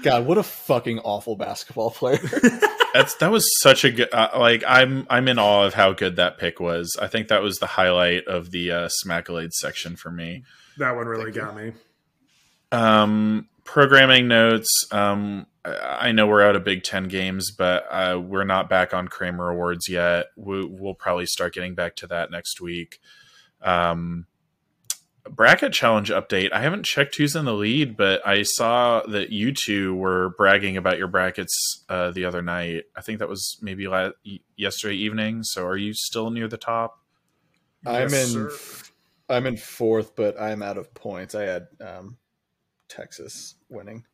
God, 0.03 0.27
what 0.27 0.37
a 0.37 0.43
fucking 0.43 0.99
awful 0.99 1.35
basketball 1.35 1.91
player. 1.91 2.19
That's 2.95 3.15
that 3.17 3.31
was 3.33 3.45
such 3.61 3.85
a 3.85 3.91
good. 3.91 4.09
Uh, 4.13 4.29
like 4.39 4.63
I'm 4.69 5.07
I'm 5.11 5.27
in 5.29 5.39
awe 5.39 5.65
of 5.65 5.75
how 5.75 5.93
good 5.95 6.17
that 6.17 6.39
pick 6.39 6.61
was. 6.61 6.97
I 7.01 7.09
think 7.09 7.29
that 7.29 7.43
was 7.43 7.59
the 7.59 7.67
highlight 7.67 8.27
of 8.27 8.51
the 8.51 8.71
uh, 8.71 8.89
Smackolade 8.89 9.53
section 9.53 9.97
for 9.97 10.11
me. 10.11 10.45
that 10.77 10.95
one 10.95 11.07
really 11.07 11.33
got 11.33 11.57
me. 11.57 11.73
Um, 12.71 13.49
programming 13.65 14.29
notes. 14.29 14.87
Um, 14.93 15.47
I 15.65 16.09
I 16.09 16.13
know 16.13 16.27
we're 16.27 16.43
out 16.43 16.57
of 16.57 16.65
Big 16.65 16.83
Ten 16.83 17.09
games, 17.09 17.51
but 17.51 17.87
uh, 17.91 18.21
we're 18.21 18.45
not 18.45 18.69
back 18.69 18.93
on 18.93 19.09
Kramer 19.09 19.51
Awards 19.51 19.89
yet. 19.89 20.27
We, 20.37 20.65
we'll 20.65 20.95
probably 20.95 21.27
start 21.27 21.55
getting 21.55 21.75
back 21.75 21.97
to 21.97 22.07
that 22.09 22.31
next 22.31 22.61
week. 22.61 23.01
Um, 23.63 24.27
bracket 25.29 25.73
challenge 25.73 26.11
update. 26.11 26.53
I 26.53 26.61
haven't 26.61 26.85
checked 26.85 27.17
who's 27.17 27.35
in 27.35 27.47
the 27.47 27.55
lead, 27.55 27.97
but 27.97 28.27
I 28.27 28.43
saw 28.43 29.03
that 29.07 29.31
you 29.31 29.53
two 29.53 29.95
were 29.95 30.35
bragging 30.37 30.77
about 30.77 30.99
your 30.99 31.09
brackets 31.09 31.85
uh, 31.89 32.11
the 32.11 32.27
other 32.27 32.43
night. 32.43 32.85
I 32.97 33.01
think 33.01 33.19
that 33.21 33.29
was 33.29 33.59
maybe 33.63 33.89
la- 33.89 34.11
yesterday 34.57 34.97
evening. 34.97 35.43
So, 35.43 35.67
are 35.67 35.77
you 35.77 35.95
still 35.95 36.31
near 36.31 36.49
the 36.49 36.59
top? 36.59 37.01
I'm 37.87 38.11
Yes, 38.11 38.35
in 38.35 38.51
sir. 38.51 38.51
I'm 39.29 39.47
in 39.47 39.57
fourth, 39.57 40.15
but 40.17 40.39
I'm 40.39 40.63
out 40.63 40.77
of 40.77 40.93
points. 40.95 41.35
I 41.35 41.43
had 41.45 41.67
um, 41.81 42.19
Texas 42.89 43.55
winning. 43.71 44.05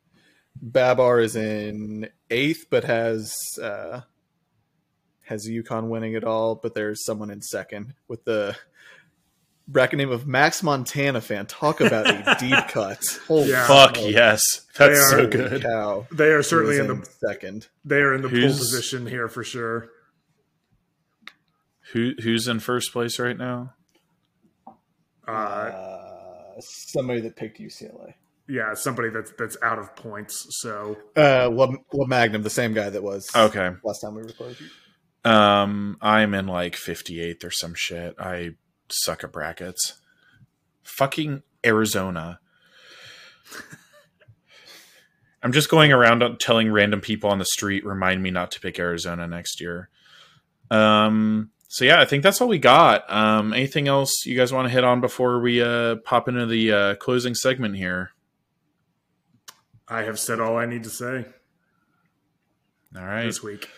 Babar 0.59 1.19
is 1.21 1.35
in 1.35 2.09
eighth, 2.29 2.67
but 2.69 2.83
has 2.83 3.33
uh, 3.61 4.01
has 5.25 5.47
UConn 5.49 5.87
winning 5.89 6.13
it 6.13 6.23
all. 6.23 6.55
But 6.55 6.75
there's 6.75 7.03
someone 7.05 7.29
in 7.31 7.41
second 7.41 7.93
with 8.07 8.25
the 8.25 8.55
bracket 9.67 9.97
name 9.97 10.11
of 10.11 10.27
Max 10.27 10.61
Montana 10.61 11.21
fan. 11.21 11.45
Talk 11.45 11.79
about 11.81 12.07
a 12.07 12.35
deep 12.39 12.67
cut. 12.69 13.01
Holy 13.27 13.49
Yeah. 13.49 13.65
Fuck 13.67 13.95
smoke. 13.95 14.11
yes, 14.11 14.41
that's 14.77 15.11
They 15.11 15.17
so 15.17 15.23
are- 15.23 15.27
good. 15.27 15.61
Cow. 15.63 16.07
They 16.11 16.31
are 16.31 16.43
certainly 16.43 16.79
was 16.79 16.89
in 16.89 16.99
the 16.99 17.05
second. 17.27 17.67
they 17.85 17.97
are 18.01 18.13
in 18.13 18.21
the 18.21 18.29
pole 18.29 18.39
position 18.41 19.07
here 19.07 19.27
for 19.29 19.43
sure. 19.43 19.89
Who 21.93 22.11
who's 22.21 22.47
in 22.47 22.59
first 22.59 22.91
place 22.93 23.19
right 23.19 23.37
now? 23.37 23.73
Uh, 25.27 25.31
Uh, 25.31 26.55
somebody 26.59 27.21
that 27.21 27.35
picked 27.35 27.59
UCLA. 27.59 28.13
Yeah, 28.51 28.73
somebody 28.73 29.09
that's 29.09 29.31
that's 29.37 29.55
out 29.63 29.79
of 29.79 29.95
points. 29.95 30.45
So 30.61 30.97
Uh, 31.15 31.49
La, 31.49 31.67
La 31.93 32.05
Magnum, 32.07 32.43
the 32.43 32.49
same 32.49 32.73
guy 32.73 32.89
that 32.89 33.01
was 33.01 33.29
Okay. 33.35 33.71
last 33.83 34.01
time 34.01 34.15
we 34.15 34.23
recorded. 34.23 34.57
Um, 35.23 35.97
I'm 36.01 36.33
in 36.33 36.47
like 36.47 36.75
58th 36.75 37.43
or 37.43 37.51
some 37.51 37.73
shit. 37.75 38.15
I 38.19 38.51
suck 38.89 39.23
at 39.23 39.31
brackets. 39.31 39.99
Fucking 40.83 41.43
Arizona. 41.65 42.39
I'm 45.43 45.51
just 45.51 45.69
going 45.69 45.91
around 45.91 46.23
telling 46.39 46.71
random 46.71 47.01
people 47.01 47.29
on 47.31 47.39
the 47.39 47.45
street, 47.45 47.85
remind 47.85 48.21
me 48.21 48.29
not 48.29 48.51
to 48.51 48.59
pick 48.59 48.77
Arizona 48.79 49.27
next 49.27 49.59
year. 49.59 49.89
Um, 50.69 51.49
so 51.67 51.83
yeah, 51.85 51.99
I 51.99 52.05
think 52.05 52.21
that's 52.23 52.41
all 52.41 52.47
we 52.47 52.59
got. 52.59 53.11
Um, 53.11 53.53
anything 53.53 53.87
else 53.87 54.25
you 54.25 54.35
guys 54.35 54.53
want 54.53 54.65
to 54.67 54.69
hit 54.73 54.83
on 54.83 55.01
before 55.01 55.39
we 55.39 55.61
uh, 55.61 55.95
pop 55.97 56.27
into 56.27 56.45
the 56.45 56.71
uh, 56.71 56.95
closing 56.95 57.33
segment 57.33 57.75
here? 57.75 58.11
I 59.91 60.03
have 60.03 60.17
said 60.17 60.39
all 60.39 60.57
I 60.57 60.65
need 60.65 60.85
to 60.85 60.89
say 60.89 61.25
All 62.95 63.05
right. 63.05 63.25
this 63.25 63.43
week. 63.43 63.69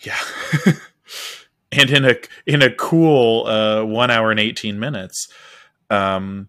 Yeah. 0.00 0.18
and 1.72 1.88
in 1.88 2.04
a 2.04 2.16
in 2.46 2.62
a 2.62 2.74
cool 2.74 3.46
uh, 3.46 3.84
one 3.84 4.10
hour 4.10 4.32
and 4.32 4.40
eighteen 4.40 4.80
minutes. 4.80 5.28
Um, 5.88 6.48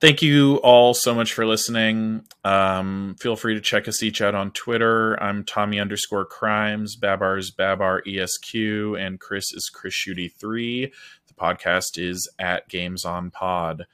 thank 0.00 0.22
you 0.22 0.56
all 0.56 0.94
so 0.94 1.14
much 1.14 1.34
for 1.34 1.44
listening. 1.44 2.24
Um, 2.44 3.14
feel 3.20 3.36
free 3.36 3.54
to 3.54 3.60
check 3.60 3.86
us 3.88 4.02
each 4.02 4.22
out 4.22 4.34
on 4.34 4.52
Twitter. 4.52 5.22
I'm 5.22 5.44
Tommy 5.44 5.78
underscore 5.78 6.24
crimes, 6.24 6.96
Babar's 6.96 7.50
Babar 7.50 8.02
ESQ, 8.08 8.96
and 8.98 9.20
Chris 9.20 9.52
is 9.52 9.68
Chris 9.72 9.94
Schutte 9.94 10.32
three. 10.34 10.92
The 11.26 11.34
podcast 11.34 11.98
is 11.98 12.26
at 12.38 12.68
Games 12.70 13.04
on 13.04 13.30
Pod. 13.30 13.86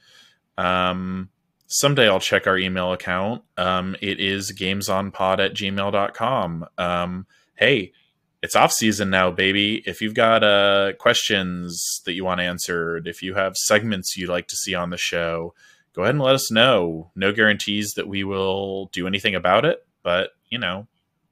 Um, 0.57 1.31
someday 1.67 2.09
I'll 2.09 2.21
check 2.21 2.47
our 2.47 2.59
email 2.59 2.93
account. 2.93 3.43
Um, 3.57 3.97
it 4.01 4.21
is 4.21 4.53
gamesonpod 4.53 5.39
at 5.39 5.55
gmail.com. 5.55 6.67
Um, 6.79 7.27
hey, 7.55 7.93
it's 8.43 8.57
off 8.57 8.73
season 8.73 9.11
now, 9.11 9.31
baby. 9.31 9.83
If 9.87 10.01
you've 10.01 10.15
got 10.15 10.45
uh, 10.45 10.93
questions 10.99 12.03
that 12.05 12.13
you 12.13 12.25
want 12.25 12.41
answered, 12.41 13.09
if 13.09 13.23
you 13.23 13.35
have 13.35 13.57
segments 13.57 14.17
you'd 14.17 14.31
like 14.31 14.49
to 14.49 14.57
see 14.57 14.75
on 14.75 14.91
the 14.91 14.97
show, 14.97 15.55
go 15.95 16.03
ahead 16.03 16.15
and 16.15 16.23
let 16.23 16.35
us 16.35 16.51
know. 16.51 17.11
No 17.17 17.33
guarantees 17.33 17.93
that 17.97 18.09
we 18.09 18.25
will 18.25 18.87
do 18.93 19.07
anything 19.07 19.35
about 19.35 19.65
it, 19.65 19.87
but 20.03 20.31
you 20.49 20.59
know, 20.59 20.87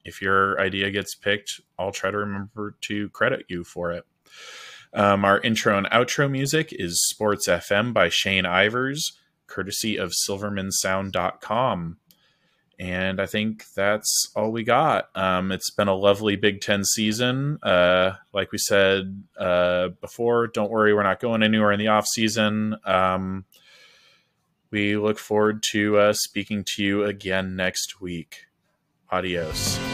if 0.05 0.21
your 0.21 0.61
idea 0.61 0.91
gets 0.91 1.15
picked, 1.15 1.61
I'll 1.79 1.93
try 1.93 2.11
to 2.11 2.19
remember 2.19 2.77
to 2.83 3.09
credit 3.11 3.47
you 3.49 3.65
for 3.65 3.93
it. 3.93 4.05
Um, 4.93 5.25
our 5.25 5.41
intro 5.41 5.77
and 5.77 5.89
outro 5.89 6.31
music 6.31 6.69
is 6.73 7.05
Sports 7.09 7.49
FM 7.49 7.93
by 7.93 8.09
Shane 8.09 8.45
Ivers, 8.45 9.13
courtesy 9.55 9.97
of 9.97 10.13
SilvermanSound.com. 10.29 11.99
And 12.79 13.21
I 13.21 13.27
think 13.27 13.65
that's 13.77 14.33
all 14.35 14.51
we 14.51 14.65
got. 14.65 15.09
Um, 15.15 15.53
it's 15.53 15.71
been 15.71 15.87
a 15.87 15.95
lovely 15.95 16.35
Big 16.35 16.61
Ten 16.61 16.85
season. 16.85 17.59
Uh, 17.63 18.15
like 18.33 18.51
we 18.51 18.59
said 18.59 19.23
uh, 19.39 19.89
before, 20.01 20.49
don't 20.49 20.73
worry, 20.73 20.93
we're 20.93 21.05
not 21.05 21.21
going 21.21 21.45
anywhere 21.45 21.71
in 21.71 21.79
the 21.79 21.89
off 21.89 22.07
season. 22.07 22.77
Um, 22.85 23.45
we 24.73 24.97
look 24.97 25.21
forward 25.21 25.63
to 25.71 25.99
uh, 25.99 26.13
speaking 26.15 26.65
to 26.75 26.83
you 26.83 27.05
again 27.05 27.55
next 27.55 28.01
week. 28.01 28.47
Adios. 29.11 29.94